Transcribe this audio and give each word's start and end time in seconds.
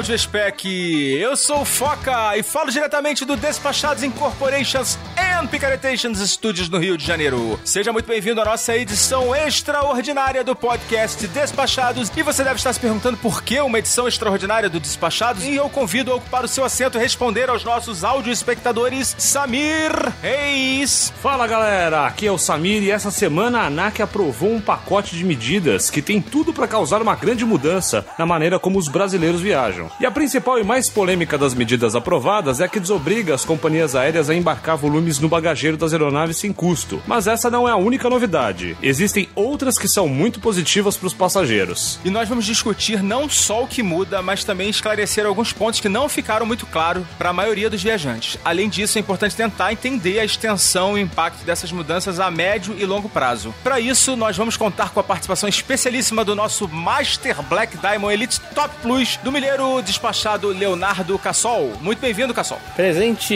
Audio 0.00 0.18
Spec, 0.18 0.64
eu 0.64 1.36
sou 1.36 1.60
o 1.60 1.64
Foca 1.66 2.34
e 2.34 2.42
falo 2.42 2.70
diretamente 2.70 3.22
do 3.26 3.36
Despachados 3.36 4.02
Incorporations 4.02 4.98
and 5.40 5.46
Picaretations 5.46 6.18
Studios 6.30 6.68
no 6.68 6.78
Rio 6.78 6.98
de 6.98 7.06
Janeiro. 7.06 7.58
Seja 7.64 7.92
muito 7.92 8.06
bem-vindo 8.06 8.42
à 8.42 8.44
nossa 8.44 8.76
edição 8.76 9.34
extraordinária 9.34 10.44
do 10.44 10.54
podcast 10.54 11.26
Despachados 11.28 12.12
e 12.14 12.22
você 12.22 12.44
deve 12.44 12.56
estar 12.56 12.72
se 12.74 12.80
perguntando 12.80 13.16
por 13.16 13.42
que 13.42 13.58
uma 13.58 13.78
edição 13.78 14.06
extraordinária 14.06 14.68
do 14.68 14.78
Despachados 14.78 15.44
e 15.44 15.54
eu 15.54 15.70
convido 15.70 16.12
a 16.12 16.16
ocupar 16.16 16.44
o 16.44 16.48
seu 16.48 16.62
assento 16.62 16.98
e 16.98 17.00
responder 17.00 17.48
aos 17.48 17.64
nossos 17.64 18.04
áudio 18.04 18.30
espectadores 18.30 19.16
Samir 19.18 19.92
Reis. 20.20 21.10
Fala 21.22 21.46
galera, 21.46 22.06
aqui 22.06 22.26
é 22.26 22.32
o 22.32 22.36
Samir 22.36 22.82
e 22.82 22.90
essa 22.90 23.10
semana 23.10 23.60
a 23.60 23.66
ANAC 23.66 24.02
aprovou 24.02 24.52
um 24.52 24.60
pacote 24.60 25.16
de 25.16 25.24
medidas 25.24 25.88
que 25.88 26.02
tem 26.02 26.20
tudo 26.20 26.52
para 26.52 26.68
causar 26.68 27.00
uma 27.00 27.14
grande 27.14 27.46
mudança 27.46 28.04
na 28.18 28.26
maneira 28.26 28.58
como 28.58 28.78
os 28.78 28.88
brasileiros 28.88 29.40
viajam. 29.40 29.90
E 29.98 30.04
a 30.04 30.10
principal 30.10 30.58
e 30.58 30.64
mais 30.64 30.90
polêmica 30.90 31.38
das 31.38 31.54
medidas 31.54 31.94
aprovadas 31.96 32.60
é 32.60 32.64
a 32.64 32.68
que 32.68 32.80
desobriga 32.80 33.34
as 33.34 33.44
companhias 33.44 33.94
aéreas 33.94 34.28
a 34.28 34.34
embarcar 34.34 34.76
volumes 34.76 35.18
no 35.18 35.29
bagageiro 35.30 35.76
das 35.76 35.92
aeronaves 35.92 36.36
sem 36.36 36.52
custo. 36.52 37.02
Mas 37.06 37.26
essa 37.26 37.48
não 37.50 37.66
é 37.66 37.72
a 37.72 37.76
única 37.76 38.10
novidade. 38.10 38.76
Existem 38.82 39.28
outras 39.34 39.78
que 39.78 39.88
são 39.88 40.08
muito 40.08 40.40
positivas 40.40 40.96
para 40.96 41.06
os 41.06 41.14
passageiros. 41.14 41.98
E 42.04 42.10
nós 42.10 42.28
vamos 42.28 42.44
discutir 42.44 43.02
não 43.02 43.28
só 43.30 43.62
o 43.62 43.66
que 43.66 43.82
muda, 43.82 44.20
mas 44.20 44.44
também 44.44 44.68
esclarecer 44.68 45.24
alguns 45.24 45.52
pontos 45.52 45.80
que 45.80 45.88
não 45.88 46.08
ficaram 46.08 46.44
muito 46.44 46.66
claros 46.66 47.04
para 47.16 47.30
a 47.30 47.32
maioria 47.32 47.70
dos 47.70 47.82
viajantes. 47.82 48.38
Além 48.44 48.68
disso, 48.68 48.98
é 48.98 49.00
importante 49.00 49.36
tentar 49.36 49.72
entender 49.72 50.18
a 50.18 50.24
extensão 50.24 50.98
e 50.98 51.00
impacto 51.00 51.44
dessas 51.44 51.70
mudanças 51.70 52.18
a 52.18 52.30
médio 52.30 52.74
e 52.78 52.84
longo 52.84 53.08
prazo. 53.08 53.54
Para 53.62 53.78
isso, 53.78 54.16
nós 54.16 54.36
vamos 54.36 54.56
contar 54.56 54.90
com 54.90 55.00
a 55.00 55.04
participação 55.04 55.48
especialíssima 55.48 56.24
do 56.24 56.34
nosso 56.34 56.68
Master 56.68 57.40
Black 57.42 57.78
Diamond 57.78 58.12
Elite 58.12 58.40
Top 58.54 58.74
Plus 58.82 59.16
do 59.22 59.30
milheiro 59.30 59.80
despachado 59.82 60.48
Leonardo 60.48 61.18
Cassol. 61.18 61.72
Muito 61.80 62.00
bem-vindo, 62.00 62.34
Cassol. 62.34 62.58
Presente, 62.74 63.34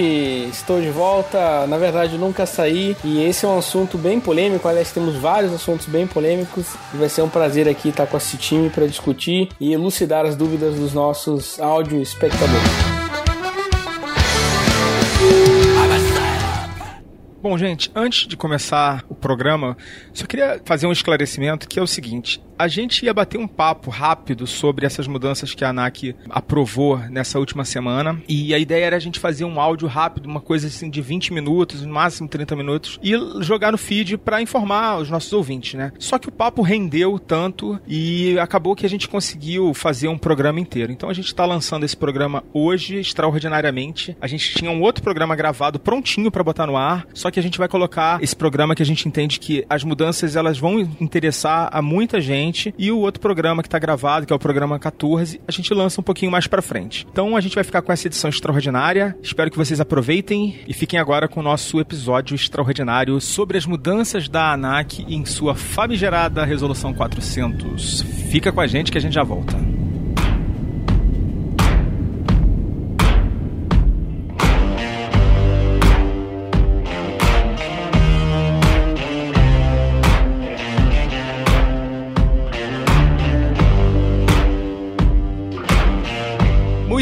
estou 0.50 0.80
de 0.80 0.90
volta. 0.90 1.66
Na 1.66 1.76
verdade, 1.84 2.16
nunca 2.16 2.46
saí 2.46 2.96
e 3.04 3.22
esse 3.22 3.44
é 3.44 3.48
um 3.48 3.58
assunto 3.58 3.98
bem 3.98 4.18
polêmico. 4.18 4.66
Aliás, 4.66 4.90
temos 4.90 5.16
vários 5.16 5.52
assuntos 5.52 5.86
bem 5.86 6.06
polêmicos 6.06 6.74
e 6.94 6.96
vai 6.96 7.10
ser 7.10 7.20
um 7.20 7.28
prazer 7.28 7.68
aqui 7.68 7.90
estar 7.90 8.06
com 8.06 8.16
esse 8.16 8.38
time 8.38 8.70
para 8.70 8.86
discutir 8.86 9.48
e 9.60 9.72
elucidar 9.72 10.24
as 10.24 10.34
dúvidas 10.34 10.76
dos 10.76 10.94
nossos 10.94 11.60
áudio 11.60 12.00
espectadores. 12.00 12.62
Bom, 17.42 17.58
gente, 17.58 17.90
antes 17.94 18.26
de 18.26 18.38
começar 18.38 19.04
o 19.06 19.14
programa, 19.14 19.76
só 20.14 20.24
queria 20.24 20.58
fazer 20.64 20.86
um 20.86 20.92
esclarecimento 20.92 21.68
que 21.68 21.78
é 21.78 21.82
o 21.82 21.86
seguinte: 21.86 22.42
a 22.58 22.68
gente 22.68 23.04
ia 23.04 23.14
bater 23.14 23.38
um 23.38 23.46
papo 23.46 23.90
rápido 23.90 24.46
sobre 24.46 24.86
essas 24.86 25.06
mudanças 25.06 25.54
que 25.54 25.64
a 25.64 25.70
ANAC 25.70 26.14
aprovou 26.28 26.98
nessa 26.98 27.38
última 27.38 27.64
semana. 27.64 28.20
E 28.28 28.54
a 28.54 28.58
ideia 28.58 28.86
era 28.86 28.96
a 28.96 29.00
gente 29.00 29.18
fazer 29.18 29.44
um 29.44 29.60
áudio 29.60 29.88
rápido, 29.88 30.26
uma 30.26 30.40
coisa 30.40 30.66
assim 30.66 30.88
de 30.88 31.00
20 31.00 31.32
minutos, 31.32 31.82
no 31.82 31.92
máximo 31.92 32.28
30 32.28 32.56
minutos, 32.56 32.98
e 33.02 33.12
jogar 33.40 33.72
no 33.72 33.78
feed 33.78 34.16
para 34.18 34.40
informar 34.40 34.98
os 34.98 35.10
nossos 35.10 35.32
ouvintes, 35.32 35.74
né? 35.74 35.92
Só 35.98 36.18
que 36.18 36.28
o 36.28 36.32
papo 36.32 36.62
rendeu 36.62 37.18
tanto 37.18 37.80
e 37.86 38.38
acabou 38.38 38.76
que 38.76 38.86
a 38.86 38.88
gente 38.88 39.08
conseguiu 39.08 39.74
fazer 39.74 40.08
um 40.08 40.18
programa 40.18 40.60
inteiro. 40.60 40.92
Então 40.92 41.08
a 41.08 41.14
gente 41.14 41.26
está 41.26 41.44
lançando 41.44 41.84
esse 41.84 41.96
programa 41.96 42.44
hoje, 42.52 42.98
extraordinariamente. 42.98 44.16
A 44.20 44.26
gente 44.26 44.54
tinha 44.54 44.70
um 44.70 44.80
outro 44.82 45.02
programa 45.02 45.34
gravado 45.34 45.78
prontinho 45.78 46.30
para 46.30 46.44
botar 46.44 46.66
no 46.66 46.76
ar, 46.76 47.06
só 47.14 47.30
que 47.30 47.40
a 47.40 47.42
gente 47.42 47.58
vai 47.58 47.68
colocar 47.68 48.22
esse 48.22 48.34
programa 48.34 48.74
que 48.74 48.82
a 48.82 48.86
gente 48.86 49.08
entende 49.08 49.40
que 49.40 49.64
as 49.68 49.82
mudanças 49.82 50.36
elas 50.36 50.58
vão 50.58 50.78
interessar 51.00 51.68
a 51.72 51.82
muita 51.82 52.20
gente 52.20 52.43
frente 52.44 52.74
e 52.78 52.90
o 52.90 52.98
outro 52.98 53.20
programa 53.20 53.62
que 53.62 53.68
está 53.68 53.78
gravado, 53.78 54.26
que 54.26 54.32
é 54.32 54.36
o 54.36 54.38
programa 54.38 54.78
14, 54.78 55.40
a 55.46 55.52
gente 55.52 55.72
lança 55.72 56.00
um 56.00 56.04
pouquinho 56.04 56.30
mais 56.30 56.46
para 56.46 56.60
frente. 56.60 57.06
Então 57.10 57.36
a 57.36 57.40
gente 57.40 57.54
vai 57.54 57.64
ficar 57.64 57.82
com 57.82 57.92
essa 57.92 58.06
edição 58.06 58.28
extraordinária. 58.28 59.16
Espero 59.22 59.50
que 59.50 59.56
vocês 59.56 59.80
aproveitem 59.80 60.60
e 60.66 60.74
fiquem 60.74 60.98
agora 60.98 61.28
com 61.28 61.40
o 61.40 61.42
nosso 61.42 61.80
episódio 61.80 62.34
extraordinário 62.34 63.20
sobre 63.20 63.56
as 63.56 63.66
mudanças 63.66 64.28
da 64.28 64.52
ANAC 64.52 65.00
em 65.08 65.24
sua 65.24 65.54
famigerada 65.54 66.44
resolução 66.44 66.92
400. 66.92 68.02
Fica 68.30 68.52
com 68.52 68.60
a 68.60 68.66
gente 68.66 68.92
que 68.92 68.98
a 68.98 69.00
gente 69.00 69.14
já 69.14 69.22
volta. 69.22 69.56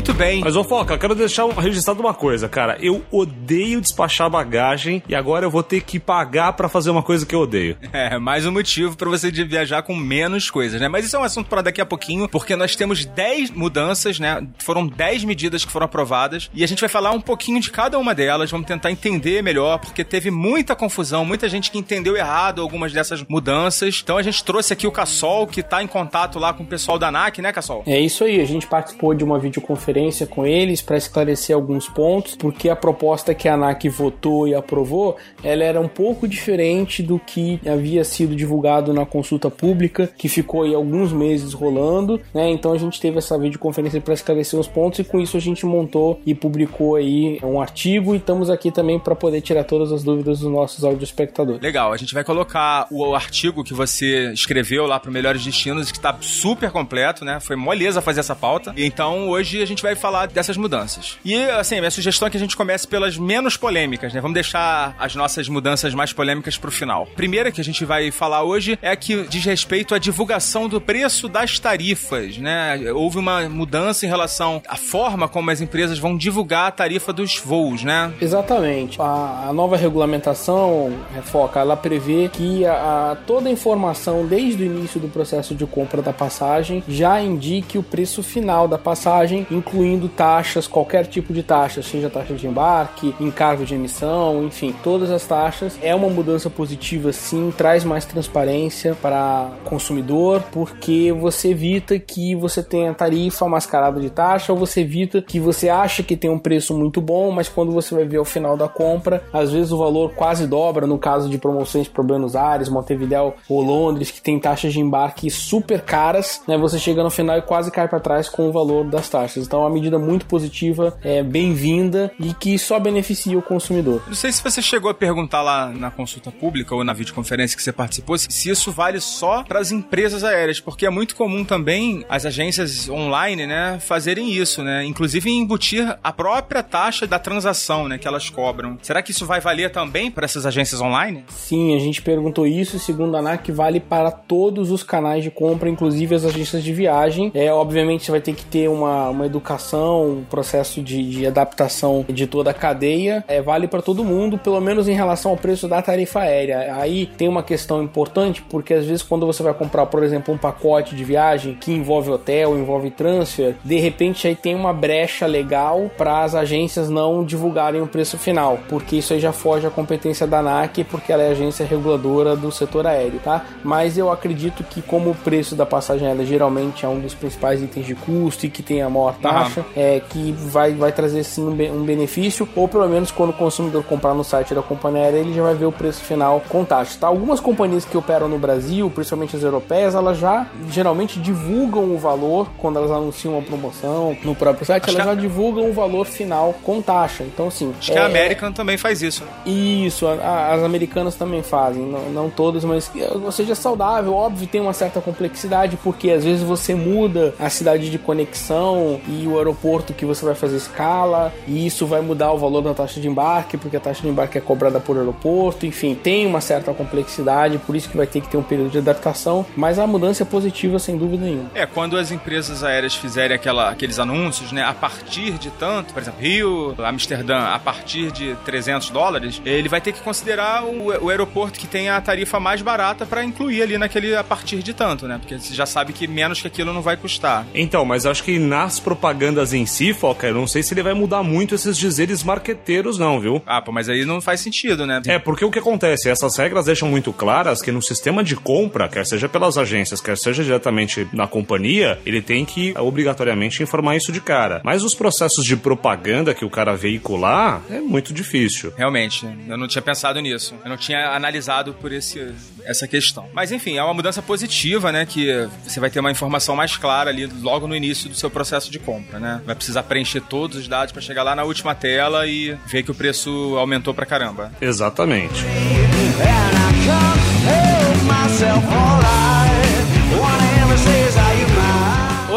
Muito 0.03 0.15
bem. 0.15 0.41
Mas, 0.41 0.57
ô 0.57 0.65
Foca, 0.65 0.95
eu 0.95 0.99
quero 0.99 1.15
deixar 1.15 1.47
registrado 1.47 2.01
uma 2.01 2.13
coisa, 2.13 2.49
cara. 2.49 2.77
Eu 2.81 3.05
odeio 3.09 3.81
despachar 3.81 4.29
bagagem 4.29 5.01
e 5.09 5.15
agora 5.15 5.47
eu 5.47 5.51
vou 5.51 5.63
ter 5.63 5.81
que 5.81 6.01
pagar 6.01 6.55
para 6.55 6.69
fazer 6.69 6.91
uma 6.91 7.05
coisa 7.05 7.25
que 7.25 7.33
eu 7.33 7.41
odeio. 7.41 7.77
É, 7.93 8.19
mais 8.19 8.47
um 8.47 8.51
motivo 8.51 8.97
para 8.97 9.09
você 9.09 9.31
de 9.31 9.45
viajar 9.45 9.83
com 9.83 9.95
menos 9.95 10.51
coisas, 10.51 10.81
né? 10.81 10.89
Mas 10.89 11.05
isso 11.05 11.15
é 11.15 11.19
um 11.19 11.23
assunto 11.23 11.49
para 11.49 11.61
daqui 11.61 11.79
a 11.79 11.85
pouquinho, 11.85 12.27
porque 12.27 12.57
nós 12.57 12.75
temos 12.75 13.05
10 13.05 13.51
mudanças, 13.51 14.19
né? 14.19 14.45
Foram 14.59 14.87
10 14.87 15.25
medidas 15.25 15.63
que 15.63 15.71
foram 15.71 15.85
aprovadas 15.85 16.51
e 16.55 16.65
a 16.65 16.67
gente 16.67 16.81
vai 16.81 16.89
falar 16.89 17.11
um 17.11 17.21
pouquinho 17.21 17.61
de 17.61 17.71
cada 17.71 17.99
uma 17.99 18.15
delas, 18.15 18.51
vamos 18.51 18.67
tentar 18.67 18.91
entender 18.91 19.43
melhor, 19.43 19.79
porque 19.79 20.03
teve 20.03 20.31
muita 20.31 20.75
confusão, 20.75 21.25
muita 21.25 21.51
gente 21.51 21.71
que 21.71 21.79
entendeu 21.79 22.17
errado 22.17 22.63
algumas 22.63 22.93
dessas 22.95 23.23
mudanças. 23.29 24.01
Então 24.03 24.17
a 24.17 24.23
gente 24.23 24.43
trouxe 24.43 24.73
aqui 24.73 24.87
o 24.87 24.91
Cassol, 24.91 25.47
que 25.47 25.63
tá 25.63 25.83
em 25.83 25.87
contato 25.87 26.39
lá 26.39 26.55
com 26.55 26.63
o 26.63 26.67
pessoal 26.67 26.99
da 26.99 27.09
ANAC, 27.09 27.43
né, 27.43 27.53
Cassol? 27.53 27.83
É 27.87 28.01
isso 28.01 28.25
aí, 28.25 28.41
a 28.41 28.47
gente 28.47 28.67
participou 28.67 29.15
de 29.15 29.23
uma 29.23 29.39
videoconferência 29.39 29.92
conferência 29.93 30.27
com 30.27 30.47
eles 30.47 30.81
para 30.81 30.97
esclarecer 30.97 31.55
alguns 31.55 31.87
pontos, 31.87 32.35
porque 32.35 32.71
a 32.71 32.77
proposta 32.77 33.35
que 33.35 33.47
a 33.47 33.55
ANAC 33.55 33.91
votou 33.91 34.49
e 34.49 34.55
aprovou, 34.55 35.17
ela 35.45 35.63
era 35.63 35.79
um 35.79 35.89
pouco 35.89 36.27
diferente 36.27 37.03
do 37.03 37.19
que 37.19 37.61
havia 37.67 38.03
sido 38.03 38.35
divulgado 38.35 38.95
na 38.95 39.05
consulta 39.05 39.51
pública, 39.51 40.11
que 40.17 40.29
ficou 40.29 40.63
aí 40.63 40.75
alguns 40.75 41.13
meses 41.13 41.53
rolando, 41.53 42.19
né? 42.33 42.51
Então 42.51 42.73
a 42.73 42.79
gente 42.79 42.99
teve 42.99 43.19
essa 43.19 43.39
videoconferência 43.39 44.01
para 44.01 44.15
esclarecer 44.15 44.59
os 44.59 44.67
pontos 44.67 45.01
e 45.01 45.05
com 45.05 45.21
isso 45.21 45.37
a 45.37 45.41
gente 45.41 45.67
montou 45.67 46.19
e 46.25 46.35
publicou 46.35 46.97
aí 46.97 47.39
um 47.43 47.61
artigo 47.61 48.15
e 48.15 48.19
estamos 48.19 48.49
aqui 48.49 48.71
também 48.71 48.99
para 48.99 49.15
poder 49.15 49.43
tirar 49.43 49.65
todas 49.65 49.93
as 49.93 50.03
dúvidas 50.03 50.41
dos 50.41 50.51
nossos 50.51 50.85
áudio 50.85 51.05
espectadores. 51.05 51.61
Legal, 51.61 51.93
a 51.93 51.97
gente 51.99 52.15
vai 52.15 52.25
colocar 52.25 52.87
o 52.91 53.15
artigo 53.15 53.63
que 53.63 53.75
você 53.75 54.33
escreveu 54.33 54.87
lá 54.87 54.99
para 54.99 55.11
Melhores 55.11 55.45
Destinos, 55.45 55.91
que 55.91 55.99
está 55.99 56.17
super 56.21 56.71
completo, 56.71 57.25
né? 57.27 57.41
Foi 57.41 57.57
moleza 57.57 58.01
fazer 58.01 58.21
essa 58.21 58.35
pauta. 58.35 58.73
Então 58.77 59.29
hoje 59.29 59.61
a 59.61 59.67
gente 59.67 59.82
gente 59.83 59.95
vai 59.95 59.95
falar 59.97 60.27
dessas 60.27 60.57
mudanças. 60.57 61.19
E, 61.25 61.35
assim, 61.51 61.79
minha 61.79 61.91
sugestão 61.91 62.29
é 62.29 62.31
que 62.31 62.37
a 62.37 62.41
gente 62.41 62.57
comece 62.57 62.87
pelas 62.87 63.19
menos 63.19 63.57
polêmicas, 63.57 64.15
né? 64.15 64.21
Vamos 64.21 64.35
deixar 64.35 64.95
as 64.99 65.15
nossas 65.15 65.49
mudanças 65.49 65.93
mais 65.93 66.13
polêmicas 66.13 66.57
pro 66.57 66.71
final. 66.71 67.07
Primeira 67.17 67.51
que 67.51 67.61
a 67.61 67.65
gente 67.65 67.85
vai 67.85 68.11
falar 68.11 68.45
hoje 68.45 68.79
é 68.81 68.91
a 68.91 68.97
que 68.97 69.25
diz 69.25 69.45
respeito 69.45 69.95
à 69.95 69.99
divulgação 69.99 70.69
do 70.69 70.81
preço 70.81 71.29
das 71.29 71.59
tarifas, 71.59 72.39
né? 72.39 72.79
Houve 72.93 73.19
uma 73.19 73.49
mudança 73.49 74.07
em 74.07 74.09
relação 74.09 74.63
à 74.69 74.77
forma 74.77 75.29
como 75.29 75.51
as 75.51 75.61
empresas 75.61 75.99
vão 75.99 76.17
divulgar 76.17 76.69
a 76.69 76.71
tarifa 76.71 77.13
dos 77.13 77.39
voos, 77.39 77.83
né? 77.83 78.13
Exatamente. 78.21 79.01
A, 79.01 79.47
a 79.49 79.53
nova 79.53 79.77
regulamentação, 79.77 80.93
Foca, 81.25 81.61
ela 81.61 81.77
prevê 81.77 82.31
que 82.33 82.65
a, 82.65 83.13
a, 83.13 83.17
toda 83.27 83.49
a 83.49 83.53
informação 83.53 84.27
desde 84.27 84.63
o 84.63 84.67
início 84.67 85.01
do 85.01 85.09
processo 85.09 85.55
de 85.55 85.67
compra 85.67 86.01
da 86.01 86.13
passagem 86.13 86.85
já 86.87 87.21
indique 87.21 87.79
o 87.79 87.83
preço 87.83 88.23
final 88.23 88.69
da 88.69 88.79
passagem, 88.79 89.47
inclusive 89.51 89.72
incluindo 89.73 90.09
taxas, 90.09 90.67
qualquer 90.67 91.07
tipo 91.07 91.33
de 91.33 91.43
taxa, 91.43 91.83
seja 91.83 92.11
taxa 92.11 92.35
de 92.35 92.47
embarque, 92.47 93.15
encargo 93.19 93.65
de 93.65 93.75
emissão, 93.75 94.45
enfim, 94.45 94.75
todas 94.85 95.11
as 95.11 95.27
taxas. 95.27 95.79
É 95.83 95.95
uma 95.95 96.09
mudança 96.09 96.51
positiva, 96.51 97.13
sim, 97.13 97.53
traz 97.57 97.83
mais 97.83 98.05
transparência 98.05 98.95
para 99.01 99.51
consumidor, 99.65 100.43
porque 100.53 101.13
você 101.13 101.51
evita 101.51 101.99
que 101.99 102.35
você 102.35 102.63
tenha 102.63 102.93
tarifa 102.93 103.49
mascarada 103.49 103.99
de 103.99 104.11
taxa, 104.11 104.53
ou 104.53 104.59
você 104.59 104.83
evita 104.83 105.23
que 105.23 105.41
você 105.41 105.69
acha 105.69 106.03
que 106.03 106.17
tem 106.17 106.31
um 106.31 106.39
preço 106.39 106.77
muito 106.77 107.01
bom, 107.01 107.31
mas 107.31 107.49
quando 107.49 107.73
você 107.73 107.95
vai 107.95 108.05
ver 108.05 108.19
ao 108.19 108.25
final 108.25 108.57
da 108.57 108.69
compra, 108.69 109.23
às 109.33 109.51
vezes 109.51 109.73
o 109.73 109.79
valor 109.79 110.13
quase 110.15 110.47
dobra 110.47 110.87
no 110.87 110.99
caso 110.99 111.29
de 111.29 111.39
promoções 111.39 111.89
para 111.89 112.03
Buenos 112.03 112.37
Aires, 112.37 112.69
Montevideo 112.69 113.35
ou 113.49 113.63
Londres, 113.63 114.11
que 114.11 114.21
tem 114.21 114.39
taxas 114.39 114.73
de 114.73 114.81
embarque 114.81 115.31
super 115.31 115.81
caras, 115.81 116.43
né? 116.47 116.59
Você 116.59 116.79
chega 116.79 117.03
no 117.03 117.11
final 117.11 117.39
e 117.39 117.43
quase 117.43 117.71
cai 117.71 117.89
para 117.89 118.01
trás 118.01 118.29
com 118.29 118.49
o 118.49 118.53
valor 118.53 118.85
das 118.85 119.09
taxas. 119.09 119.47
Então 119.47 119.62
uma 119.63 119.71
medida 119.71 119.99
muito 119.99 120.27
positiva, 120.27 120.99
é 121.03 121.23
bem-vinda 121.23 122.13
e 122.19 122.35
que 122.35 122.59
só 122.59 122.79
beneficia 122.79 123.39
o 123.39 123.43
consumidor. 123.43 124.03
Não 124.07 124.15
sei 124.15 124.33
se 124.33 124.43
você 124.43 124.61
chegou 124.61 124.91
a 124.91 124.95
perguntar 124.95 125.43
lá 125.43 125.69
na 125.69 125.91
consulta 125.91 126.31
pública 126.31 126.75
ou 126.75 126.85
na 126.85 126.93
videoconferência 126.93 127.57
que 127.57 127.63
você 127.63 127.73
participou, 127.73 128.17
se 128.19 128.51
isso 128.51 128.71
vale 128.71 129.01
só 129.01 129.43
para 129.43 129.59
as 129.59 129.73
empresas 129.73 130.25
aéreas, 130.25 130.61
porque 130.61 130.87
é 130.87 130.91
muito 130.91 131.17
comum 131.17 131.45
também 131.45 132.05
as 132.09 132.27
agências 132.27 132.89
online, 132.89 133.47
né, 133.47 133.79
fazerem 133.81 134.31
isso, 134.31 134.63
né? 134.63 134.85
Inclusive 134.85 135.31
embutir 135.31 135.97
a 136.03 136.13
própria 136.13 136.63
taxa 136.63 137.07
da 137.07 137.19
transação, 137.19 137.89
né, 137.89 137.99
que 137.99 138.07
elas 138.07 138.29
cobram. 138.29 138.79
Será 138.83 139.03
que 139.03 139.11
isso 139.11 139.27
vai 139.27 139.41
valer 139.41 139.71
também 139.71 140.11
para 140.11 140.25
essas 140.25 140.47
agências 140.47 140.81
online? 140.81 141.25
Sim, 141.29 141.75
a 141.75 141.79
gente 141.79 142.03
perguntou 142.03 142.47
isso, 142.47 142.79
segundo 142.79 143.17
a 143.17 143.21
ANAC, 143.21 143.51
vale 143.53 143.81
para 143.81 144.11
todos 144.11 144.71
os 144.71 144.83
canais 144.83 145.23
de 145.23 145.31
compra, 145.31 145.69
inclusive 145.69 146.15
as 146.15 146.25
agências 146.25 146.63
de 146.63 146.73
viagem. 146.73 147.31
É, 147.35 147.53
obviamente 147.53 148.05
você 148.05 148.11
vai 148.11 148.21
ter 148.21 148.35
que 148.35 148.45
ter 148.45 148.69
uma, 148.69 149.09
uma 149.09 149.27
educação, 149.27 149.52
um 149.59 150.25
processo 150.25 150.83
de, 150.83 151.03
de 151.11 151.27
adaptação 151.27 152.05
de 152.09 152.27
toda 152.27 152.51
a 152.51 152.55
cadeia. 152.55 153.25
É, 153.29 153.41
vale 153.41 153.67
para 153.67 153.83
todo 153.83 154.05
mundo, 154.05 154.39
pelo 154.39 154.61
menos 154.61 154.89
em 154.89 154.95
relação 154.95 155.31
ao 155.31 155.37
preço 155.37 155.69
da 155.69 155.83
tarifa 155.83 156.21
aérea. 156.21 156.75
Aí 156.77 157.07
tem 157.07 157.29
uma 157.29 157.43
questão 157.43 157.83
importante, 157.83 158.43
porque 158.43 158.75
às 158.75 158.85
vezes 158.85 159.03
quando 159.03 159.27
você 159.27 159.43
vai 159.43 159.55
comprar, 159.55 159.87
por 159.87 160.03
exemplo, 160.03 160.35
um 160.35 160.39
pacote 160.39 160.95
de 160.95 161.05
viagem 161.05 161.55
que 161.55 161.73
envolve 161.73 162.11
hotel, 162.11 162.59
envolve 162.59 162.91
transfer, 162.91 163.55
de 163.65 163.79
repente 163.79 164.27
aí 164.27 164.35
tem 164.35 164.55
uma 164.55 164.73
brecha 164.73 165.27
legal 165.27 165.91
para 165.97 166.23
as 166.23 166.35
agências 166.35 166.89
não 166.89 167.25
divulgarem 167.25 167.81
o 167.81 167.87
preço 167.87 168.19
final, 168.19 168.59
porque 168.69 168.97
isso 168.97 169.13
aí 169.13 169.21
já 169.21 169.33
foge 169.33 169.67
à 169.67 169.71
competência 169.71 170.27
da 170.27 170.39
ANAC, 170.39 170.85
porque 170.85 171.13
ela 171.13 171.23
é 171.23 171.31
agência 171.31 171.65
reguladora 171.67 172.37
do 172.37 172.51
setor 172.51 172.87
aéreo, 172.87 173.21
tá? 173.23 173.45
Mas 173.65 173.99
eu 173.99 174.11
acredito 174.11 174.63
que 174.65 174.83
como 174.83 175.11
o 175.11 175.15
preço 175.15 175.55
da 175.55 175.67
passagem 175.67 176.07
aérea 176.07 176.25
geralmente 176.25 176.85
é 176.85 176.89
um 176.89 177.01
dos 177.01 177.15
principais 177.15 177.63
itens 177.63 177.87
de 177.87 177.95
custo 177.95 178.47
e 178.47 178.51
que 178.51 178.63
tem 178.63 178.83
a 178.83 178.91
maior 178.91 179.15
taxa, 179.17 179.42
uhum. 179.47 179.65
é 179.77 180.01
que 180.09 180.33
vai, 180.33 180.73
vai 180.73 180.93
trazer 180.93 181.25
sim 181.25 181.43
um 181.43 181.85
benefício, 181.85 182.49
ou 182.55 182.69
pelo 182.69 182.89
menos 182.89 183.11
quando 183.11 183.31
o 183.31 183.33
consumidor 183.33 183.83
comprar 183.85 184.15
no 184.15 184.25
site 184.25 184.55
da 184.55 184.63
companhia 184.63 185.03
aérea, 185.03 185.19
ele 185.19 185.35
já 185.35 185.43
vai 185.43 185.55
ver 185.55 185.67
o 185.67 185.73
preço 185.73 186.03
final 186.03 186.43
com 186.49 186.65
taxa, 186.65 186.97
tá? 187.01 187.07
Algumas 187.07 187.41
companhias 187.41 187.85
que 187.85 187.97
operam 187.97 188.29
no 188.29 188.39
Brasil, 188.39 188.91
principalmente 188.91 189.37
as 189.37 189.43
europeias, 189.43 189.95
elas 189.95 190.19
já 190.19 190.47
geralmente 190.71 191.19
divulgam 191.19 191.85
o 191.85 191.99
valor 191.99 192.49
quando 192.59 192.79
elas 192.79 192.91
anunciam 192.91 193.35
uma 193.35 193.43
promoção 193.43 194.17
no 194.23 194.35
próprio 194.35 194.65
site, 194.65 194.85
Acho 194.85 194.97
elas 194.97 195.05
já 195.05 195.13
a... 195.13 195.15
divulgam 195.15 195.69
o 195.69 195.73
valor 195.73 196.07
final 196.07 196.55
com 196.63 196.81
taxa. 196.81 197.25
Então, 197.25 197.49
assim. 197.49 197.73
Acho 197.79 197.91
é... 197.91 197.95
que 197.95 198.01
a 198.01 198.05
é, 198.05 198.07
American 198.07 198.53
também 198.53 198.77
faz 198.77 199.03
isso. 199.03 199.25
Isso, 199.47 200.07
a, 200.07 200.53
as 200.53 200.63
americanas 200.63 201.15
também 201.15 201.43
fazem, 201.43 201.83
não, 201.83 202.11
não 202.11 202.31
todas, 202.31 202.65
mas 202.65 202.91
ou 203.13 203.33
seja, 203.33 203.53
é 203.53 203.55
saudável, 203.55 204.15
óbvio, 204.15 204.47
tem 204.47 204.61
uma 204.61 204.73
certa 204.73 205.01
complexidade, 205.01 205.79
porque 205.83 206.11
às 206.11 206.25
vezes 206.25 206.43
você 206.43 206.75
muda 206.75 207.35
a 207.39 207.49
cidade 207.49 207.91
de 207.91 207.99
conexão 207.99 209.01
e 209.09 209.22
o 209.27 209.39
aeroporto 209.39 209.93
que 209.93 210.05
você 210.05 210.25
vai 210.25 210.35
fazer 210.35 210.57
escala, 210.57 211.33
e 211.47 211.67
isso 211.67 211.87
vai 211.87 212.01
mudar 212.01 212.33
o 212.33 212.39
valor 212.39 212.63
da 212.63 212.75
taxa 212.75 213.01
de 213.01 213.09
embarque, 213.09 213.57
porque 213.57 213.77
a 213.77 213.81
taxa 213.81 214.03
de 214.03 214.09
embarque 214.09 214.39
é 214.39 214.41
cobrada 214.41 214.81
por 214.81 214.97
aeroporto, 214.97 215.67
enfim, 215.67 215.95
tem 215.95 216.27
uma 216.27 216.41
certa 216.41 216.73
complexidade, 216.73 217.59
por 217.59 217.77
isso 217.77 217.89
que 217.89 217.97
vai 217.97 218.07
ter 218.07 218.21
que 218.21 218.29
ter 218.29 218.37
um 218.37 218.43
período 218.43 218.71
de 218.71 218.79
adaptação, 218.79 219.45
mas 219.57 219.79
a 219.79 219.87
mudança 219.87 220.23
é 220.23 220.27
positiva 220.27 220.79
sem 220.79 220.97
dúvida 220.97 221.25
nenhuma. 221.25 221.51
É, 221.55 221.67
quando 221.67 221.97
as 221.97 222.11
empresas 222.11 222.63
aéreas 222.63 222.95
fizerem 222.95 223.35
aquela, 223.35 223.71
aqueles 223.71 223.99
anúncios, 223.99 224.53
né, 224.53 224.63
a 224.63 224.73
partir 224.73 225.33
de 225.39 225.51
tanto, 225.51 225.93
por 225.93 226.03
exemplo, 226.03 226.21
Rio, 226.21 226.75
Amsterdã, 226.79 227.39
a 227.39 227.59
partir 227.59 228.11
de 228.11 228.35
300 228.45 228.91
dólares, 228.91 229.41
ele 229.45 229.69
vai 229.69 229.81
ter 229.81 229.93
que 229.93 230.01
considerar 230.01 230.65
o, 230.65 231.05
o 231.05 231.11
aeroporto 231.11 231.59
que 231.59 231.67
tem 231.67 231.89
a 231.89 232.01
tarifa 232.01 232.39
mais 232.39 232.63
barata 232.63 233.07
para 233.07 233.25
incluir 233.25 233.63
ali 233.63 233.79
naquele 233.79 234.15
a 234.17 234.25
partir 234.25 234.63
de 234.63 234.73
tanto, 234.73 235.07
né? 235.07 235.19
Porque 235.19 235.39
você 235.39 235.55
já 235.55 235.67
sabe 235.67 235.93
que 235.93 236.07
menos 236.07 236.41
que 236.41 236.47
aquilo 236.47 236.73
não 236.73 236.83
vai 236.83 236.97
custar. 236.97 237.47
Então, 237.55 237.85
mas 237.85 238.07
acho 238.07 238.23
que 238.23 238.39
nas 238.39 238.79
propagandas 238.81 239.12
em 239.53 239.67
si, 239.67 239.93
Foca, 239.93 240.27
eu 240.27 240.35
não 240.35 240.47
sei 240.47 240.63
se 240.63 240.75
ele 240.75 240.83
vai 240.83 240.95
mudar 240.95 241.23
muito 241.23 241.55
esses 241.55 241.77
dizeres 241.77 242.23
marqueteiros, 242.23 242.99
não, 242.99 243.21
viu? 243.21 243.43
Ah, 243.47 243.61
pô, 243.61 243.73
mas 243.73 243.89
aí 243.89 244.05
não 244.05 244.21
faz 244.21 244.41
sentido, 244.41 244.87
né? 244.87 245.03
É, 245.07 245.19
porque 245.19 245.45
o 245.45 245.51
que 245.51 245.59
acontece? 245.59 246.09
Essas 246.09 246.37
regras 246.37 246.67
deixam 246.67 246.89
muito 246.89 247.13
claras 247.13 247.61
que 247.61 247.73
no 247.73 247.83
sistema 247.83 248.23
de 248.25 248.37
compra, 248.37 248.89
quer 248.89 249.07
seja 249.07 249.29
pelas 249.29 249.59
agências, 249.59 250.01
quer 250.01 250.17
seja 250.17 250.43
diretamente 250.43 251.07
na 251.13 251.27
companhia, 251.27 251.99
ele 252.05 252.21
tem 252.21 252.45
que 252.45 252.75
obrigatoriamente 252.79 253.63
informar 253.63 253.97
isso 253.97 254.13
de 254.13 254.21
cara. 254.21 254.61
Mas 254.65 254.83
os 254.83 254.95
processos 254.95 255.45
de 255.45 255.57
propaganda 255.57 256.35
que 256.35 256.45
o 256.45 256.51
cara 256.51 256.75
veicular 256.77 257.63
é 257.71 257.81
muito 257.81 258.13
difícil. 258.13 258.73
Realmente, 258.77 259.27
eu 259.49 259.57
não 259.57 259.69
tinha 259.69 259.83
pensado 259.83 260.21
nisso. 260.21 260.55
Eu 260.65 260.71
não 260.71 260.77
tinha 260.77 261.11
analisado 261.11 261.75
por 261.75 261.93
esse, 261.93 262.33
essa 262.65 262.87
questão. 262.87 263.29
Mas 263.33 263.53
enfim, 263.53 263.77
é 263.77 263.83
uma 263.83 263.95
mudança 263.95 264.23
positiva, 264.23 264.93
né? 264.93 265.07
Que 265.07 265.49
você 265.65 265.81
vai 265.81 265.91
ter 265.91 266.01
uma 266.01 266.11
informação 266.11 266.57
mais 266.57 266.77
clara 266.77 267.11
ali 267.11 267.27
logo 267.41 267.67
no 267.67 267.77
início 267.77 268.09
do 268.09 268.15
seu 268.15 268.31
processo 268.31 268.71
de 268.71 268.79
compra, 268.79 269.02
né? 269.13 269.41
Vai 269.45 269.55
precisar 269.55 269.83
preencher 269.85 270.21
todos 270.21 270.57
os 270.57 270.69
dados 270.69 270.93
para 270.93 271.03
chegar 271.03 271.23
lá 271.23 271.35
na 271.35 271.45
última 271.45 271.75
tela 271.75 272.27
e 272.27 272.57
ver 272.67 272.83
que 272.83 272.91
o 272.91 272.95
preço 272.95 273.57
aumentou 273.59 273.95
pra 273.95 274.07
caramba. 274.07 274.53
Exatamente. 274.61 275.45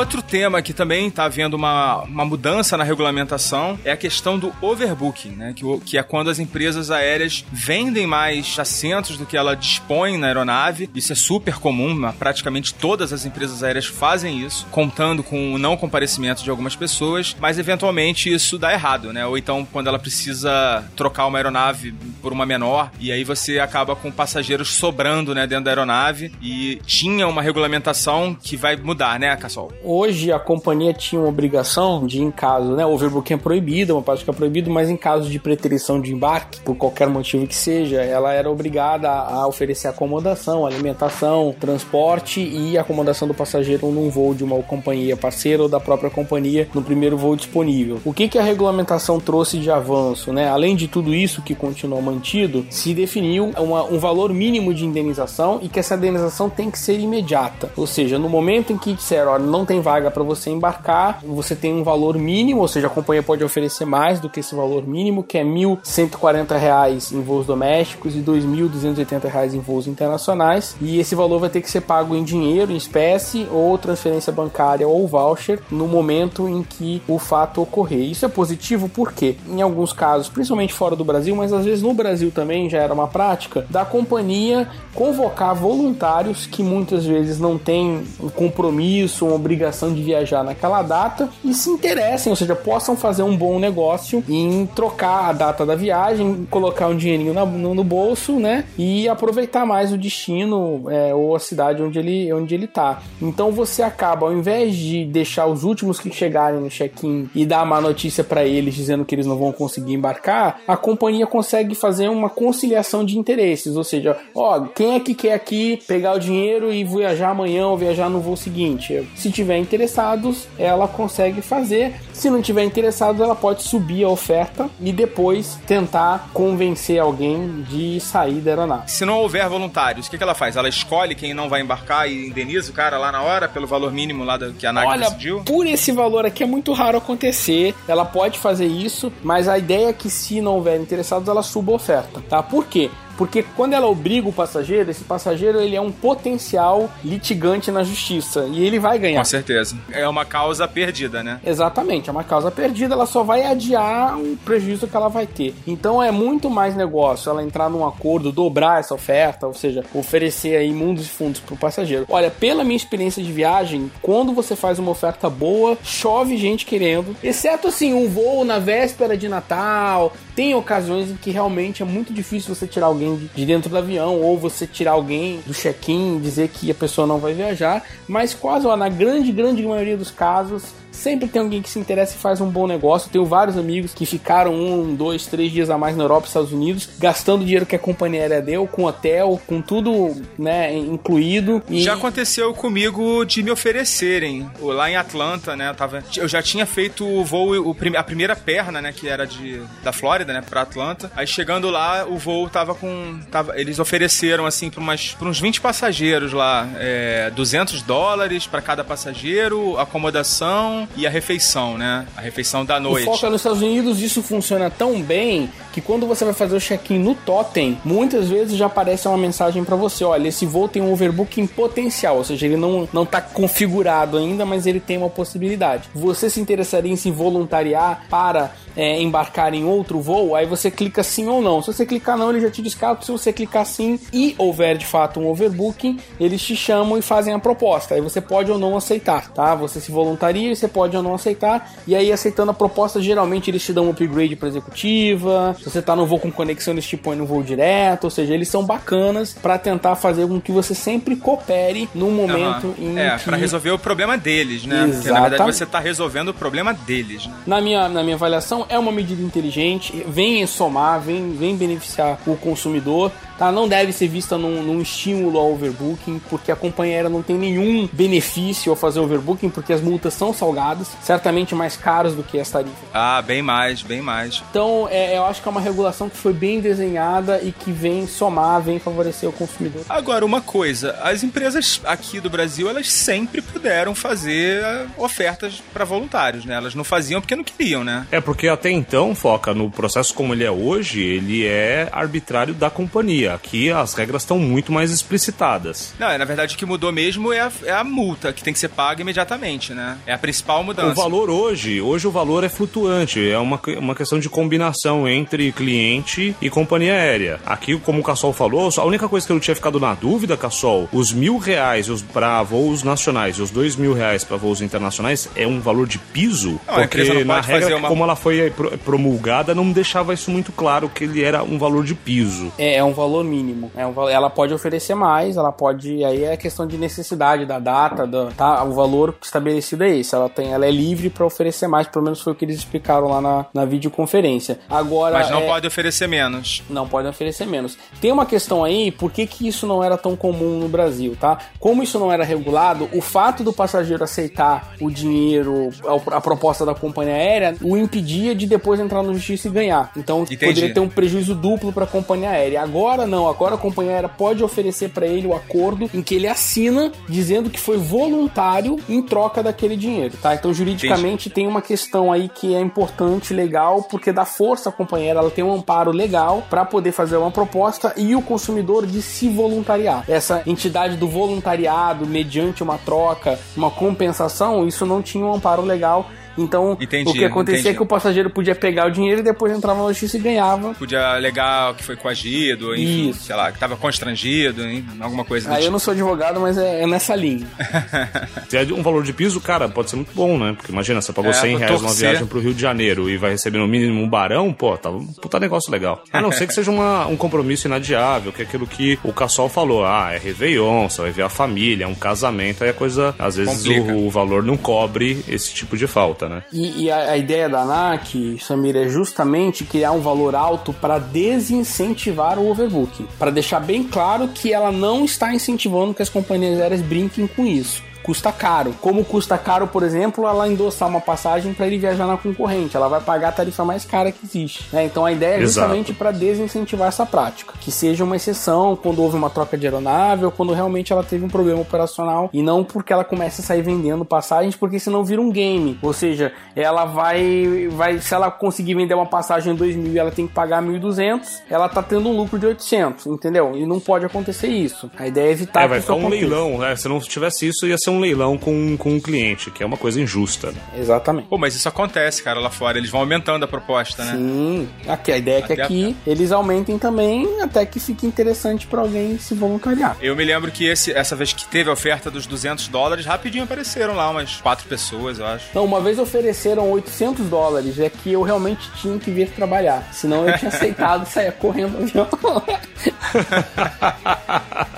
Outro 0.06 0.22
tema 0.22 0.62
que 0.62 0.72
também 0.72 1.07
está 1.07 1.24
havendo 1.25 1.56
uma, 1.56 2.04
uma 2.04 2.24
mudança 2.24 2.78
na 2.78 2.84
regulamentação 2.84 3.80
é 3.84 3.92
a 3.92 3.98
questão 3.98 4.38
do 4.38 4.54
overbooking, 4.62 5.30
né? 5.30 5.52
Que, 5.56 5.63
que 5.80 5.98
é 5.98 6.04
quando 6.04 6.30
as 6.30 6.38
empresas 6.38 6.92
aéreas 6.92 7.44
vendem 7.52 8.06
mais 8.06 8.56
assentos 8.60 9.18
do 9.18 9.25
que 9.25 9.36
ela 9.36 9.56
dispõe 9.56 10.16
na 10.16 10.28
aeronave. 10.28 10.88
Isso 10.94 11.12
é 11.12 11.16
super 11.16 11.56
comum, 11.56 12.12
praticamente 12.19 12.72
todas 12.72 13.12
as 13.12 13.25
empresas 13.25 13.63
aéreas 13.63 13.88
fazem 13.88 14.46
isso, 14.46 14.68
contando 14.69 15.24
com 15.24 15.56
o 15.56 15.57
não 15.57 15.75
comparecimento 15.75 16.44
de 16.44 16.51
algumas 16.51 16.75
pessoas, 16.75 17.36
mas 17.40 17.58
eventualmente 17.58 18.31
isso 18.31 18.60
dá 18.60 18.72
errado, 18.74 19.12
né? 19.12 19.25
Ou 19.25 19.40
então 19.40 19.66
quando 19.66 19.88
ela 19.88 19.98
precisa 19.98 20.86
trocar 20.96 21.25
uma 21.25 21.40
aeronave 21.40 21.96
por 22.22 22.31
uma 22.31 22.46
menor 22.46 22.92
e 23.00 23.12
aí 23.12 23.24
você 23.24 23.58
acaba 23.58 23.96
com 23.96 24.12
passageiros 24.12 24.75
sobrando, 24.75 25.34
né, 25.34 25.48
dentro 25.48 25.66
da 25.66 25.72
aeronave 25.72 26.31
e 26.40 26.80
tinha 26.86 27.28
uma 27.28 27.42
regulamentação 27.42 28.38
que 28.40 28.56
vai 28.56 28.75
mudar, 28.75 29.19
né, 29.19 29.36
Cassol? 29.36 29.74
Hoje 29.97 30.30
a 30.30 30.38
companhia 30.38 30.94
tinha 30.94 31.21
uma 31.21 31.30
obrigação 31.30 32.06
de, 32.06 32.21
em 32.21 32.30
caso, 32.30 32.74
né, 32.74 32.86
overbooking 32.86 33.36
é 33.36 33.38
proibido, 33.38 33.94
uma 33.94 34.01
prática 34.01 34.30
é 34.30 34.33
proibida, 34.33 34.69
mas 34.69 34.89
em 34.89 34.97
caso 34.97 35.30
de 35.30 35.39
preterição 35.39 36.01
de 36.01 36.12
embarque, 36.12 36.59
por 36.59 36.75
qualquer 36.75 37.07
motivo 37.07 37.47
que 37.47 37.56
seja, 37.56 38.01
ela 38.01 38.33
era 38.33 38.51
obrigada 38.51 39.09
a 39.09 39.47
oferecer 39.47 39.88
acomodação, 39.88 40.65
alimentação, 40.65 41.55
transporte 41.58 42.41
e 42.41 42.77
acomodação 42.77 43.25
do 43.25 43.34
passageiro 43.34 43.89
num 43.89 44.10
voo 44.10 44.34
de 44.34 44.43
uma 44.43 44.62
companhia 44.63 45.15
parceira 45.15 45.63
ou 45.63 45.70
da 45.70 45.79
própria 45.79 46.10
companhia 46.10 46.67
no 46.74 46.81
primeiro 46.81 47.17
voo 47.17 47.34
disponível. 47.34 48.01
O 48.03 48.12
que, 48.12 48.27
que 48.27 48.38
a 48.38 48.43
regulamentação 48.43 49.17
trouxe 49.17 49.60
de 49.60 49.72
avanço, 49.72 50.34
né? 50.34 50.50
Além 50.50 50.75
de 50.75 50.89
tudo 50.89 51.15
isso 51.15 51.41
que 51.41 51.55
continuou 51.55 52.01
mantido, 52.01 52.65
se 52.70 52.93
definiu 52.93 53.53
uma, 53.58 53.86
um 53.86 53.98
valor 53.98 54.34
mínimo 54.34 54.74
de 54.74 54.86
indenização 54.86 55.58
e 55.62 55.70
que 55.70 55.79
essa 55.79 55.96
indenização 55.96 56.50
tem 56.50 56.70
que 56.70 56.77
ser 56.77 57.00
imediata. 57.00 57.72
Ou 57.77 57.88
seja, 57.88 58.20
no 58.20 58.27
momento 58.27 58.74
em 58.74 58.77
que 58.77 58.91
disseram, 58.91 59.31
olha, 59.31 59.46
não 59.46 59.65
tem 59.65 59.75
tem 59.75 59.82
vaga 59.82 60.10
para 60.10 60.24
você 60.24 60.50
embarcar, 60.50 61.20
você 61.22 61.55
tem 61.55 61.74
um 61.74 61.84
valor 61.84 62.17
mínimo, 62.17 62.62
ou 62.62 62.67
seja, 62.67 62.88
a 62.88 62.89
companhia 62.89 63.22
pode 63.22 63.44
oferecer 63.44 63.86
mais 63.86 64.20
do 64.20 64.29
que 64.29 64.39
esse 64.39 64.55
valor 64.55 64.88
mínimo, 64.88 65.24
que 65.24 65.38
é 65.38 65.44
R$ 65.44 65.50
1.140 65.50 67.12
em 67.12 67.22
voos 67.22 67.46
domésticos 67.46 68.15
e 68.15 68.20
R$ 68.20 68.25
2.280 68.25 69.53
em 69.53 69.60
voos 69.60 69.88
internacionais. 69.88 70.75
E 70.79 71.00
esse 71.00 71.13
valor 71.13 71.39
vai 71.39 71.50
ter 71.50 71.62
que 71.62 71.70
ser 71.70 71.82
pago 71.82 72.15
em 72.15 72.24
dinheiro, 72.24 72.72
em 72.72 72.77
espécie, 72.77 73.48
ou 73.51 73.77
transferência 73.77 74.32
bancária 74.32 74.88
ou 74.88 75.05
voucher 75.08 75.60
no 75.70 75.88
momento 75.88 76.48
em 76.48 76.63
que 76.63 77.01
o 77.08 77.20
fato 77.20 77.62
ocorrer. 77.62 78.10
Isso 78.10 78.25
é 78.25 78.29
positivo 78.29 78.88
porque, 78.88 79.36
em 79.50 79.62
alguns 79.62 79.91
casos, 79.91 80.29
principalmente 80.29 80.74
fora 80.74 80.96
do 80.96 81.03
Brasil, 81.03 81.36
mas 81.36 81.51
às 81.51 81.65
vezes 81.65 81.84
no 81.84 81.94
Brasil 81.94 82.32
também 82.32 82.70
já 82.70 82.77
era 82.79 82.94
uma 82.94 83.08
prática, 83.08 83.65
da 83.70 83.84
companhia 83.84 84.70
convocar 84.94 85.53
voluntários 85.53 86.46
que 86.46 86.63
muitas 86.63 87.05
vezes 87.05 87.39
não 87.39 87.58
têm 87.58 88.03
um 88.20 88.29
compromisso, 88.29 89.25
uma 89.25 89.36
obrigação 89.36 89.64
obrigação 89.65 89.93
de 89.93 90.01
viajar 90.01 90.43
naquela 90.43 90.81
data 90.81 91.29
e 91.43 91.53
se 91.53 91.69
interessem, 91.69 92.29
ou 92.29 92.36
seja, 92.36 92.55
possam 92.55 92.95
fazer 92.95 93.24
um 93.24 93.36
bom 93.36 93.60
negócio 93.60 94.24
em 94.29 94.65
trocar 94.75 95.29
a 95.29 95.34
data 95.34 95.65
da 95.65 95.75
viagem, 95.75 96.48
colocar 96.50 96.88
um 96.88 96.95
dinheirinho 96.95 97.34
no, 97.34 97.84
bolso, 97.84 98.39
né? 98.39 98.65
E 98.77 99.07
aproveitar 99.07 99.65
mais 99.65 99.91
o 99.91 99.98
destino 99.98 100.89
é, 100.89 101.13
ou 101.13 101.36
a 101.36 101.39
cidade 101.39 101.81
onde 101.81 102.00
ele, 102.00 102.31
onde 102.34 102.53
ele 102.53 102.67
tá. 102.67 103.01
Então 103.22 103.51
você 103.51 103.81
acaba, 103.81 104.27
ao 104.27 104.34
invés 104.34 104.75
de 104.75 105.05
deixar 105.05 105.48
os 105.48 105.63
últimos 105.63 106.00
que 106.00 106.12
chegarem 106.12 106.60
no 106.60 106.69
check-in 106.69 107.29
e 107.34 107.45
dar 107.45 107.63
uma 107.63 107.81
notícia 107.81 108.24
para 108.24 108.43
eles 108.43 108.75
dizendo 108.75 109.05
que 109.05 109.15
eles 109.15 109.25
não 109.25 109.38
vão 109.38 109.51
conseguir 109.51 109.93
embarcar, 109.93 110.62
a 110.67 110.77
companhia 110.77 111.25
consegue 111.25 111.75
fazer 111.75 112.10
uma 112.10 112.29
conciliação 112.29 113.03
de 113.03 113.17
interesses, 113.17 113.75
ou 113.75 113.84
seja, 113.84 114.17
ó, 114.34 114.62
quem 114.62 114.95
é 114.95 115.00
que 115.00 115.13
quer 115.13 115.34
aqui 115.34 115.79
pegar 115.88 116.15
o 116.15 116.19
dinheiro 116.19 116.74
e 116.74 116.84
viajar 116.84 117.29
amanhã 117.29 117.67
ou 117.67 117.77
viajar 117.77 118.10
no 118.10 118.19
voo 118.19 118.36
seguinte? 118.36 119.07
Se 119.15 119.31
tiver 119.31 119.54
interessados, 119.57 120.47
ela 120.57 120.88
consegue 120.88 121.41
fazer. 121.41 121.95
Se 122.13 122.29
não 122.29 122.41
tiver 122.41 122.63
interessado, 122.63 123.24
ela 123.24 123.35
pode 123.35 123.63
subir 123.63 124.03
a 124.03 124.09
oferta 124.09 124.69
e 124.79 124.91
depois 124.91 125.59
tentar 125.67 126.29
convencer 126.33 127.00
alguém 127.00 127.63
de 127.63 128.00
sair 128.00 128.41
da 128.41 128.51
aeronave. 128.51 128.91
Se 128.91 129.05
não 129.05 129.19
houver 129.19 129.47
voluntários, 129.50 130.07
o 130.07 130.09
que, 130.09 130.17
que 130.17 130.24
ela 130.24 130.35
faz? 130.35 130.55
Ela 130.55 130.69
escolhe 130.69 131.15
quem 131.15 131.33
não 131.33 131.50
vai 131.50 131.62
embarcar 131.62 132.09
e 132.09 132.27
indeniza 132.27 132.71
o 132.71 132.74
cara 132.74 132.97
lá 132.97 133.12
na 133.12 133.21
hora 133.21 133.47
pelo 133.47 133.67
valor 133.67 133.91
mínimo 133.91 134.24
lá 134.24 134.38
que 134.57 134.65
a 134.65 134.69
ANAC 134.69 134.88
Olha, 134.88 135.05
decidiu? 135.05 135.41
Por 135.43 135.65
esse 135.65 135.91
valor 135.91 136.25
aqui 136.25 136.43
é 136.43 136.47
muito 136.47 136.74
raro 136.74 136.97
acontecer. 136.97 137.74
Ela 137.88 138.05
pode 138.05 138.39
fazer 138.39 138.67
isso, 138.67 139.12
mas 139.24 139.47
a 139.47 139.57
ideia 139.57 139.89
é 139.89 139.93
que 139.93 140.09
se 140.09 140.41
não 140.41 140.55
houver 140.55 140.79
interessados, 140.79 141.27
ela 141.27 141.43
suba 141.43 141.71
a 141.71 141.75
oferta, 141.75 142.21
tá? 142.29 142.43
Por 142.43 142.65
quê? 142.65 142.89
Porque 143.17 143.43
quando 143.55 143.74
ela 143.74 143.88
obriga 143.88 144.27
o 144.27 144.34
passageiro, 144.34 144.91
esse 144.91 145.03
passageiro 145.03 145.60
ele 145.60 145.75
é 145.75 145.81
um 145.81 145.91
potencial 145.91 146.89
litigante 147.03 147.72
na 147.72 147.84
justiça 147.84 148.48
e 148.51 148.65
ele 148.65 148.79
vai 148.79 149.00
ganhar. 149.00 149.19
Com 149.19 149.25
certeza. 149.25 149.77
É 149.91 150.07
uma 150.07 150.25
causa 150.25 150.67
perdida, 150.67 151.24
né? 151.24 151.39
Exatamente, 151.45 152.10
é 152.10 152.12
uma 152.12 152.24
causa 152.24 152.51
perdida, 152.51 152.93
ela 152.93 153.05
só 153.05 153.24
vai 153.24 153.45
adiar 153.45 154.19
o 154.19 154.38
prejuízo 154.38 154.88
que 154.88 154.95
ela 154.95 155.07
vai 155.07 155.25
ter. 155.25 155.53
Então 155.65 156.01
é 156.01 156.12
muito 156.12 156.50
mais 156.50 156.75
negócio 156.75 157.29
ela 157.29 157.43
entrar 157.43 157.69
num 157.69 157.86
acordo, 157.86 158.31
dobrar 158.31 158.79
essa 158.79 158.93
oferta, 158.93 159.48
ou 159.48 159.53
seja, 159.53 159.84
oferecer 159.93 160.57
aí 160.57 160.72
mundos 160.72 161.05
e 161.05 161.10
fundos 161.10 161.39
para 161.39 161.53
o 161.53 161.57
passageiro. 161.57 162.05
Olha, 162.10 162.29
pela 162.29 162.63
minha 162.63 162.77
experiência 162.77 163.24
de 163.24 163.31
viagem, 163.31 163.91
quando 164.01 164.34
você 164.34 164.55
faz 164.55 164.79
uma 164.79 164.91
oferta 164.91 165.29
boa, 165.29 165.77
chove 165.84 166.38
gente 166.38 166.65
querendo, 166.65 167.15
exceto 167.24 167.67
assim 167.67 167.93
um 167.93 168.10
voo 168.10 168.43
na 168.43 168.60
véspera 168.60 169.17
de 169.17 169.27
Natal. 169.27 170.13
Tem 170.36 170.53
ocasiões 170.53 171.10
em 171.10 171.15
que 171.15 171.31
realmente 171.31 171.81
é 171.81 171.86
muito 171.86 172.13
difícil 172.13 172.53
você 172.53 172.67
tirar 172.67 172.88
alguém 172.88 173.04
alguém 173.05 173.29
de 173.35 173.45
dentro 173.45 173.69
do 173.69 173.77
avião 173.77 174.19
ou 174.21 174.38
você 174.38 174.65
tirar 174.67 174.91
alguém 174.91 175.39
do 175.45 175.53
check-in, 175.53 176.19
dizer 176.19 176.50
que 176.50 176.69
a 176.69 176.75
pessoa 176.75 177.07
não 177.07 177.19
vai 177.19 177.33
viajar, 177.33 177.83
mas 178.07 178.33
quase, 178.33 178.67
ó, 178.67 178.75
na 178.75 178.89
grande, 178.89 179.31
grande 179.31 179.63
maioria 179.63 179.97
dos 179.97 180.12
casos, 180.12 180.63
Sempre 180.96 181.28
tem 181.28 181.42
alguém 181.42 181.62
que 181.62 181.70
se 181.70 181.78
interessa 181.78 182.16
e 182.16 182.18
faz 182.18 182.40
um 182.42 182.50
bom 182.50 182.66
negócio. 182.66 183.10
Tenho 183.12 183.25
vários 183.25 183.58
amigos 183.58 183.94
que 183.94 184.06
ficaram 184.06 184.54
um, 184.54 184.96
dois, 184.96 185.28
três 185.28 185.52
dias 185.52 185.70
a 185.70 185.78
mais 185.78 185.96
na 185.96 186.04
Europa 186.04 186.25
e 186.25 186.28
Estados 186.30 186.52
Unidos, 186.52 186.90
gastando 186.98 187.44
dinheiro 187.44 187.66
que 187.66 187.75
a 187.75 187.80
companhia 187.80 188.22
aérea 188.22 188.42
deu, 188.42 188.66
com 188.66 188.86
hotel, 188.86 189.40
com 189.46 189.62
tudo, 189.62 190.16
né, 190.38 190.74
incluído. 190.75 191.62
E... 191.70 191.82
Já 191.82 191.94
aconteceu 191.94 192.54
comigo 192.54 193.25
de 193.25 193.44
me 193.44 193.52
oferecerem. 193.52 194.50
Lá 194.60 194.90
em 194.90 194.96
Atlanta, 194.96 195.56
né, 195.56 195.70
eu, 195.70 195.75
tava, 195.75 196.04
eu 196.16 196.28
já 196.28 196.42
tinha 196.42 196.66
feito 196.66 197.06
o 197.06 197.24
voo, 197.24 197.75
a 197.98 198.04
primeira 198.04 198.36
perna, 198.36 198.82
né, 198.82 198.94
que 198.94 199.08
era 199.08 199.28
de, 199.28 199.62
da 199.84 199.92
Flórida, 199.92 200.34
né, 200.34 200.42
pra 200.42 200.62
Atlanta. 200.62 201.12
Aí 201.16 201.28
chegando 201.28 201.70
lá, 201.70 202.06
o 202.08 202.18
voo 202.18 202.50
tava 202.50 202.74
com, 202.74 203.20
tava, 203.30 203.60
eles 203.60 203.80
ofereceram, 203.80 204.46
assim, 204.46 204.70
pra, 204.70 204.80
umas, 204.80 205.14
pra 205.14 205.28
uns 205.28 205.40
20 205.40 205.62
passageiros 205.62 206.32
lá, 206.32 206.68
é, 206.78 207.30
200 207.36 207.82
dólares 207.82 208.48
para 208.48 208.62
cada 208.62 208.84
passageiro, 208.84 209.78
acomodação, 209.78 210.85
e 210.96 211.06
a 211.06 211.10
refeição, 211.10 211.77
né? 211.77 212.06
A 212.15 212.22
refeição 212.22 212.65
da 212.65 212.80
noite. 212.80 213.08
O 213.08 213.13
foco 213.13 213.25
é 213.25 213.30
nos 213.30 213.42
Estados 213.42 213.62
Unidos, 213.62 214.01
isso 214.01 214.22
funciona 214.22 214.70
tão 214.70 215.01
bem 215.01 215.50
que 215.74 215.82
quando 215.82 216.08
você 216.08 216.24
vai 216.24 216.34
fazer 216.34 216.56
o 216.56 216.60
check-in 216.60 217.00
no 217.00 217.15
Totem, 217.15 217.77
muitas 217.84 218.30
vezes 218.30 218.58
já 218.58 218.68
aparece 218.68 219.08
uma 219.08 219.18
mensagem 219.18 219.63
para 219.63 219.75
você, 219.75 220.04
olha, 220.04 220.30
esse 220.30 220.46
voo 220.46 220.70
tem 220.70 220.82
um 220.82 220.92
overbooking 220.92 221.48
potencial, 221.48 222.18
ou 222.18 222.24
seja, 222.24 222.46
ele 222.46 222.56
não, 222.56 222.88
não 222.94 223.06
tá 223.06 223.20
configurado 223.20 224.18
ainda, 224.18 224.46
mas 224.46 224.65
ele 224.65 224.80
tem 224.80 224.98
uma 224.98 225.10
possibilidade. 225.10 225.89
Você 225.94 226.30
se 226.30 226.39
interessaria 226.39 226.92
em 226.92 226.96
se 226.96 227.12
voluntariar 227.12 228.06
para 228.10 228.51
é, 228.75 229.01
embarcar 229.01 229.53
em 229.53 229.65
outro 229.65 230.00
voo? 230.00 230.36
Aí 230.36 230.46
você 230.46 230.70
clica 230.70 231.03
sim 231.03 231.27
ou 231.27 231.41
não. 231.41 231.62
Se 231.62 231.74
você 231.74 231.86
clicar 231.86 232.17
não, 232.17 232.29
ele 232.29 232.41
já 232.41 232.50
te 232.50 232.62
descarta. 232.62 233.05
Se 233.05 233.12
você 233.12 233.32
clicar 233.32 233.65
sim 233.65 234.00
e 234.12 234.36
houver 234.38 234.77
de 234.77 234.86
fato 234.86 235.20
um 235.20 235.27
overbooking, 235.27 236.00
eles 236.20 236.41
te 236.41 236.55
chamam 236.55 236.98
e 236.98 237.01
fazem 237.01 237.34
a 237.34 237.39
proposta. 237.39 237.96
Aí 237.96 238.01
você 238.01 238.22
pode 238.22 238.51
ou 238.51 238.58
não 238.58 238.75
aceitar, 238.75 239.32
tá? 239.32 239.55
Você 239.55 239.79
se 239.79 239.91
voluntaria 239.91 240.51
e 240.51 240.55
você 240.55 240.67
pode 240.67 240.96
ou 240.96 241.03
não 241.03 241.13
aceitar. 241.13 241.72
E 241.88 241.96
aí, 241.96 242.12
aceitando 242.12 242.51
a 242.51 242.53
proposta, 242.53 243.01
geralmente 243.01 243.50
eles 243.50 243.63
te 243.63 243.74
dão 243.74 243.88
um 243.88 243.89
upgrade 243.91 244.36
para 244.36 244.48
executiva. 244.48 245.55
Se 245.60 245.70
você 245.70 245.82
tá 245.82 245.96
no 245.96 246.05
voo 246.05 246.20
com 246.20 246.32
conexão, 246.32 246.74
eles 246.74 246.86
te 246.86 246.98
põem 246.98 247.17
no 247.17 247.25
voo 247.25 247.44
direto. 247.44 248.05
Ou 248.05 248.10
seja, 248.10 248.34
eles 248.34 248.48
são 248.48 248.63
bacanas 248.65 249.34
para 249.34 249.58
tentar 249.58 249.96
fazer 249.96 250.27
com 250.27 250.39
que 250.39 250.51
você 250.51 250.75
sempre 250.75 251.15
coopere 251.15 251.89
no 251.94 252.12
momento 252.12 252.67
uhum. 252.67 252.94
em 252.94 253.00
é, 253.00 253.17
que... 253.17 253.24
para 253.24 253.38
resolver 253.38 253.72
o 253.72 253.79
problema 253.79 254.17
deles, 254.17 254.65
né? 254.65 254.84
Exatamente. 254.84 254.96
Porque 254.96 255.12
na 255.12 255.29
verdade 255.29 255.55
você 255.55 255.65
tá 255.65 255.79
resolvendo 255.79 256.29
o 256.29 256.34
problema 256.34 256.74
deles. 256.74 257.25
Né? 257.25 257.34
Na 257.46 257.62
minha, 257.62 257.88
na 257.89 258.03
minha 258.03 258.15
avaliação, 258.15 258.64
é 258.69 258.77
uma 258.77 258.91
medida 258.91 259.22
inteligente, 259.22 260.05
vem 260.07 260.45
somar, 260.45 261.00
vem, 261.01 261.31
vem 261.31 261.55
beneficiar 261.55 262.19
o 262.25 262.36
consumidor 262.36 263.12
tá? 263.38 263.51
Não 263.51 263.67
deve 263.67 263.91
ser 263.91 264.07
vista 264.07 264.38
num, 264.38 264.63
num, 264.63 264.81
estímulo 264.81 265.39
ao 265.39 265.51
overbooking, 265.51 266.19
porque 266.29 266.51
a 266.51 266.55
companhia 266.55 266.95
aérea 266.95 267.10
não 267.10 267.22
tem 267.22 267.38
nenhum 267.38 267.88
benefício 267.91 268.72
ao 268.72 268.75
fazer 268.75 269.00
overbooking, 269.00 269.50
porque 269.50 269.74
as 269.74 269.81
multas 269.81 270.13
são 270.13 270.34
salgadas, 270.34 270.88
certamente 271.01 271.53
mais 271.53 271.75
caras 271.77 272.13
do 272.13 272.24
que 272.24 272.39
as 272.39 272.50
tarifas. 272.50 272.75
Ah, 272.93 273.22
bem 273.22 273.41
mais, 273.41 273.81
bem 273.81 274.01
mais. 274.01 274.43
Então, 274.50 274.88
é, 274.89 275.17
eu 275.17 275.25
acho 275.25 275.41
que 275.41 275.48
é 275.48 275.51
uma 275.51 275.62
regulação 275.62 276.10
que 276.10 276.17
foi 276.17 276.34
bem 276.34 276.60
desenhada 276.60 277.41
e 277.41 277.51
que 277.51 277.72
vem 277.72 278.07
somar, 278.07 278.62
vem 278.62 278.79
favorecer 278.79 279.27
o 279.29 279.34
consumidor. 279.34 279.84
Agora, 279.89 280.25
uma 280.25 280.41
coisa, 280.41 280.98
as 281.03 281.24
empresas 281.24 281.81
aqui 281.86 282.19
do 282.19 282.29
Brasil, 282.29 282.69
elas 282.69 282.91
sempre 282.91 283.41
puderam 283.41 283.93
fazer 283.93 284.63
eh, 284.63 284.86
ofertas 284.98 285.62
para 285.74 285.86
voluntários, 285.86 286.45
né? 286.45 286.55
Elas 286.55 286.75
não 286.75 286.84
faziam 286.84 287.22
porque 287.22 287.36
não 287.36 287.43
queriam, 287.43 287.84
né? 287.84 288.07
É 288.12 288.22
porque 288.22 288.48
até 288.55 288.71
então, 288.71 289.13
Foca, 289.13 289.53
no 289.53 289.69
processo 289.69 290.13
como 290.13 290.33
ele 290.33 290.43
é 290.43 290.51
hoje, 290.51 291.01
ele 291.01 291.45
é 291.45 291.88
arbitrário 291.91 292.53
da 292.53 292.69
companhia. 292.69 293.33
Aqui 293.33 293.69
as 293.69 293.93
regras 293.93 294.24
estão 294.24 294.39
muito 294.39 294.71
mais 294.71 294.91
explicitadas. 294.91 295.93
Não, 296.00 296.09
é, 296.09 296.17
na 296.17 296.25
verdade 296.25 296.55
o 296.55 296.57
que 296.57 296.65
mudou 296.65 296.91
mesmo 296.91 297.31
é 297.31 297.41
a, 297.41 297.51
é 297.63 297.71
a, 297.71 297.83
multa, 297.83 298.33
que 298.33 298.43
tem 298.43 298.53
que 298.53 298.59
ser 298.59 298.69
paga 298.69 299.01
imediatamente, 299.01 299.74
né? 299.74 299.97
É 300.05 300.13
a 300.13 300.17
principal 300.17 300.63
mudança. 300.63 300.91
O 300.91 300.95
valor 300.95 301.29
hoje, 301.29 301.79
hoje 301.81 302.07
o 302.07 302.12
valor 302.12 302.43
é 302.43 302.50
flutuante, 302.50 303.29
é 303.29 303.38
uma, 303.38 303.59
uma 303.77 303.95
questão 303.95 304.19
de 304.19 304.29
combinação 304.29 305.07
entre 305.07 305.51
cliente 305.51 306.35
e 306.41 306.50
companhia 306.50 306.93
aérea. 306.93 307.39
Aqui, 307.45 307.77
como 307.79 308.00
o 308.00 308.03
Cassol 308.03 308.33
falou, 308.33 308.69
a 308.77 308.83
única 308.83 309.07
coisa 309.07 309.25
que 309.25 309.31
eu 309.31 309.35
não 309.35 309.41
tinha 309.41 309.55
ficado 309.55 309.79
na 309.79 309.93
dúvida, 309.93 310.35
Cassol, 310.38 310.89
os 310.91 311.12
mil 311.13 311.38
reais 311.38 311.89
para 312.13 312.41
voos 312.43 312.83
nacionais 312.83 313.38
e 313.38 313.41
os 313.41 313.51
dois 313.51 313.75
mil 313.75 313.93
reais 313.93 314.24
para 314.24 314.38
voos 314.38 314.62
internacionais 314.62 315.29
é 315.35 315.45
um 315.45 315.59
valor 315.59 315.88
de 315.88 316.00
piso? 316.00 316.59
Não, 316.67 316.75
porque 316.75 317.24
na 317.24 317.41
regra, 317.41 317.77
uma... 317.77 317.88
como 317.88 318.03
ela 318.03 318.15
foi 318.15 318.45
promulgada, 318.52 319.56
não 319.56 319.72
deixava 319.72 320.14
isso 320.14 320.30
muito 320.30 320.52
claro 320.52 320.90
que 320.90 321.04
ele 321.04 321.24
era 321.24 321.44
um 321.44 321.58
valor 321.58 321.84
de 321.84 321.96
piso. 321.96 322.52
É, 322.58 322.75
é 322.75 322.84
um 322.84 322.94
valor 322.94 323.16
valor 323.16 323.24
mínimo. 323.24 323.72
É 323.75 323.86
um, 323.86 324.10
ela 324.10 324.30
pode 324.30 324.54
oferecer 324.54 324.96
mais, 324.96 325.38
ela 325.38 325.52
pode. 325.52 326.04
Aí 326.04 326.24
é 326.24 326.36
questão 326.36 326.68
de 326.68 326.78
necessidade 326.78 327.46
da 327.46 327.60
data, 327.60 328.06
do, 328.06 328.32
tá? 328.32 328.64
O 328.64 328.74
valor 328.74 329.16
estabelecido 329.22 329.84
é 329.84 329.98
esse. 329.98 330.14
Ela 330.14 330.28
tem, 330.28 330.52
ela 330.52 330.66
é 330.66 330.72
livre 330.72 331.10
para 331.10 331.25
oferecer 331.25 331.68
mais, 331.68 331.88
pelo 331.88 332.04
menos 332.04 332.22
foi 332.22 332.34
o 332.34 332.36
que 332.36 332.44
eles 332.44 332.58
explicaram 332.58 333.08
lá 333.08 333.22
na, 333.22 333.46
na 333.54 333.66
videoconferência. 333.66 334.60
Agora. 334.70 335.20
Mas 335.20 335.30
não 335.30 335.42
é, 335.42 335.48
pode 335.48 335.68
oferecer 335.68 336.08
menos. 336.08 336.64
Não 336.70 336.88
pode 336.88 337.08
oferecer 337.08 337.46
menos. 337.46 337.78
Tem 338.02 338.12
uma 338.12 338.25
questão 338.25 338.64
aí, 338.64 338.92
por 338.92 339.12
que, 339.12 339.25
que 339.25 339.48
isso 339.48 339.66
não 339.66 339.84
era 339.84 339.98
tão 339.98 340.16
comum 340.16 340.60
no 340.60 340.68
Brasil, 340.68 341.16
tá? 341.20 341.38
Como 341.60 341.84
isso 341.84 342.00
não 342.00 342.12
era 342.12 342.24
regulado, 342.24 342.90
o 342.94 343.02
fato 343.02 343.44
do 343.44 343.54
passageiro 343.54 344.04
aceitar 344.04 344.74
o 344.82 344.90
dinheiro, 344.90 345.70
a, 346.10 346.18
a 346.18 346.22
proposta 346.22 346.66
da 346.66 346.74
companhia 346.74 347.14
aérea, 347.14 347.56
o 347.62 347.78
impedia 347.78 348.35
de 348.36 348.46
depois 348.46 348.80
entrar 348.80 349.04
no 349.04 349.13
justiça 349.13 349.48
e 349.48 349.51
ganhar. 349.51 349.92
Então 349.96 350.24
Entendi. 350.24 350.46
poderia 350.46 350.74
ter 350.74 350.80
um 350.80 350.89
prejuízo 350.89 351.36
duplo 351.36 351.72
para 351.72 351.86
a 351.86 351.88
companhia 351.88 352.30
aérea. 352.30 352.62
Agora 352.62 352.96
Agora 352.96 353.08
não, 353.08 353.27
agora 353.27 353.56
a 353.56 353.58
companhia 353.58 353.94
aérea 353.94 354.10
pode 354.10 354.44
oferecer 354.44 354.89
para 354.89 355.06
ele 355.06 355.27
o 355.27 355.34
acordo 355.34 355.89
em 355.94 356.01
que 356.01 356.15
ele 356.15 356.27
assina 356.27 356.92
dizendo 357.10 357.50
que 357.50 357.60
foi 357.60 357.77
voluntário 357.77 358.80
em 358.88 359.01
troca 359.01 359.44
daquele 359.44 359.75
dinheiro, 359.75 360.15
tá? 360.22 360.34
Então 360.34 360.54
juridicamente 360.54 361.27
Entendi. 361.27 361.30
tem 361.30 361.48
uma 361.48 361.62
questão 361.62 362.12
aí 362.12 362.30
que 362.30 362.54
é 362.54 362.60
importante, 362.62 363.34
legal, 363.34 363.84
porque 363.84 364.12
dá 364.12 364.24
força 364.24 364.70
à 364.70 364.72
companhia 364.72 365.08
aérea, 365.08 365.20
ela 365.20 365.32
tem 365.32 365.44
um 365.44 365.54
amparo 365.54 365.92
legal 365.92 366.44
para 366.50 366.63
poder 366.63 366.92
fazer 366.92 367.18
uma 367.18 367.32
proposta 367.32 367.94
e 367.98 368.15
o 368.15 368.22
consumidor 368.22 368.86
de 368.86 369.01
se 369.01 369.30
voluntariar. 369.30 370.06
Essa 370.08 370.44
entidade 370.46 370.96
do 370.96 371.08
voluntariado 371.08 372.06
mediante 372.06 372.63
uma 372.63 372.77
troca, 372.77 373.39
uma 373.58 373.72
compensação, 373.72 374.68
isso 374.68 374.86
não 374.86 375.01
tinha 375.01 375.25
um 375.25 375.34
amparo 375.34 375.63
legal 375.63 376.10
Então, 376.38 376.77
Entendi, 376.80 377.10
o 377.10 377.13
que 377.13 377.24
acontecia 377.25 377.60
entendi. 377.62 377.75
é 377.75 377.77
que 377.77 377.84
o 377.84 377.86
passageiro 377.86 378.30
podia 378.30 378.54
pegar 378.56 378.88
o 378.88 378.92
dinheiro 378.92 379.22
e 379.22 379.24
depois 379.24 379.51
entrava 379.56 379.82
na 379.84 379.88
justiça 379.89 380.18
e 380.18 380.20
ganhava. 380.20 380.74
Podia 380.74 381.01
alegar 381.13 381.74
que 381.75 381.84
foi 381.84 381.96
coagido, 381.96 382.75
enfim, 382.75 383.10
Isso. 383.10 383.24
sei 383.24 383.36
lá, 383.36 383.51
que 383.51 383.60
tava 383.60 383.75
constrangido, 383.77 384.63
hein, 384.68 384.86
alguma 385.00 385.24
coisa 385.24 385.50
Aí 385.50 385.56
eu 385.56 385.60
tipo. 385.62 385.72
não 385.72 385.80
sou 385.80 385.94
advogado, 385.94 386.39
mas 386.39 386.58
é, 386.58 386.82
é 386.82 386.88
nessa 386.88 387.15
linha. 387.15 387.48
Se 388.50 388.58
é 388.58 388.63
um 388.74 388.82
valor 388.84 389.04
de 389.04 389.13
piso, 389.13 389.39
cara, 389.42 389.68
pode 389.70 389.89
ser 389.89 389.96
muito 389.96 390.12
bom, 390.13 390.38
né? 390.38 390.54
Porque 390.56 390.72
imagina, 390.72 391.01
você 391.01 391.13
pagou 391.13 391.32
É, 391.32 391.34
100 391.34 391.51
vou 391.51 391.60
reais 391.60 391.82
numa 391.82 391.94
viagem 391.94 392.25
pro 392.25 392.39
Rio 392.39 392.54
de 392.54 392.62
Janeiro 392.62 393.10
e 393.10 393.18
vai 393.18 393.32
receber 393.32 393.58
no 393.58 393.68
mínimo 393.68 394.01
um 394.01 394.10
barão, 394.10 394.51
pô, 394.54 394.77
tá 394.77 394.89
um 394.89 395.06
puta 395.06 395.39
negócio 395.39 395.72
legal. 395.72 396.04
A 396.12 396.22
não 396.22 396.32
ser 396.32 396.48
que 396.48 396.54
seja 396.54 396.72
uma- 396.72 397.08
um 397.08 397.15
compromisso 397.15 397.68
inadiável, 397.68 398.32
que 398.32 398.42
é 398.42 398.46
aquilo 398.46 398.68
que 398.68 399.00
o 399.04 399.13
Cassol 399.13 399.50
falou. 399.50 399.86
Ah, 399.86 400.10
é 400.13 400.18
Réveillon, 400.18 400.89
você 400.89 401.01
vai 401.01 401.12
ver 401.12 401.24
a 401.24 401.30
família, 401.30 401.86
é 401.86 401.88
um 401.88 401.96
casamento, 401.96 402.63
aí 402.63 402.70
a 402.70 402.74
coisa, 402.74 403.15
às 403.18 403.36
vezes 403.36 403.65
o, 403.65 404.06
o 404.06 404.10
valor 404.10 404.44
não 404.44 404.58
cobre 404.58 405.24
esse 405.27 405.54
tipo 405.54 405.77
de 405.77 405.88
falta, 405.88 406.25
né? 406.29 406.44
E, 406.51 406.84
e 406.86 406.91
a, 406.91 407.12
a 407.12 407.17
ideia 407.17 407.50
da 407.50 407.62
ANAC, 407.62 408.38
Samir, 408.39 408.75
é 408.75 408.88
justamente 408.88 409.63
criar 409.63 409.91
um 409.91 410.01
valor 410.01 410.36
alto 410.36 410.74
para 410.74 411.00
desincentivar 411.00 412.39
o 412.39 412.50
overbooking. 412.50 413.08
Para 413.17 413.32
deixar 413.32 413.60
bem 413.60 413.84
claro 413.84 414.27
que 414.27 414.53
ela 414.53 414.72
não 414.72 415.05
está 415.05 415.34
incentivando 415.34 415.94
que 415.94 416.01
as 416.01 416.10
companhias 416.10 416.60
aéreas 416.60 416.82
brinquem 416.82 417.27
com 417.27 417.46
isso. 417.46 417.84
Custa 418.05 418.31
caro. 418.31 418.75
Como 418.81 419.03
custa 419.03 419.35
caro, 419.35 419.65
por 419.65 419.81
exemplo, 419.81 420.27
ela 420.27 420.47
endossar 420.47 420.88
uma 420.88 421.01
passagem 421.01 421.55
para 421.55 421.65
ele 421.65 421.79
viajar 421.79 422.05
na 422.05 422.17
concorrente. 422.17 422.77
Ela 422.77 422.88
vai 422.88 423.01
pagar 423.01 423.29
a 423.29 423.31
tarifa 423.31 423.65
mais 423.65 423.83
cara 423.83 424.12
que 424.12 424.24
existe. 424.24 424.67
né? 424.71 424.85
Então 424.85 425.03
a 425.03 425.12
ideia 425.12 425.38
é 425.38 425.41
justamente 425.41 425.91
para 425.91 426.12
desincentivar 426.12 426.88
essa 426.88 427.03
prática. 427.03 427.53
Que 427.59 427.71
seja 427.71 428.03
uma 428.03 428.15
exceção 428.15 428.75
quando 428.75 429.01
houve 429.01 429.17
uma 429.17 429.29
troca 429.29 429.57
de 429.57 429.65
aeronave 429.65 430.25
ou 430.25 430.31
quando 430.31 430.53
realmente 430.53 430.93
ela 430.93 431.03
teve 431.03 431.25
um 431.25 431.29
problema 431.29 431.62
operacional 431.62 432.29
e 432.31 432.43
não 432.43 432.63
porque 432.63 432.93
ela 432.93 433.03
comece 433.03 433.41
a 433.41 433.43
sair 433.43 433.63
vendendo 433.63 434.05
passagens, 434.05 434.55
porque 434.55 434.79
senão 434.79 435.03
vira 435.03 435.19
um 435.19 435.31
game. 435.31 435.79
Ou 435.81 435.91
seja, 435.91 436.31
ela 436.55 436.85
vai, 436.85 437.67
vai 437.71 438.00
se 438.00 438.13
ela 438.13 438.29
conseguir 438.29 438.75
vender 438.75 438.93
uma 438.93 439.07
passagem 439.07 439.53
em 439.53 439.55
2 439.55 439.75
mil 439.75 439.93
e 439.93 439.97
ela 439.97 440.12
tem 440.12 440.27
que 440.27 440.33
pagar 440.33 440.62
1.200, 440.62 441.21
ela 441.50 441.67
tá 441.67 441.81
tendo 441.81 442.07
um 442.09 442.15
lucro 442.15 442.38
de 442.38 442.45
800, 442.45 443.07
entendeu? 443.07 443.53
E 443.55 443.65
não 443.65 443.79
pode 443.79 444.05
acontecer 444.05 444.47
isso. 444.47 444.91
A 444.95 445.07
ideia 445.07 445.29
é 445.29 445.31
evitar 445.31 445.62
é, 445.62 445.63
que 445.63 445.69
vai 445.69 445.79
isso 445.79 445.88
ficar 445.88 445.97
um 445.97 446.07
aconteça. 446.07 446.21
leilão, 446.21 446.57
né? 446.59 446.75
Se 446.75 446.88
não 446.88 447.00
tivesse 447.00 447.47
isso, 447.47 447.65
ia 447.65 447.77
ser 447.77 447.89
um 447.89 447.95
leilão 448.00 448.38
com, 448.38 448.78
com 448.78 448.94
um 448.94 449.00
cliente, 449.00 449.52
que 449.52 449.64
é 449.64 449.66
uma 449.66 449.78
coisa 449.78 450.00
injusta. 450.00 450.52
Né? 450.52 450.60
Exatamente. 450.78 451.28
Pô, 451.28 451.38
mas 451.38 451.56
isso 451.56 451.68
acontece, 451.68 452.24
cara, 452.24 452.40
lá 452.40 452.50
fora. 452.50 452.78
Eles 452.78 452.90
vão 452.90 453.02
aumentando 453.02 453.44
a 453.44 453.48
proposta, 453.48 454.04
né? 454.04 454.14
Sim, 454.14 454.70
aqui 454.88 455.12
a 455.12 455.18
ideia 455.18 455.40
é 455.40 455.42
que 455.42 455.54
Até 455.54 455.64
aqui 455.64 455.96
eles 456.06 456.32
aumentem 456.32 456.78
também 456.78 457.42
até 457.42 457.66
que 457.66 457.80
fique 457.80 458.06
interessante 458.06 458.68
para 458.68 458.82
alguém 458.82 459.18
se 459.18 459.34
voluntariar. 459.34 459.98
Eu 460.02 460.16
me 460.16 460.24
lembro 460.24 460.52
que 460.52 460.66
esse, 460.66 460.92
essa 460.92 461.16
vez 461.16 461.34
que 461.34 461.46
teve 461.46 461.70
a 461.70 461.74
oferta 461.74 462.10
dos 462.12 462.25
200 462.25 462.68
dólares, 462.68 463.06
rapidinho 463.06 463.44
apareceram 463.44 463.96
lá 463.96 464.10
umas 464.10 464.38
quatro 464.38 464.68
pessoas, 464.68 465.20
eu 465.20 465.25
acho. 465.25 465.48
Não, 465.54 465.66
uma 465.66 465.82
vez 465.82 466.00
ofereceram 466.00 466.70
800 466.72 467.25
dólares, 467.28 467.80
é 467.80 467.90
que 467.90 468.12
eu 468.12 468.22
realmente 468.22 468.70
tinha 468.82 468.98
que 469.00 469.12
vir 469.12 469.30
trabalhar. 469.30 469.88
Senão 469.92 470.28
eu 470.28 470.38
tinha 470.38 470.50
aceitado 470.54 471.06
e 471.06 471.10
saia 471.10 471.32
correndo. 471.32 471.75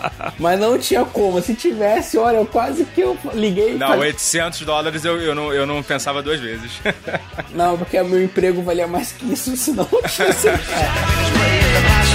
Mas 0.39 0.59
não 0.59 0.77
tinha 0.77 1.03
como. 1.03 1.41
Se 1.41 1.55
tivesse, 1.55 2.17
olha, 2.17 2.37
eu 2.37 2.45
quase 2.45 2.85
que 2.85 3.01
eu 3.01 3.17
liguei 3.33 3.73
Não, 3.75 3.87
falei, 3.87 4.09
800 4.09 4.61
dólares 4.61 5.03
eu, 5.03 5.19
eu, 5.19 5.33
não, 5.33 5.53
eu 5.53 5.65
não 5.65 5.81
pensava 5.81 6.21
duas 6.21 6.39
vezes. 6.39 6.79
não, 7.53 7.77
porque 7.77 8.01
meu 8.03 8.23
emprego 8.23 8.61
valia 8.61 8.87
mais 8.87 9.11
que 9.11 9.33
isso, 9.33 9.55
senão 9.57 9.87
eu 9.91 10.03
tinha. 10.03 10.27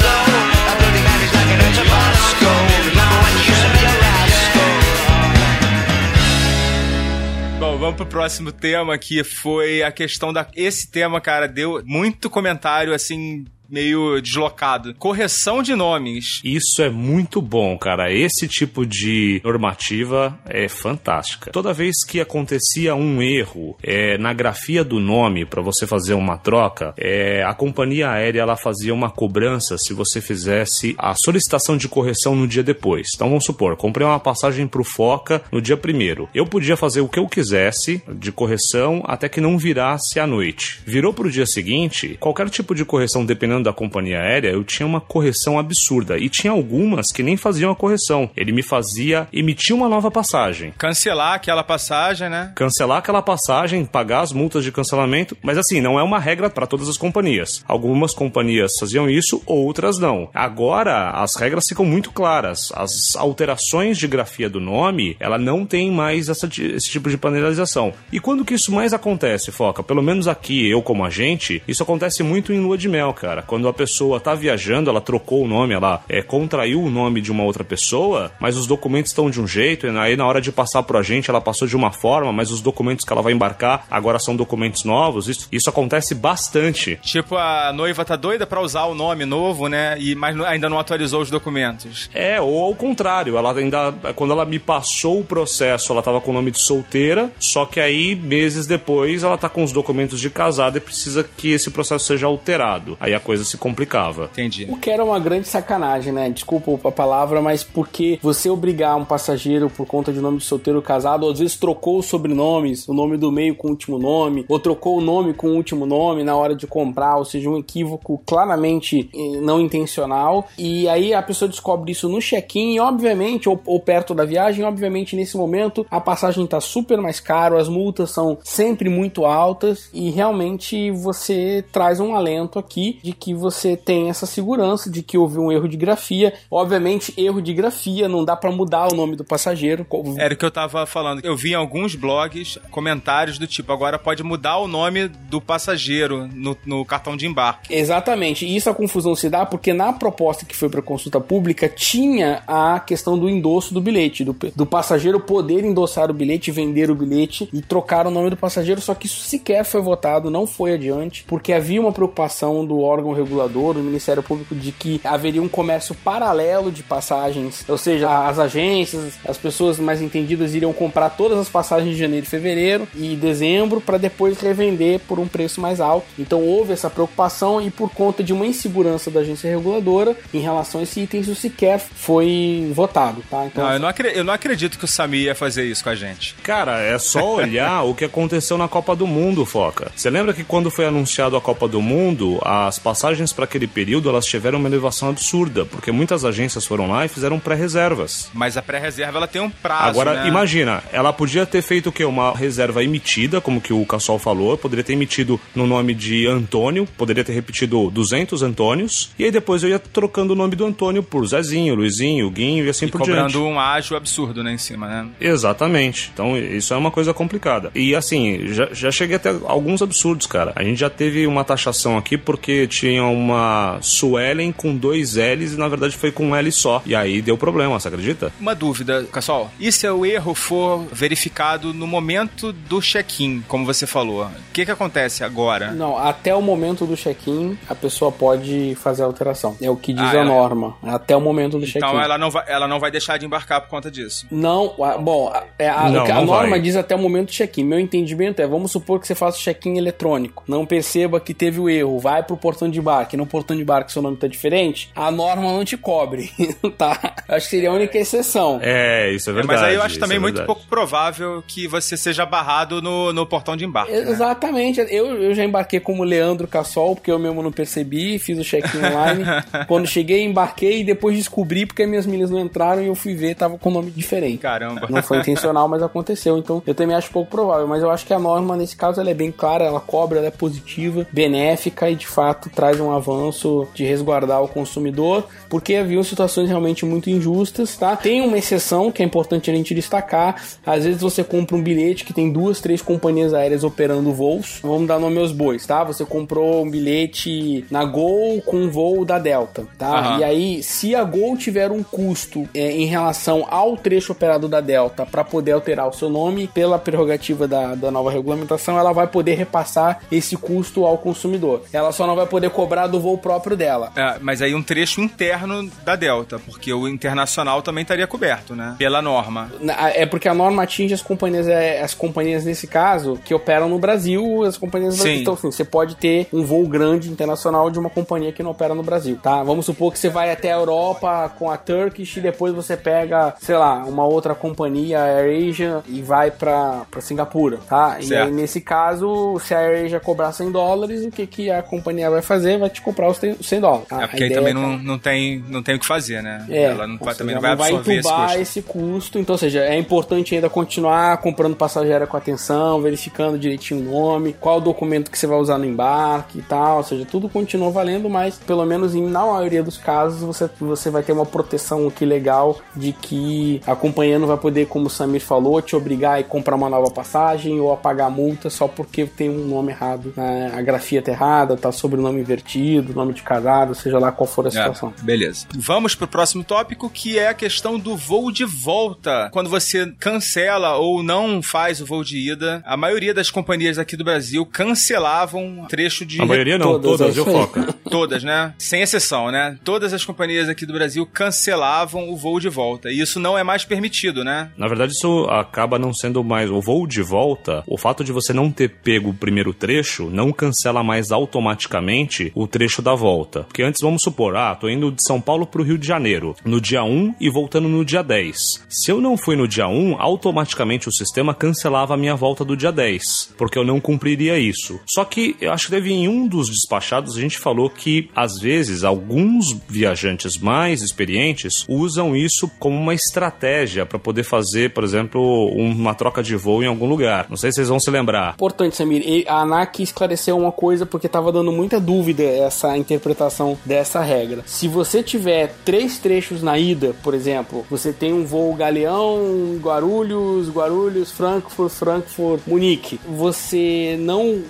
Bom, 7.62 7.78
vamos 7.78 7.94
pro 7.94 8.06
próximo 8.06 8.50
tema 8.50 8.98
que 8.98 9.22
foi 9.22 9.84
a 9.84 9.92
questão 9.92 10.32
da. 10.32 10.44
Esse 10.52 10.90
tema, 10.90 11.20
cara, 11.20 11.46
deu 11.46 11.80
muito 11.84 12.28
comentário 12.28 12.92
assim. 12.92 13.44
Meio 13.72 14.20
deslocado. 14.20 14.92
Correção 14.98 15.62
de 15.62 15.74
nomes. 15.74 16.42
Isso 16.44 16.82
é 16.82 16.90
muito 16.90 17.40
bom, 17.40 17.78
cara. 17.78 18.12
Esse 18.12 18.46
tipo 18.46 18.84
de 18.84 19.40
normativa 19.42 20.38
é 20.44 20.68
fantástica. 20.68 21.50
Toda 21.50 21.72
vez 21.72 22.04
que 22.04 22.20
acontecia 22.20 22.94
um 22.94 23.22
erro 23.22 23.74
é, 23.82 24.18
na 24.18 24.34
grafia 24.34 24.84
do 24.84 25.00
nome 25.00 25.46
para 25.46 25.62
você 25.62 25.86
fazer 25.86 26.12
uma 26.12 26.36
troca, 26.36 26.92
é, 26.98 27.42
a 27.42 27.54
companhia 27.54 28.10
aérea 28.10 28.42
ela 28.42 28.58
fazia 28.58 28.92
uma 28.92 29.08
cobrança 29.08 29.78
se 29.78 29.94
você 29.94 30.20
fizesse 30.20 30.94
a 30.98 31.14
solicitação 31.14 31.74
de 31.74 31.88
correção 31.88 32.36
no 32.36 32.46
dia 32.46 32.62
depois. 32.62 33.12
Então 33.14 33.30
vamos 33.30 33.46
supor, 33.46 33.74
comprei 33.78 34.06
uma 34.06 34.20
passagem 34.20 34.66
pro 34.66 34.84
Foca 34.84 35.40
no 35.50 35.62
dia 35.62 35.78
primeiro. 35.78 36.28
Eu 36.34 36.44
podia 36.44 36.76
fazer 36.76 37.00
o 37.00 37.08
que 37.08 37.18
eu 37.18 37.26
quisesse 37.26 38.02
de 38.06 38.30
correção 38.30 39.02
até 39.06 39.30
que 39.30 39.40
não 39.40 39.56
virasse 39.56 40.20
à 40.20 40.26
noite. 40.26 40.82
Virou 40.84 41.14
pro 41.14 41.30
dia 41.30 41.46
seguinte, 41.46 42.18
qualquer 42.20 42.50
tipo 42.50 42.74
de 42.74 42.84
correção, 42.84 43.24
dependendo 43.24 43.61
da 43.62 43.72
companhia 43.72 44.20
aérea, 44.20 44.50
eu 44.50 44.64
tinha 44.64 44.86
uma 44.86 45.00
correção 45.00 45.58
absurda. 45.58 46.18
E 46.18 46.28
tinha 46.28 46.52
algumas 46.52 47.12
que 47.12 47.22
nem 47.22 47.36
faziam 47.36 47.70
a 47.70 47.76
correção. 47.76 48.30
Ele 48.36 48.52
me 48.52 48.62
fazia 48.62 49.28
emitir 49.32 49.74
uma 49.74 49.88
nova 49.88 50.10
passagem. 50.10 50.72
Cancelar 50.76 51.34
aquela 51.34 51.62
passagem, 51.62 52.28
né? 52.28 52.52
Cancelar 52.54 52.98
aquela 52.98 53.22
passagem, 53.22 53.84
pagar 53.84 54.20
as 54.20 54.32
multas 54.32 54.64
de 54.64 54.72
cancelamento, 54.72 55.36
mas 55.42 55.58
assim, 55.58 55.80
não 55.80 55.98
é 55.98 56.02
uma 56.02 56.18
regra 56.18 56.50
para 56.50 56.66
todas 56.66 56.88
as 56.88 56.96
companhias. 56.96 57.62
Algumas 57.66 58.14
companhias 58.14 58.72
faziam 58.78 59.08
isso, 59.08 59.42
outras 59.46 59.98
não. 59.98 60.28
Agora, 60.34 61.10
as 61.10 61.36
regras 61.36 61.68
ficam 61.68 61.84
muito 61.84 62.10
claras. 62.10 62.72
As 62.74 63.16
alterações 63.16 63.98
de 63.98 64.06
grafia 64.06 64.48
do 64.48 64.60
nome, 64.60 65.16
ela 65.20 65.38
não 65.38 65.64
tem 65.64 65.90
mais 65.90 66.28
essa, 66.28 66.46
esse 66.46 66.90
tipo 66.90 67.10
de 67.10 67.18
penalização. 67.18 67.92
E 68.12 68.20
quando 68.20 68.44
que 68.44 68.54
isso 68.54 68.72
mais 68.72 68.92
acontece, 68.92 69.52
Foca? 69.52 69.82
Pelo 69.82 70.02
menos 70.02 70.28
aqui, 70.28 70.68
eu 70.68 70.82
como 70.82 71.04
agente, 71.04 71.62
isso 71.66 71.82
acontece 71.82 72.22
muito 72.22 72.52
em 72.52 72.60
lua 72.60 72.78
de 72.78 72.88
mel, 72.88 73.12
cara. 73.12 73.42
Quando 73.52 73.68
a 73.68 73.72
pessoa 73.74 74.18
tá 74.18 74.34
viajando, 74.34 74.88
ela 74.88 74.98
trocou 74.98 75.44
o 75.44 75.46
nome, 75.46 75.74
ela 75.74 76.02
é, 76.08 76.22
contraiu 76.22 76.82
o 76.82 76.90
nome 76.90 77.20
de 77.20 77.30
uma 77.30 77.42
outra 77.42 77.62
pessoa, 77.62 78.32
mas 78.40 78.56
os 78.56 78.66
documentos 78.66 79.10
estão 79.10 79.28
de 79.28 79.38
um 79.42 79.46
jeito, 79.46 79.86
e 79.86 79.90
aí 79.98 80.16
na 80.16 80.26
hora 80.26 80.40
de 80.40 80.50
passar 80.50 80.82
pro 80.84 80.96
agente, 80.96 81.28
ela 81.28 81.38
passou 81.38 81.68
de 81.68 81.76
uma 81.76 81.92
forma, 81.92 82.32
mas 82.32 82.50
os 82.50 82.62
documentos 82.62 83.04
que 83.04 83.12
ela 83.12 83.20
vai 83.20 83.34
embarcar 83.34 83.84
agora 83.90 84.18
são 84.18 84.34
documentos 84.34 84.84
novos. 84.84 85.28
Isso, 85.28 85.48
isso 85.52 85.68
acontece 85.68 86.14
bastante. 86.14 86.98
Tipo, 87.02 87.36
a 87.36 87.74
noiva 87.74 88.06
tá 88.06 88.16
doida 88.16 88.46
pra 88.46 88.58
usar 88.58 88.84
o 88.84 88.94
nome 88.94 89.26
novo, 89.26 89.68
né? 89.68 89.98
E, 89.98 90.14
mas 90.14 90.34
ainda 90.40 90.70
não 90.70 90.78
atualizou 90.78 91.20
os 91.20 91.28
documentos. 91.28 92.08
É, 92.14 92.40
ou 92.40 92.58
ao 92.58 92.74
contrário, 92.74 93.36
ela 93.36 93.52
ainda, 93.52 93.92
quando 94.16 94.32
ela 94.32 94.46
me 94.46 94.58
passou 94.58 95.20
o 95.20 95.24
processo, 95.24 95.92
ela 95.92 96.02
tava 96.02 96.22
com 96.22 96.30
o 96.30 96.34
nome 96.34 96.50
de 96.50 96.58
solteira, 96.58 97.30
só 97.38 97.66
que 97.66 97.80
aí, 97.80 98.14
meses 98.14 98.66
depois, 98.66 99.22
ela 99.22 99.36
tá 99.36 99.50
com 99.50 99.62
os 99.62 99.72
documentos 99.72 100.18
de 100.18 100.30
casada 100.30 100.78
e 100.78 100.80
precisa 100.80 101.22
que 101.22 101.52
esse 101.52 101.70
processo 101.70 102.06
seja 102.06 102.26
alterado. 102.26 102.96
Aí 102.98 103.12
a 103.12 103.20
coisa 103.20 103.31
se 103.38 103.56
complicava. 103.56 104.28
Entendi. 104.32 104.66
O 104.70 104.76
que 104.76 104.90
era 104.90 105.04
uma 105.04 105.18
grande 105.18 105.48
sacanagem, 105.48 106.12
né? 106.12 106.30
Desculpa 106.30 106.88
a 106.88 106.92
palavra, 106.92 107.40
mas 107.40 107.62
porque 107.62 108.18
você 108.22 108.48
obrigar 108.48 108.96
um 108.96 109.04
passageiro 109.04 109.70
por 109.70 109.86
conta 109.86 110.12
de 110.12 110.20
nome 110.20 110.38
de 110.38 110.44
solteiro 110.44 110.78
ou 110.78 110.82
casado, 110.82 111.24
ou 111.24 111.32
às 111.32 111.38
vezes 111.38 111.56
trocou 111.56 111.98
os 111.98 112.06
sobrenomes, 112.06 112.88
o 112.88 112.94
nome 112.94 113.16
do 113.16 113.30
meio 113.30 113.54
com 113.54 113.68
o 113.68 113.70
último 113.70 113.98
nome, 113.98 114.44
ou 114.48 114.58
trocou 114.58 114.98
o 114.98 115.00
nome 115.00 115.34
com 115.34 115.48
o 115.48 115.56
último 115.56 115.86
nome 115.86 116.24
na 116.24 116.36
hora 116.36 116.54
de 116.54 116.66
comprar, 116.66 117.16
ou 117.16 117.24
seja, 117.24 117.48
um 117.48 117.58
equívoco 117.58 118.22
claramente 118.26 119.10
eh, 119.14 119.40
não 119.40 119.60
intencional. 119.60 120.48
E 120.58 120.88
aí 120.88 121.14
a 121.14 121.22
pessoa 121.22 121.48
descobre 121.48 121.92
isso 121.92 122.08
no 122.08 122.20
check-in, 122.20 122.74
e 122.74 122.80
obviamente, 122.80 123.48
ou, 123.48 123.60
ou 123.66 123.80
perto 123.80 124.14
da 124.14 124.24
viagem, 124.24 124.64
obviamente 124.64 125.16
nesse 125.16 125.36
momento 125.36 125.86
a 125.90 126.00
passagem 126.00 126.46
tá 126.46 126.60
super 126.60 126.98
mais 127.00 127.20
caro, 127.20 127.58
as 127.58 127.68
multas 127.68 128.10
são 128.10 128.38
sempre 128.42 128.88
muito 128.88 129.24
altas, 129.24 129.88
e 129.92 130.10
realmente 130.10 130.90
você 130.90 131.64
traz 131.72 132.00
um 132.00 132.14
alento 132.14 132.58
aqui 132.58 132.98
de 133.02 133.12
que 133.22 133.32
você 133.32 133.76
tem 133.76 134.10
essa 134.10 134.26
segurança 134.26 134.90
de 134.90 135.00
que 135.00 135.16
houve 135.16 135.38
um 135.38 135.52
erro 135.52 135.68
de 135.68 135.76
grafia. 135.76 136.34
Obviamente, 136.50 137.14
erro 137.16 137.40
de 137.40 137.54
grafia, 137.54 138.08
não 138.08 138.24
dá 138.24 138.34
para 138.34 138.50
mudar 138.50 138.92
o 138.92 138.96
nome 138.96 139.14
do 139.14 139.24
passageiro. 139.24 139.86
Era 140.18 140.34
o 140.34 140.36
que 140.36 140.44
eu 140.44 140.50
tava 140.50 140.84
falando. 140.86 141.24
Eu 141.24 141.36
vi 141.36 141.52
em 141.52 141.54
alguns 141.54 141.94
blogs 141.94 142.58
comentários 142.72 143.38
do 143.38 143.46
tipo, 143.46 143.72
agora 143.72 143.96
pode 143.96 144.24
mudar 144.24 144.58
o 144.58 144.66
nome 144.66 145.06
do 145.06 145.40
passageiro 145.40 146.26
no, 146.34 146.56
no 146.66 146.84
cartão 146.84 147.16
de 147.16 147.24
embarque. 147.24 147.72
Exatamente. 147.72 148.44
E 148.44 148.56
isso 148.56 148.68
a 148.68 148.74
confusão 148.74 149.14
se 149.14 149.30
dá 149.30 149.46
porque 149.46 149.72
na 149.72 149.92
proposta 149.92 150.44
que 150.44 150.56
foi 150.56 150.68
para 150.68 150.82
consulta 150.82 151.20
pública 151.20 151.68
tinha 151.68 152.42
a 152.46 152.80
questão 152.80 153.16
do 153.16 153.30
endosso 153.30 153.72
do 153.72 153.80
bilhete, 153.80 154.24
do, 154.24 154.36
do 154.56 154.66
passageiro 154.66 155.20
poder 155.20 155.64
endossar 155.64 156.10
o 156.10 156.14
bilhete, 156.14 156.50
vender 156.50 156.90
o 156.90 156.94
bilhete 156.96 157.48
e 157.52 157.62
trocar 157.62 158.04
o 158.04 158.10
nome 158.10 158.30
do 158.30 158.36
passageiro, 158.36 158.80
só 158.80 158.94
que 158.94 159.06
isso 159.06 159.20
sequer 159.20 159.64
foi 159.64 159.80
votado, 159.80 160.30
não 160.30 160.44
foi 160.44 160.74
adiante, 160.74 161.24
porque 161.28 161.52
havia 161.52 161.80
uma 161.80 161.92
preocupação 161.92 162.66
do 162.66 162.80
órgão 162.80 163.11
órgão 163.12 163.24
regulador, 163.24 163.76
o 163.76 163.82
Ministério 163.82 164.22
Público, 164.22 164.54
de 164.54 164.72
que 164.72 165.00
haveria 165.04 165.42
um 165.42 165.48
comércio 165.48 165.94
paralelo 165.94 166.72
de 166.72 166.82
passagens, 166.82 167.64
ou 167.68 167.78
seja, 167.78 168.26
as 168.26 168.38
agências, 168.38 169.14
as 169.26 169.36
pessoas 169.36 169.78
mais 169.78 170.00
entendidas 170.00 170.54
iriam 170.54 170.72
comprar 170.72 171.10
todas 171.10 171.38
as 171.38 171.48
passagens 171.48 171.94
de 171.94 172.00
janeiro, 172.00 172.26
fevereiro 172.26 172.88
e 172.94 173.14
dezembro 173.14 173.80
para 173.80 173.98
depois 173.98 174.40
revender 174.40 175.00
por 175.00 175.18
um 175.18 175.28
preço 175.28 175.60
mais 175.60 175.80
alto. 175.80 176.06
Então 176.18 176.40
houve 176.42 176.72
essa 176.72 176.90
preocupação 176.90 177.60
e 177.60 177.70
por 177.70 177.90
conta 177.90 178.22
de 178.22 178.32
uma 178.32 178.46
insegurança 178.46 179.10
da 179.10 179.20
agência 179.20 179.48
reguladora 179.50 180.16
em 180.32 180.40
relação 180.40 180.80
a 180.80 180.84
esse 180.84 181.00
item, 181.00 181.20
isso 181.20 181.34
sequer 181.34 181.78
foi 181.78 182.70
votado, 182.72 183.22
tá? 183.30 183.46
Então, 183.46 183.64
não, 183.64 183.72
eu, 183.72 183.80
não 183.80 183.88
acredito, 183.88 184.16
eu 184.18 184.24
não 184.24 184.32
acredito 184.32 184.78
que 184.78 184.84
o 184.84 184.88
Sami 184.88 185.18
ia 185.18 185.34
fazer 185.34 185.64
isso 185.64 185.82
com 185.82 185.90
a 185.90 185.94
gente. 185.94 186.34
Cara, 186.42 186.80
é 186.80 186.98
só 186.98 187.34
olhar 187.34 187.82
o 187.82 187.94
que 187.94 188.04
aconteceu 188.04 188.56
na 188.56 188.68
Copa 188.68 188.96
do 188.96 189.06
Mundo, 189.06 189.44
Foca. 189.44 189.90
Você 189.94 190.10
lembra 190.10 190.32
que 190.32 190.44
quando 190.44 190.70
foi 190.70 190.86
anunciado 190.86 191.36
a 191.36 191.40
Copa 191.40 191.68
do 191.68 191.80
Mundo, 191.80 192.40
as 192.44 192.78
passagens 192.78 193.01
para 193.34 193.44
aquele 193.44 193.66
período 193.66 194.08
elas 194.08 194.26
tiveram 194.26 194.58
uma 194.58 194.68
elevação 194.68 195.08
absurda, 195.08 195.64
porque 195.64 195.90
muitas 195.90 196.24
agências 196.24 196.64
foram 196.64 196.88
lá 196.88 197.04
e 197.04 197.08
fizeram 197.08 197.38
pré-reservas. 197.38 198.30
Mas 198.32 198.56
a 198.56 198.62
pré-reserva 198.62 199.18
ela 199.18 199.26
tem 199.26 199.42
um 199.42 199.50
prazo. 199.50 199.88
Agora, 199.88 200.22
né? 200.22 200.28
imagina, 200.28 200.82
ela 200.92 201.12
podia 201.12 201.44
ter 201.44 201.62
feito 201.62 201.88
o 201.88 201.92
quê? 201.92 202.04
Uma 202.04 202.32
reserva 202.32 202.82
emitida, 202.82 203.40
como 203.40 203.60
que 203.60 203.72
o 203.72 203.84
Cassol 203.84 204.18
falou, 204.18 204.56
poderia 204.56 204.84
ter 204.84 204.92
emitido 204.92 205.40
no 205.54 205.66
nome 205.66 205.94
de 205.94 206.26
Antônio, 206.26 206.86
poderia 206.96 207.24
ter 207.24 207.32
repetido 207.32 207.90
200 207.90 208.42
Antônios, 208.42 209.10
e 209.18 209.24
aí 209.24 209.30
depois 209.30 209.62
eu 209.62 209.68
ia 209.68 209.78
trocando 209.78 210.32
o 210.32 210.36
nome 210.36 210.54
do 210.54 210.64
Antônio 210.64 211.02
por 211.02 211.26
Zezinho, 211.26 211.74
Luizinho, 211.74 212.30
Guinho 212.30 212.64
e 212.64 212.70
assim 212.70 212.86
e 212.86 212.90
por 212.90 213.00
cobrando 213.00 213.28
diante. 213.28 213.38
um 213.38 213.58
ágio 213.58 213.96
absurdo, 213.96 214.42
né, 214.42 214.52
em 214.52 214.58
cima, 214.58 214.86
né? 214.86 215.08
Exatamente. 215.20 216.10
Então, 216.12 216.36
isso 216.36 216.72
é 216.72 216.76
uma 216.76 216.90
coisa 216.90 217.12
complicada. 217.12 217.70
E 217.74 217.94
assim, 217.94 218.48
já, 218.48 218.68
já 218.72 218.90
cheguei 218.90 219.16
até 219.16 219.30
alguns 219.44 219.82
absurdos, 219.82 220.26
cara. 220.26 220.52
A 220.54 220.62
gente 220.62 220.78
já 220.78 220.90
teve 220.90 221.26
uma 221.26 221.44
taxação 221.44 221.96
aqui 221.96 222.16
porque 222.16 222.66
tinha 222.66 222.91
uma 223.00 223.78
Suelen 223.80 224.52
com 224.52 224.76
dois 224.76 225.16
L's 225.16 225.52
e 225.54 225.56
na 225.56 225.68
verdade 225.68 225.96
foi 225.96 226.10
com 226.12 226.26
um 226.28 226.36
L 226.36 226.50
só. 226.52 226.82
E 226.86 226.94
aí 226.94 227.20
deu 227.22 227.36
problema, 227.38 227.78
você 227.78 227.88
acredita? 227.88 228.32
Uma 228.40 228.54
dúvida, 228.54 229.04
Cassol. 229.12 229.50
E 229.58 229.70
se 229.72 229.88
o 229.88 230.04
erro 230.06 230.34
for 230.34 230.84
verificado 230.92 231.72
no 231.74 231.86
momento 231.86 232.52
do 232.52 232.80
check-in, 232.80 233.42
como 233.48 233.64
você 233.66 233.86
falou? 233.86 234.24
O 234.24 234.30
que, 234.52 234.64
que 234.64 234.70
acontece 234.70 235.22
agora? 235.24 235.72
Não, 235.72 235.96
até 235.96 236.34
o 236.34 236.42
momento 236.42 236.86
do 236.86 236.96
check-in 236.96 237.56
a 237.68 237.74
pessoa 237.74 238.10
pode 238.10 238.74
fazer 238.80 239.02
a 239.02 239.06
alteração. 239.06 239.56
É 239.60 239.70
o 239.70 239.76
que 239.76 239.92
diz 239.92 240.02
Ah, 240.04 240.10
a 240.10 240.14
ela- 240.16 240.24
norma. 240.24 240.76
Até 240.82 241.16
o 241.16 241.20
momento 241.20 241.58
do 241.58 241.64
check-in. 241.66 241.78
Então 241.86 242.00
ela 242.00 242.18
não, 242.18 242.30
vai, 242.30 242.44
ela 242.48 242.66
não 242.68 242.78
vai 242.80 242.90
deixar 242.90 243.18
de 243.18 243.26
embarcar 243.26 243.60
por 243.60 243.68
conta 243.68 243.90
disso. 243.90 244.26
Não, 244.30 244.74
a- 244.82 244.98
bom, 244.98 245.28
a, 245.28 245.44
é, 245.58 245.68
a, 245.68 245.88
Não, 245.88 246.04
a 246.04 246.08
não 246.14 246.24
norma 246.26 246.50
vai. 246.50 246.60
diz 246.60 246.76
até 246.76 246.94
o 246.94 246.98
momento 246.98 247.26
do 247.28 247.32
check-in. 247.32 247.64
Meu 247.64 247.78
entendimento 247.78 248.40
é, 248.40 248.46
vamos 248.46 248.72
supor 248.72 249.00
que 249.00 249.06
você 249.06 249.14
faça 249.14 249.38
o 249.38 249.40
check-in 249.40 249.76
eletrônico. 249.78 250.42
Não 250.48 250.66
perceba 250.66 251.20
que 251.20 251.32
teve 251.34 251.60
o 251.60 251.68
erro, 251.68 251.98
vai 251.98 252.22
pro 252.22 252.36
portão 252.36 252.68
de 252.68 252.80
embarque. 252.82 253.16
No 253.16 253.26
portão 253.26 253.56
de 253.56 253.62
embarque 253.62 253.92
seu 253.92 254.02
nome 254.02 254.16
tá 254.16 254.26
diferente, 254.26 254.90
a 254.94 255.10
norma 255.10 255.42
não 255.44 255.64
te 255.64 255.76
cobre, 255.76 256.30
tá? 256.76 257.14
Acho 257.28 257.46
que 257.46 257.50
seria 257.50 257.70
a 257.70 257.72
única 257.72 257.96
exceção. 257.98 258.58
É, 258.62 259.10
isso 259.12 259.30
é 259.30 259.32
verdade. 259.32 259.60
Mas 259.60 259.68
aí 259.68 259.74
eu 259.74 259.82
acho 259.82 259.98
também 259.98 260.16
é 260.16 260.20
muito 260.20 260.42
pouco 260.44 260.62
provável 260.66 261.42
que 261.46 261.66
você 261.66 261.96
seja 261.96 262.26
barrado 262.26 262.82
no, 262.82 263.12
no 263.12 263.26
portão 263.26 263.56
de 263.56 263.64
embarque. 263.64 263.92
né? 263.92 264.10
Exatamente. 264.10 264.80
Eu, 264.90 265.22
eu 265.22 265.34
já 265.34 265.44
embarquei 265.44 265.80
como 265.80 266.02
Leandro 266.04 266.46
Cassol, 266.48 266.96
porque 266.96 267.10
eu 267.10 267.18
mesmo 267.18 267.42
não 267.42 267.52
percebi, 267.52 268.18
fiz 268.18 268.38
o 268.38 268.42
check-in 268.42 268.78
online. 268.78 269.24
Quando 269.68 269.86
cheguei, 269.86 270.24
embarquei 270.24 270.80
e 270.80 270.84
depois 270.84 271.16
descobri 271.16 271.66
porque 271.66 271.86
minhas 271.86 272.06
milhas 272.06 272.30
não 272.30 272.38
entraram 272.40 272.82
e 272.82 272.86
eu 272.86 272.94
fui 272.94 273.14
ver, 273.14 273.34
tava 273.34 273.58
com 273.58 273.70
nome 273.70 273.90
diferente. 273.90 274.38
Caramba. 274.38 274.86
Não 274.88 275.02
foi 275.02 275.18
intencional, 275.18 275.68
mas 275.68 275.82
aconteceu. 275.82 276.38
Então 276.38 276.62
eu 276.66 276.74
também 276.74 276.96
acho 276.96 277.10
pouco 277.10 277.30
provável. 277.30 277.66
Mas 277.66 277.82
eu 277.82 277.90
acho 277.90 278.04
que 278.06 278.12
a 278.12 278.18
norma, 278.18 278.56
nesse 278.56 278.76
caso, 278.76 279.00
ela 279.00 279.10
é 279.10 279.14
bem 279.14 279.30
clara, 279.30 279.64
ela 279.64 279.80
cobra, 279.80 280.18
ela 280.18 280.28
é 280.28 280.30
positiva, 280.30 281.06
benéfica 281.12 281.88
e 281.90 281.94
de 281.94 282.06
fato 282.06 282.50
traz 282.50 282.71
um 282.80 282.92
avanço 282.92 283.66
de 283.74 283.84
resguardar 283.84 284.42
o 284.42 284.48
consumidor, 284.48 285.24
porque 285.48 285.74
haviam 285.74 286.02
situações 286.02 286.48
realmente 286.48 286.84
muito 286.84 287.10
injustas, 287.10 287.76
tá? 287.76 287.96
Tem 287.96 288.20
uma 288.20 288.38
exceção 288.38 288.90
que 288.90 289.02
é 289.02 289.04
importante 289.04 289.50
a 289.50 289.54
gente 289.54 289.74
destacar. 289.74 290.42
Às 290.64 290.84
vezes 290.84 291.00
você 291.00 291.24
compra 291.24 291.56
um 291.56 291.62
bilhete 291.62 292.04
que 292.04 292.12
tem 292.12 292.30
duas, 292.30 292.60
três 292.60 292.80
companhias 292.80 293.34
aéreas 293.34 293.64
operando 293.64 294.12
voos. 294.12 294.60
Vamos 294.62 294.88
dar 294.88 294.98
nome 294.98 295.18
aos 295.18 295.32
bois, 295.32 295.66
tá? 295.66 295.84
Você 295.84 296.04
comprou 296.04 296.62
um 296.62 296.70
bilhete 296.70 297.64
na 297.70 297.84
Gol 297.84 298.40
com 298.42 298.56
um 298.56 298.70
voo 298.70 299.04
da 299.04 299.18
Delta, 299.18 299.66
tá? 299.76 299.98
Aham. 299.98 300.18
E 300.20 300.24
aí, 300.24 300.62
se 300.62 300.94
a 300.94 301.04
Gol 301.04 301.36
tiver 301.36 301.70
um 301.70 301.82
custo 301.82 302.48
é, 302.54 302.70
em 302.72 302.86
relação 302.86 303.46
ao 303.50 303.76
trecho 303.76 304.12
operado 304.12 304.48
da 304.48 304.60
Delta 304.60 305.04
para 305.04 305.24
poder 305.24 305.52
alterar 305.52 305.88
o 305.88 305.92
seu 305.92 306.08
nome, 306.08 306.46
pela 306.46 306.78
prerrogativa 306.78 307.48
da, 307.48 307.74
da 307.74 307.90
nova 307.90 308.10
regulamentação, 308.10 308.78
ela 308.78 308.92
vai 308.92 309.06
poder 309.06 309.34
repassar 309.34 310.00
esse 310.10 310.36
custo 310.36 310.84
ao 310.84 310.98
consumidor. 310.98 311.62
Ela 311.72 311.92
só 311.92 312.06
não 312.06 312.16
vai 312.16 312.26
poder 312.26 312.50
cobrar 312.62 312.86
do 312.86 313.00
voo 313.00 313.18
próprio 313.18 313.56
dela. 313.56 313.90
É, 313.96 314.16
mas 314.20 314.40
aí 314.40 314.54
um 314.54 314.62
trecho 314.62 315.00
interno 315.00 315.68
da 315.84 315.96
Delta, 315.96 316.38
porque 316.38 316.72
o 316.72 316.86
internacional 316.86 317.60
também 317.60 317.82
estaria 317.82 318.06
coberto, 318.06 318.54
né? 318.54 318.76
Pela 318.78 319.02
norma. 319.02 319.50
É 319.94 320.06
porque 320.06 320.28
a 320.28 320.34
norma 320.34 320.62
atinge 320.62 320.94
as 320.94 321.02
companhias, 321.02 321.48
é, 321.48 321.82
as 321.82 321.92
companhias 321.92 322.44
nesse 322.44 322.66
caso, 322.66 323.18
que 323.24 323.34
operam 323.34 323.68
no 323.68 323.78
Brasil, 323.78 324.44
as 324.44 324.56
companhias 324.56 324.94
Sim. 324.94 325.20
Então, 325.20 325.34
assim, 325.34 325.50
você 325.50 325.64
pode 325.64 325.96
ter 325.96 326.28
um 326.32 326.44
voo 326.44 326.66
grande 326.68 327.10
internacional 327.10 327.70
de 327.70 327.78
uma 327.78 327.90
companhia 327.90 328.32
que 328.32 328.42
não 328.42 328.52
opera 328.52 328.74
no 328.74 328.82
Brasil, 328.82 329.18
tá? 329.20 329.42
Vamos 329.42 329.66
supor 329.66 329.92
que 329.92 329.98
você 329.98 330.08
vai 330.08 330.30
até 330.30 330.52
a 330.52 330.56
Europa 330.56 331.32
com 331.38 331.50
a 331.50 331.56
Turkish 331.56 332.18
e 332.18 332.20
depois 332.20 332.54
você 332.54 332.76
pega, 332.76 333.34
sei 333.40 333.56
lá, 333.56 333.84
uma 333.84 334.04
outra 334.04 334.34
companhia, 334.34 335.00
a 335.00 335.04
AirAsia, 335.04 335.80
e 335.88 336.00
vai 336.00 336.30
pra, 336.30 336.82
pra 336.90 337.00
Singapura, 337.00 337.58
tá? 337.68 337.96
E 337.98 338.06
Certo. 338.06 338.26
aí, 338.28 338.32
nesse 338.32 338.60
caso, 338.60 339.38
se 339.40 339.54
a 339.54 339.58
AirAsia 339.58 339.98
cobrar 339.98 340.32
100 340.32 340.52
dólares, 340.52 341.04
o 341.04 341.10
que, 341.10 341.26
que 341.26 341.50
a 341.50 341.62
companhia 341.62 342.10
vai 342.10 342.22
fazer? 342.22 342.41
Vai 342.58 342.70
te 342.70 342.80
comprar 342.80 343.08
os 343.08 343.18
100 343.18 343.60
dólares. 343.60 343.86
É 343.90 343.94
A 343.94 344.08
porque 344.08 344.24
aí 344.24 344.30
também 344.32 344.50
é 344.50 344.54
não, 344.54 344.78
não, 344.78 344.98
tem, 344.98 345.44
não 345.48 345.62
tem 345.62 345.74
o 345.74 345.78
que 345.78 345.86
fazer, 345.86 346.22
né? 346.22 346.44
é, 346.50 346.64
Ela 346.64 346.86
não 346.86 346.98
vai, 346.98 347.08
seja, 347.08 347.18
também 347.18 347.34
não 347.34 347.42
vai 347.42 347.52
absorver 347.52 347.96
esse 347.98 348.08
custo. 348.08 348.38
esse 348.38 348.62
custo. 348.62 349.18
Então, 349.18 349.34
ou 349.34 349.38
seja, 349.38 349.60
é 349.60 349.78
importante 349.78 350.34
ainda 350.34 350.48
continuar 350.48 351.16
comprando 351.18 351.56
passageira 351.56 352.06
com 352.06 352.16
atenção, 352.16 352.80
verificando 352.80 353.38
direitinho 353.38 353.80
o 353.80 353.84
nome, 353.92 354.34
qual 354.38 354.58
o 354.58 354.60
documento 354.60 355.10
que 355.10 355.18
você 355.18 355.26
vai 355.26 355.38
usar 355.38 355.58
no 355.58 355.64
embarque 355.64 356.38
e 356.38 356.42
tal. 356.42 356.78
Ou 356.78 356.82
seja, 356.82 357.06
tudo 357.10 357.28
continua 357.28 357.70
valendo, 357.70 358.08
mas 358.08 358.38
pelo 358.38 358.64
menos 358.64 358.94
em, 358.94 359.06
na 359.06 359.24
maioria 359.26 359.62
dos 359.62 359.76
casos 359.78 360.20
você, 360.20 360.48
você 360.60 360.90
vai 360.90 361.02
ter 361.02 361.12
uma 361.12 361.26
proteção 361.26 361.86
aqui 361.88 362.04
legal 362.04 362.58
de 362.74 362.92
que 362.92 363.60
a 363.66 363.74
companhia 363.74 364.18
não 364.18 364.26
vai 364.26 364.36
poder, 364.36 364.66
como 364.66 364.86
o 364.86 364.90
Samir 364.90 365.20
falou, 365.20 365.60
te 365.62 365.74
obrigar 365.76 366.18
a 366.18 366.22
comprar 366.24 366.56
uma 366.56 366.68
nova 366.68 366.90
passagem 366.90 367.60
ou 367.60 367.72
a 367.72 367.76
pagar 367.76 368.10
multa 368.10 368.50
só 368.50 368.66
porque 368.68 369.06
tem 369.06 369.28
um 369.30 369.46
nome 369.46 369.72
errado. 369.72 370.12
né? 370.16 370.52
A 370.54 370.60
grafia 370.62 371.02
tá 371.02 371.10
errada, 371.12 371.56
tá 371.56 371.70
sobrenome 371.72 372.22
invertido, 372.32 372.94
nome 372.94 373.12
de 373.12 373.22
casado, 373.22 373.74
seja 373.74 373.98
lá 373.98 374.10
qual 374.10 374.26
for 374.26 374.46
a 374.46 374.50
situação. 374.50 374.92
É, 374.98 375.02
beleza. 375.02 375.46
Vamos 375.54 375.94
pro 375.94 376.08
próximo 376.08 376.42
tópico, 376.42 376.88
que 376.88 377.18
é 377.18 377.28
a 377.28 377.34
questão 377.34 377.78
do 377.78 377.96
voo 377.96 378.32
de 378.32 378.44
volta. 378.44 379.28
Quando 379.32 379.50
você 379.50 379.92
cancela 379.98 380.76
ou 380.76 381.02
não 381.02 381.42
faz 381.42 381.80
o 381.80 381.86
voo 381.86 382.02
de 382.02 382.18
ida, 382.32 382.62
a 382.64 382.76
maioria 382.76 383.12
das 383.12 383.30
companhias 383.30 383.78
aqui 383.78 383.96
do 383.96 384.04
Brasil 384.04 384.46
cancelavam 384.46 385.66
trecho 385.68 386.04
de 386.04 386.20
A 386.20 386.26
maioria 386.26 386.58
não, 386.58 386.80
Todas, 386.80 386.98
todas, 386.98 387.16
é 387.16 387.20
aí. 387.20 387.26
Foca? 387.26 387.74
Todas, 387.92 388.24
né? 388.24 388.54
Sem 388.58 388.80
exceção, 388.82 389.30
né? 389.30 389.58
Todas 389.62 389.92
as 389.92 390.04
companhias 390.04 390.48
aqui 390.48 390.64
do 390.64 390.72
Brasil 390.72 391.06
cancelavam 391.06 392.10
o 392.10 392.16
voo 392.16 392.40
de 392.40 392.48
volta. 392.48 392.90
E 392.90 393.00
isso 393.00 393.20
não 393.20 393.36
é 393.36 393.42
mais 393.42 393.64
permitido, 393.64 394.24
né? 394.24 394.50
Na 394.56 394.66
verdade, 394.66 394.92
isso 394.92 395.26
acaba 395.28 395.78
não 395.78 395.92
sendo 395.92 396.24
mais 396.24 396.50
o 396.50 396.60
voo 396.60 396.86
de 396.86 397.02
volta. 397.02 397.62
O 397.66 397.76
fato 397.76 398.02
de 398.02 398.10
você 398.10 398.32
não 398.32 398.50
ter 398.50 398.68
pego 398.82 399.10
o 399.10 399.14
primeiro 399.14 399.52
trecho 399.52 400.08
não 400.10 400.32
cancela 400.32 400.82
mais 400.82 401.12
automaticamente 401.12 402.32
o 402.34 402.46
trecho 402.46 402.80
da 402.80 402.94
volta. 402.94 403.42
Porque 403.42 403.62
antes, 403.62 403.82
vamos 403.82 404.02
supor, 404.02 404.36
ah, 404.36 404.54
tô 404.54 404.68
indo 404.68 404.90
de 404.90 405.04
São 405.04 405.20
Paulo 405.20 405.46
pro 405.46 405.62
Rio 405.62 405.76
de 405.76 405.86
Janeiro 405.86 406.34
no 406.44 406.60
dia 406.60 406.82
1 406.82 407.16
e 407.20 407.28
voltando 407.30 407.68
no 407.68 407.84
dia 407.84 408.02
10. 408.02 408.64
Se 408.68 408.90
eu 408.90 409.00
não 409.00 409.16
fui 409.16 409.36
no 409.36 409.46
dia 409.46 409.68
1, 409.68 410.00
automaticamente 410.00 410.88
o 410.88 410.92
sistema 410.92 411.34
cancelava 411.34 411.94
a 411.94 411.96
minha 411.98 412.16
volta 412.16 412.44
do 412.44 412.56
dia 412.56 412.72
10, 412.72 413.34
porque 413.36 413.58
eu 413.58 413.64
não 413.64 413.80
cumpriria 413.80 414.38
isso. 414.38 414.80
Só 414.86 415.04
que 415.04 415.36
eu 415.40 415.52
acho 415.52 415.66
que 415.66 415.72
teve 415.72 415.92
em 415.92 416.08
um 416.08 416.26
dos 416.26 416.48
despachados 416.48 417.16
a 417.16 417.20
gente 417.20 417.38
falou 417.38 417.68
que 417.68 417.81
às 418.14 418.38
vezes 418.38 418.84
alguns 418.84 419.52
viajantes 419.68 420.38
mais 420.38 420.82
experientes 420.82 421.64
usam 421.68 422.16
isso 422.16 422.50
como 422.58 422.76
uma 422.76 422.94
estratégia 422.94 423.86
para 423.86 423.98
poder 423.98 424.24
fazer, 424.24 424.72
por 424.72 424.84
exemplo, 424.84 425.20
uma 425.54 425.94
troca 425.94 426.22
de 426.22 426.36
voo 426.36 426.62
em 426.62 426.66
algum 426.66 426.86
lugar. 426.86 427.26
Não 427.28 427.36
sei 427.36 427.50
se 427.50 427.56
vocês 427.56 427.68
vão 427.68 427.80
se 427.80 427.90
lembrar. 427.90 428.34
Importante, 428.34 428.76
Samir. 428.76 429.24
A 429.26 429.42
ANAC 429.42 429.82
esclareceu 429.82 430.36
uma 430.36 430.52
coisa 430.52 430.86
porque 430.86 431.06
estava 431.06 431.32
dando 431.32 431.52
muita 431.52 431.80
dúvida 431.80 432.22
essa 432.22 432.76
interpretação 432.76 433.58
dessa 433.64 434.00
regra. 434.00 434.42
Se 434.46 434.68
você 434.68 435.02
tiver 435.02 435.54
três 435.64 435.98
trechos 435.98 436.42
na 436.42 436.58
ida, 436.58 436.94
por 437.02 437.14
exemplo, 437.14 437.66
você 437.70 437.92
tem 437.92 438.12
um 438.12 438.24
voo 438.24 438.54
Galeão, 438.54 439.58
Guarulhos, 439.60 440.48
Guarulhos, 440.50 441.10
Frankfurt, 441.10 441.72
Frankfurt, 441.72 442.42
Munique. 442.46 443.00
Você 443.08 443.96
não 443.98 444.42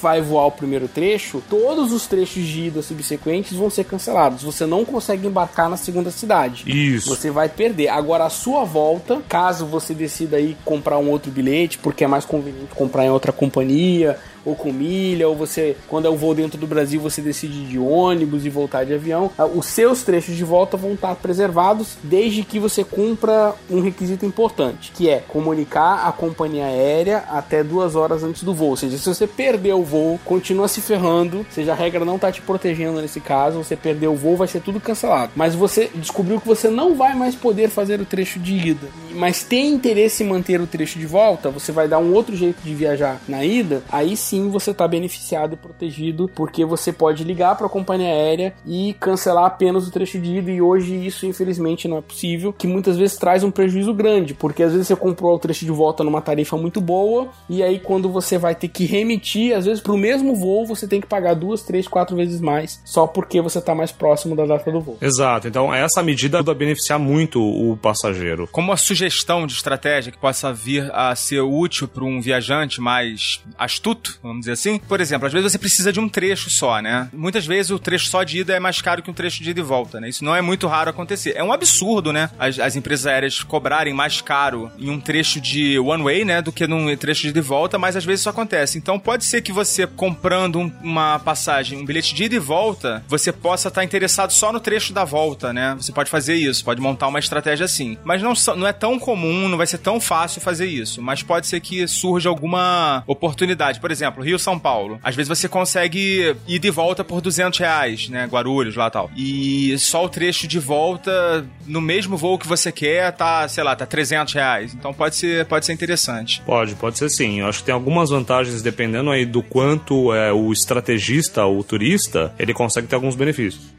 vai 0.00 0.20
voar 0.20 0.46
o 0.46 0.52
primeiro 0.52 0.88
trecho, 0.88 1.42
todos 1.48 1.92
os 1.92 2.06
trechos 2.06 2.44
de 2.44 2.66
ida 2.66 2.82
subsequentes 2.82 3.56
vão 3.56 3.70
ser 3.70 3.84
cancelados. 3.84 4.42
Você 4.42 4.66
não 4.66 4.84
consegue 4.84 5.26
embarcar 5.26 5.68
na 5.68 5.76
segunda 5.76 6.10
cidade. 6.10 6.64
Isso. 6.66 7.08
Você 7.08 7.30
vai 7.30 7.48
perder. 7.48 7.88
Agora, 7.88 8.24
a 8.24 8.30
sua 8.30 8.64
volta, 8.64 9.20
caso 9.28 9.66
você 9.66 9.94
decida 9.94 10.36
aí 10.36 10.56
comprar 10.64 10.98
um 10.98 11.10
outro 11.10 11.30
bilhete, 11.30 11.78
porque 11.78 12.04
é 12.04 12.06
mais 12.06 12.24
conveniente 12.24 12.74
comprar 12.74 13.04
em 13.04 13.10
outra 13.10 13.32
companhia, 13.32 14.18
ou 14.44 14.54
com 14.54 14.72
milha, 14.72 15.28
ou 15.28 15.34
você, 15.34 15.76
quando 15.88 16.06
é 16.06 16.10
o 16.10 16.16
voo 16.16 16.34
dentro 16.34 16.58
do 16.58 16.66
Brasil, 16.66 17.00
você 17.00 17.20
decide 17.20 17.64
de 17.64 17.78
ônibus 17.78 18.44
e 18.44 18.50
voltar 18.50 18.84
de 18.84 18.94
avião. 18.94 19.30
Ah, 19.38 19.46
os 19.46 19.66
seus 19.66 20.02
trechos 20.02 20.36
de 20.36 20.44
volta 20.44 20.76
vão 20.76 20.92
estar 20.92 21.14
preservados 21.16 21.96
desde 22.02 22.42
que 22.42 22.58
você 22.58 22.84
cumpra 22.84 23.54
um 23.70 23.80
requisito 23.80 24.26
importante, 24.26 24.92
que 24.92 25.08
é 25.08 25.18
comunicar 25.28 26.06
a 26.06 26.12
companhia 26.12 26.66
aérea 26.66 27.24
até 27.28 27.62
duas 27.62 27.94
horas 27.94 28.22
antes 28.22 28.42
do 28.42 28.54
voo. 28.54 28.70
Ou 28.70 28.76
seja, 28.76 28.98
se 28.98 29.08
você 29.08 29.26
perder 29.26 29.74
o 29.74 29.82
voo, 29.82 30.18
continua 30.24 30.68
se 30.68 30.80
ferrando, 30.80 31.38
ou 31.38 31.46
seja, 31.50 31.72
a 31.72 31.74
regra 31.74 32.04
não 32.04 32.16
está 32.16 32.30
te 32.30 32.40
protegendo 32.42 33.00
nesse 33.00 33.20
caso, 33.20 33.62
você 33.62 33.76
perdeu 33.76 34.12
o 34.12 34.16
voo, 34.16 34.36
vai 34.36 34.48
ser 34.48 34.60
tudo 34.60 34.80
cancelado. 34.80 35.32
Mas 35.36 35.54
você 35.54 35.90
descobriu 35.94 36.40
que 36.40 36.46
você 36.46 36.68
não 36.68 36.94
vai 36.94 37.14
mais 37.14 37.34
poder 37.34 37.68
fazer 37.68 38.00
o 38.00 38.04
trecho 38.04 38.38
de 38.38 38.54
ida, 38.54 38.88
mas 39.14 39.42
tem 39.42 39.68
interesse 39.68 40.22
em 40.22 40.28
manter 40.28 40.60
o 40.60 40.66
trecho 40.66 40.98
de 40.98 41.06
volta, 41.06 41.50
você 41.50 41.72
vai 41.72 41.88
dar 41.88 41.98
um 41.98 42.12
outro 42.12 42.34
jeito 42.36 42.62
de 42.62 42.74
viajar 42.74 43.20
na 43.28 43.44
ida, 43.44 43.82
aí 43.90 44.16
sim 44.16 44.31
você 44.48 44.70
está 44.70 44.86
beneficiado 44.86 45.54
e 45.54 45.56
protegido, 45.56 46.30
porque 46.34 46.64
você 46.64 46.92
pode 46.92 47.24
ligar 47.24 47.56
para 47.56 47.66
a 47.66 47.70
companhia 47.70 48.08
aérea 48.08 48.54
e 48.66 48.94
cancelar 49.00 49.44
apenas 49.44 49.86
o 49.86 49.90
trecho 49.90 50.18
de 50.18 50.36
ida, 50.36 50.50
e 50.50 50.60
hoje 50.60 50.94
isso 51.06 51.26
infelizmente 51.26 51.88
não 51.88 51.98
é 51.98 52.00
possível, 52.00 52.52
que 52.52 52.66
muitas 52.66 52.96
vezes 52.96 53.16
traz 53.16 53.42
um 53.44 53.50
prejuízo 53.50 53.92
grande, 53.94 54.34
porque 54.34 54.62
às 54.62 54.72
vezes 54.72 54.86
você 54.86 54.96
comprou 54.96 55.34
o 55.34 55.38
trecho 55.38 55.64
de 55.64 55.70
volta 55.70 56.04
numa 56.04 56.20
tarifa 56.20 56.56
muito 56.56 56.80
boa, 56.80 57.28
e 57.48 57.62
aí 57.62 57.78
quando 57.78 58.08
você 58.08 58.38
vai 58.38 58.54
ter 58.54 58.68
que 58.68 58.84
remitir, 58.84 59.56
às 59.56 59.64
vezes 59.64 59.82
para 59.82 59.92
o 59.92 59.98
mesmo 59.98 60.34
voo 60.34 60.66
você 60.66 60.86
tem 60.86 61.00
que 61.00 61.06
pagar 61.06 61.34
duas, 61.34 61.62
três, 61.62 61.88
quatro 61.88 62.16
vezes 62.16 62.40
mais, 62.40 62.80
só 62.84 63.06
porque 63.06 63.40
você 63.40 63.58
está 63.58 63.74
mais 63.74 63.92
próximo 63.92 64.36
da 64.36 64.46
data 64.46 64.70
do 64.70 64.80
voo. 64.80 64.98
Exato, 65.00 65.48
então 65.48 65.72
essa 65.74 66.02
medida 66.02 66.42
vai 66.42 66.54
beneficiar 66.54 66.98
muito 66.98 67.42
o 67.42 67.76
passageiro. 67.76 68.48
Como 68.50 68.68
uma 68.68 68.76
sugestão 68.76 69.46
de 69.46 69.52
estratégia 69.52 70.12
que 70.12 70.18
possa 70.18 70.52
vir 70.52 70.90
a 70.92 71.14
ser 71.14 71.40
útil 71.40 71.88
para 71.88 72.04
um 72.04 72.20
viajante 72.20 72.80
mais 72.80 73.42
astuto, 73.58 74.18
vamos 74.22 74.40
dizer 74.40 74.52
assim, 74.52 74.78
por 74.78 75.00
exemplo, 75.00 75.26
às 75.26 75.32
vezes 75.32 75.50
você 75.50 75.58
precisa 75.58 75.92
de 75.92 76.00
um 76.00 76.08
trecho 76.08 76.48
só, 76.50 76.80
né? 76.80 77.08
Muitas 77.12 77.46
vezes 77.46 77.70
o 77.70 77.78
trecho 77.78 78.06
só 78.06 78.22
de 78.22 78.40
ida 78.40 78.54
é 78.54 78.60
mais 78.60 78.80
caro 78.80 79.02
que 79.02 79.10
um 79.10 79.14
trecho 79.14 79.42
de 79.42 79.50
ida 79.50 79.60
e 79.60 79.62
volta, 79.62 80.00
né? 80.00 80.08
Isso 80.08 80.24
não 80.24 80.34
é 80.34 80.40
muito 80.40 80.66
raro 80.66 80.90
acontecer. 80.90 81.34
É 81.36 81.42
um 81.42 81.52
absurdo, 81.52 82.12
né? 82.12 82.30
As, 82.38 82.58
as 82.58 82.76
empresas 82.76 83.06
aéreas 83.06 83.42
cobrarem 83.42 83.92
mais 83.92 84.20
caro 84.20 84.70
em 84.78 84.90
um 84.90 85.00
trecho 85.00 85.40
de 85.40 85.78
one 85.78 86.02
way, 86.02 86.24
né? 86.24 86.40
Do 86.40 86.52
que 86.52 86.66
num 86.66 86.94
trecho 86.96 87.22
de 87.22 87.28
ida 87.28 87.38
e 87.38 87.42
volta, 87.42 87.78
mas 87.78 87.96
às 87.96 88.04
vezes 88.04 88.20
isso 88.20 88.30
acontece. 88.30 88.78
Então 88.78 88.98
pode 88.98 89.24
ser 89.24 89.42
que 89.42 89.52
você 89.52 89.86
comprando 89.86 90.58
um, 90.58 90.72
uma 90.82 91.18
passagem, 91.18 91.78
um 91.78 91.84
bilhete 91.84 92.14
de 92.14 92.24
ida 92.24 92.36
e 92.36 92.38
volta, 92.38 93.04
você 93.08 93.32
possa 93.32 93.68
estar 93.68 93.84
interessado 93.84 94.32
só 94.32 94.52
no 94.52 94.60
trecho 94.60 94.92
da 94.92 95.04
volta, 95.04 95.52
né? 95.52 95.74
Você 95.78 95.92
pode 95.92 96.10
fazer 96.10 96.34
isso, 96.34 96.64
pode 96.64 96.80
montar 96.80 97.08
uma 97.08 97.18
estratégia 97.18 97.64
assim. 97.64 97.96
Mas 98.04 98.22
não, 98.22 98.34
não 98.56 98.66
é 98.66 98.72
tão 98.72 98.98
comum, 98.98 99.48
não 99.48 99.58
vai 99.58 99.66
ser 99.66 99.78
tão 99.78 100.00
fácil 100.00 100.40
fazer 100.40 100.66
isso. 100.66 101.02
Mas 101.02 101.22
pode 101.22 101.46
ser 101.46 101.60
que 101.60 101.86
surja 101.88 102.28
alguma 102.28 103.02
oportunidade. 103.06 103.80
Por 103.80 103.90
exemplo, 103.90 104.11
Rio-São 104.20 104.58
Paulo. 104.58 104.98
Às 105.02 105.14
vezes 105.14 105.28
você 105.28 105.48
consegue 105.48 106.36
ir 106.46 106.58
de 106.58 106.70
volta 106.70 107.02
por 107.02 107.20
200 107.20 107.58
reais, 107.58 108.08
né? 108.08 108.26
Guarulhos 108.26 108.76
lá 108.76 108.90
tal. 108.90 109.10
E 109.16 109.76
só 109.78 110.04
o 110.04 110.08
trecho 110.08 110.46
de 110.46 110.58
volta, 110.58 111.46
no 111.66 111.80
mesmo 111.80 112.16
voo 112.16 112.38
que 112.38 112.46
você 112.46 112.70
quer, 112.70 113.12
tá, 113.12 113.46
sei 113.48 113.64
lá, 113.64 113.74
tá 113.74 113.86
300 113.86 114.34
reais. 114.34 114.74
Então 114.74 114.92
pode 114.92 115.16
ser, 115.16 115.46
pode 115.46 115.64
ser 115.64 115.72
interessante. 115.72 116.42
Pode, 116.44 116.74
pode 116.74 116.98
ser 116.98 117.08
sim. 117.08 117.40
Eu 117.40 117.46
acho 117.46 117.60
que 117.60 117.64
tem 117.64 117.74
algumas 117.74 118.10
vantagens 118.10 118.62
dependendo 118.62 119.10
aí 119.10 119.24
do 119.24 119.42
quanto 119.42 120.12
é 120.12 120.32
o 120.32 120.52
estrategista, 120.52 121.44
o 121.46 121.62
turista, 121.62 122.32
ele 122.38 122.52
consegue 122.52 122.86
ter 122.86 122.94
alguns 122.94 123.14
benefícios 123.14 123.72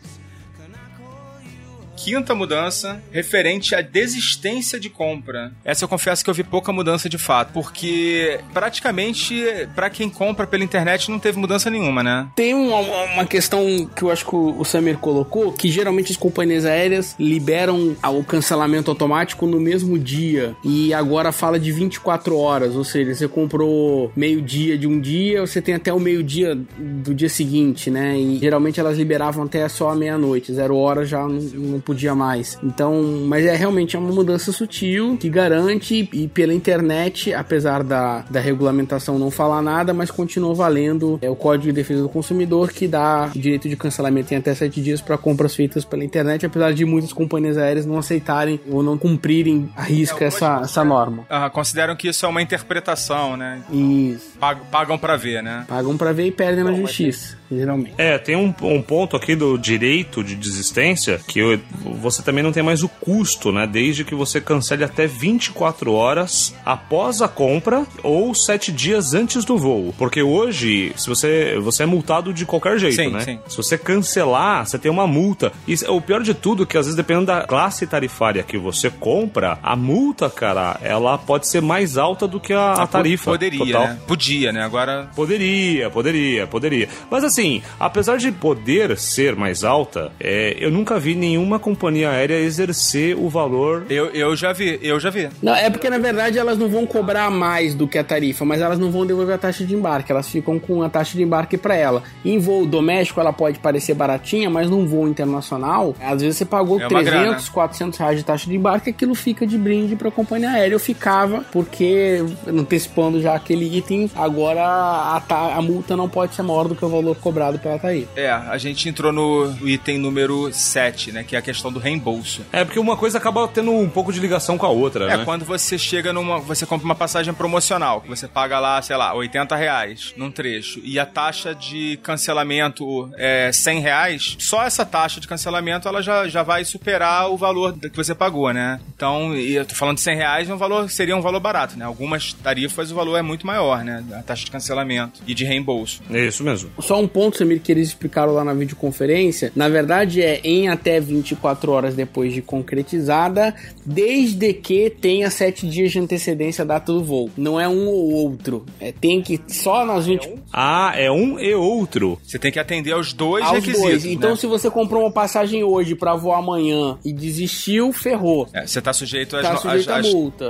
quinta 2.04 2.36
mudança 2.36 3.02
referente 3.12 3.74
à 3.74 3.82
desistência 3.82 4.78
de 4.78 4.90
compra. 4.90 5.54
Essa 5.64 5.86
eu 5.86 5.88
confesso 5.88 6.22
que 6.22 6.30
eu 6.30 6.34
vi 6.34 6.44
pouca 6.44 6.74
mudança 6.74 7.08
de 7.08 7.18
fato, 7.18 7.54
porque 7.54 8.42
praticamente 8.54 9.42
para 9.74 9.90
quem 9.90 10.10
compra 10.10 10.46
pela 10.46 10.66
internet 10.66 11.10
não 11.10 11.18
teve 11.18 11.40
mudança 11.40 11.70
nenhuma, 11.70 12.04
né? 12.04 12.28
Tem 12.36 12.54
uma, 12.54 12.80
uma 13.14 13.26
questão 13.26 13.90
que 13.96 14.04
eu 14.04 14.12
acho 14.12 14.26
que 14.26 14.36
o 14.36 14.66
Samir 14.66 14.98
colocou, 14.98 15.54
que 15.54 15.72
geralmente 15.72 16.12
as 16.12 16.18
companhias 16.18 16.66
aéreas 16.66 17.16
liberam 17.18 17.96
o 18.04 18.24
cancelamento 18.24 18.92
automático 18.92 19.48
no 19.48 19.60
mesmo 19.60 19.98
dia 19.98 20.56
e 20.64 20.94
agora 20.94 21.32
fala 21.32 21.58
de 21.58 21.72
24 21.72 22.38
horas, 22.38 22.76
ou 22.76 22.84
seja, 22.84 23.16
você 23.16 23.28
comprou 23.30 24.12
meio-dia 24.14 24.78
de 24.78 24.88
um 24.88 25.00
dia, 25.00 25.40
você 25.40 25.62
tem 25.62 25.76
até 25.76 25.94
o 25.94 26.00
meio-dia 26.00 26.58
do 26.78 27.16
dia 27.16 27.30
seguinte, 27.30 27.90
né? 27.90 28.20
E 28.20 28.40
geralmente 28.40 28.80
elas 28.80 28.98
liberavam 28.98 29.46
até 29.46 29.68
só 29.70 29.90
a 29.90 29.96
meia-noite, 29.96 30.54
zero 30.54 30.76
hora 30.76 31.06
já 31.06 31.20
não, 31.20 31.40
não 31.54 31.80
podia 31.80 31.93
podia 31.94 32.16
mais. 32.16 32.58
Então, 32.64 33.24
mas 33.28 33.46
é 33.46 33.56
realmente 33.56 33.96
é 33.96 34.00
uma 34.00 34.12
mudança 34.12 34.52
sutil 34.52 35.16
que 35.18 35.30
garante 35.30 36.10
e 36.12 36.28
pela 36.28 36.54
internet, 36.54 37.34
apesar 37.34 37.84
da, 37.84 38.26
da 38.30 38.40
regulamentação 38.40 39.20
não 39.20 39.30
falar 39.30 39.62
nada, 39.62 39.94
mas 39.94 40.10
continua 40.10 40.54
valendo 40.56 41.20
é 41.22 41.30
o 41.30 41.36
Código 41.36 41.68
de 41.68 41.72
Defesa 41.72 42.02
do 42.02 42.10
Consumidor 42.10 42.72
que 42.72 42.88
dá 42.88 43.30
direito 43.34 43.70
de 43.70 43.76
cancelamento 43.76 44.34
em 44.34 44.38
até 44.38 44.54
sete 44.56 44.82
dias 44.82 45.02
para 45.02 45.18
compras 45.18 45.56
feitas 45.56 45.86
pela 45.86 46.04
internet, 46.04 46.46
apesar 46.46 46.74
de 46.74 46.84
muitas 46.84 47.14
companhias 47.14 47.58
aéreas 47.58 47.86
não 47.86 47.98
aceitarem 47.98 48.60
ou 48.68 48.82
não 48.82 48.98
cumprirem 48.98 49.70
a 49.76 49.84
risca 49.84 50.24
é, 50.24 50.28
essa, 50.28 50.62
essa 50.64 50.84
norma. 50.84 51.26
Ah, 51.30 51.50
consideram 51.50 51.96
que 51.96 52.08
isso 52.08 52.26
é 52.26 52.30
uma 52.30 52.42
interpretação, 52.42 53.38
né? 53.38 53.62
Isso. 53.72 54.32
Pagam, 54.40 54.66
pagam 54.66 54.98
para 54.98 55.16
ver, 55.16 55.44
né? 55.44 55.66
Pagam 55.68 55.96
para 55.96 56.12
ver 56.12 56.26
e 56.26 56.32
perdem 56.32 56.64
na 56.64 56.74
justiça 56.74 57.44
geralmente. 57.56 57.94
É, 57.98 58.18
tem 58.18 58.36
um, 58.36 58.54
um 58.62 58.82
ponto 58.82 59.16
aqui 59.16 59.36
do 59.36 59.58
direito 59.58 60.24
de 60.24 60.36
desistência 60.36 61.20
que 61.28 61.40
eu, 61.40 61.60
você 61.84 62.24
também 62.24 62.44
não 62.44 62.52
tem 62.52 62.64
mais 62.64 62.84
o 62.84 62.90
custo, 62.90 63.52
né? 63.52 63.68
Desde 63.68 64.04
que 64.04 64.16
você 64.16 64.42
cancele 64.42 64.84
até 64.84 65.06
24 65.06 65.94
horas 65.94 66.54
após 66.66 67.22
a 67.22 67.28
compra 67.28 67.86
ou 68.02 68.34
7 68.34 68.72
dias 68.72 69.14
antes 69.14 69.46
do 69.46 69.58
voo. 69.58 69.94
Porque 69.98 70.22
hoje, 70.22 70.94
se 70.96 71.08
você, 71.08 71.60
você 71.60 71.84
é 71.84 71.86
multado 71.86 72.34
de 72.34 72.46
qualquer 72.46 72.80
jeito, 72.80 72.96
sim, 72.96 73.12
né? 73.12 73.20
Sim. 73.20 73.40
Se 73.48 73.58
você 73.58 73.78
cancelar, 73.78 74.66
você 74.66 74.80
tem 74.80 74.92
uma 74.92 75.06
multa. 75.06 75.52
E 75.68 75.76
o 75.88 76.02
pior 76.02 76.24
de 76.24 76.34
tudo 76.34 76.64
é 76.64 76.66
que 76.66 76.78
às 76.78 76.86
vezes 76.86 76.96
dependendo 76.96 77.28
da 77.28 77.46
classe 77.46 77.86
tarifária 77.86 78.44
que 78.44 78.58
você 78.58 78.90
compra, 78.90 79.60
a 79.62 79.76
multa, 79.76 80.30
cara, 80.30 80.80
ela 80.82 81.18
pode 81.18 81.48
ser 81.48 81.62
mais 81.62 81.98
alta 81.98 82.28
do 82.28 82.40
que 82.40 82.54
a, 82.54 82.74
a 82.74 82.88
tarifa. 82.88 83.32
Poderia, 83.32 83.60
total. 83.60 83.88
né? 83.88 84.00
Podia, 84.08 84.52
né? 84.52 84.64
Agora. 84.64 85.10
Poderia, 85.16 85.90
poderia, 85.90 86.48
poderia. 86.48 86.90
Mas 87.10 87.24
assim, 87.24 87.44
assim, 87.44 87.62
apesar 87.80 88.18
de 88.18 88.32
poder 88.32 88.98
ser 88.98 89.36
mais 89.36 89.64
alta, 89.64 90.12
é, 90.20 90.56
eu 90.60 90.72
nunca 90.72 91.00
vi 91.00 91.16
nenhuma 91.16 91.60
companhia 91.74 92.12
aérea 92.12 92.40
exercer 92.40 93.18
o 93.18 93.28
valor. 93.28 93.86
Eu, 93.90 94.06
eu 94.12 94.36
já 94.36 94.54
vi, 94.54 94.80
eu 94.82 95.00
já 95.00 95.10
vi. 95.10 95.28
Não, 95.42 95.56
é 95.56 95.70
porque 95.70 95.90
na 95.90 95.98
verdade 95.98 96.38
elas 96.38 96.58
não 96.58 96.70
vão 96.70 96.86
cobrar 96.86 97.32
mais 97.32 97.74
do 97.74 97.88
que 97.88 97.98
a 97.98 98.04
tarifa, 98.04 98.46
mas 98.46 98.62
elas 98.62 98.78
não 98.78 98.92
vão 98.92 99.06
devolver 99.06 99.36
a 99.36 99.38
taxa 99.38 99.66
de 99.66 99.74
embarque, 99.74 100.12
elas 100.12 100.30
ficam 100.30 100.60
com 100.60 100.84
a 100.84 100.90
taxa 100.90 101.18
de 101.18 101.24
embarque 101.24 101.58
para 101.58 101.76
ela. 101.76 102.04
Em 102.24 102.38
voo 102.38 102.66
doméstico 102.66 103.20
ela 103.20 103.34
pode 103.34 103.58
parecer 103.58 103.96
baratinha, 103.96 104.50
mas 104.50 104.70
num 104.70 104.86
voo 104.86 105.08
internacional, 105.08 105.96
às 106.00 106.22
vezes 106.22 106.38
você 106.38 106.46
pagou 106.46 106.80
é 106.80 106.88
300, 106.88 107.10
grana. 107.10 107.42
400 107.52 108.00
reais 108.00 108.18
de 108.18 108.24
taxa 108.24 108.48
de 108.48 108.56
embarque, 108.56 108.92
aquilo 108.92 109.16
fica 109.16 109.48
de 109.48 109.58
brinde 109.58 109.96
para 109.96 110.10
a 110.10 110.12
companhia 110.12 110.52
aérea. 110.52 110.76
Eu 110.76 110.80
ficava, 110.80 111.44
porque 111.52 112.24
antecipando 112.48 113.20
já 113.20 113.34
aquele 113.34 113.78
item, 113.78 114.12
agora 114.16 114.64
a, 114.64 115.22
a 115.58 115.62
multa 115.62 115.98
não 115.98 116.08
pode 116.08 116.36
ser 116.36 116.44
maior 116.44 116.68
do 116.68 116.76
que 116.76 116.86
o 116.86 116.90
valor 116.90 117.16
cobrado 117.16 117.58
pela 117.58 117.80
TAI. 117.80 118.08
É, 118.16 118.30
a 118.30 118.58
gente 118.58 118.88
entrou 118.88 119.12
no 119.12 119.52
item 119.68 119.98
número 119.98 120.54
7, 120.54 121.12
né? 121.12 121.24
Que 121.24 121.36
é 121.36 121.40
a 121.40 121.42
questão 121.42 121.63
do 121.72 121.80
reembolso. 121.80 122.42
É, 122.52 122.64
porque 122.64 122.80
uma 122.80 122.96
coisa 122.96 123.18
acaba 123.18 123.48
tendo 123.48 123.72
um 123.72 123.90
pouco 123.90 124.14
de 124.14 124.20
ligação 124.20 124.58
com 124.58 124.66
a 124.66 124.70
outra, 124.70 125.06
é, 125.06 125.18
né? 125.18 125.22
É, 125.22 125.26
quando 125.26 125.44
você 125.44 125.78
chega 125.78 126.14
numa. 126.14 126.40
Você 126.40 126.66
compra 126.66 126.86
uma 126.86 126.96
passagem 126.96 127.34
promocional, 127.34 128.02
que 128.02 128.08
você 128.08 128.28
paga 128.28 128.60
lá, 128.60 128.82
sei 128.82 128.96
lá, 128.96 129.14
80 129.14 129.56
reais 129.56 130.14
num 130.16 130.32
trecho, 130.32 130.80
e 130.84 131.00
a 131.00 131.06
taxa 131.06 131.54
de 131.54 131.98
cancelamento 132.04 133.12
é 133.18 133.52
100 133.52 133.80
reais, 133.80 134.36
só 134.40 134.64
essa 134.64 134.86
taxa 134.86 135.20
de 135.20 135.28
cancelamento 135.28 135.88
ela 135.88 136.02
já, 136.02 136.28
já 136.28 136.44
vai 136.44 136.64
superar 136.64 137.30
o 137.30 137.38
valor 137.38 137.74
que 137.74 137.96
você 137.96 138.14
pagou, 138.16 138.54
né? 138.54 138.80
Então, 138.96 139.36
e 139.36 139.56
eu 139.56 139.66
tô 139.66 139.76
falando 139.76 139.98
de 139.98 140.04
100 140.04 140.16
reais, 140.16 140.50
um 140.50 140.58
valor, 140.58 140.90
seria 140.90 141.16
um 141.16 141.22
valor 141.22 141.40
barato, 141.40 141.78
né? 141.78 141.86
Algumas 141.86 142.34
tarifas 142.34 142.92
o 142.92 142.96
valor 142.96 143.18
é 143.18 143.22
muito 143.22 143.46
maior, 143.46 143.84
né? 143.84 144.04
A 144.14 144.22
taxa 144.24 144.46
de 144.46 144.52
cancelamento 144.52 145.22
e 145.28 145.34
de 145.34 145.44
reembolso. 145.44 146.02
É 146.12 146.26
isso 146.26 146.44
mesmo. 146.44 146.70
Só 146.80 147.00
um 147.00 147.08
ponto 147.08 147.24
ponto, 147.24 147.38
Samir, 147.38 147.62
que 147.62 147.72
eles 147.72 147.90
explicaram 147.90 148.34
lá 148.34 148.44
na 148.44 148.54
videoconferência, 148.54 149.52
na 149.56 149.70
verdade 149.70 150.22
é 150.22 150.42
em 150.44 150.68
até 150.68 151.00
24 151.00 151.53
horas 151.72 151.96
depois 151.96 152.34
de 152.34 152.42
concretizada, 152.42 153.56
desde 153.86 154.54
que 154.54 154.90
tenha 154.90 155.30
7 155.30 155.68
dias 155.68 155.92
de 155.92 156.00
antecedência 156.00 156.66
da 156.66 156.74
data 156.74 156.92
do 156.92 157.04
voo. 157.04 157.30
Não 157.38 157.60
é 157.60 157.68
um 157.68 157.88
ou 157.88 158.12
outro. 158.12 158.66
É, 158.80 158.92
tem 158.92 159.22
que 159.22 159.40
só 159.48 159.86
nas 159.86 160.06
20. 160.06 160.34
Ah, 160.52 160.94
é 160.96 161.12
um 161.12 161.40
e 161.40 161.54
outro. 161.54 162.20
Você 162.24 162.40
tem 162.40 162.52
que 162.52 162.60
atender 162.60 162.92
aos 162.92 163.14
dois 163.14 163.44
aos 163.46 163.54
requisitos. 163.54 163.82
Dois. 163.82 164.06
Então, 164.06 164.32
né? 164.32 164.36
se 164.36 164.48
você 164.48 164.70
comprou 164.70 165.04
uma 165.04 165.12
passagem 165.12 165.64
hoje 165.64 165.96
para 165.96 166.16
voar 166.16 166.40
amanhã 166.40 166.98
e 167.04 167.14
desistiu, 167.14 167.92
ferrou. 167.92 168.48
É, 168.54 168.66
você 168.66 168.82
tá 168.82 168.94
sujeito, 168.94 169.40
tá 169.42 169.56
sujeito 169.58 169.92
à 169.92 170.02
multa. 170.02 170.46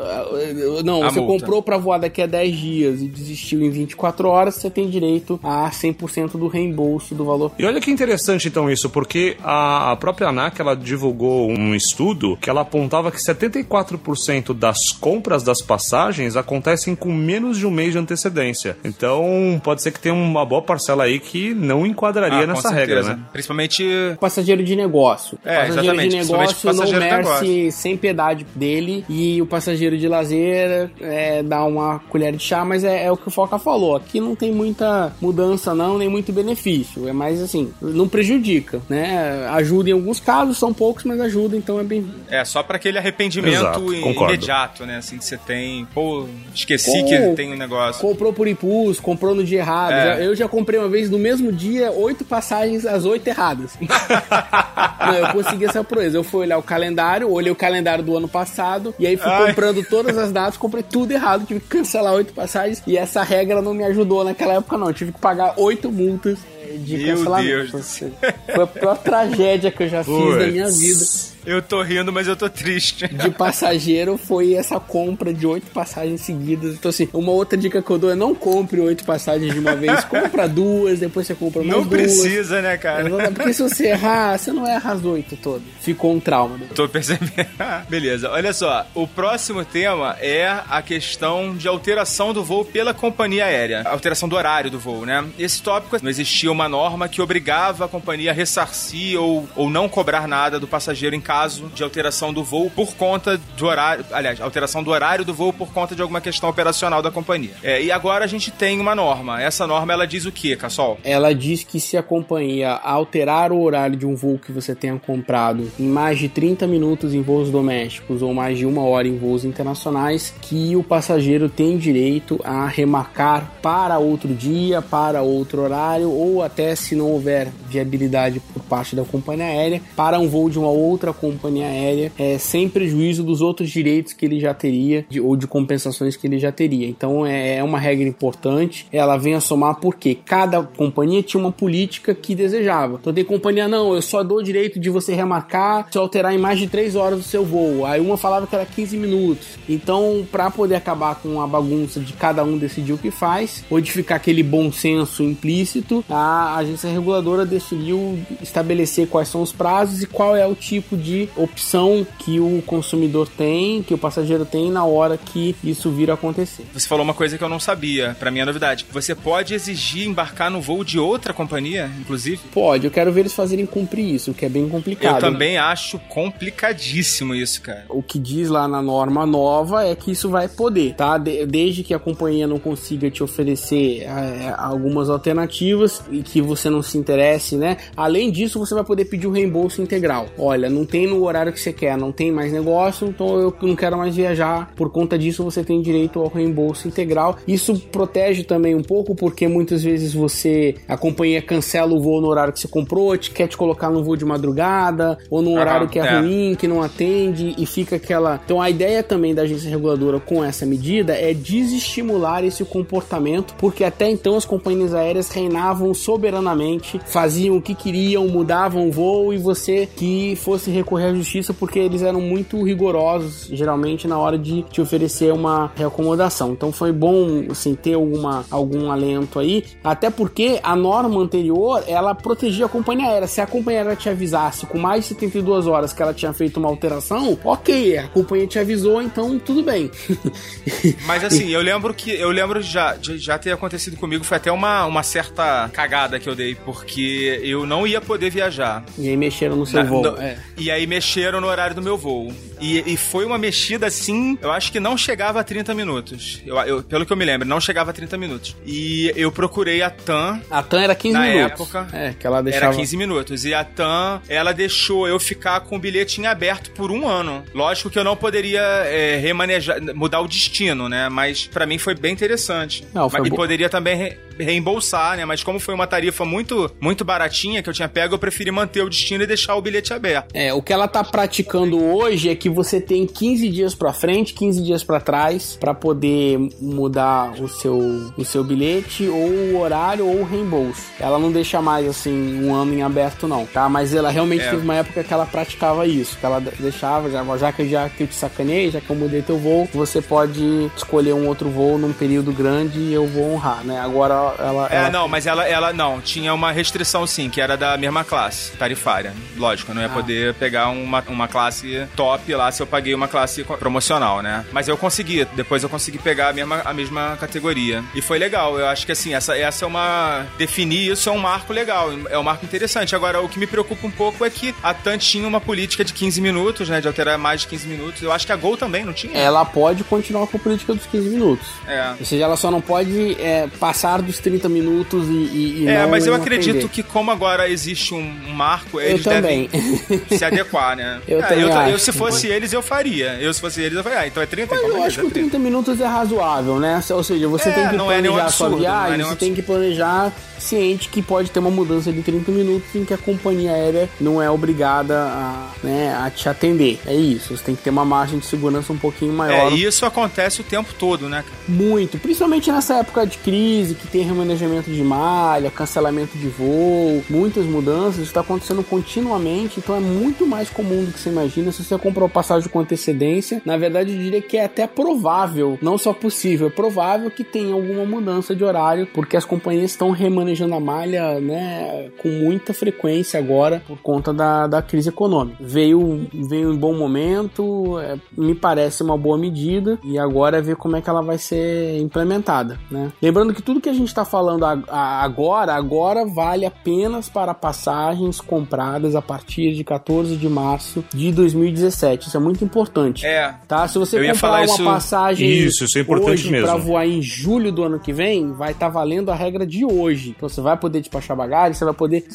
Não, 0.83 1.03
a 1.03 1.09
você 1.09 1.19
multa. 1.19 1.33
comprou 1.33 1.61
para 1.61 1.77
voar 1.77 1.99
daqui 1.99 2.21
a 2.21 2.25
10 2.25 2.57
dias 2.57 3.01
e 3.01 3.07
desistiu 3.07 3.61
em 3.61 3.69
24 3.69 4.27
horas, 4.27 4.55
você 4.55 4.69
tem 4.69 4.89
direito 4.89 5.39
a 5.43 5.69
100% 5.69 6.31
do 6.31 6.47
reembolso 6.47 7.15
do 7.15 7.25
valor. 7.25 7.51
E 7.57 7.65
olha 7.65 7.79
que 7.79 7.91
interessante 7.91 8.47
então 8.47 8.69
isso, 8.69 8.89
porque 8.89 9.37
a 9.43 9.95
própria 9.99 10.29
ANAC 10.29 10.59
ela 10.59 10.75
divulgou 10.93 11.49
um 11.49 11.73
estudo 11.73 12.37
que 12.39 12.49
ela 12.49 12.61
apontava 12.61 13.11
que 13.11 13.17
74% 13.17 14.53
das 14.53 14.91
compras 14.91 15.43
das 15.43 15.61
passagens 15.61 16.35
acontecem 16.35 16.95
com 16.95 17.11
menos 17.11 17.57
de 17.57 17.65
um 17.65 17.71
mês 17.71 17.91
de 17.93 17.97
antecedência. 17.97 18.77
Então 18.83 19.59
pode 19.63 19.81
ser 19.81 19.91
que 19.91 19.99
tenha 19.99 20.13
uma 20.13 20.45
boa 20.45 20.61
parcela 20.61 21.03
aí 21.05 21.19
que 21.19 21.53
não 21.53 21.85
enquadraria 21.85 22.43
Ah, 22.43 22.47
nessa 22.47 22.69
regra, 22.71 23.01
né? 23.03 23.19
Principalmente 23.31 23.83
Passageiro 24.19 24.63
de 24.63 24.75
negócio. 24.75 25.37
É, 25.43 25.67
passageiro 25.67 25.81
exatamente, 25.85 26.09
de 26.11 26.17
negócio 26.17 26.67
não 26.67 26.75
passageiro 26.77 26.99
de 26.99 27.09
merce 27.09 27.45
negócio. 27.47 27.71
sem 27.71 27.97
piedade 27.97 28.45
dele 28.55 29.03
e 29.09 29.41
o 29.41 29.45
passageiro 29.45 29.97
de 29.97 30.07
lazer 30.07 30.91
é, 31.01 31.41
dá 31.43 31.63
uma 31.65 31.99
colher 32.09 32.33
de 32.33 32.43
chá, 32.43 32.63
mas 32.63 32.83
é, 32.83 33.05
é 33.05 33.11
o 33.11 33.17
que 33.17 33.27
o 33.27 33.31
Foca 33.31 33.57
falou. 33.57 33.95
Aqui 33.95 34.19
não 34.19 34.35
tem 34.35 34.51
muita 34.51 35.13
mudança 35.21 35.73
não, 35.73 35.97
nem 35.97 36.09
muito 36.09 36.31
benefício. 36.31 37.07
É 37.07 37.13
mais 37.13 37.41
assim, 37.41 37.71
não 37.81 38.07
prejudica, 38.07 38.81
né? 38.89 39.47
Ajuda 39.51 39.89
em 39.89 39.93
alguns 39.93 40.19
casos, 40.19 40.57
são 40.57 40.72
poucos, 40.73 41.03
mas 41.03 41.19
ajuda, 41.21 41.55
então 41.55 41.79
é 41.79 41.83
bem... 41.83 42.09
É, 42.29 42.43
só 42.43 42.63
pra 42.63 42.77
aquele 42.77 42.97
arrependimento 42.97 43.55
Exato, 43.55 43.93
imediato, 43.93 44.85
né? 44.85 44.97
Assim, 44.97 45.17
que 45.17 45.25
você 45.25 45.37
tem. 45.37 45.85
Pô, 45.93 46.27
esqueci 46.53 47.01
Pô, 47.01 47.05
que 47.07 47.35
tem 47.35 47.51
um 47.53 47.57
negócio. 47.57 48.01
Comprou 48.01 48.33
por 48.33 48.47
impulso, 48.47 49.01
comprou 49.01 49.35
no 49.35 49.43
dia 49.43 49.59
errado. 49.59 49.93
É. 49.93 50.05
Já- 50.05 50.19
eu 50.23 50.35
já 50.35 50.47
comprei 50.47 50.79
uma 50.79 50.89
vez 50.89 51.09
no 51.09 51.19
mesmo 51.19 51.51
dia 51.51 51.91
oito 51.91 52.25
passagens, 52.25 52.85
as 52.85 53.05
oito 53.05 53.27
erradas. 53.27 53.73
Não, 53.79 55.13
eu 55.15 55.27
consegui 55.33 55.65
essa 55.65 55.83
proeza. 55.83 56.17
Eu 56.17 56.23
fui 56.23 56.41
olhar 56.41 56.57
o 56.57 56.63
calendário, 56.63 57.29
olhei 57.29 57.51
o 57.51 57.55
calendário 57.55 58.03
do 58.03 58.15
ano 58.17 58.27
passado 58.27 58.93
e 58.97 59.05
aí 59.05 59.17
fui 59.17 59.29
Ai. 59.29 59.47
comprando 59.47 59.83
todas 59.83 60.17
as 60.17 60.31
datas, 60.31 60.57
comprei 60.57 60.83
tudo 60.83 61.11
errado, 61.11 61.45
tive 61.45 61.59
que 61.59 61.67
cancelar 61.67 62.13
oito 62.13 62.33
passagens 62.33 62.81
e 62.87 62.97
essa 62.97 63.23
regra 63.23 63.61
não 63.61 63.73
me 63.73 63.83
ajudou 63.83 64.23
naquela 64.23 64.53
época 64.55 64.77
não. 64.77 64.87
Eu 64.87 64.93
tive 64.93 65.11
que 65.11 65.19
pagar 65.19 65.53
oito 65.57 65.91
multas 65.91 66.39
de 66.77 66.97
Meu 66.97 67.15
cancelamento. 67.17 67.71
Deus 67.71 67.85
céu. 67.85 68.11
Foi 68.53 68.63
a 68.63 68.67
pior 68.67 68.97
tragédia 68.97 69.71
que 69.71 69.83
eu 69.83 69.89
já 69.89 70.03
fiz 70.03 70.37
da 70.37 70.47
minha 70.47 70.69
vida 70.69 71.32
Eu 71.45 71.61
tô 71.61 71.81
rindo, 71.81 72.11
mas 72.11 72.27
eu 72.27 72.35
tô 72.35 72.49
triste. 72.49 73.07
de 73.07 73.29
passageiro 73.31 74.17
foi 74.17 74.53
essa 74.53 74.79
compra 74.79 75.33
de 75.33 75.45
oito 75.45 75.67
passagens 75.71 76.21
seguidas. 76.21 76.75
Então, 76.75 76.89
assim, 76.89 77.07
uma 77.13 77.31
outra 77.31 77.57
dica 77.57 77.81
que 77.81 77.89
eu 77.89 77.97
dou 77.97 78.11
é 78.11 78.15
não 78.15 78.33
compre 78.33 78.79
oito 78.79 79.03
passagens 79.03 79.53
de 79.53 79.59
uma 79.59 79.75
vez. 79.75 80.03
Compra 80.13 80.47
duas, 80.47 80.99
depois 80.99 81.25
você 81.27 81.33
compra 81.35 81.61
mais 81.63 81.71
Não 81.71 81.83
duas. 81.83 81.89
precisa, 82.01 82.61
né, 82.61 82.77
cara? 82.77 83.07
Exatamente, 83.07 83.33
Porque 83.33 83.53
se 83.53 83.63
você 83.63 83.87
errar, 83.87 84.37
você 84.37 84.51
não 84.51 84.67
erra 84.67 84.91
as 84.93 85.03
oito 85.03 85.35
todas. 85.35 85.63
Ficou 85.81 86.13
um 86.13 86.19
trauma. 86.19 86.57
né? 86.57 86.67
Tô 86.75 86.87
percebendo. 86.87 87.31
Beleza, 87.89 88.29
olha 88.29 88.53
só. 88.53 88.85
O 88.93 89.07
próximo 89.07 89.65
tema 89.65 90.15
é 90.21 90.47
a 90.69 90.81
questão 90.81 91.55
de 91.55 91.67
alteração 91.67 92.31
do 92.33 92.43
voo 92.43 92.63
pela 92.63 92.93
companhia 92.93 93.45
aérea. 93.45 93.81
A 93.85 93.89
alteração 93.91 94.29
do 94.29 94.35
horário 94.35 94.69
do 94.69 94.79
voo, 94.79 95.05
né? 95.05 95.25
Esse 95.39 95.61
tópico, 95.61 95.97
não 96.01 96.09
existia 96.09 96.51
uma 96.51 96.69
norma 96.69 97.07
que 97.09 97.21
obrigava 97.21 97.85
a 97.85 97.87
companhia 97.87 98.31
a 98.31 98.33
ressarcir 98.33 99.19
ou, 99.19 99.47
ou 99.55 99.69
não 99.69 99.89
cobrar 99.89 100.27
nada 100.27 100.59
do 100.59 100.67
passageiro 100.67 101.15
em 101.15 101.21
caso 101.21 101.32
de 101.73 101.83
alteração 101.83 102.33
do 102.33 102.43
voo 102.43 102.69
por 102.69 102.95
conta 102.95 103.39
do 103.57 103.65
horário. 103.65 104.05
Aliás, 104.11 104.39
alteração 104.41 104.83
do 104.83 104.91
horário 104.91 105.25
do 105.25 105.33
voo 105.33 105.53
por 105.53 105.71
conta 105.71 105.95
de 105.95 106.01
alguma 106.01 106.21
questão 106.21 106.49
operacional 106.49 107.01
da 107.01 107.11
companhia. 107.11 107.53
É, 107.63 107.81
e 107.81 107.91
agora 107.91 108.25
a 108.25 108.27
gente 108.27 108.51
tem 108.51 108.79
uma 108.79 108.95
norma. 108.95 109.41
Essa 109.41 109.65
norma 109.65 109.93
ela 109.93 110.05
diz 110.05 110.25
o 110.25 110.31
quê, 110.31 110.55
Cassol? 110.55 110.97
Ela 111.03 111.33
diz 111.33 111.63
que 111.63 111.79
se 111.79 111.97
a 111.97 112.03
companhia 112.03 112.71
alterar 112.71 113.51
o 113.51 113.61
horário 113.61 113.95
de 113.95 114.05
um 114.05 114.15
voo 114.15 114.39
que 114.39 114.51
você 114.51 114.75
tenha 114.75 114.97
comprado 114.97 115.71
em 115.79 115.87
mais 115.87 116.19
de 116.19 116.29
30 116.29 116.67
minutos 116.67 117.13
em 117.13 117.21
voos 117.21 117.49
domésticos 117.49 118.21
ou 118.21 118.33
mais 118.33 118.57
de 118.57 118.65
uma 118.65 118.83
hora 118.83 119.07
em 119.07 119.17
voos 119.17 119.45
internacionais, 119.45 120.33
que 120.41 120.75
o 120.75 120.83
passageiro 120.83 121.49
tem 121.49 121.77
direito 121.77 122.39
a 122.43 122.67
remarcar 122.67 123.51
para 123.61 123.97
outro 123.97 124.33
dia, 124.33 124.81
para 124.81 125.21
outro 125.21 125.61
horário 125.61 126.11
ou 126.11 126.41
até 126.41 126.75
se 126.75 126.95
não 126.95 127.11
houver 127.11 127.49
viabilidade 127.67 128.39
por 128.53 128.63
parte 128.63 128.95
da 128.95 129.03
companhia 129.03 129.45
aérea 129.45 129.81
para 129.95 130.19
um 130.19 130.27
voo 130.27 130.49
de 130.49 130.59
uma 130.59 130.69
outra 130.69 131.13
companhia 131.31 131.67
aérea, 131.67 132.11
é, 132.17 132.37
sem 132.37 132.67
prejuízo 132.67 133.23
dos 133.23 133.41
outros 133.41 133.69
direitos 133.69 134.11
que 134.13 134.25
ele 134.25 134.39
já 134.39 134.53
teria 134.53 135.05
de- 135.09 135.21
ou 135.21 135.35
de 135.35 135.47
compensações 135.47 136.15
que 136.17 136.27
ele 136.27 136.37
já 136.37 136.51
teria. 136.51 136.87
Então 136.87 137.25
é, 137.25 137.57
é 137.57 137.63
uma 137.63 137.79
regra 137.79 138.07
importante. 138.07 138.85
Ela 138.91 139.15
vem 139.17 139.33
a 139.35 139.39
somar 139.39 139.75
porque 139.75 140.15
cada 140.15 140.61
companhia 140.63 141.23
tinha 141.23 141.39
uma 141.39 141.51
política 141.51 142.13
que 142.13 142.35
desejava. 142.35 142.97
Então 142.99 143.13
tem 143.13 143.23
companhia, 143.23 143.67
não, 143.67 143.93
eu 143.95 144.01
só 144.01 144.23
dou 144.23 144.39
o 144.39 144.43
direito 144.43 144.79
de 144.79 144.89
você 144.89 145.13
remarcar 145.13 145.87
se 145.91 145.97
alterar 145.97 146.33
em 146.33 146.37
mais 146.37 146.59
de 146.59 146.67
3 146.67 146.95
horas 146.95 147.19
o 147.19 147.23
seu 147.23 147.45
voo. 147.45 147.85
Aí 147.85 148.01
uma 148.01 148.17
falava 148.17 148.45
que 148.45 148.55
era 148.55 148.65
15 148.65 148.97
minutos. 148.97 149.47
Então, 149.69 150.25
para 150.31 150.51
poder 150.51 150.75
acabar 150.75 151.15
com 151.15 151.39
a 151.41 151.47
bagunça 151.47 151.99
de 151.99 152.13
cada 152.13 152.43
um 152.43 152.57
decidir 152.57 152.93
o 152.93 152.97
que 152.97 153.11
faz, 153.11 153.63
modificar 153.69 154.17
aquele 154.17 154.43
bom 154.43 154.71
senso 154.71 155.23
implícito, 155.23 156.03
a 156.09 156.55
agência 156.57 156.89
reguladora 156.89 157.45
decidiu 157.45 158.19
estabelecer 158.41 159.07
quais 159.07 159.27
são 159.29 159.41
os 159.41 159.51
prazos 159.51 160.01
e 160.01 160.07
qual 160.07 160.35
é 160.35 160.45
o 160.47 160.55
tipo 160.55 160.95
de 160.97 161.12
opção 161.35 162.05
que 162.19 162.39
o 162.39 162.61
consumidor 162.65 163.27
tem, 163.27 163.81
que 163.83 163.93
o 163.93 163.97
passageiro 163.97 164.45
tem 164.45 164.71
na 164.71 164.85
hora 164.85 165.17
que 165.17 165.55
isso 165.63 165.89
vir 165.91 166.09
a 166.11 166.13
acontecer. 166.15 166.65
Você 166.73 166.87
falou 166.87 167.03
uma 167.03 167.13
coisa 167.13 167.37
que 167.37 167.43
eu 167.43 167.49
não 167.49 167.59
sabia, 167.59 168.15
pra 168.19 168.31
mim 168.31 168.39
é 168.39 168.45
novidade. 168.45 168.85
Você 168.91 169.13
pode 169.15 169.53
exigir 169.53 170.07
embarcar 170.07 170.49
no 170.49 170.61
voo 170.61 170.83
de 170.83 170.99
outra 170.99 171.33
companhia, 171.33 171.89
inclusive? 171.99 172.39
Pode, 172.53 172.85
eu 172.85 172.91
quero 172.91 173.11
ver 173.11 173.21
eles 173.21 173.33
fazerem 173.33 173.65
cumprir 173.65 174.13
isso, 174.13 174.33
que 174.33 174.45
é 174.45 174.49
bem 174.49 174.67
complicado. 174.69 175.15
Eu 175.17 175.21
né? 175.21 175.31
também 175.31 175.57
acho 175.57 175.99
complicadíssimo 176.09 177.33
isso, 177.35 177.61
cara. 177.61 177.85
O 177.89 178.01
que 178.01 178.19
diz 178.19 178.49
lá 178.49 178.67
na 178.67 178.81
norma 178.81 179.25
nova 179.25 179.85
é 179.85 179.95
que 179.95 180.11
isso 180.11 180.29
vai 180.29 180.47
poder, 180.47 180.93
tá? 180.95 181.17
De- 181.17 181.45
desde 181.45 181.83
que 181.83 181.93
a 181.93 181.99
companhia 181.99 182.47
não 182.47 182.59
consiga 182.59 183.09
te 183.09 183.23
oferecer 183.23 184.01
é, 184.03 184.53
algumas 184.57 185.09
alternativas 185.09 186.01
e 186.11 186.21
que 186.21 186.41
você 186.41 186.69
não 186.69 186.81
se 186.81 186.97
interesse, 186.97 187.55
né? 187.55 187.77
Além 187.95 188.31
disso, 188.31 188.59
você 188.59 188.73
vai 188.73 188.83
poder 188.83 189.05
pedir 189.05 189.27
o 189.27 189.31
reembolso 189.31 189.81
integral. 189.81 190.27
Olha, 190.37 190.69
não 190.69 190.85
tem 190.85 191.02
no 191.07 191.23
horário 191.23 191.51
que 191.51 191.59
você 191.59 191.73
quer, 191.73 191.97
não 191.97 192.11
tem 192.11 192.31
mais 192.31 192.51
negócio, 192.51 193.07
então 193.07 193.39
eu 193.39 193.53
não 193.61 193.75
quero 193.75 193.97
mais 193.97 194.15
viajar. 194.15 194.71
Por 194.75 194.89
conta 194.89 195.17
disso, 195.17 195.43
você 195.43 195.63
tem 195.63 195.81
direito 195.81 196.19
ao 196.19 196.27
reembolso 196.27 196.87
integral. 196.87 197.37
Isso 197.47 197.77
protege 197.91 198.43
também 198.43 198.75
um 198.75 198.83
pouco, 198.83 199.15
porque 199.15 199.47
muitas 199.47 199.83
vezes 199.83 200.13
você, 200.13 200.75
a 200.87 200.97
companhia 200.97 201.41
cancela 201.41 201.93
o 201.93 202.01
voo 202.01 202.21
no 202.21 202.27
horário 202.27 202.53
que 202.53 202.59
você 202.59 202.67
comprou, 202.67 203.17
te 203.17 203.31
quer 203.31 203.47
te 203.47 203.57
colocar 203.57 203.89
no 203.89 204.03
voo 204.03 204.15
de 204.15 204.25
madrugada 204.25 205.17
ou 205.29 205.41
num 205.41 205.57
horário 205.59 205.87
que 205.87 205.99
é, 205.99 206.05
é. 206.05 206.19
ruim, 206.19 206.55
que 206.55 206.67
não 206.67 206.81
atende 206.81 207.55
e 207.57 207.65
fica 207.65 207.95
aquela. 207.95 208.41
Então 208.43 208.61
a 208.61 208.69
ideia 208.69 209.03
também 209.03 209.33
da 209.33 209.43
agência 209.43 209.69
reguladora 209.69 210.19
com 210.19 210.43
essa 210.43 210.65
medida 210.65 211.13
é 211.13 211.33
desestimular 211.33 212.43
esse 212.43 212.63
comportamento, 212.65 213.55
porque 213.57 213.83
até 213.83 214.09
então 214.09 214.35
as 214.35 214.45
companhias 214.45 214.93
aéreas 214.93 215.29
reinavam 215.29 215.93
soberanamente, 215.93 216.99
faziam 217.05 217.57
o 217.57 217.61
que 217.61 217.75
queriam, 217.75 218.27
mudavam 218.27 218.87
o 218.87 218.91
voo 218.91 219.33
e 219.33 219.37
você 219.37 219.87
que 219.95 220.35
fosse 220.35 220.71
recorrer 220.95 221.11
à 221.11 221.13
justiça 221.15 221.53
porque 221.53 221.79
eles 221.79 222.01
eram 222.01 222.21
muito 222.21 222.61
rigorosos, 222.63 223.47
geralmente 223.51 224.07
na 224.07 224.17
hora 224.17 224.37
de 224.37 224.61
te 224.63 224.81
oferecer 224.81 225.31
uma 225.33 225.71
reacomodação. 225.75 226.51
Então 226.51 226.71
foi 226.71 226.91
bom 226.91 227.45
assim 227.49 227.75
ter 227.75 227.93
alguma 227.95 228.45
algum 228.49 228.91
alento 228.91 229.39
aí, 229.39 229.63
até 229.83 230.09
porque 230.09 230.59
a 230.63 230.75
norma 230.75 231.19
anterior, 231.21 231.83
ela 231.87 232.13
protegia 232.15 232.65
a 232.65 232.69
companhia 232.69 233.09
aérea. 233.09 233.27
Se 233.27 233.41
a 233.41 233.47
companhia 233.47 233.81
aérea 233.81 233.95
te 233.95 234.09
avisasse 234.09 234.65
com 234.65 234.77
mais 234.77 235.01
de 235.03 235.09
72 235.09 235.67
horas 235.67 235.93
que 235.93 236.01
ela 236.01 236.13
tinha 236.13 236.33
feito 236.33 236.57
uma 236.57 236.69
alteração, 236.69 237.37
OK, 237.43 237.97
a 237.97 238.07
companhia 238.07 238.47
te 238.47 238.59
avisou, 238.59 239.01
então 239.01 239.37
tudo 239.39 239.63
bem. 239.63 239.89
Mas 241.05 241.23
assim, 241.23 241.49
eu 241.49 241.61
lembro 241.61 241.93
que 241.93 242.11
eu 242.11 242.29
lembro 242.29 242.61
já, 242.61 242.95
de 242.95 243.17
já 243.17 243.37
ter 243.37 243.51
acontecido 243.51 243.97
comigo, 243.97 244.23
foi 244.23 244.37
até 244.37 244.51
uma, 244.51 244.85
uma 244.85 245.03
certa 245.03 245.69
cagada 245.73 246.19
que 246.19 246.27
eu 246.29 246.35
dei, 246.35 246.55
porque 246.55 247.39
eu 247.43 247.65
não 247.65 247.85
ia 247.85 248.01
poder 248.01 248.29
viajar. 248.29 248.83
e 248.97 249.07
aí 249.09 249.17
mexeram 249.17 249.55
no 249.55 249.65
seu 249.65 249.83
Na- 249.83 249.89
voo. 249.89 250.01
no- 250.03 250.21
É. 250.21 250.37
E 250.57 250.69
aí 250.71 250.82
mexeram 250.87 251.39
no 251.41 251.47
horário 251.47 251.75
do 251.75 251.81
meu 251.81 251.97
voo. 251.97 252.33
E, 252.59 252.93
e 252.93 252.97
foi 252.97 253.25
uma 253.25 253.37
mexida 253.37 253.87
assim, 253.87 254.37
eu 254.41 254.51
acho 254.51 254.71
que 254.71 254.79
não 254.79 254.97
chegava 254.97 255.39
a 255.39 255.43
30 255.43 255.73
minutos. 255.73 256.41
Eu, 256.45 256.55
eu- 256.61 256.83
pelo 256.83 257.05
que 257.05 257.11
eu 257.11 257.17
me 257.17 257.25
lembro, 257.25 257.47
não 257.47 257.59
chegava 257.59 257.89
a 257.91 257.93
30 257.93 258.17
minutos. 258.17 258.55
E 258.65 259.11
eu 259.15 259.31
procurei 259.31 259.81
a 259.81 259.89
TAM. 259.89 260.41
A 260.49 260.63
TAM 260.63 260.81
era 260.81 260.95
15 260.95 261.13
Na 261.13 261.21
minutos. 261.25 261.51
época, 261.51 261.87
é, 261.91 262.13
que 262.17 262.25
ela 262.25 262.41
deixava 262.41 262.67
Era 262.67 262.75
15 262.75 262.95
minutos. 262.95 263.43
E 263.45 263.53
a 263.53 263.63
TAM, 263.63 264.21
ela 264.29 264.53
deixou 264.53 265.07
eu 265.07 265.19
ficar 265.19 265.59
com 265.61 265.75
o 265.75 265.79
bilhete 265.79 266.21
em 266.21 266.25
aberto 266.25 266.71
por 266.71 266.91
um 266.91 267.07
ano. 267.07 267.43
Lógico 267.53 267.89
que 267.89 267.99
eu 267.99 268.03
não 268.03 268.15
poderia 268.15 268.61
é, 268.61 269.17
remanejar, 269.17 269.81
mudar 269.93 270.21
o 270.21 270.27
destino, 270.27 270.87
né? 270.87 271.09
Mas 271.09 271.45
pra 271.47 271.65
mim 271.65 271.77
foi 271.77 271.95
bem 271.95 272.13
interessante. 272.13 272.85
Não, 272.93 273.09
foi 273.09 273.19
Mas- 273.21 273.29
e 273.31 273.35
poderia 273.35 273.69
também 273.69 273.95
re- 273.97 274.17
reembolsar, 274.39 275.17
né? 275.17 275.25
Mas 275.25 275.43
como 275.43 275.59
foi 275.59 275.73
uma 275.73 275.87
tarifa 275.87 276.23
muito, 276.23 276.71
muito 276.79 277.03
baratinha 277.03 277.61
que 277.61 277.69
eu 277.69 277.73
tinha 277.73 277.89
pego, 277.89 278.15
eu 278.15 278.19
preferi 278.19 278.51
manter 278.51 278.81
o 278.83 278.89
destino 278.89 279.23
e 279.23 279.27
deixar 279.27 279.55
o 279.55 279.61
bilhete 279.61 279.93
aberto. 279.93 280.31
É, 280.33 280.53
o 280.53 280.61
que 280.63 280.71
ela 280.73 280.87
tá 280.87 281.03
praticando 281.03 281.83
hoje 281.83 282.29
é 282.29 282.35
que 282.35 282.49
você 282.49 282.79
tem 282.79 283.05
15 283.05 283.49
dias 283.49 283.75
pra 283.75 283.93
frente, 283.93 284.33
15 284.33 284.61
dias 284.63 284.83
pra 284.83 284.99
trás 284.99 285.57
pra 285.59 285.73
poder 285.73 286.39
mudar 286.61 287.31
o 287.39 287.47
seu, 287.47 288.11
o 288.17 288.23
seu 288.25 288.43
bilhete 288.43 289.07
ou 289.07 289.27
o 289.29 289.59
horário 289.59 290.05
ou 290.07 290.21
o 290.21 290.25
reembolso. 290.25 290.83
Ela 290.99 291.19
não 291.19 291.31
deixa 291.31 291.61
mais 291.61 291.87
assim 291.87 292.43
um 292.43 292.53
ano 292.53 292.73
em 292.73 292.81
aberto 292.81 293.27
não, 293.27 293.45
tá? 293.45 293.67
Mas 293.69 293.93
ela 293.93 294.09
realmente 294.09 294.43
É. 294.43 294.49
teve 294.51 294.63
uma 294.63 294.75
época 294.75 295.03
que 295.03 295.13
ela 295.13 295.25
praticava 295.25 295.85
isso, 295.87 296.17
que 296.17 296.25
ela 296.25 296.39
de- 296.39 296.51
deixava 296.59 297.09
já, 297.09 297.23
já 297.37 297.51
que 297.51 297.67
já 297.69 297.89
que 297.89 298.03
eu 298.03 298.07
te 298.07 298.15
sacanei, 298.15 298.71
já 298.71 298.79
que 298.79 298.89
eu 298.89 298.95
mudei 298.95 299.21
teu 299.21 299.37
voo, 299.37 299.67
você 299.73 300.01
pode 300.01 300.69
escolher 300.77 301.13
um 301.13 301.27
outro 301.27 301.49
voo 301.49 301.77
num 301.77 301.93
período 301.93 302.31
grande 302.31 302.79
e 302.79 302.93
eu 302.93 303.07
vou 303.07 303.33
honrar, 303.33 303.63
né? 303.63 303.79
Agora 303.79 304.13
ela. 304.39 304.67
É, 304.71 304.75
ela- 304.77 304.89
não, 304.89 305.07
mas 305.07 305.25
ela, 305.27 305.47
ela 305.47 305.73
não, 305.73 305.99
tinha 306.01 306.33
uma 306.33 306.51
restrição 306.51 307.05
sim, 307.07 307.29
que 307.29 307.41
era 307.41 307.57
da 307.57 307.77
mesma 307.77 308.03
classe, 308.03 308.51
tarifária. 308.57 309.13
Lógico, 309.37 309.73
não 309.73 309.81
ia 309.81 309.87
Ah. 309.87 309.91
poder 309.91 310.33
pegar 310.35 310.52
uma, 310.69 311.03
uma 311.07 311.27
classe 311.27 311.85
top 311.95 312.33
lá 312.33 312.51
se 312.51 312.61
eu 312.61 312.67
paguei 312.67 312.93
uma 312.93 313.07
classe 313.07 313.43
promocional, 313.43 314.21
né? 314.21 314.45
Mas 314.51 314.67
eu 314.67 314.77
consegui, 314.77 315.25
depois 315.35 315.63
eu 315.63 315.69
consegui 315.69 315.97
pegar 315.97 316.29
a 316.29 316.33
mesma, 316.33 316.61
a 316.63 316.73
mesma 316.73 317.17
categoria. 317.19 317.83
E 317.95 318.01
foi 318.01 318.17
legal, 318.19 318.59
eu 318.59 318.67
acho 318.67 318.85
que 318.85 318.91
assim, 318.91 319.13
essa, 319.13 319.37
essa 319.37 319.65
é 319.65 319.67
uma. 319.67 320.25
Definir 320.37 320.91
isso 320.91 321.09
é 321.09 321.11
um 321.11 321.17
marco 321.17 321.53
legal, 321.53 321.89
é 322.09 322.17
um 322.17 322.23
marco 322.23 322.45
interessante. 322.45 322.95
Agora, 322.95 323.21
o 323.21 323.29
que 323.29 323.39
me 323.39 323.47
preocupa 323.47 323.85
um 323.87 323.91
pouco 323.91 324.25
é 324.25 324.29
que 324.29 324.53
a 324.63 324.73
TAN 324.73 324.97
tinha 324.97 325.27
uma 325.27 325.41
política 325.41 325.83
de 325.83 325.93
15 325.93 326.21
minutos, 326.21 326.69
né? 326.69 326.81
De 326.81 326.87
alterar 326.87 327.17
mais 327.17 327.41
de 327.41 327.47
15 327.47 327.67
minutos. 327.67 328.01
Eu 328.01 328.11
acho 328.11 328.25
que 328.25 328.31
a 328.31 328.35
Gol 328.35 328.57
também 328.57 328.83
não 328.85 328.93
tinha. 328.93 329.17
Ela 329.17 329.45
pode 329.45 329.83
continuar 329.83 330.27
com 330.27 330.37
a 330.37 330.39
política 330.39 330.73
dos 330.73 330.85
15 330.85 331.09
minutos. 331.09 331.47
É. 331.67 331.93
Ou 331.99 332.05
seja, 332.05 332.23
ela 332.25 332.35
só 332.37 332.49
não 332.51 332.61
pode 332.61 333.13
é, 333.21 333.47
passar 333.59 334.01
dos 334.01 334.19
30 334.19 334.49
minutos 334.49 335.07
e. 335.09 335.63
e, 335.63 335.67
É, 335.67 335.85
mas 335.85 336.05
eu 336.05 336.13
acredito 336.13 336.57
atender. 336.57 336.69
que 336.69 336.83
como 336.83 337.11
agora 337.11 337.49
existe 337.49 337.93
um, 337.93 338.03
marco, 338.33 338.79
Eu 338.79 338.89
eles 338.91 339.03
também. 339.03 339.47
devem 339.47 340.01
se 340.17 340.23
adequar, 340.25 340.42
né? 340.75 341.01
Eu 341.07 341.23
É, 341.23 341.33
eu, 341.33 341.49
eu, 341.73 341.79
se 341.79 341.91
fosse 341.91 342.27
eles, 342.27 342.53
eu 342.53 342.61
faria. 342.61 343.13
Eu, 343.19 343.33
se 343.33 343.39
fosse 343.41 343.61
eles, 343.61 343.77
eu 343.77 343.83
faria. 343.83 343.99
Ah, 343.99 344.07
então 344.07 344.21
é 344.21 344.25
30? 344.25 344.53
Mas 344.55 344.63
então 344.63 344.77
eu 344.77 344.83
acho 344.83 344.99
que 344.99 345.05
é 345.05 345.07
o 345.07 345.11
30 345.11 345.39
minutos 345.39 345.79
é 345.81 345.85
razoável, 345.85 346.59
né? 346.59 346.81
Ou 346.91 347.03
seja, 347.03 347.27
você 347.27 347.49
É, 347.49 347.53
tem 347.53 347.69
que 347.69 347.75
não 347.75 347.91
é 347.91 348.01
planejar 348.01 348.29
sua 348.29 348.47
absurdo, 348.47 348.55
é 348.65 348.69
viagem, 348.69 349.03
você 349.05 349.15
tem 349.15 349.33
que 349.33 349.41
planejar 349.41 350.11
ciente 350.43 350.89
que 350.89 351.01
pode 351.01 351.31
ter 351.31 351.39
uma 351.39 351.49
mudança 351.51 351.91
de 351.91 352.01
30 352.01 352.31
minutos 352.31 352.75
em 352.75 352.83
que 352.85 352.93
a 352.93 352.97
companhia 352.97 353.51
aérea 353.51 353.89
não 353.99 354.21
é 354.21 354.29
obrigada 354.29 354.95
a, 354.99 355.49
né, 355.63 355.95
a 355.99 356.09
te 356.09 356.27
atender. 356.29 356.79
É 356.85 356.93
isso, 356.95 357.35
você 357.35 357.43
tem 357.43 357.55
que 357.55 357.63
ter 357.63 357.69
uma 357.69 357.85
margem 357.85 358.19
de 358.19 358.25
segurança 358.25 358.71
um 358.73 358.77
pouquinho 358.77 359.11
É, 359.13 359.15
maior. 359.15 359.51
e 359.53 359.63
isso 359.63 359.85
acontece 359.85 360.41
o 360.41 360.43
tempo 360.43 360.73
todo, 360.77 361.07
né? 361.09 361.23
Muito, 361.47 361.97
principalmente 361.97 362.51
nessa 362.51 362.75
época 362.79 363.05
de 363.05 363.17
crise, 363.17 363.75
que 363.75 363.87
tem 363.87 364.03
remanejamento 364.03 364.69
de 364.69 364.81
malha, 364.83 365.49
cancelamento 365.49 366.17
de 366.17 366.27
voo, 366.27 367.03
muitas 367.09 367.45
mudanças, 367.45 367.95
isso 367.95 368.03
está 368.03 368.21
acontecendo 368.21 368.63
continuamente, 368.63 369.59
então 369.59 369.75
é 369.75 369.79
muito 369.79 370.25
mais 370.25 370.49
comum 370.49 370.83
do 370.85 370.91
que 370.91 370.99
você 370.99 371.09
imagina. 371.09 371.51
Se 371.51 371.63
você 371.63 371.77
comprou 371.77 372.09
passagem 372.09 372.49
com 372.49 372.59
antecedência, 372.59 373.41
na 373.45 373.57
verdade 373.57 373.91
eu 373.91 373.97
diria 373.97 374.21
que 374.21 374.37
é 374.37 374.45
até 374.45 374.67
provável, 374.67 375.57
não 375.61 375.77
só 375.77 375.93
possível, 375.93 376.47
é 376.47 376.49
provável 376.49 377.09
que 377.09 377.23
tenha 377.23 377.53
alguma 377.53 377.85
mudança 377.85 378.35
de 378.35 378.43
horário, 378.43 378.87
porque 378.93 379.15
as 379.17 379.25
companhias 379.25 379.71
estão 379.71 379.91
remanejando 379.91 380.32
a 380.41 380.59
malha, 380.59 381.19
né, 381.19 381.89
com 382.01 382.09
muita 382.09 382.53
frequência 382.53 383.19
agora 383.19 383.61
por 383.67 383.77
conta 383.81 384.13
da, 384.13 384.47
da 384.47 384.61
crise 384.61 384.89
econômica. 384.89 385.37
Veio, 385.39 386.07
veio 386.13 386.53
em 386.53 386.57
bom 386.57 386.73
momento, 386.75 387.77
é, 387.79 387.97
me 388.17 388.33
parece 388.33 388.81
uma 388.83 388.97
boa 388.97 389.17
medida, 389.17 389.77
e 389.83 389.99
agora 389.99 390.37
é 390.37 390.41
ver 390.41 390.55
como 390.55 390.75
é 390.75 390.81
que 390.81 390.89
ela 390.89 391.01
vai 391.01 391.17
ser 391.17 391.77
implementada, 391.79 392.59
né? 392.71 392.91
Lembrando 393.01 393.33
que 393.33 393.41
tudo 393.41 393.61
que 393.61 393.69
a 393.69 393.73
gente 393.73 393.87
está 393.89 394.05
falando 394.05 394.45
a- 394.45 394.61
a- 394.69 395.03
agora, 395.03 395.53
agora 395.53 396.05
vale 396.05 396.45
apenas 396.45 397.09
para 397.09 397.33
passagens 397.33 398.19
compradas 398.21 398.95
a 398.95 399.01
partir 399.01 399.53
de 399.53 399.63
14 399.63 400.15
de 400.15 400.29
março 400.29 400.83
de 400.93 401.11
2017. 401.11 402.07
Isso 402.07 402.17
é 402.17 402.19
muito 402.19 402.43
importante. 402.43 403.05
É. 403.05 403.33
Tá? 403.47 403.67
Se 403.67 403.77
você 403.77 403.97
comprar 404.11 404.31
uma 404.31 404.45
isso- 404.45 404.63
passagem 404.63 405.29
Isso, 405.29 405.65
isso 405.65 405.77
é 405.77 405.81
importante 405.81 406.11
hoje 406.11 406.31
mesmo. 406.31 406.47
para 406.47 406.57
voar 406.57 406.87
em 406.87 407.01
julho 407.01 407.51
do 407.51 407.63
ano 407.63 407.79
que 407.79 407.91
vem, 407.93 408.31
vai 408.33 408.51
estar 408.51 408.69
valendo 408.69 409.09
a 409.11 409.15
regra 409.15 409.45
de 409.45 409.65
hoje. 409.65 410.15
Então 410.23 410.29
você 410.29 410.39
vai 410.39 410.55
poder 410.55 410.79
despachar 410.79 411.17
bagagem, 411.17 411.53
você 411.53 411.65
vai 411.65 411.73
poder 411.73 412.07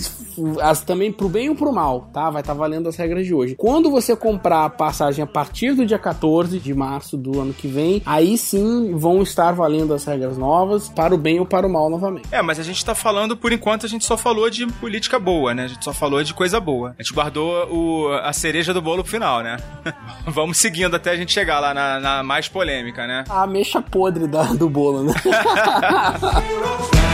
as, 0.62 0.80
também 0.80 1.12
pro 1.12 1.28
bem 1.28 1.50
ou 1.50 1.54
pro 1.54 1.70
mal, 1.70 2.09
tá? 2.11 2.30
Vai 2.30 2.40
estar 2.40 2.54
valendo 2.54 2.88
as 2.88 2.96
regras 2.96 3.26
de 3.26 3.34
hoje. 3.34 3.54
Quando 3.54 3.90
você 3.90 4.16
comprar 4.16 4.64
a 4.64 4.70
passagem 4.70 5.22
a 5.22 5.26
partir 5.26 5.74
do 5.74 5.84
dia 5.84 5.98
14 5.98 6.59
de 6.59 6.72
março 6.72 7.18
do 7.18 7.38
ano 7.38 7.52
que 7.52 7.68
vem, 7.68 8.00
aí 8.06 8.38
sim 8.38 8.94
vão 8.96 9.20
estar 9.20 9.52
valendo 9.52 9.92
as 9.92 10.06
regras 10.06 10.38
novas 10.38 10.88
para 10.88 11.14
o 11.14 11.18
bem 11.18 11.38
ou 11.38 11.44
para 11.44 11.66
o 11.66 11.70
mal 11.70 11.90
novamente. 11.90 12.26
É, 12.32 12.40
mas 12.40 12.59
a 12.59 12.62
gente 12.62 12.82
tá 12.82 12.94
falando, 12.94 13.36
por 13.36 13.52
enquanto, 13.52 13.84
a 13.84 13.88
gente 13.90 14.06
só 14.06 14.16
falou 14.16 14.48
de 14.48 14.66
política 14.66 15.18
boa, 15.18 15.52
né? 15.52 15.64
A 15.64 15.68
gente 15.68 15.84
só 15.84 15.92
falou 15.92 16.24
de 16.24 16.32
coisa 16.32 16.59
boa. 16.59 16.94
A 16.98 17.02
gente 17.02 17.12
guardou 17.12 17.66
o, 17.70 18.09
a 18.22 18.32
cereja 18.32 18.72
do 18.72 18.80
bolo 18.80 19.02
pro 19.02 19.12
final, 19.12 19.42
né? 19.42 19.59
Vamos 20.26 20.56
seguindo 20.56 20.96
até 20.96 21.11
a 21.11 21.16
gente 21.16 21.30
chegar 21.30 21.61
lá 21.61 21.74
na, 21.74 22.00
na 22.00 22.22
mais 22.22 22.48
polêmica, 22.48 23.06
né? 23.06 23.24
A 23.28 23.46
mexa 23.46 23.82
podre 23.82 24.26
da- 24.26 24.54
do 24.54 24.70
bolo, 24.70 25.02
né? 25.02 25.12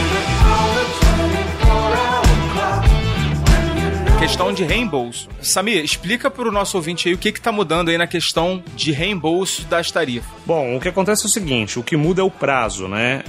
Questão 4.24 4.54
de 4.54 4.64
reembolso. 4.64 5.28
Samir, 5.42 5.84
explica 5.84 6.30
pro 6.30 6.50
nosso 6.50 6.78
ouvinte 6.78 7.08
aí 7.08 7.14
o 7.14 7.18
que 7.18 7.30
que 7.30 7.38
tá 7.42 7.52
mudando 7.52 7.90
aí 7.90 7.98
na 7.98 8.06
questão 8.06 8.62
de 8.74 8.90
reembolso 8.90 9.66
das 9.66 9.90
tarifas. 9.90 10.30
Bom, 10.46 10.74
o 10.74 10.80
que 10.80 10.88
acontece 10.88 11.24
é 11.24 11.26
o 11.26 11.28
seguinte: 11.28 11.78
o 11.78 11.82
que 11.82 11.94
muda 11.94 12.22
é 12.22 12.24
o 12.24 12.30
prazo, 12.30 12.88
né? 12.88 13.22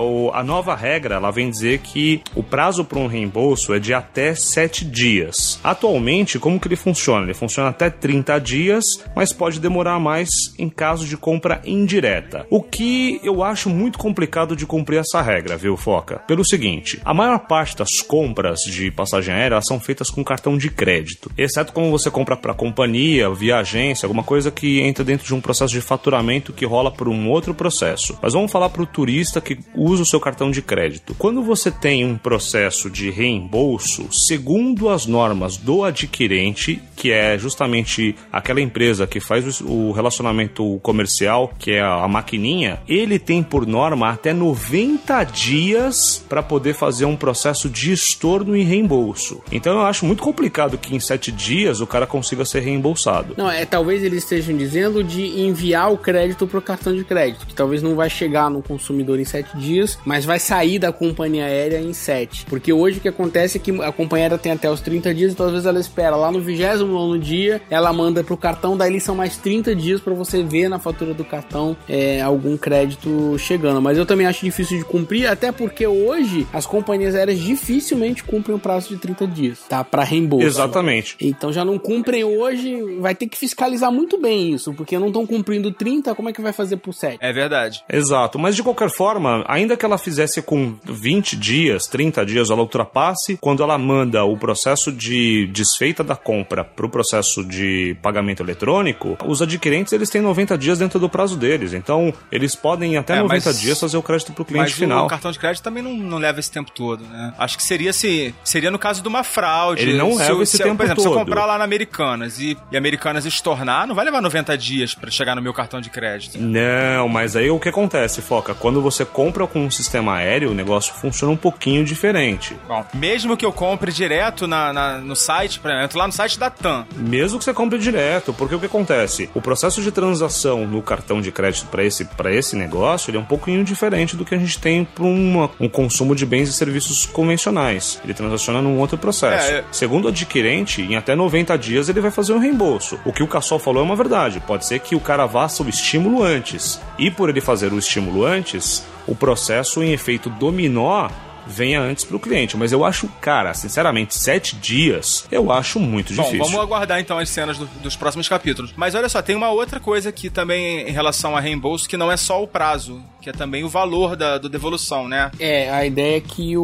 O- 0.00 0.30
a 0.32 0.42
nova 0.42 0.74
regra 0.74 1.16
ela 1.16 1.30
vem 1.30 1.50
dizer 1.50 1.80
que 1.80 2.22
o 2.34 2.42
prazo 2.42 2.86
para 2.86 2.98
um 2.98 3.06
reembolso 3.06 3.74
é 3.74 3.78
de 3.78 3.92
até 3.92 4.34
7 4.34 4.82
dias. 4.86 5.60
Atualmente, 5.62 6.38
como 6.38 6.58
que 6.58 6.68
ele 6.68 6.76
funciona? 6.76 7.24
Ele 7.26 7.34
funciona 7.34 7.68
até 7.68 7.90
30 7.90 8.38
dias, 8.38 9.04
mas 9.14 9.30
pode 9.30 9.60
demorar 9.60 10.00
mais 10.00 10.30
em 10.58 10.70
caso 10.70 11.06
de 11.06 11.18
compra 11.18 11.60
indireta. 11.66 12.46
O 12.48 12.62
que 12.62 13.20
eu 13.22 13.42
acho 13.44 13.68
muito 13.68 13.98
complicado 13.98 14.56
de 14.56 14.64
cumprir 14.64 15.00
essa 15.00 15.20
regra, 15.20 15.58
viu, 15.58 15.76
Foca? 15.76 16.20
Pelo 16.26 16.46
seguinte: 16.46 16.98
a 17.04 17.12
maior 17.12 17.40
parte 17.40 17.76
das 17.76 18.00
compras 18.00 18.60
de 18.60 18.90
passagem 18.90 19.34
aérea 19.34 19.60
são 19.60 19.78
feitas 19.78 20.13
com 20.14 20.24
cartão 20.24 20.56
de 20.56 20.70
crédito, 20.70 21.30
exceto 21.36 21.72
quando 21.72 21.90
você 21.90 22.10
compra 22.10 22.36
para 22.36 22.54
companhia, 22.54 23.30
via 23.30 23.58
agência, 23.58 24.06
alguma 24.06 24.22
coisa 24.22 24.50
que 24.50 24.80
entra 24.80 25.04
dentro 25.04 25.26
de 25.26 25.34
um 25.34 25.40
processo 25.40 25.72
de 25.72 25.80
faturamento 25.80 26.52
que 26.52 26.64
rola 26.64 26.90
por 26.90 27.08
um 27.08 27.28
outro 27.28 27.54
processo. 27.54 28.16
Mas 28.22 28.32
vamos 28.32 28.52
falar 28.52 28.70
para 28.70 28.82
o 28.82 28.86
turista 28.86 29.40
que 29.40 29.58
usa 29.74 30.02
o 30.02 30.06
seu 30.06 30.20
cartão 30.20 30.50
de 30.50 30.62
crédito. 30.62 31.14
Quando 31.18 31.42
você 31.42 31.70
tem 31.70 32.04
um 32.04 32.16
processo 32.16 32.88
de 32.88 33.10
reembolso, 33.10 34.06
segundo 34.12 34.88
as 34.88 35.06
normas 35.06 35.56
do 35.56 35.84
adquirente, 35.84 36.80
que 36.96 37.10
é 37.10 37.36
justamente 37.36 38.14
aquela 38.32 38.60
empresa 38.60 39.06
que 39.06 39.20
faz 39.20 39.60
o 39.60 39.92
relacionamento 39.92 40.78
comercial, 40.82 41.52
que 41.58 41.72
é 41.72 41.80
a 41.80 42.06
maquininha, 42.06 42.80
ele 42.88 43.18
tem 43.18 43.42
por 43.42 43.66
norma 43.66 44.10
até 44.10 44.32
90 44.32 45.24
dias 45.24 46.24
para 46.28 46.42
poder 46.42 46.74
fazer 46.74 47.04
um 47.04 47.16
processo 47.16 47.68
de 47.68 47.92
estorno 47.92 48.56
e 48.56 48.62
reembolso. 48.62 49.42
Então 49.50 49.74
eu 49.74 49.82
acho 49.82 50.03
muito 50.04 50.22
complicado 50.22 50.78
que 50.78 50.94
em 50.94 51.00
7 51.00 51.32
dias 51.32 51.80
o 51.80 51.86
cara 51.86 52.06
consiga 52.06 52.44
ser 52.44 52.60
reembolsado. 52.60 53.34
Não, 53.36 53.50
é 53.50 53.64
talvez 53.64 54.02
eles 54.02 54.22
estejam 54.22 54.56
dizendo 54.56 55.02
de 55.02 55.40
enviar 55.40 55.92
o 55.92 55.98
crédito 55.98 56.46
pro 56.46 56.60
cartão 56.60 56.94
de 56.94 57.04
crédito, 57.04 57.46
que 57.46 57.54
talvez 57.54 57.82
não 57.82 57.94
vai 57.94 58.08
chegar 58.10 58.50
no 58.50 58.62
consumidor 58.62 59.18
em 59.18 59.24
sete 59.24 59.56
dias, 59.56 59.98
mas 60.04 60.24
vai 60.24 60.38
sair 60.38 60.78
da 60.78 60.92
companhia 60.92 61.44
aérea 61.44 61.80
em 61.80 61.92
sete. 61.92 62.44
Porque 62.46 62.72
hoje 62.72 62.98
o 62.98 63.00
que 63.00 63.08
acontece 63.08 63.58
é 63.58 63.60
que 63.60 63.70
a 63.82 63.92
companhia 63.92 64.26
aérea 64.26 64.38
tem 64.38 64.52
até 64.52 64.70
os 64.70 64.80
30 64.80 65.14
dias, 65.14 65.32
então 65.32 65.46
às 65.46 65.52
vezes 65.52 65.66
ela 65.66 65.80
espera 65.80 66.16
lá 66.16 66.30
no 66.30 66.40
29 66.40 67.18
dia, 67.18 67.62
ela 67.70 67.92
manda 67.92 68.22
pro 68.22 68.36
cartão, 68.36 68.76
daí 68.76 69.00
são 69.00 69.14
mais 69.14 69.36
30 69.36 69.74
dias 69.74 70.00
para 70.00 70.14
você 70.14 70.42
ver 70.42 70.68
na 70.68 70.78
fatura 70.78 71.14
do 71.14 71.24
cartão 71.24 71.76
é, 71.88 72.20
algum 72.20 72.56
crédito 72.56 73.36
chegando. 73.38 73.80
Mas 73.80 73.98
eu 73.98 74.06
também 74.06 74.26
acho 74.26 74.44
difícil 74.44 74.78
de 74.78 74.84
cumprir, 74.84 75.26
até 75.26 75.50
porque 75.50 75.86
hoje 75.86 76.46
as 76.52 76.66
companhias 76.66 77.14
aéreas 77.14 77.38
dificilmente 77.38 78.22
cumprem 78.22 78.56
o 78.56 78.58
prazo 78.58 78.88
de 78.90 78.96
30 78.96 79.26
dias, 79.26 79.60
tá? 79.68 79.82
Para 79.94 80.04
reembolso. 80.04 80.46
Exatamente. 80.46 81.16
Então 81.20 81.52
já 81.52 81.64
não 81.64 81.78
cumprem 81.78 82.24
hoje, 82.24 82.76
vai 83.00 83.14
ter 83.14 83.26
que 83.28 83.36
fiscalizar 83.38 83.92
muito 83.92 84.18
bem 84.20 84.52
isso, 84.52 84.72
porque 84.74 84.98
não 84.98 85.06
estão 85.08 85.24
cumprindo 85.26 85.70
30, 85.70 86.14
como 86.14 86.28
é 86.28 86.32
que 86.32 86.40
vai 86.42 86.52
fazer 86.52 86.78
por 86.78 86.92
7? 86.92 87.18
É 87.20 87.32
verdade. 87.32 87.84
Exato, 87.88 88.38
mas 88.38 88.56
de 88.56 88.62
qualquer 88.62 88.90
forma, 88.90 89.44
ainda 89.46 89.76
que 89.76 89.84
ela 89.84 89.96
fizesse 89.98 90.42
com 90.42 90.74
20 90.84 91.36
dias, 91.36 91.86
30 91.86 92.24
dias, 92.26 92.50
ela 92.50 92.60
ultrapasse, 92.60 93.36
quando 93.40 93.62
ela 93.62 93.78
manda 93.78 94.24
o 94.24 94.36
processo 94.36 94.90
de 94.90 95.46
desfeita 95.52 96.02
da 96.02 96.16
compra 96.16 96.64
para 96.64 96.86
o 96.86 96.88
processo 96.88 97.44
de 97.44 97.96
pagamento 98.02 98.42
eletrônico, 98.42 99.16
os 99.26 99.40
adquirentes 99.42 99.92
eles 99.92 100.10
têm 100.10 100.20
90 100.20 100.58
dias 100.58 100.78
dentro 100.78 100.98
do 100.98 101.08
prazo 101.08 101.36
deles, 101.36 101.72
então 101.72 102.12
eles 102.32 102.54
podem 102.56 102.94
em 102.94 102.96
até 102.96 103.14
É, 103.18 103.22
90 103.22 103.48
mas- 103.50 103.60
dias 103.60 103.78
fazer 103.78 103.96
o 103.96 104.02
crédito 104.02 104.32
para 104.32 104.42
o 104.42 104.44
cliente 104.44 104.64
Mas 104.70 104.72
final. 104.72 105.06
o 105.06 105.08
cartão 105.08 105.30
de 105.30 105.38
crédito 105.38 105.62
também 105.62 105.82
não, 105.82 105.94
não 105.94 106.18
leva 106.18 106.40
esse 106.40 106.50
tempo 106.50 106.70
todo, 106.72 107.04
né? 107.04 107.32
Acho 107.38 107.56
que 107.56 107.62
seria 107.62 107.92
se 107.92 108.34
seria 108.42 108.70
no 108.70 108.78
caso 108.78 109.02
de 109.02 109.08
uma 109.08 109.22
fraude. 109.22 109.73
Ele 109.82 109.94
não 109.96 110.12
Se 110.12 110.18
leva 110.18 110.42
esse 110.42 110.56
se 110.56 110.62
tempo 110.62 110.76
Por 110.76 110.84
exemplo, 110.84 111.02
se 111.02 111.08
eu 111.08 111.12
todo. 111.12 111.24
comprar 111.24 111.46
lá 111.46 111.58
na 111.58 111.64
Americanas 111.64 112.38
e, 112.40 112.56
e 112.70 112.76
Americanas 112.76 113.24
estornar, 113.24 113.86
não 113.86 113.94
vai 113.94 114.04
levar 114.04 114.20
90 114.20 114.56
dias 114.58 114.94
pra 114.94 115.10
chegar 115.10 115.34
no 115.34 115.42
meu 115.42 115.52
cartão 115.52 115.80
de 115.80 115.90
crédito. 115.90 116.38
Não, 116.38 117.08
mas 117.08 117.36
aí 117.36 117.50
o 117.50 117.58
que 117.58 117.68
acontece, 117.68 118.20
Foca? 118.22 118.54
Quando 118.54 118.80
você 118.80 119.04
compra 119.04 119.46
com 119.46 119.60
um 119.64 119.70
sistema 119.70 120.14
aéreo, 120.16 120.50
o 120.50 120.54
negócio 120.54 120.94
funciona 120.94 121.32
um 121.32 121.36
pouquinho 121.36 121.84
diferente. 121.84 122.56
Bom, 122.68 122.84
mesmo 122.94 123.36
que 123.36 123.44
eu 123.44 123.52
compre 123.52 123.92
direto 123.92 124.46
na, 124.46 124.72
na- 124.72 124.98
no 124.98 125.16
site, 125.16 125.58
por 125.60 125.68
exemplo, 125.68 125.82
eu 125.82 125.84
entro 125.86 125.98
lá 125.98 126.06
no 126.06 126.12
site 126.12 126.38
da 126.38 126.50
TAM. 126.50 126.86
Mesmo 126.96 127.38
que 127.38 127.44
você 127.44 127.52
compre 127.54 127.78
direto, 127.78 128.32
porque 128.32 128.54
o 128.54 128.60
que 128.60 128.66
acontece? 128.66 129.28
O 129.34 129.40
processo 129.40 129.80
de 129.82 129.90
transação 129.90 130.66
no 130.66 130.82
cartão 130.82 131.20
de 131.20 131.30
crédito 131.32 131.66
para 131.66 131.84
esse, 131.84 132.04
pra 132.04 132.32
esse 132.32 132.56
negócio 132.56 133.10
ele 133.10 133.16
é 133.18 133.20
um 133.20 133.24
pouquinho 133.24 133.64
diferente 133.64 134.16
do 134.16 134.24
que 134.24 134.34
a 134.34 134.38
gente 134.38 134.58
tem 134.58 134.84
para 134.84 135.04
um 135.04 135.68
consumo 135.70 136.14
de 136.14 136.24
bens 136.26 136.48
e 136.48 136.52
serviços 136.52 137.06
convencionais. 137.06 138.00
Ele 138.04 138.14
transaciona 138.14 138.60
num 138.62 138.78
outro 138.78 138.96
processo. 138.98 139.50
É, 139.50 139.63
segundo 139.70 140.06
o 140.06 140.08
adquirente, 140.08 140.82
em 140.82 140.96
até 140.96 141.14
90 141.14 141.56
dias 141.58 141.88
ele 141.88 142.00
vai 142.00 142.10
fazer 142.10 142.32
um 142.32 142.38
reembolso. 142.38 142.98
O 143.04 143.12
que 143.12 143.22
o 143.22 143.28
Cassol 143.28 143.58
falou 143.58 143.82
é 143.82 143.84
uma 143.84 143.96
verdade. 143.96 144.40
Pode 144.40 144.66
ser 144.66 144.78
que 144.80 144.94
o 144.94 145.00
cara 145.00 145.28
faça 145.28 145.62
o 145.62 145.68
estímulo 145.68 146.22
antes. 146.22 146.80
E 146.98 147.10
por 147.10 147.28
ele 147.28 147.40
fazer 147.40 147.72
o 147.72 147.78
estímulo 147.78 148.24
antes, 148.24 148.86
o 149.06 149.14
processo 149.14 149.82
em 149.82 149.92
efeito 149.92 150.30
dominó 150.30 151.08
venha 151.46 151.80
antes 151.80 152.04
para 152.04 152.16
o 152.16 152.20
cliente. 152.20 152.56
Mas 152.56 152.72
eu 152.72 152.84
acho, 152.84 153.08
cara, 153.20 153.52
sinceramente, 153.54 154.14
sete 154.14 154.56
dias 154.56 155.26
eu 155.30 155.50
acho 155.52 155.78
muito 155.80 156.12
Bom, 156.14 156.22
difícil. 156.22 156.44
vamos 156.44 156.60
aguardar 156.60 157.00
então 157.00 157.18
as 157.18 157.28
cenas 157.28 157.58
do- 157.58 157.66
dos 157.82 157.96
próximos 157.96 158.28
capítulos. 158.28 158.72
Mas 158.76 158.94
olha 158.94 159.08
só, 159.08 159.20
tem 159.22 159.34
uma 159.36 159.50
outra 159.50 159.78
coisa 159.80 160.08
aqui 160.08 160.30
também 160.30 160.88
em 160.88 160.92
relação 160.92 161.36
a 161.36 161.40
reembolso, 161.40 161.88
que 161.88 161.96
não 161.96 162.10
é 162.10 162.16
só 162.16 162.42
o 162.42 162.46
prazo, 162.46 163.02
que 163.20 163.30
é 163.30 163.32
também 163.32 163.64
o 163.64 163.68
valor 163.68 164.16
da 164.16 164.38
do 164.38 164.48
devolução, 164.48 165.08
né? 165.08 165.30
É, 165.38 165.70
a 165.70 165.84
ideia 165.86 166.16
é 166.18 166.20
que 166.20 166.56
o, 166.56 166.62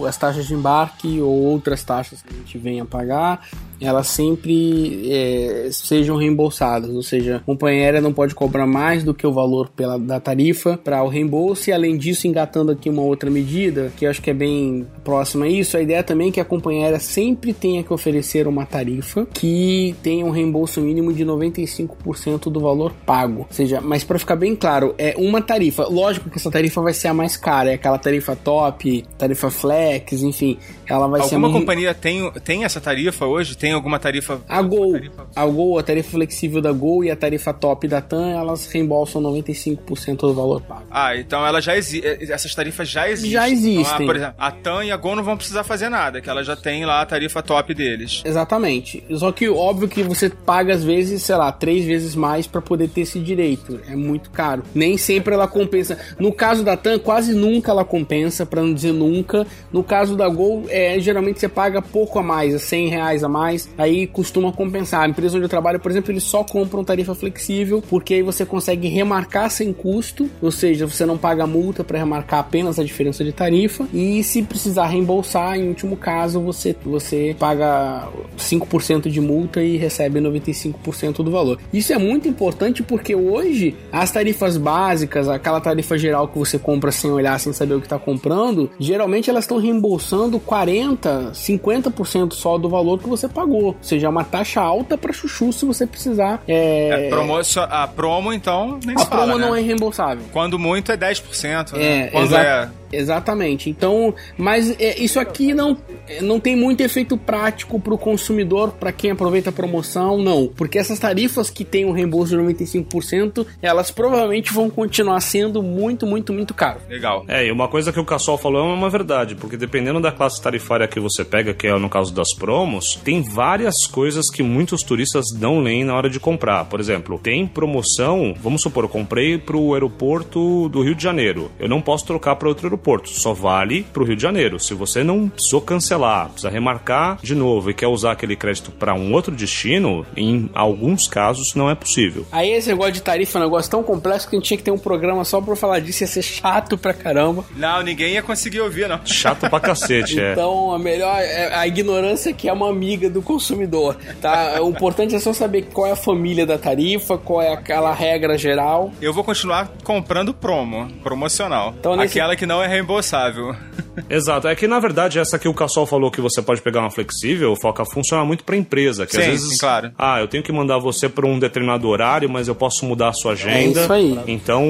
o- 0.00 0.06
as 0.06 0.16
taxas 0.16 0.46
de 0.46 0.54
embarque 0.54 1.20
ou 1.20 1.30
outras 1.44 1.82
taxas 1.82 2.22
que 2.22 2.32
a 2.32 2.36
gente 2.36 2.56
venha 2.58 2.84
pagar, 2.84 3.46
elas 3.80 4.08
sempre 4.08 5.10
é, 5.10 5.68
sejam 5.70 6.16
reembolsadas. 6.16 6.90
Ou 6.90 7.02
seja, 7.02 7.36
a 7.36 7.40
companhia 7.40 7.84
aérea 7.84 8.00
não 8.00 8.12
pode 8.12 8.34
cobrar 8.34 8.66
mais 8.66 9.04
do 9.04 9.14
que 9.14 9.26
o 9.26 9.32
valor 9.32 9.68
pela, 9.70 9.98
da 9.98 10.20
tarifa 10.20 10.76
para 10.76 11.02
o 11.02 11.08
reembolso. 11.08 11.70
E 11.70 11.72
além 11.72 11.96
disso, 11.96 12.26
engatando 12.26 12.72
aqui 12.72 12.88
uma 12.88 13.02
outra 13.02 13.30
medida, 13.30 13.92
que 13.96 14.06
eu 14.06 14.10
acho 14.10 14.22
que 14.22 14.30
é 14.30 14.34
bem 14.34 14.86
próxima 15.04 15.46
a 15.46 15.48
isso, 15.48 15.76
a 15.76 15.82
ideia 15.82 16.02
também 16.02 16.28
é 16.28 16.32
que 16.32 16.40
a 16.40 16.44
companhia 16.44 16.84
aérea 16.84 17.00
sempre 17.00 17.52
tenha 17.52 17.82
que 17.82 17.92
oferecer 17.92 18.46
uma 18.46 18.66
tarifa 18.66 19.26
que 19.32 19.94
tenha 20.02 20.24
um 20.24 20.30
reembolso 20.30 20.80
mínimo 20.80 21.12
de 21.12 21.24
95% 21.24 22.50
do 22.50 22.60
valor 22.60 22.92
pago. 23.06 23.40
Ou 23.40 23.46
seja, 23.50 23.80
mas 23.80 24.04
para 24.04 24.18
ficar 24.18 24.36
bem 24.36 24.54
claro, 24.54 24.94
é 24.98 25.14
uma 25.16 25.40
tarifa. 25.40 25.84
Lógico 25.84 26.30
que 26.30 26.38
essa 26.38 26.50
tarifa 26.50 26.80
vai 26.80 26.92
ser 26.92 27.08
a 27.08 27.14
mais 27.14 27.36
cara, 27.36 27.70
é 27.70 27.74
aquela 27.74 27.98
tarifa 27.98 28.36
top, 28.36 29.04
tarifa 29.16 29.50
flex, 29.50 30.22
enfim, 30.22 30.58
ela 30.86 31.06
vai 31.06 31.22
ser 31.22 31.34
Alguma 31.34 31.52
companhia 31.52 31.94
tem, 31.94 32.30
tem 32.44 32.64
essa 32.64 32.80
tarifa 32.80 33.26
hoje? 33.26 33.56
Tem 33.56 33.67
alguma 33.72 33.98
tarifa? 33.98 34.40
a 34.48 34.62
Gol, 34.62 34.92
tarifa- 34.92 35.26
a 35.34 35.46
Gol, 35.46 35.78
a 35.78 35.82
tarifa 35.82 36.10
flexível 36.10 36.60
da 36.60 36.72
Gol 36.72 37.04
e 37.04 37.10
a 37.10 37.16
tarifa 37.16 37.52
top 37.52 37.86
da 37.88 38.00
TAM, 38.00 38.30
elas 38.30 38.66
reembolsam 38.66 39.20
95% 39.22 40.16
do 40.26 40.34
valor 40.34 40.60
pago. 40.62 40.84
Ah, 40.90 41.16
então 41.16 41.44
ela 41.46 41.60
já 41.60 41.76
exi 41.76 42.02
essas 42.04 42.54
tarifas 42.54 42.88
já 42.88 43.08
existem. 43.10 43.30
Já 43.32 43.48
existem. 43.48 43.80
Então, 43.80 43.94
ah, 43.94 44.06
por 44.06 44.16
exemplo, 44.16 44.34
a 44.38 44.50
TAM 44.50 44.84
e 44.84 44.90
a 44.92 44.96
Gol 44.96 45.16
não 45.16 45.22
vão 45.24 45.36
precisar 45.36 45.64
fazer 45.64 45.88
nada, 45.88 46.20
que 46.20 46.28
ela 46.28 46.42
já 46.42 46.56
tem 46.56 46.84
lá 46.84 47.00
a 47.02 47.06
tarifa 47.06 47.42
top 47.42 47.74
deles. 47.74 48.22
Exatamente. 48.24 49.02
Só 49.16 49.32
que 49.32 49.48
óbvio 49.48 49.88
que 49.88 50.02
você 50.02 50.28
paga 50.30 50.74
às 50.74 50.84
vezes, 50.84 51.22
sei 51.22 51.36
lá, 51.36 51.50
três 51.52 51.84
vezes 51.84 52.14
mais 52.14 52.46
para 52.46 52.60
poder 52.60 52.88
ter 52.88 53.02
esse 53.02 53.18
direito. 53.18 53.80
É 53.88 53.94
muito 53.96 54.30
caro. 54.30 54.62
Nem 54.74 54.96
sempre 54.96 55.34
ela 55.34 55.46
compensa. 55.48 55.98
No 56.18 56.32
caso 56.32 56.62
da 56.64 56.76
TAM, 56.76 56.98
quase 56.98 57.34
nunca 57.34 57.70
ela 57.70 57.84
compensa, 57.84 58.46
para 58.46 58.62
não 58.62 58.72
dizer 58.74 58.92
nunca. 58.92 59.46
No 59.72 59.82
caso 59.82 60.16
da 60.16 60.28
Gol, 60.28 60.64
é, 60.68 60.98
geralmente 61.00 61.40
você 61.40 61.48
paga 61.48 61.80
pouco 61.82 62.18
a 62.18 62.22
mais, 62.22 62.54
é 62.54 62.58
100 62.58 62.88
reais 62.88 63.24
a 63.24 63.28
mais, 63.28 63.57
aí 63.76 64.06
costuma 64.06 64.52
compensar. 64.52 65.02
A 65.02 65.08
empresa 65.08 65.36
onde 65.36 65.44
eu 65.44 65.48
trabalho, 65.48 65.80
por 65.80 65.90
exemplo, 65.90 66.12
eles 66.12 66.24
só 66.24 66.44
compram 66.44 66.84
tarifa 66.84 67.14
flexível, 67.14 67.82
porque 67.88 68.14
aí 68.14 68.22
você 68.22 68.44
consegue 68.44 68.88
remarcar 68.88 69.50
sem 69.50 69.72
custo, 69.72 70.28
ou 70.40 70.50
seja, 70.50 70.86
você 70.86 71.06
não 71.06 71.16
paga 71.16 71.46
multa 71.46 71.82
para 71.82 71.98
remarcar 71.98 72.40
apenas 72.40 72.78
a 72.78 72.84
diferença 72.84 73.24
de 73.24 73.32
tarifa, 73.32 73.88
e 73.92 74.22
se 74.22 74.42
precisar 74.42 74.86
reembolsar, 74.86 75.58
em 75.58 75.68
último 75.68 75.96
caso, 75.96 76.40
você, 76.40 76.76
você 76.84 77.34
paga 77.38 78.08
5% 78.38 79.08
de 79.08 79.20
multa 79.20 79.62
e 79.62 79.76
recebe 79.76 80.20
95% 80.20 81.22
do 81.22 81.30
valor. 81.30 81.58
Isso 81.72 81.92
é 81.92 81.98
muito 81.98 82.28
importante 82.28 82.82
porque 82.82 83.14
hoje 83.14 83.74
as 83.92 84.10
tarifas 84.10 84.56
básicas, 84.56 85.28
aquela 85.28 85.60
tarifa 85.60 85.96
geral 85.98 86.28
que 86.28 86.38
você 86.38 86.58
compra 86.58 86.90
sem 86.90 87.10
olhar, 87.10 87.38
sem 87.38 87.52
saber 87.52 87.74
o 87.74 87.80
que 87.80 87.86
está 87.86 87.98
comprando, 87.98 88.70
geralmente 88.78 89.30
elas 89.30 89.44
estão 89.44 89.58
reembolsando 89.58 90.38
40, 90.40 91.32
50% 91.32 92.32
só 92.32 92.58
do 92.58 92.68
valor 92.68 92.98
que 92.98 93.08
você 93.08 93.28
pagou. 93.28 93.47
Ou 93.50 93.76
seja, 93.80 94.06
é 94.06 94.10
uma 94.10 94.24
taxa 94.24 94.60
alta 94.60 94.96
para 94.98 95.12
chuchu 95.12 95.52
se 95.52 95.64
você 95.64 95.86
precisar. 95.86 96.42
É, 96.46 97.06
É, 97.06 97.08
promo, 97.08 97.34
a 97.70 97.86
promo, 97.86 98.32
então, 98.32 98.78
nem 98.84 98.94
a 98.96 98.98
se 99.00 99.06
fala, 99.06 99.24
promo 99.26 99.38
né? 99.38 99.46
não 99.46 99.54
é 99.56 99.60
reembolsável. 99.60 100.24
Quando 100.32 100.58
muito 100.58 100.90
é 100.92 100.96
10%, 100.96 101.74
É, 101.74 101.78
né? 101.78 102.06
Quando 102.08 102.24
exa- 102.26 102.40
é... 102.42 102.68
Exatamente. 102.92 103.70
Então, 103.70 104.14
mas 104.36 104.70
é, 104.78 104.98
isso 104.98 105.20
aqui 105.20 105.54
não, 105.54 105.76
é, 106.08 106.22
não 106.22 106.40
tem 106.40 106.56
muito 106.56 106.80
efeito 106.80 107.16
prático 107.16 107.80
para 107.80 107.94
o 107.94 107.98
consumidor, 107.98 108.72
para 108.72 108.92
quem 108.92 109.10
aproveita 109.10 109.50
a 109.50 109.52
promoção, 109.52 110.18
não. 110.18 110.48
Porque 110.48 110.78
essas 110.78 110.98
tarifas 110.98 111.50
que 111.50 111.64
têm 111.64 111.84
um 111.84 111.92
reembolso 111.92 112.36
de 112.36 112.42
95%, 112.42 113.46
elas 113.62 113.90
provavelmente 113.90 114.52
vão 114.52 114.70
continuar 114.70 115.20
sendo 115.20 115.62
muito, 115.62 116.06
muito, 116.06 116.32
muito 116.32 116.54
caras. 116.54 116.82
Legal. 116.88 117.24
É, 117.28 117.46
e 117.46 117.52
uma 117.52 117.68
coisa 117.68 117.92
que 117.92 118.00
o 118.00 118.04
Cassol 118.04 118.38
falou 118.38 118.70
é 118.70 118.74
uma 118.74 118.90
verdade, 118.90 119.34
porque 119.34 119.56
dependendo 119.56 120.00
da 120.00 120.12
classe 120.12 120.40
tarifária 120.40 120.88
que 120.88 121.00
você 121.00 121.24
pega, 121.24 121.54
que 121.54 121.66
é 121.66 121.78
no 121.78 121.88
caso 121.88 122.12
das 122.14 122.34
promos, 122.34 122.96
tem 122.96 123.22
várias 123.22 123.86
coisas 123.86 124.30
que 124.30 124.42
muitos 124.42 124.82
turistas 124.82 125.26
não 125.38 125.60
leem 125.60 125.84
na 125.84 125.94
hora 125.94 126.10
de 126.10 126.18
comprar. 126.18 126.64
Por 126.64 126.80
exemplo, 126.80 127.18
tem 127.18 127.46
promoção, 127.46 128.34
vamos 128.40 128.62
supor, 128.62 128.84
eu 128.84 128.88
comprei 128.88 129.38
pro 129.38 129.74
aeroporto 129.74 130.68
do 130.68 130.82
Rio 130.82 130.94
de 130.94 131.02
Janeiro. 131.02 131.50
Eu 131.58 131.68
não 131.68 131.80
posso 131.80 132.06
trocar 132.06 132.36
para 132.36 132.48
outro 132.48 132.66
aeroporto, 132.66 132.77
só 133.06 133.32
vale 133.32 133.84
pro 133.92 134.04
Rio 134.04 134.16
de 134.16 134.22
Janeiro. 134.22 134.58
Se 134.58 134.74
você 134.74 135.02
não 135.04 135.28
precisou 135.28 135.60
cancelar, 135.60 136.26
precisa 136.28 136.48
remarcar 136.50 137.18
de 137.22 137.34
novo 137.34 137.70
e 137.70 137.74
quer 137.74 137.86
usar 137.86 138.12
aquele 138.12 138.36
crédito 138.36 138.70
para 138.70 138.94
um 138.94 139.12
outro 139.12 139.34
destino, 139.34 140.06
em 140.16 140.50
alguns 140.54 141.06
casos 141.08 141.54
não 141.54 141.68
é 141.70 141.74
possível. 141.74 142.26
Aí 142.32 142.50
esse 142.50 142.68
negócio 142.68 142.92
de 142.92 143.02
tarifa 143.02 143.38
é 143.38 143.42
um 143.42 143.44
negócio 143.44 143.70
tão 143.70 143.82
complexo 143.82 144.28
que 144.28 144.36
a 144.36 144.38
gente 144.38 144.46
tinha 144.48 144.58
que 144.58 144.64
ter 144.64 144.70
um 144.70 144.78
programa 144.78 145.24
só 145.24 145.40
pra 145.40 145.54
falar 145.56 145.80
disso, 145.80 146.02
ia 146.02 146.06
ser 146.06 146.22
chato 146.22 146.76
pra 146.78 146.92
caramba. 146.94 147.44
Não, 147.56 147.82
ninguém 147.82 148.14
ia 148.14 148.22
conseguir 148.22 148.60
ouvir, 148.60 148.88
não. 148.88 149.00
Chato 149.04 149.48
pra 149.50 149.60
cacete, 149.60 150.18
é. 150.20 150.32
Então, 150.32 150.72
a 150.72 150.78
melhor 150.78 151.18
é 151.20 151.54
a 151.54 151.66
ignorância 151.66 152.32
que 152.32 152.48
é 152.48 152.52
uma 152.52 152.68
amiga 152.68 153.08
do 153.10 153.20
consumidor, 153.22 153.96
tá? 154.20 154.60
O 154.62 154.70
importante 154.70 155.14
é 155.14 155.18
só 155.18 155.32
saber 155.32 155.62
qual 155.72 155.86
é 155.86 155.92
a 155.92 155.96
família 155.96 156.46
da 156.46 156.58
tarifa, 156.58 157.16
qual 157.18 157.42
é 157.42 157.52
aquela 157.52 157.92
regra 157.92 158.36
geral. 158.38 158.92
Eu 159.00 159.12
vou 159.12 159.24
continuar 159.24 159.70
comprando 159.84 160.32
promo, 160.34 160.88
promocional. 161.02 161.74
Então, 161.78 161.96
nesse- 161.96 162.18
Aquela 162.18 162.36
que 162.36 162.46
não 162.46 162.62
é 162.62 162.66
reembolsável. 162.68 163.54
Exato, 164.08 164.46
é 164.46 164.54
que 164.54 164.68
na 164.68 164.78
verdade 164.78 165.18
essa 165.18 165.38
que 165.38 165.48
o 165.48 165.54
Cassol 165.54 165.84
falou 165.84 166.08
que 166.10 166.20
você 166.20 166.40
pode 166.40 166.62
pegar 166.62 166.80
uma 166.80 166.90
flexível, 166.90 167.56
foca 167.60 167.84
funciona 167.84 168.24
muito 168.24 168.44
pra 168.44 168.56
empresa, 168.56 169.06
que 169.06 169.16
às 169.16 169.24
Sim, 169.24 169.30
vezes, 169.30 169.50
sim, 169.50 169.58
claro. 169.58 169.90
ah, 169.98 170.20
eu 170.20 170.28
tenho 170.28 170.42
que 170.42 170.52
mandar 170.52 170.78
você 170.78 171.08
para 171.08 171.26
um 171.26 171.36
determinado 171.38 171.88
horário, 171.88 172.30
mas 172.30 172.46
eu 172.46 172.54
posso 172.54 172.84
mudar 172.84 173.08
a 173.08 173.12
sua 173.12 173.32
agenda. 173.32 173.80
É 173.80 173.82
isso 173.82 173.92
aí. 173.92 174.18
Então, 174.28 174.64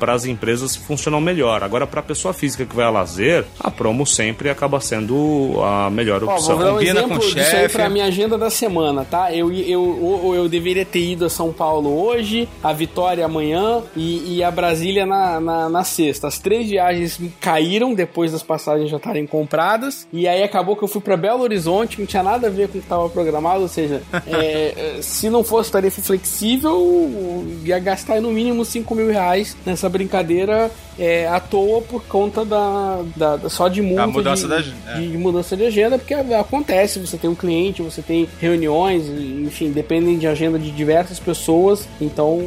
para 0.00 0.14
as 0.14 0.24
empresas 0.24 0.76
funcionam 0.76 1.20
melhor. 1.20 1.62
Agora 1.62 1.86
para 1.86 2.00
a 2.00 2.02
pessoa 2.02 2.32
física 2.32 2.64
que 2.64 2.74
vai 2.74 2.86
a 2.86 2.90
lazer, 2.90 3.44
a 3.58 3.70
promo 3.70 4.06
sempre 4.06 4.48
acaba 4.48 4.80
sendo 4.80 5.60
a 5.62 5.90
melhor 5.90 6.24
Ó, 6.24 6.32
opção. 6.34 6.56
vou 6.56 6.64
dar 6.64 6.70
um 6.72 6.74
Combina 6.76 7.00
exemplo 7.00 7.08
com 7.18 7.24
o 7.24 7.28
disso 7.28 7.38
aí 7.38 7.44
chefe. 7.44 7.74
pra 7.76 7.88
minha 7.90 8.06
agenda 8.06 8.38
da 8.38 8.48
semana, 8.48 9.04
tá? 9.04 9.30
Eu, 9.34 9.52
eu, 9.52 10.22
eu, 10.24 10.34
eu 10.36 10.48
deveria 10.48 10.86
ter 10.86 11.00
ido 11.12 11.26
a 11.26 11.30
São 11.30 11.52
Paulo 11.52 12.02
hoje, 12.02 12.48
a 12.62 12.72
Vitória 12.72 13.24
amanhã 13.26 13.82
e, 13.94 14.36
e 14.36 14.42
a 14.42 14.50
Brasília 14.50 15.04
na, 15.04 15.38
na, 15.38 15.68
na 15.68 15.84
sexta. 15.84 16.28
As 16.28 16.38
três 16.38 16.68
viagens 16.70 17.20
caíram 17.40 17.94
depois 17.94 18.32
das 18.32 18.42
passagens 18.42 18.90
já 18.90 18.98
estarem 18.98 19.26
compradas. 19.26 20.06
E 20.12 20.28
aí 20.28 20.42
acabou 20.42 20.76
que 20.76 20.84
eu 20.84 20.88
fui 20.88 21.00
pra 21.00 21.16
Belo 21.16 21.42
Horizonte, 21.42 21.96
que 21.96 22.02
não 22.02 22.06
tinha 22.06 22.22
nada 22.22 22.46
a 22.48 22.50
ver 22.50 22.68
com 22.68 22.78
o 22.78 22.80
que 22.80 22.86
estava 22.86 23.08
programado. 23.08 23.62
Ou 23.62 23.68
seja, 23.68 24.02
é, 24.26 24.96
é, 24.98 25.02
se 25.02 25.30
não 25.30 25.42
fosse 25.42 25.70
tarifa 25.72 26.00
flexível, 26.02 27.44
ia 27.64 27.78
gastar 27.78 28.20
no 28.20 28.30
mínimo 28.30 28.64
5 28.64 28.94
mil 28.94 29.08
reais 29.08 29.56
nessa 29.64 29.88
brincadeira 29.88 30.70
é, 30.98 31.26
à 31.26 31.40
toa 31.40 31.80
por 31.82 32.04
conta 32.04 32.44
da, 32.44 33.02
da, 33.16 33.36
da- 33.36 33.48
só 33.48 33.68
de 33.68 33.80
multa 33.80 34.06
mudança 34.06 34.42
de, 34.46 34.70
da 34.72 34.92
é. 34.92 35.00
de 35.00 35.16
mudança 35.16 35.56
de 35.56 35.64
agenda, 35.64 35.98
porque 35.98 36.12
acontece, 36.14 36.98
você 36.98 37.16
tem 37.16 37.30
um 37.30 37.34
cliente, 37.34 37.80
você 37.80 38.02
tem 38.02 38.28
reuniões, 38.38 39.06
enfim, 39.08 39.70
dependem 39.70 40.18
de 40.18 40.26
agenda 40.26 40.58
de 40.58 40.70
diversas 40.70 41.18
pessoas, 41.18 41.88
então 42.00 42.46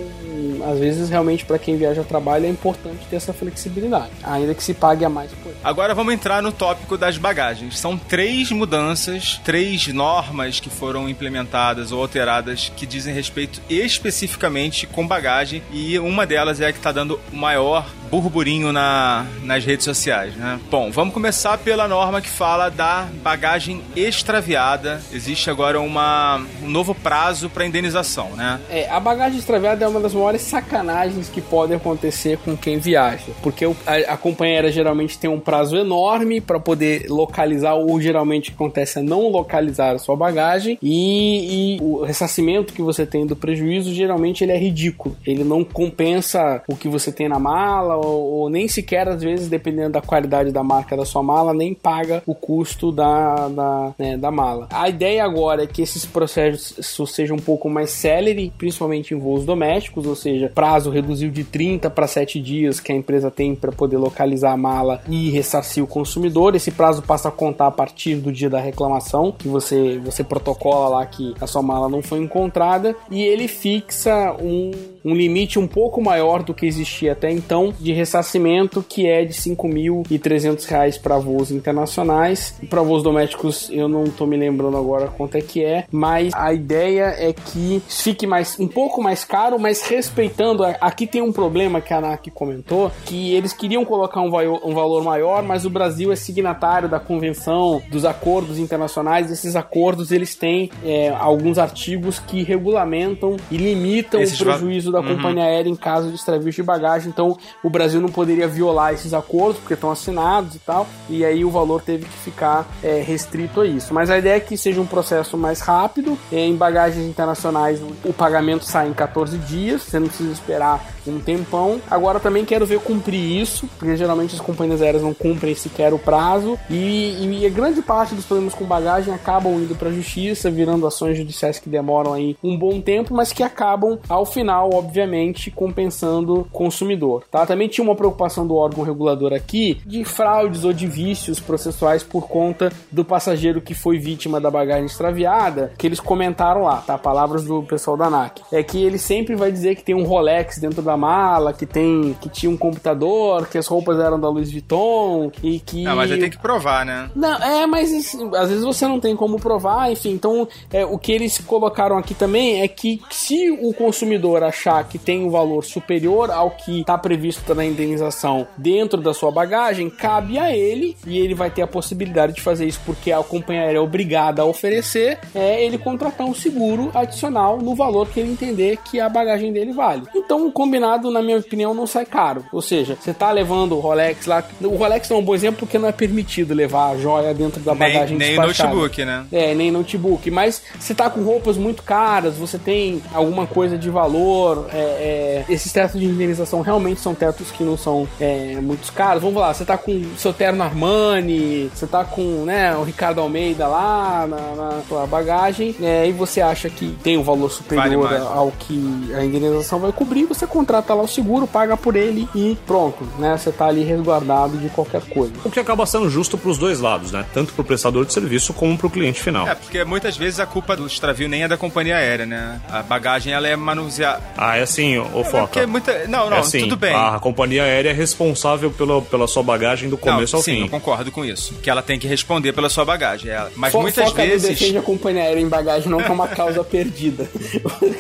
às 0.72 0.80
vezes 0.80 1.10
realmente 1.10 1.46
para 1.46 1.58
quem 1.58 1.78
viaja 1.78 2.02
a 2.02 2.04
trabalho 2.04 2.46
é 2.46 2.50
importante 2.50 3.00
ter 3.10 3.16
essa 3.16 3.34
flexibilidade, 3.34 4.12
ainda 4.24 4.54
que 4.54 4.64
se 4.64 4.74
pague 4.84 5.06
a 5.06 5.10
mais 5.10 5.32
por. 5.32 5.54
Agora 5.64 5.96
vamos 5.96 6.14
entrar 6.14 6.44
no 6.44 6.52
tópico 6.52 6.98
das 6.98 7.18
bagagens. 7.18 7.80
São 7.80 7.98
três 7.98 8.52
mudanças, 8.52 9.40
três 9.42 9.88
normas 9.88 10.60
que 10.60 10.70
foram 10.70 11.08
implementadas 11.08 11.94
ou 11.94 12.02
alteradas 12.02 12.70
que 12.76 12.86
dizem 12.86 13.14
respeito 13.14 13.62
especificamente 13.70 14.86
com 14.86 15.08
bagagem 15.08 15.64
e 15.72 15.98
uma 16.00 16.26
delas 16.26 16.60
é 16.60 16.68
a 16.68 16.74
que 16.74 16.80
está 16.80 16.92
dando 16.92 17.18
o 17.32 17.36
maior 17.38 17.86
burburinho 18.14 18.72
na, 18.72 19.26
nas 19.42 19.66
redes 19.66 19.86
sociais, 19.86 20.36
né? 20.36 20.60
Bom, 20.70 20.92
vamos 20.92 21.16
começar 21.16 21.58
pela 21.58 21.88
norma 21.88 22.22
que 22.22 22.30
fala 22.30 22.70
da 22.70 23.08
bagagem 23.24 23.82
extraviada. 23.96 25.02
Existe 25.12 25.50
agora 25.50 25.82
uma, 25.82 26.40
um 26.62 26.70
novo 26.70 26.94
prazo 26.94 27.50
para 27.50 27.66
indenização, 27.66 28.30
né? 28.36 28.60
É, 28.70 28.88
a 28.88 29.00
bagagem 29.00 29.40
extraviada 29.40 29.84
é 29.84 29.88
uma 29.88 30.00
das 30.00 30.14
maiores 30.14 30.44
sacanagens 30.44 31.28
que 31.28 31.42
podem 31.42 31.76
acontecer 31.76 32.38
com 32.38 32.56
quem 32.56 32.78
viaja, 32.78 33.32
porque 33.42 33.66
a, 33.66 34.14
a 34.14 34.16
companhia 34.16 34.58
aérea 34.58 34.72
geralmente 34.72 35.18
tem 35.18 35.28
um 35.28 35.40
prazo 35.40 35.76
enorme 35.76 36.40
para 36.40 36.60
poder 36.60 37.08
localizar, 37.10 37.74
ou 37.74 38.00
geralmente 38.00 38.50
o 38.50 38.52
que 38.52 38.64
acontece 38.64 39.00
é 39.00 39.02
não 39.02 39.28
localizar 39.30 39.96
a 39.96 39.98
sua 39.98 40.16
bagagem, 40.16 40.78
e, 40.84 41.78
e, 41.78 41.82
o 41.82 42.04
ressarcimento 42.04 42.74
que 42.74 42.82
você 42.84 43.08
tem 43.08 43.26
do 43.26 43.36
prejuízo 43.36 43.92
geralmente 43.92 44.44
ele 44.44 44.52
é 44.52 44.58
ridículo. 44.58 45.18
Ele 45.26 45.44
não 45.44 45.64
compensa 45.64 46.62
o 46.68 46.76
que 46.76 46.88
você 46.88 47.12
tem 47.12 47.28
na 47.28 47.40
mala, 47.40 48.03
ou, 48.04 48.32
ou 48.34 48.50
nem 48.50 48.68
sequer, 48.68 49.08
às 49.08 49.22
vezes, 49.22 49.48
dependendo 49.48 49.92
da 49.92 50.02
qualidade 50.02 50.52
da 50.52 50.64
marca 50.64 50.96
da 50.96 51.06
sua 51.06 51.24
mala, 51.24 51.54
nem 51.54 51.74
paga 51.74 52.22
o 52.26 52.36
custo 52.36 52.92
da, 52.92 53.48
da, 53.48 53.94
né, 53.98 54.18
da 54.18 54.32
mala. 54.32 54.68
A 54.72 54.90
ideia 54.90 55.24
agora 55.24 55.64
é 55.64 55.68
que 55.68 55.82
esses 55.82 56.06
processos 56.06 57.12
sejam 57.12 57.38
um 57.38 57.42
pouco 57.42 57.70
mais 57.70 57.90
célere, 57.90 58.52
principalmente 58.58 59.14
em 59.14 59.18
voos 59.18 59.46
domésticos, 59.46 60.06
ou 60.06 60.16
seja, 60.16 60.52
prazo 60.54 60.90
reduziu 60.90 61.30
de 61.30 61.44
30 61.44 61.90
para 61.90 62.08
7 62.08 62.40
dias 62.40 62.80
que 62.80 62.92
a 62.92 62.96
empresa 62.96 63.32
tem 63.32 63.56
para 63.56 63.72
poder 63.72 63.98
localizar 63.98 64.52
a 64.52 64.58
mala 64.58 65.02
e 65.08 65.30
ressarcir 65.30 65.84
o 65.84 65.88
consumidor. 65.88 66.56
Esse 66.56 66.72
prazo 66.72 67.02
passa 67.02 67.30
a 67.30 67.32
contar 67.32 67.68
a 67.68 67.72
partir 67.72 68.16
do 68.16 68.32
dia 68.32 68.50
da 68.50 68.60
reclamação, 68.60 69.32
que 69.32 69.48
você, 69.48 70.00
você 70.04 70.24
protocola 70.24 70.90
lá 70.90 71.06
que 71.06 71.34
a 71.40 71.48
sua 71.48 71.62
mala 71.62 71.90
não 71.90 72.02
foi 72.02 72.20
encontrada, 72.20 72.96
e 73.10 73.22
ele 73.22 73.48
fixa 73.48 74.36
um, 74.42 74.72
um 75.04 75.14
limite 75.14 75.60
um 75.60 75.68
pouco 75.68 76.02
maior 76.02 76.44
do 76.44 76.54
que 76.54 76.66
existia 76.66 77.12
até 77.12 77.32
então 77.32 77.74
de 77.84 77.92
ressarcimento, 77.92 78.84
que 78.88 79.08
é 79.08 79.26
de 79.26 79.34
R$ 79.34 79.56
5.300 79.56 81.02
para 81.02 81.18
voos 81.18 81.52
internacionais. 81.52 82.56
Para 82.70 82.82
voos 82.82 83.04
domésticos, 83.04 83.70
eu 83.72 83.88
não 83.88 84.06
estou 84.06 84.26
me 84.26 84.38
lembrando 84.38 84.78
agora 84.78 85.08
quanto 85.08 85.36
é 85.36 85.42
que 85.42 85.64
é, 85.64 85.86
mas 85.92 86.34
a 86.34 86.54
ideia 86.54 87.14
é 87.18 87.34
que 87.34 87.82
fique 87.88 88.26
mais 88.26 88.60
um 88.60 88.68
pouco 88.68 89.02
mais 89.02 89.24
caro, 89.24 89.60
mas 89.60 89.82
respeitando. 89.84 90.64
Aqui 90.64 91.06
tem 91.06 91.22
um 91.22 91.32
problema 91.32 91.82
que 91.82 91.94
a 91.94 91.98
ANAC 91.98 92.32
comentou, 92.32 92.92
que 93.06 93.34
eles 93.34 93.54
queriam 93.54 93.84
colocar 93.84 94.22
um, 94.22 94.28
um 94.28 94.74
valor 94.74 95.04
maior, 95.04 95.44
mas 95.44 95.66
o 95.66 95.70
Brasil 95.70 96.12
é 96.12 96.16
signatário 96.16 96.88
da 96.88 97.00
convenção 97.00 97.82
dos 97.90 98.06
acordos 98.06 98.58
internacionais. 98.58 99.32
Esses 99.32 99.56
acordos 99.56 100.12
eles 100.12 100.36
têm 100.36 100.72
é, 100.84 101.10
alguns 101.10 101.58
artigos 101.58 102.20
que 102.20 102.44
regulamentam 102.44 103.38
e 103.52 103.58
limitam 103.58 104.22
Esses 104.22 104.40
o 104.40 104.44
prejuízo 104.44 104.92
da 104.92 105.00
uhum. 105.00 105.16
companhia 105.16 105.44
aérea 105.44 105.70
em 105.70 105.76
caso 105.76 106.10
de 106.10 106.16
extravio 106.16 106.52
de 106.52 106.64
bagagem. 106.64 107.10
Então 107.10 107.38
o 107.64 107.70
Brasil 107.74 108.00
não 108.00 108.10
poderia 108.10 108.48
violar 108.48 108.94
esses 108.94 109.14
acordos 109.14 109.58
porque 109.60 109.74
estão 109.74 109.92
assinados 109.92 110.56
e 110.56 110.60
tal. 110.60 110.88
E 111.10 111.26
aí 111.26 111.44
o 111.44 111.50
valor 111.50 111.82
teve 111.82 112.06
que 112.06 112.18
ficar 112.20 112.68
é, 112.84 113.02
restrito 113.02 113.62
a 113.62 113.66
isso. 113.66 113.94
Mas 113.94 114.10
a 114.10 114.18
ideia 114.18 114.36
é 114.36 114.40
que 114.40 114.56
seja 114.56 114.80
um 114.80 114.86
processo 114.86 115.36
mais 115.36 115.60
rápido. 115.60 116.18
Em 116.32 116.56
bagagens 116.56 117.06
internacionais 117.06 117.82
o 118.06 118.14
pagamento 118.14 118.64
sai 118.64 118.88
em 118.88 118.94
14 118.94 119.38
dias. 119.40 119.82
Você 119.82 120.00
não 120.00 120.08
precisa 120.08 120.32
esperar 120.32 120.93
um 121.08 121.20
tempão. 121.20 121.82
Agora 121.90 122.20
também 122.20 122.46
quero 122.46 122.66
ver 122.66 122.80
cumprir 122.80 123.42
isso, 123.42 123.68
porque 123.78 123.96
geralmente 123.96 124.36
as 124.36 124.42
companhias 124.42 124.82
aéreas 124.82 125.04
não 125.04 125.14
cumprem 125.14 125.56
sequer 125.56 125.94
o 125.94 126.00
prazo. 126.00 126.58
E, 126.70 127.40
e 127.42 127.46
a 127.46 127.50
grande 127.50 127.82
parte 127.82 128.16
dos 128.16 128.26
problemas 128.26 128.54
com 128.54 128.66
bagagem 128.66 129.14
acabam 129.14 129.54
indo 129.56 129.76
para 129.76 129.90
a 129.90 129.94
justiça, 129.94 130.50
virando 130.50 130.88
ações 130.88 131.18
judiciais 131.18 131.60
que 131.60 131.70
demoram 131.70 132.14
aí 132.14 132.38
um 132.44 132.58
bom 132.58 132.82
tempo, 132.82 133.14
mas 133.14 133.32
que 133.32 133.44
acabam 133.44 133.98
ao 134.08 134.26
final, 134.26 134.70
obviamente, 134.74 135.52
compensando 135.52 136.42
o 136.42 136.46
consumidor. 136.46 137.24
Tá? 137.30 137.46
Também 137.46 137.68
tinha 137.68 137.84
uma 137.84 137.96
preocupação 137.96 138.46
do 138.46 138.56
órgão 138.56 138.84
regulador 138.84 139.34
aqui 139.34 139.82
de 139.86 140.04
fraudes 140.04 140.64
ou 140.64 140.74
de 140.74 140.88
vícios 140.88 141.40
processuais 141.40 142.04
por 142.04 142.28
conta 142.28 142.72
do 142.92 143.04
passageiro 143.04 143.62
que 143.62 143.74
foi 143.74 143.98
vítima 143.98 144.40
da 144.40 144.50
bagagem 144.52 144.86
extraviada, 144.86 145.74
que 145.78 145.88
eles 145.88 146.00
comentaram 146.00 146.64
lá, 146.64 146.78
tá? 146.78 146.98
Palavras 146.98 147.44
do 147.44 147.64
pessoal 147.64 147.98
da 147.98 148.06
ANAC. 148.06 148.42
É 148.52 148.64
que 148.64 148.84
ele 148.84 148.98
sempre 148.98 149.36
vai 149.36 149.52
dizer 149.52 149.76
que 149.76 149.84
tem 149.84 149.96
um 149.96 150.04
Rolex 150.04 150.58
dentro 150.58 150.82
da 150.82 150.93
mala, 150.98 151.54
que 151.54 151.66
tem 151.66 152.16
que 152.22 152.30
tinha 152.30 152.50
um 152.50 152.58
computador, 152.58 153.48
que 153.48 153.58
as 153.58 153.68
roupas 153.68 154.00
eram 154.00 154.20
da 154.20 154.30
Louis 154.30 154.52
Vuitton 154.52 155.32
e 155.42 155.60
que 155.60 155.84
Não, 155.84 155.96
mas 155.96 156.12
aí 156.12 156.20
tem 156.20 156.30
que 156.30 156.38
provar, 156.38 156.86
né? 156.86 157.10
Não, 157.16 157.36
é, 157.42 157.66
mas 157.66 157.94
assim, 157.94 158.30
às 158.36 158.50
vezes 158.50 158.64
você 158.64 158.88
não 158.88 159.00
tem 159.00 159.16
como 159.16 159.40
provar, 159.40 159.92
enfim. 159.92 160.12
Então, 160.12 160.48
é, 160.72 160.86
o 160.86 160.98
que 160.98 161.12
eles 161.12 161.38
colocaram 161.40 161.98
aqui 161.98 162.14
também 162.14 162.62
é 162.62 162.68
que 162.68 163.02
se 163.10 163.52
o 163.52 163.74
consumidor 163.74 164.44
achar 164.44 164.84
que 164.88 164.98
tem 164.98 165.24
um 165.24 165.30
valor 165.30 165.64
superior 165.64 166.32
ao 166.32 166.52
que 166.52 166.82
está 166.82 166.98
previsto 166.98 167.54
na 167.54 167.66
indenização 167.66 168.48
dentro 168.58 169.02
da 169.02 169.14
sua 169.14 169.32
bagagem, 169.32 169.90
cabe 169.90 170.38
a 170.38 170.56
ele 170.56 170.96
e 171.06 171.18
ele 171.18 171.34
vai 171.34 171.50
ter 171.50 171.62
a 171.62 171.68
possibilidade 171.68 172.34
de 172.34 172.42
fazer 172.42 172.66
isso 172.66 172.82
porque 172.86 173.12
a 173.12 173.22
companhia 173.24 173.64
aérea 173.64 173.78
é 173.78 173.82
obrigada 173.82 174.42
a 174.42 174.46
oferecer, 174.46 175.20
é 175.34 175.64
ele 175.64 175.78
contratar 175.78 176.26
um 176.26 176.34
seguro 176.34 176.92
adicional 176.94 177.58
no 177.58 177.76
valor 177.76 178.08
que 178.08 178.20
ele 178.20 178.32
entender 178.32 178.78
que 178.78 179.00
a 179.00 179.10
bagagem 179.10 179.52
dele 179.52 179.74
vale. 179.74 180.04
Então, 180.16 180.48
o 180.48 180.52
combinado, 180.84 181.10
na 181.10 181.22
minha 181.22 181.38
opinião, 181.38 181.74
não 181.74 181.88
sai 181.88 182.06
caro. 182.06 182.44
Ou 182.52 182.62
seja, 182.62 182.98
você 183.00 183.12
está 183.12 183.32
levando 183.32 183.76
o 183.76 183.80
Rolex 183.80 184.26
lá. 184.26 184.44
O 184.62 184.76
Rolex 184.76 185.10
não 185.10 185.18
é 185.18 185.20
um 185.20 185.24
bom 185.24 185.34
exemplo 185.34 185.60
porque 185.60 185.78
não 185.78 185.88
é 185.88 185.92
permitido 185.92 186.54
levar 186.54 186.92
a 186.92 186.98
joia 186.98 187.34
dentro 187.34 187.62
da 187.62 187.74
bagagem 187.74 188.18
Nem, 188.18 188.38
nem 188.38 188.48
notebook, 188.48 189.06
né? 189.06 189.26
É, 189.32 189.56
nem 189.56 189.72
notebook. 189.72 190.30
Mas 190.30 190.62
você 190.78 190.94
tá 190.94 191.10
com 191.10 191.24
roupas 191.24 191.58
muito 191.58 191.84
caras, 191.84 192.36
você 192.36 192.58
tem 192.58 193.02
alguma 193.14 193.48
coisa 193.48 193.78
de 193.78 193.90
valor. 193.90 194.68
É, 194.74 194.78
é, 194.78 195.46
esses 195.50 195.72
tetos 195.72 196.00
de 196.00 196.06
indenização 196.06 196.62
realmente 196.62 197.00
são 197.00 197.16
tetos 197.16 197.52
que 197.52 197.64
não 197.64 197.78
são 197.78 198.08
é, 198.20 198.56
muito 198.62 198.92
caros. 198.92 199.24
Vamos 199.24 199.40
lá, 199.40 199.54
você 199.54 199.64
tá 199.64 199.78
com 199.78 200.04
seu 200.18 200.34
terno 200.34 200.64
Armani, 200.64 201.70
você 201.74 201.88
tá 201.88 202.04
com 202.04 202.44
né, 202.46 202.76
o 202.76 202.84
Ricardo 202.84 203.22
Almeida 203.22 203.68
lá 203.68 204.28
na, 204.28 204.56
na 204.56 204.82
sua 204.88 205.06
bagagem, 205.06 205.76
é, 205.82 206.08
e 206.08 206.12
você 206.12 206.42
acha 206.42 206.70
que 206.70 206.98
tem 207.04 207.18
um 207.18 207.24
valor 207.24 207.50
superior 207.50 208.10
vale 208.10 208.24
ao 208.24 208.52
que 208.52 209.14
a 209.16 209.24
indenização 209.24 209.80
vai 209.80 209.92
cobrir, 209.92 210.26
você 210.26 210.46
contrata 210.46 210.73
lá 210.80 211.04
o 211.04 211.08
seguro, 211.08 211.46
paga 211.46 211.76
por 211.76 211.96
ele 211.96 212.28
e 212.34 212.58
pronto, 212.66 213.08
né? 213.20 213.38
Você 213.38 213.52
tá 213.52 213.68
ali 213.68 213.84
resguardado 213.84 214.58
de 214.58 214.70
qualquer 214.70 215.02
coisa. 215.02 215.34
O 215.44 215.52
que 215.52 215.60
acaba 215.60 215.86
sendo 215.86 216.10
justo 216.10 216.38
para 216.38 216.50
os 216.50 216.58
dois 216.58 216.80
lados, 216.80 217.12
né? 217.12 217.26
Tanto 217.34 217.54
para 217.54 217.62
o 217.62 217.66
prestador 217.66 218.06
de 218.06 218.14
serviço 218.14 218.54
como 218.54 218.78
para 218.78 218.88
o 218.88 218.90
cliente 218.90 219.22
final. 219.22 219.48
É, 219.48 219.56
porque 219.56 219.84
muitas 219.84 220.18
vezes 220.18 220.40
a 220.40 220.46
culpa 220.46 220.76
do 220.76 220.86
extravio 220.86 221.28
nem 221.28 221.44
é 221.44 221.48
da 221.48 221.58
companhia 221.58 221.98
aérea, 221.98 222.26
né? 222.26 222.62
A 222.70 222.82
bagagem 222.82 223.34
ela 223.34 223.48
é 223.48 223.56
manuseada. 223.56 224.24
Ah, 224.38 224.58
é 224.58 224.64
assim, 224.64 224.98
ô 224.98 225.22
é, 225.22 225.24
Foca. 225.24 225.68
Muita... 225.68 226.08
Não, 226.08 226.30
não, 226.30 226.38
é 226.38 226.40
assim, 226.40 226.62
tudo 226.62 226.78
bem. 226.78 226.94
A 226.94 227.20
companhia 227.20 227.64
aérea 227.64 227.90
é 227.90 227.94
responsável 227.94 228.72
pela, 228.72 229.02
pela 229.02 229.28
sua 229.28 229.44
bagagem 229.44 229.90
do 229.90 229.98
começo 229.98 230.34
não, 230.34 230.40
ao 230.40 230.44
sim, 230.44 230.52
fim. 230.52 230.58
Sim, 230.58 230.64
eu 230.64 230.70
concordo 230.70 231.12
com 231.12 231.26
isso. 231.26 231.56
Que 231.56 231.70
ela 231.70 231.82
tem 231.82 232.00
que 232.00 232.08
responder 232.08 232.54
pela 232.54 232.70
sua 232.70 232.86
bagagem. 232.86 233.32
Ela. 233.32 233.52
Mas 233.56 233.72
Fo 233.72 233.82
muitas 233.82 234.10
Foca 234.10 234.26
vezes. 234.26 234.50
Defende 234.50 234.78
a 234.78 234.82
companhia 234.82 235.24
aérea 235.24 235.42
em 235.42 235.48
bagagem 235.48 235.90
não 235.90 236.02
como 236.02 236.24
uma 236.24 236.28
causa 236.28 236.64
perdida. 236.64 237.28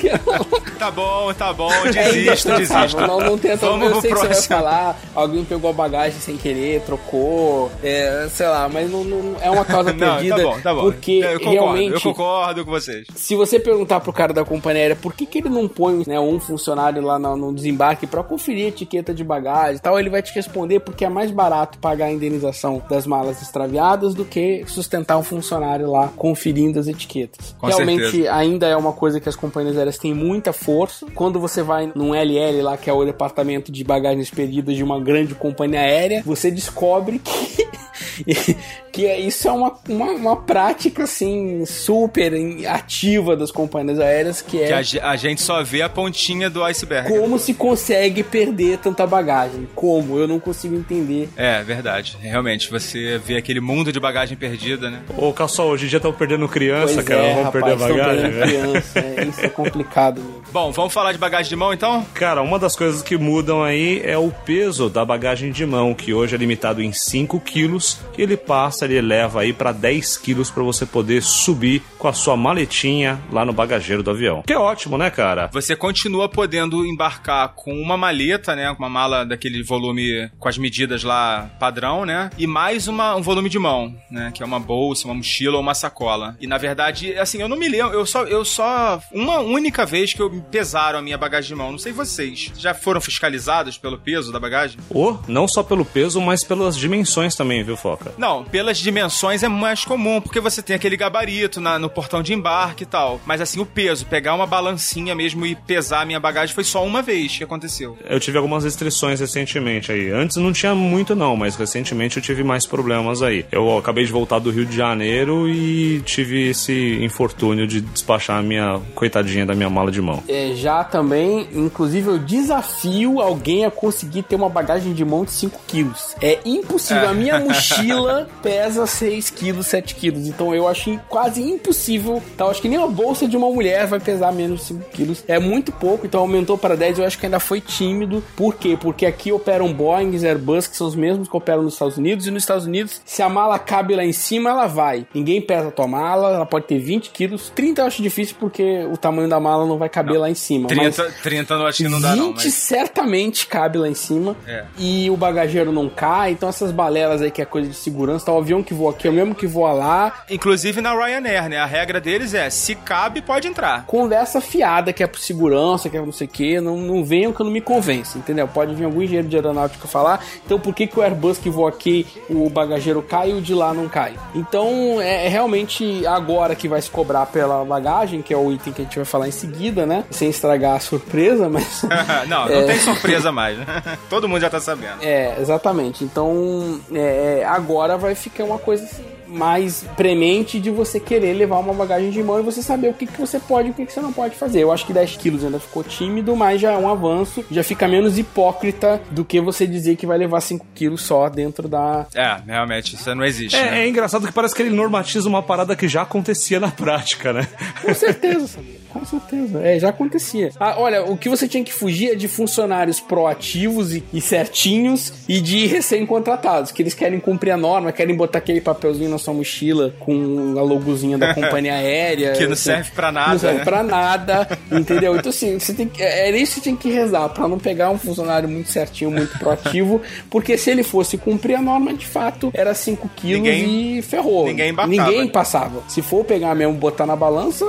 tá 0.80 0.92
bom, 0.92 1.34
tá 1.34 1.54
bom, 1.54 1.72
desisto, 1.92 2.52
é 2.52 2.63
Não, 3.08 3.20
não 3.20 3.38
tenta, 3.38 3.66
Vamos 3.66 3.92
eu 3.92 4.02
sei 4.02 4.10
próximo. 4.12 4.30
que 4.30 4.36
você 4.36 4.48
vai 4.48 4.62
falar, 4.62 5.00
alguém 5.16 5.44
pegou 5.44 5.70
a 5.70 5.74
bagagem 5.74 6.20
sem 6.20 6.38
querer, 6.38 6.82
trocou, 6.82 7.72
é, 7.84 8.28
sei 8.30 8.48
lá, 8.48 8.70
mas 8.70 8.90
não, 8.90 9.04
não 9.04 9.36
é 9.42 9.50
uma 9.50 9.66
causa 9.66 9.94
perdida. 9.94 10.38
não, 10.42 10.44
tá 10.44 10.56
bom, 10.56 10.62
tá 10.62 10.74
bom. 10.74 10.82
Porque 10.82 11.12
eu 11.24 11.40
concordo, 11.40 11.52
realmente. 11.52 11.94
Eu 11.94 12.02
concordo 12.02 12.66
com 12.66 12.72
vocês. 12.72 13.08
Se 13.16 13.36
você 13.36 13.60
perguntar 13.60 14.00
pro 14.00 14.14
cara 14.14 14.34
da 14.34 14.44
companhia 14.44 14.84
aérea 14.84 14.96
por 14.96 15.14
que, 15.14 15.26
que 15.26 15.40
ele 15.40 15.50
não 15.50 15.68
põe 15.68 16.04
né, 16.08 16.20
um 16.20 16.40
funcionário 16.40 17.02
lá 17.02 17.18
no, 17.18 17.36
no 17.36 17.54
desembarque 17.54 18.08
para 18.08 18.24
conferir 18.24 18.66
a 18.66 18.70
etiqueta 18.70 19.14
de 19.14 19.24
bagagem 19.24 19.78
e 19.78 19.80
tal, 19.80 20.00
ele 20.00 20.10
vai 20.10 20.22
te 20.22 20.34
responder 20.34 20.80
porque 20.80 21.06
é 21.06 21.10
mais 21.10 21.32
barato 21.32 21.78
pagar 21.80 22.06
a 22.06 22.12
indenização 22.12 22.82
das 22.90 23.06
malas 23.06 23.42
extraviadas 23.42 24.14
do 24.14 24.26
que 24.26 24.64
sustentar 24.68 25.18
um 25.18 25.24
funcionário 25.24 25.90
lá 25.90 26.10
conferindo 26.16 26.80
as 26.80 26.88
etiquetas. 26.88 27.56
Com 27.60 27.68
Realmente 27.68 28.12
certeza. 28.12 28.34
ainda 28.34 28.68
é 28.68 28.76
uma 28.76 28.94
coisa 28.94 29.20
que 29.20 29.30
as 29.30 29.36
companhias 29.36 29.78
aéreas 29.78 29.98
têm 29.98 30.14
muita 30.14 30.54
força. 30.54 31.06
Quando 31.14 31.40
você 31.40 31.62
vai 31.62 31.92
num 31.96 32.14
LL 32.14 32.53
lá, 32.62 32.78
que 32.78 32.90
é 32.90 32.94
o 32.94 33.06
departamento 33.06 33.72
de 33.72 33.84
bagagens 33.84 34.30
perdidas 34.30 34.76
de 34.76 34.84
uma 34.84 35.00
grande 35.00 35.36
companhia 35.36 35.82
aérea, 35.82 36.22
você 36.26 36.52
descobre 36.52 37.20
que 37.20 37.68
que 38.92 39.06
é, 39.06 39.20
isso 39.20 39.48
é 39.48 39.52
uma, 39.52 39.74
uma, 39.88 40.12
uma, 40.12 40.36
prática 40.36 41.04
assim 41.04 41.66
super 41.66 42.34
ativa 42.68 43.36
das 43.36 43.52
companhias 43.52 44.00
aéreas 44.00 44.42
que 44.42 44.62
é 44.62 44.82
que 44.82 45.00
a, 45.00 45.10
a, 45.10 45.16
gente 45.16 45.42
só 45.42 45.64
vê 45.64 45.82
a 45.82 45.90
pontinha 45.90 46.50
do 46.50 46.64
iceberg. 46.64 47.10
Como 47.10 47.38
se 47.40 47.54
consegue 47.54 48.24
perder 48.24 48.78
tanta 48.78 49.06
bagagem? 49.06 49.68
Como? 49.76 50.18
Eu 50.18 50.28
não 50.28 50.40
consigo 50.40 50.76
entender. 50.76 51.30
É, 51.36 51.64
verdade. 51.64 52.18
Realmente, 52.20 52.70
você 52.70 53.18
vê 53.18 53.38
aquele 53.38 53.60
mundo 53.60 53.92
de 53.92 54.00
bagagem 54.00 54.38
perdida, 54.38 54.90
né? 54.90 55.02
Ô, 55.18 55.32
Calçol, 55.34 55.72
hoje 55.72 55.86
em 55.86 55.90
dia 55.90 55.98
estão 55.98 56.14
perdendo 56.14 56.48
criança, 56.48 56.96
pois 56.96 57.06
cara. 57.06 57.24
É, 57.24 57.34
vão 57.34 57.44
rapaz, 57.44 57.64
perder 57.64 57.80
bagagem. 57.80 58.32
Criança, 58.32 59.00
é, 59.00 59.26
isso 59.26 59.42
é 59.42 59.50
complicado. 59.50 60.22
Mesmo. 60.22 60.43
Bom, 60.54 60.72
vamos 60.72 60.94
falar 60.94 61.12
de 61.14 61.18
bagagem 61.18 61.50
de 61.50 61.56
mão 61.56 61.74
então? 61.74 62.06
Cara, 62.14 62.44
uma 62.44 62.60
das 62.60 62.76
coisas 62.76 63.02
que 63.02 63.18
mudam 63.18 63.64
aí 63.64 64.00
é 64.04 64.20
o 64.20 64.30
peso 64.30 64.88
da 64.88 65.04
bagagem 65.04 65.52
de 65.52 65.66
mão, 65.66 65.96
que 65.96 66.14
hoje 66.14 66.36
é 66.36 66.38
limitado 66.38 66.80
em 66.80 66.94
5 66.94 67.40
quilos, 67.40 68.00
e 68.16 68.22
ele 68.22 68.38
passa 68.38 68.86
ele 68.86 69.02
leva 69.02 69.42
aí 69.42 69.52
para 69.52 69.72
10 69.72 70.16
quilos 70.18 70.52
para 70.52 70.62
você 70.62 70.86
poder 70.86 71.24
subir 71.24 71.82
com 71.98 72.08
a 72.08 72.14
sua 72.14 72.38
maletinha 72.38 73.20
lá 73.32 73.44
no 73.44 73.52
bagageiro 73.52 74.04
do 74.04 74.12
avião. 74.12 74.44
Que 74.46 74.54
é 74.54 74.58
ótimo, 74.60 74.96
né, 74.96 75.10
cara? 75.10 75.50
Você 75.52 75.76
continua 75.76 76.30
podendo 76.30 76.86
embarcar 76.86 77.54
com 77.56 77.74
uma 77.74 77.98
maleta, 77.98 78.56
né? 78.56 78.70
Uma 78.78 78.90
mala 78.90 79.26
daquele 79.26 79.64
volume 79.64 80.30
com 80.38 80.48
as 80.48 80.60
medidas 80.60 81.04
lá 81.04 81.50
padrão, 81.60 82.06
né? 82.06 82.30
E 82.38 82.46
mais 82.46 82.88
uma, 82.88 83.16
um 83.16 83.24
volume 83.24 83.50
de 83.50 83.58
mão, 83.58 83.96
né? 84.12 84.32
Que 84.32 84.44
é 84.44 84.46
uma 84.46 84.60
bolsa, 84.60 85.08
uma 85.08 85.16
mochila 85.16 85.56
ou 85.56 85.64
uma 85.64 85.74
sacola. 85.74 86.38
E 86.40 86.46
na 86.46 86.60
verdade, 86.60 87.18
assim, 87.18 87.42
eu 87.42 87.50
não 87.50 87.58
me 87.58 87.68
lembro, 87.68 87.94
eu 87.94 88.06
só, 88.06 88.24
eu 88.26 88.46
só. 88.46 89.02
Uma 89.12 89.40
única 89.40 89.84
vez 89.84 90.14
que 90.14 90.22
eu 90.22 90.43
pesaram 90.52 91.00
a 91.00 91.02
minha 91.02 91.18
bagagem 91.18 91.50
de 91.50 91.56
mão, 91.56 91.72
não 91.72 91.78
sei 91.78 91.92
vocês. 91.92 92.52
Já 92.58 92.74
foram 92.74 93.02
fiscalizados 93.02 93.78
pelo 93.78 93.98
peso 93.98 94.32
da 94.32 94.40
bagagem? 94.40 94.78
Ou, 94.90 95.20
não 95.28 95.48
só 95.48 95.64
pelo 95.64 95.86
peso, 95.86 96.22
mas 96.22 96.44
pelas 96.44 96.78
dimensões 96.78 97.36
também, 97.36 97.64
viu, 97.64 97.76
Foca? 97.76 98.14
Não, 98.18 98.44
pelas 98.44 98.78
dimensões 98.78 99.44
é 99.44 99.48
mais 99.48 99.84
comum, 99.86 100.22
porque 100.22 100.40
você 100.40 100.62
tem 100.62 100.76
aquele 100.76 100.98
gabarito 100.98 101.60
na, 101.60 101.80
no 101.80 101.90
portão 101.90 102.22
de 102.22 102.34
embarque 102.34 102.84
e 102.84 102.86
tal. 102.86 103.20
Mas 103.26 103.42
assim, 103.42 103.60
o 103.60 103.66
peso, 103.66 104.06
pegar 104.06 104.36
uma 104.36 104.46
balancinha 104.46 105.16
mesmo 105.16 105.46
e 105.46 105.56
pesar 105.56 106.02
a 106.02 106.06
minha 106.06 106.20
bagagem 106.20 106.54
foi 106.54 106.64
só 106.64 106.86
uma 106.86 107.02
vez 107.02 107.38
que 107.38 107.44
aconteceu. 107.44 107.98
Eu 108.06 108.20
tive 108.20 108.38
algumas 108.38 108.64
restrições 108.64 109.20
recentemente 109.20 109.92
aí. 109.92 110.12
Antes 110.12 110.38
não 110.38 110.52
tinha 110.52 110.76
muito, 110.76 111.16
não, 111.16 111.36
mas 111.36 111.56
recentemente 111.56 112.18
eu 112.18 112.24
tive 112.24 112.44
mais 112.44 112.66
problemas 112.66 113.22
aí. 113.22 113.46
Eu 113.52 113.78
acabei 113.78 114.06
de 114.06 114.12
voltar 114.12 114.40
do 114.40 114.52
Rio 114.52 114.66
de 114.66 114.76
Janeiro 114.76 115.50
e 115.50 116.02
tive 116.02 116.50
esse 116.50 117.00
infortúnio 117.02 117.68
de 117.68 117.82
despachar 117.82 118.40
a 118.40 118.44
minha 118.44 118.80
coitadinha 118.96 119.46
da 119.46 119.54
minha 119.56 119.70
mala 119.70 119.92
de 119.92 120.02
mão. 120.02 120.24
É, 120.34 120.56
já 120.56 120.84
também, 120.84 121.48
inclusive, 121.54 122.08
eu 122.08 122.18
desafio 122.18 123.22
alguém 123.22 123.66
a 123.66 123.72
conseguir 123.72 124.24
ter 124.24 124.36
uma 124.36 124.50
bagagem 124.50 124.92
de 124.92 125.06
mão 125.06 125.24
de 125.24 125.32
5 125.32 125.62
quilos. 125.68 126.16
É 126.20 126.40
impossível. 126.44 127.04
É. 127.04 127.08
A 127.08 127.14
minha 127.14 127.40
mochila 127.40 128.28
pesa 128.42 128.88
6 128.88 129.30
quilos, 129.30 129.68
7 129.68 129.94
quilos. 129.94 130.28
Então 130.28 130.56
eu 130.56 130.68
acho 130.68 131.00
quase 131.08 131.44
impossível. 131.44 132.20
Tá? 132.36 132.46
Eu 132.46 132.50
acho 132.50 132.62
que 132.62 132.68
nem 132.68 132.80
uma 132.80 132.88
bolsa 132.88 133.28
de 133.28 133.38
uma 133.38 133.48
mulher 133.48 133.86
vai 133.86 134.00
pesar 134.00 134.34
menos 134.34 134.62
de 134.62 134.66
5 134.66 134.90
quilos. 134.90 135.24
É 135.28 135.38
muito 135.38 135.72
pouco, 135.72 136.08
então 136.08 136.22
aumentou 136.22 136.58
para 136.58 136.76
10. 136.76 136.98
Eu 136.98 137.06
acho 137.06 137.20
que 137.20 137.28
ainda 137.28 137.40
foi 137.40 137.62
tímido. 137.62 138.24
Por 138.36 138.56
quê? 138.56 138.76
Porque 138.80 139.06
aqui 139.06 139.32
operam 139.32 139.72
Boeing 139.72 140.16
e 140.16 140.28
Airbus, 140.28 140.66
que 140.66 140.76
são 140.76 140.88
os 140.88 140.96
mesmos 140.96 141.28
que 141.28 141.38
operam 141.38 141.62
nos 141.62 141.74
Estados 141.74 141.98
Unidos. 141.98 142.26
E 142.26 142.32
nos 142.32 142.42
Estados 142.42 142.66
Unidos, 142.66 143.02
se 143.06 143.22
a 143.22 143.30
mala 143.30 143.60
cabe 143.60 143.96
lá 143.96 144.04
em 144.04 144.14
cima, 144.14 144.50
ela 144.50 144.66
vai. 144.66 145.06
Ninguém 145.14 145.40
pesa 145.42 145.68
a 145.68 145.72
tua 145.72 145.88
mala, 145.88 146.34
ela 146.34 146.46
pode 146.46 146.66
ter 146.66 146.80
20 146.80 147.12
quilos. 147.12 147.52
30 147.54 147.82
eu 147.82 147.86
acho 147.86 148.02
difícil 148.02 148.36
porque 148.40 148.84
o 148.92 148.98
tamanho 148.98 149.30
da 149.30 149.40
mala 149.40 149.68
não 149.68 149.78
vai 149.78 149.90
caber 149.90 150.16
não. 150.16 150.22
lá 150.22 150.23
em 150.30 150.36
cima. 150.36 150.68
30, 150.68 151.12
30 151.24 151.54
eu 151.54 151.68
acho 151.68 151.78
que 151.84 151.90
não 151.90 152.02
dá 152.02 152.12
20 152.12 152.20
não. 152.20 152.28
20 152.34 152.44
mas... 152.44 152.54
certamente 152.54 153.48
cabe 153.48 153.78
lá 153.78 153.88
em 153.88 153.94
cima. 153.94 154.36
É. 154.48 154.66
E 154.78 155.10
o 155.10 155.18
bagageiro 155.18 155.72
não 155.72 155.90
cai. 155.90 156.32
Então 156.32 156.50
essas 156.50 156.72
balelas 156.72 157.22
aí 157.22 157.32
que 157.32 157.42
é 157.42 157.46
coisa 157.46 157.70
de 157.70 157.76
segurança. 157.76 158.26
Tá, 158.26 158.34
o 158.34 158.38
avião 158.38 158.64
que 158.64 158.74
voa 158.74 158.92
aqui 158.92 159.08
é 159.08 159.12
o 159.12 159.14
mesmo 159.14 159.36
que 159.36 159.48
voa 159.48 159.72
lá. 159.74 160.24
Inclusive 160.30 160.82
na 160.82 160.94
Ryanair, 160.94 161.50
né? 161.50 161.58
A 161.58 161.66
regra 161.66 162.00
deles 162.00 162.34
é, 162.34 162.50
se 162.50 162.76
cabe, 162.76 163.22
pode 163.22 163.48
entrar. 163.48 163.86
Conversa 163.86 164.42
fiada 164.42 164.94
que 164.94 165.04
é 165.04 165.08
por 165.08 165.20
segurança, 165.20 165.90
que 165.90 165.98
é 165.98 166.02
não 166.02 166.12
sei 166.12 166.28
o 166.28 166.30
que. 166.30 166.62
Não, 166.62 166.78
não 166.78 167.04
venham 167.04 167.32
que 167.32 167.42
eu 167.42 167.46
não 167.46 167.52
me 167.52 167.62
convence, 167.62 168.18
entendeu? 168.18 168.48
Pode 168.48 168.74
vir 168.76 168.86
algum 168.86 169.02
engenheiro 169.02 169.28
de 169.28 169.36
aeronáutica 169.36 169.88
falar. 169.88 170.24
Então 170.46 170.60
por 170.60 170.74
que, 170.74 170.88
que 170.88 171.00
o 171.00 171.02
Airbus 171.02 171.38
que 171.38 171.50
voa 171.50 171.70
aqui, 171.70 172.06
o 172.30 172.50
bagageiro 172.50 173.02
cai 173.02 173.32
e 173.32 173.34
o 173.34 173.42
de 173.42 173.54
lá 173.54 173.74
não 173.74 173.88
cai? 173.88 174.14
Então 174.36 175.02
é, 175.02 175.26
é 175.26 175.28
realmente 175.28 176.06
agora 176.06 176.56
que 176.56 176.68
vai 176.68 176.82
se 176.82 176.90
cobrar 176.90 177.26
pela 177.28 177.64
bagagem, 177.66 178.22
que 178.22 178.34
é 178.34 178.38
o 178.38 178.52
item 178.52 178.74
que 178.74 178.82
a 178.82 178.86
gente 178.86 178.96
vai 178.96 179.06
falar 179.06 179.28
em 179.28 179.32
seguida, 179.32 179.86
né? 179.86 180.04
Sem 180.14 180.30
estragar 180.30 180.76
a 180.76 180.80
surpresa, 180.80 181.50
mas. 181.50 181.84
não, 182.28 182.48
não 182.48 182.56
é... 182.56 182.64
tem 182.66 182.80
surpresa 182.80 183.32
mais, 183.32 183.58
né? 183.58 183.66
Todo 184.10 184.30
mundo 184.30 184.42
já 184.42 184.50
tá 184.50 184.60
sabendo. 184.60 185.02
É, 185.02 185.36
exatamente. 185.40 186.04
Então, 186.04 186.80
é, 186.94 187.40
é 187.42 187.46
agora 187.46 187.98
vai 187.98 188.16
ficar 188.16 188.44
uma 188.44 188.60
coisa 188.60 188.84
assim 188.84 189.04
mais 189.34 189.84
premente 189.98 190.60
de 190.60 190.70
você 190.70 191.00
querer 191.00 191.34
levar 191.34 191.60
uma 191.60 191.74
bagagem 191.74 192.10
de 192.10 192.22
mão 192.24 192.40
e 192.40 192.44
você 192.44 192.62
saber 192.62 192.90
o 192.90 192.94
que, 192.94 193.06
que 193.06 193.20
você 193.20 193.40
pode 193.40 193.70
e 193.70 193.72
o 193.72 193.74
que, 193.74 193.86
que 193.86 193.94
você 193.94 194.02
não 194.02 194.14
pode 194.14 194.36
fazer. 194.36 194.62
Eu 194.62 194.72
acho 194.72 194.86
que 194.86 194.94
10 194.94 195.18
quilos 195.18 195.44
ainda 195.44 195.60
ficou 195.60 195.84
tímido, 195.84 196.36
mas 196.36 196.62
já 196.62 196.72
é 196.72 196.78
um 196.78 196.90
avanço, 196.90 197.44
já 197.50 197.64
fica 197.64 197.88
menos 197.88 198.18
hipócrita 198.18 199.02
do 199.12 199.26
que 199.26 199.42
você 199.42 199.66
dizer 199.66 199.96
que 199.96 200.06
vai 200.06 200.18
levar 200.18 200.42
5 200.42 200.66
quilos 200.74 201.02
só 201.02 201.30
dentro 201.30 201.68
da. 201.68 202.06
É, 202.14 202.38
realmente, 202.46 202.96
isso 202.96 203.14
não 203.16 203.26
existe. 203.26 203.56
É, 203.56 203.72
né? 203.72 203.84
é 203.84 203.88
engraçado 203.88 204.28
que 204.28 204.34
parece 204.34 204.56
que 204.56 204.62
ele 204.62 204.76
normatiza 204.76 205.28
uma 205.28 205.42
parada 205.42 205.76
que 205.76 205.88
já 205.88 206.04
acontecia 206.04 206.60
na 206.60 206.70
prática, 206.70 207.34
né? 207.34 207.48
Com 207.82 207.94
certeza, 207.94 208.48
Samir. 208.48 208.84
Com 208.94 209.04
certeza. 209.04 209.60
É, 209.60 209.80
já 209.80 209.90
acontecia. 209.90 210.52
Ah, 210.60 210.76
olha, 210.78 211.04
o 211.04 211.18
que 211.18 211.28
você 211.28 211.48
tinha 211.48 211.64
que 211.64 211.74
fugir 211.74 212.12
é 212.12 212.16
de 212.16 212.28
funcionários 212.28 213.00
proativos 213.00 213.96
e, 213.96 214.04
e 214.14 214.22
certinhos 214.22 215.12
e 215.28 215.42
de 215.42 215.66
recém-contratados, 215.66 216.72
que 216.72 216.84
eles 216.84 216.94
querem 216.94 217.20
cumprir 217.20 217.52
a 217.52 217.58
norma, 217.58 217.92
querem 217.92 218.16
botar 218.16 218.38
aquele 218.38 218.62
papelzinho 218.62 219.10
na 219.10 219.18
sua 219.24 219.34
mochila 219.34 219.94
com 220.00 220.56
a 220.58 220.62
logozinha 220.62 221.18
da 221.18 221.34
companhia 221.36 221.76
aérea. 221.76 222.34
que 222.34 222.46
não 222.46 222.54
assim, 222.54 222.64
serve 222.64 222.92
pra 222.92 223.12
nada. 223.12 223.32
Não 223.32 223.40
serve 223.40 223.58
né? 223.60 223.64
pra 223.64 223.84
nada, 223.84 224.48
entendeu? 224.72 225.16
Então, 225.16 225.30
assim, 225.30 225.60
você 225.60 225.74
tem 225.74 225.88
que, 225.88 226.02
é, 226.02 226.28
era 226.28 226.38
isso 226.38 226.56
que 226.56 226.60
você 226.60 226.62
tinha 226.62 226.76
que 226.76 226.92
rezar, 226.92 227.30
pra 227.30 227.48
não 227.48 227.58
pegar 227.58 227.90
um 227.90 227.98
funcionário 227.98 228.48
muito 228.48 228.70
certinho, 228.70 229.12
muito 229.12 229.38
proativo, 229.40 230.02
porque 230.30 230.58
se 230.58 230.70
ele 230.70 230.84
fosse 230.84 231.18
cumprir 231.18 231.56
a 231.56 231.62
norma, 231.62 231.94
de 231.94 232.06
fato, 232.06 232.52
era 232.54 232.74
5 232.74 233.10
quilos 233.16 233.42
ninguém, 233.42 233.98
e 233.98 234.02
ferrou. 234.02 234.46
Ninguém 234.46 234.70
embarcava. 234.70 235.10
Ninguém 235.12 235.28
passava. 235.28 235.84
Se 235.88 236.02
for 236.02 236.24
pegar 236.24 236.56
mesmo, 236.56 236.74
botar 236.74 237.06
na 237.06 237.16
balança, 237.16 237.66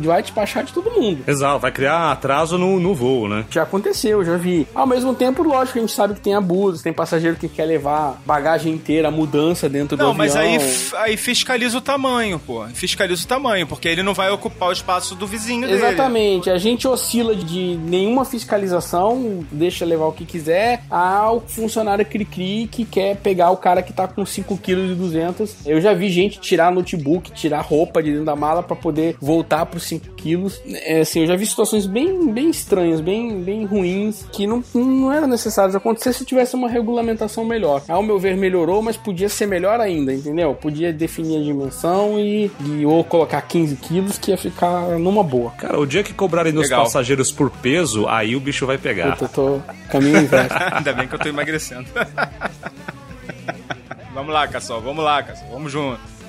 vai 0.00 0.22
despachar 0.22 0.64
de 0.64 0.72
todo 0.72 0.90
mundo. 0.90 1.24
Exato, 1.26 1.58
vai 1.58 1.72
criar 1.72 2.12
atraso 2.12 2.56
no, 2.56 2.78
no 2.78 2.94
voo, 2.94 3.28
né? 3.28 3.44
Já 3.50 3.62
aconteceu, 3.62 4.24
já 4.24 4.36
vi. 4.36 4.66
Ao 4.74 4.86
mesmo 4.86 5.14
tempo, 5.14 5.42
lógico, 5.42 5.78
a 5.78 5.80
gente 5.80 5.92
sabe 5.92 6.14
que 6.14 6.20
tem 6.20 6.34
abusos, 6.34 6.82
tem 6.82 6.92
passageiro 6.92 7.36
que 7.36 7.48
quer 7.48 7.64
levar 7.64 8.20
bagagem 8.24 8.72
inteira, 8.72 9.10
mudança 9.10 9.68
dentro 9.68 9.96
não, 9.96 10.14
do 10.14 10.22
avião. 10.22 10.34
Não, 10.34 10.42
mas 10.52 10.62
aí, 10.62 10.91
aí 10.96 11.16
fiscaliza 11.16 11.78
o 11.78 11.80
tamanho, 11.80 12.38
pô. 12.38 12.66
Fiscaliza 12.68 13.24
o 13.24 13.26
tamanho, 13.26 13.66
porque 13.66 13.88
ele 13.88 14.02
não 14.02 14.14
vai 14.14 14.30
ocupar 14.30 14.68
o 14.68 14.72
espaço 14.72 15.14
do 15.14 15.26
vizinho 15.26 15.66
dele. 15.66 15.74
Exatamente. 15.74 16.50
A 16.50 16.58
gente 16.58 16.86
oscila 16.86 17.34
de 17.34 17.76
nenhuma 17.76 18.24
fiscalização, 18.24 19.44
deixa 19.50 19.84
levar 19.84 20.06
o 20.06 20.12
que 20.12 20.24
quiser, 20.24 20.82
ao 20.90 21.40
funcionário 21.40 22.04
cri-cri 22.04 22.68
que 22.70 22.84
quer 22.84 23.16
pegar 23.16 23.50
o 23.50 23.56
cara 23.56 23.82
que 23.82 23.92
tá 23.92 24.06
com 24.06 24.24
5 24.24 24.56
kg 24.58 24.92
e 24.92 24.94
200. 24.94 25.66
Eu 25.66 25.80
já 25.80 25.92
vi 25.92 26.08
gente 26.10 26.40
tirar 26.40 26.72
notebook, 26.72 27.32
tirar 27.32 27.60
roupa 27.60 28.02
de 28.02 28.10
dentro 28.10 28.26
da 28.26 28.36
mala 28.36 28.62
para 28.62 28.76
poder 28.76 29.16
voltar 29.20 29.66
pros 29.66 29.84
5 29.84 30.11
quilos. 30.22 30.62
É, 30.66 31.00
assim, 31.00 31.20
eu 31.20 31.26
já 31.26 31.36
vi 31.36 31.44
situações 31.44 31.86
bem, 31.86 32.32
bem 32.32 32.50
estranhas, 32.50 33.00
bem, 33.00 33.42
bem 33.42 33.64
ruins, 33.64 34.24
que 34.32 34.46
não, 34.46 34.62
não 34.74 35.12
era 35.12 35.26
necessário 35.26 35.76
acontecer 35.76 36.12
se 36.12 36.24
tivesse 36.24 36.54
uma 36.54 36.68
regulamentação 36.68 37.44
melhor. 37.44 37.82
Ao 37.88 38.02
meu 38.02 38.18
ver, 38.18 38.36
melhorou, 38.36 38.82
mas 38.82 38.96
podia 38.96 39.28
ser 39.28 39.46
melhor 39.46 39.80
ainda, 39.80 40.12
entendeu? 40.12 40.54
Podia 40.54 40.92
definir 40.92 41.40
a 41.40 41.42
dimensão 41.42 42.18
e, 42.18 42.50
e 42.64 42.86
ou 42.86 43.02
colocar 43.02 43.42
15 43.42 43.76
quilos 43.76 44.18
que 44.18 44.30
ia 44.30 44.38
ficar 44.38 44.98
numa 44.98 45.24
boa. 45.24 45.50
Cara, 45.52 45.78
o 45.78 45.86
dia 45.86 46.02
que 46.02 46.14
cobrarem 46.14 46.52
nos 46.52 46.64
Legal. 46.64 46.84
passageiros 46.84 47.32
por 47.32 47.50
peso, 47.50 48.06
aí 48.08 48.36
o 48.36 48.40
bicho 48.40 48.66
vai 48.66 48.78
pegar. 48.78 49.18
Eu 49.20 49.28
tô, 49.28 49.28
tô 49.28 49.60
caminho 49.90 50.18
inverso. 50.18 50.54
Ainda 50.72 50.92
bem 50.92 51.08
que 51.08 51.14
eu 51.14 51.18
tô 51.18 51.28
emagrecendo. 51.28 51.86
vamos 54.14 54.32
lá, 54.32 54.46
Cassol, 54.46 54.80
vamos 54.80 55.02
lá, 55.02 55.22
Cassol, 55.22 55.48
vamos 55.50 55.72
junto. 55.72 56.21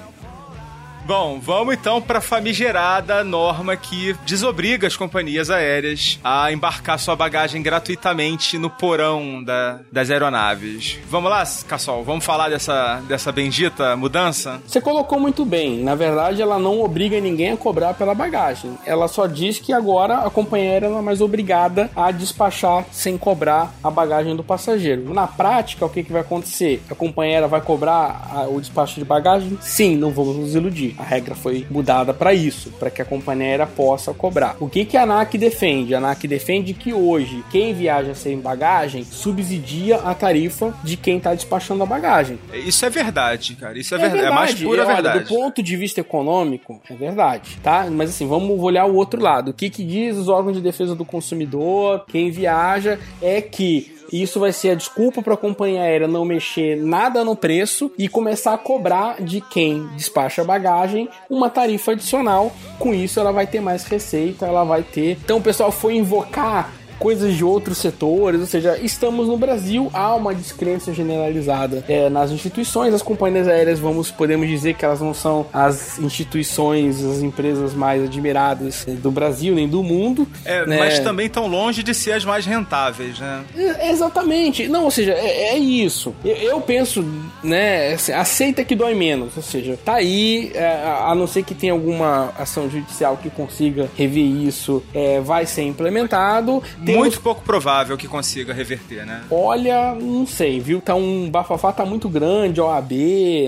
Bom, 1.06 1.38
vamos 1.38 1.76
então 1.76 2.02
para 2.02 2.20
a 2.20 2.22
famigerada 2.22 3.26
norma 3.26 3.76
que 3.76 4.16
desobriga 4.26 4.88
as 4.88 4.96
companhias 4.96 5.50
aéreas 5.50 6.18
a 6.24 6.50
embarcar 6.50 6.98
sua 6.98 7.14
bagagem 7.14 7.62
gratuitamente 7.62 8.58
no 8.58 8.70
porão 8.70 9.44
da, 9.44 9.82
das 9.92 10.10
aeronaves. 10.10 10.98
Vamos 11.10 11.30
lá, 11.30 11.44
Cassol, 11.68 12.06
vamos 12.06 12.24
falar 12.24 12.48
dessa, 12.48 13.02
dessa 13.06 13.34
bendita 13.34 13.98
mudança? 13.98 14.62
Você 14.66 14.80
colocou 14.80 15.20
muito 15.20 15.44
bem. 15.44 15.84
Na 15.84 15.94
verdade, 15.94 16.42
ela 16.42 16.58
não 16.58 16.82
obriga 16.82 17.20
ninguém 17.20 17.52
a 17.52 17.58
cobrar 17.58 17.96
pela 17.96 18.16
bagagem. 18.16 18.78
Ela 18.86 19.10
só 19.10 19.28
diz 19.28 19.60
que 19.60 19.74
agora 19.74 20.20
a 20.20 20.30
companhia 20.30 20.72
aérea 20.72 20.90
não 20.90 21.00
é 21.00 21.02
mais 21.02 21.20
obrigada 21.20 21.92
a 21.98 22.12
despachar 22.12 22.86
sem 22.94 23.18
cobrar 23.18 23.76
a 23.84 23.92
bagagem 23.92 24.38
do 24.38 24.44
passageiro. 24.44 25.14
Na 25.14 25.28
prática, 25.28 25.86
o 25.86 25.90
que, 25.90 26.02
que 26.02 26.14
vai 26.14 26.22
acontecer? 26.22 26.82
A 26.90 26.96
companhia 26.96 27.34
aérea 27.34 27.48
vai 27.50 27.60
cobrar 27.60 28.30
a, 28.32 28.48
o 28.48 28.62
despacho 28.62 28.96
de 28.96 29.06
bagagem? 29.06 29.58
Sim, 29.62 29.98
não 29.98 30.10
vamos 30.10 30.38
nos 30.38 30.56
iludir. 30.56 30.93
A 30.98 31.04
regra 31.04 31.36
foi 31.36 31.66
mudada 31.70 32.14
para 32.14 32.34
isso, 32.34 32.72
para 32.80 32.90
que 32.90 33.02
a 33.02 33.06
companhia 33.06 33.48
aérea 33.48 33.68
possa 33.68 34.14
cobrar. 34.14 34.56
O 34.60 34.70
que, 34.70 34.86
que 34.86 34.98
a 34.98 35.04
ANAC 35.04 35.38
defende? 35.38 35.94
A 35.96 35.98
ANAC 35.98 36.28
defende 36.28 36.74
que 36.74 36.94
hoje 36.94 37.44
quem 37.52 37.74
viaja 37.74 38.14
sem 38.14 38.40
bagagem 38.40 39.04
subsidia 39.04 39.98
a 39.98 40.14
tarifa 40.14 40.74
de 40.84 40.98
quem 40.98 41.18
está 41.18 41.34
despachando 41.34 41.84
a 41.84 41.86
bagagem. 41.86 42.40
Isso 42.54 42.86
é 42.86 42.90
verdade, 42.90 43.56
cara. 43.56 43.78
Isso 43.78 43.94
é, 43.94 43.98
é 43.98 44.02
verdade. 44.02 44.22
verdade. 44.22 44.38
É 44.38 44.46
mais 44.46 44.54
pura 44.62 44.86
Olha, 44.86 44.94
verdade. 44.94 45.20
Do 45.20 45.28
ponto 45.28 45.64
de 45.64 45.76
vista 45.76 46.02
econômico, 46.02 46.82
é 46.90 46.96
verdade, 46.96 47.58
tá? 47.62 47.88
Mas 47.90 48.10
assim, 48.12 48.28
vamos 48.28 48.60
olhar 48.62 48.86
o 48.86 48.96
outro 48.96 49.22
lado. 49.22 49.52
O 49.52 49.54
que, 49.54 49.70
que 49.70 49.84
diz 49.84 50.18
os 50.18 50.28
órgãos 50.28 50.56
de 50.56 50.62
defesa 50.62 50.96
do 50.96 51.06
consumidor, 51.06 52.06
quem 52.08 52.32
viaja, 52.32 53.00
é 53.22 53.42
que 53.42 53.93
e 54.14 54.22
isso 54.22 54.40
vai 54.40 54.54
ser 54.54 54.70
a 54.70 54.76
desculpa 54.76 55.24
para 55.24 55.34
a 55.34 55.38
companhia 55.38 55.82
aérea 55.82 56.08
não 56.08 56.24
mexer 56.24 56.78
nada 56.78 57.26
no 57.26 57.36
preço 57.36 57.92
e 57.98 58.08
começar 58.08 58.54
a 58.54 58.58
cobrar 58.60 59.20
de 59.20 59.42
quem 59.42 59.88
despacha 59.96 60.44
bagagem 60.44 61.10
uma 61.28 61.50
tarifa 61.50 61.94
adicional. 61.94 62.52
Com 62.78 62.94
isso, 62.94 63.20
ela 63.20 63.32
vai 63.32 63.48
ter 63.48 63.60
mais 63.60 63.86
receita, 63.86 64.46
ela 64.46 64.64
vai 64.64 64.84
ter. 64.84 65.18
Então, 65.24 65.40
o 65.40 65.42
pessoal 65.42 65.72
foi 65.72 65.96
invocar 65.96 66.72
coisas 67.04 67.36
de 67.36 67.44
outros 67.44 67.80
setores, 67.80 68.40
ou 68.40 68.48
seja, 68.48 68.80
estamos 68.82 69.28
no 69.28 69.38
Brasil, 69.38 69.92
há 69.94 70.16
uma 70.16 70.34
descrença 70.34 70.94
generalizada 70.94 71.84
é, 71.90 72.10
nas 72.10 72.32
instituições, 72.32 72.94
as 72.94 73.02
companhias 73.02 73.46
aéreas, 73.46 73.78
vamos, 73.78 74.10
podemos 74.10 74.48
dizer 74.48 74.76
que 74.76 74.86
elas 74.86 75.02
não 75.02 75.14
são 75.14 75.46
as 75.52 76.00
instituições, 76.00 77.04
as 77.04 77.22
empresas 77.22 77.74
mais 77.74 78.06
admiradas 78.06 78.86
do 78.86 79.12
Brasil, 79.12 79.54
nem 79.54 79.68
do 79.68 79.84
mundo. 79.84 80.26
É, 80.46 80.66
né? 80.66 80.78
mas 80.80 81.00
também 81.00 81.26
estão 81.26 81.46
longe 81.46 81.84
de 81.84 81.94
ser 81.94 82.14
as 82.14 82.24
mais 82.24 82.46
rentáveis, 82.46 83.20
né? 83.20 83.44
É, 83.54 83.90
exatamente. 83.90 84.70
Não, 84.70 84.86
ou 84.86 84.92
seja, 84.92 85.12
é, 85.12 85.50
é 85.50 85.58
isso. 85.58 86.16
Eu, 86.24 86.38
eu, 86.38 86.62
penso, 86.62 87.04
né, 87.44 87.96
assim, 87.96 88.14
aceita 88.14 88.64
que 88.64 88.78
dói 88.78 88.96
menos, 88.96 89.36
ou 89.36 89.44
seja, 89.44 89.78
tá 89.84 89.96
aí, 89.96 90.54
é, 90.56 90.86
a 91.02 91.14
não 91.14 91.28
ser 91.28 91.44
que 91.44 91.54
tenha 91.54 91.74
alguma 91.74 92.32
ação 92.40 92.70
judicial 92.70 93.18
que 93.18 93.30
consiga 93.30 93.90
rever 93.98 94.24
isso, 94.24 94.82
é, 94.94 95.20
vai 95.20 95.46
ser 95.46 95.64
implementado. 95.64 96.64
Tem 96.86 96.93
muito 96.98 97.22
pouco 97.22 97.42
provável 97.42 97.98
que 97.98 98.08
consiga 98.08 98.54
reverter, 98.54 99.06
né? 99.06 99.24
Olha, 99.30 99.94
não 99.96 100.26
sei, 100.26 100.60
viu? 100.60 100.82
Tá 100.82 100.96
um 100.96 101.30
bafafá 101.30 101.72
tá 101.72 101.86
muito 101.86 102.10
grande, 102.10 102.62
OAB, 102.62 102.92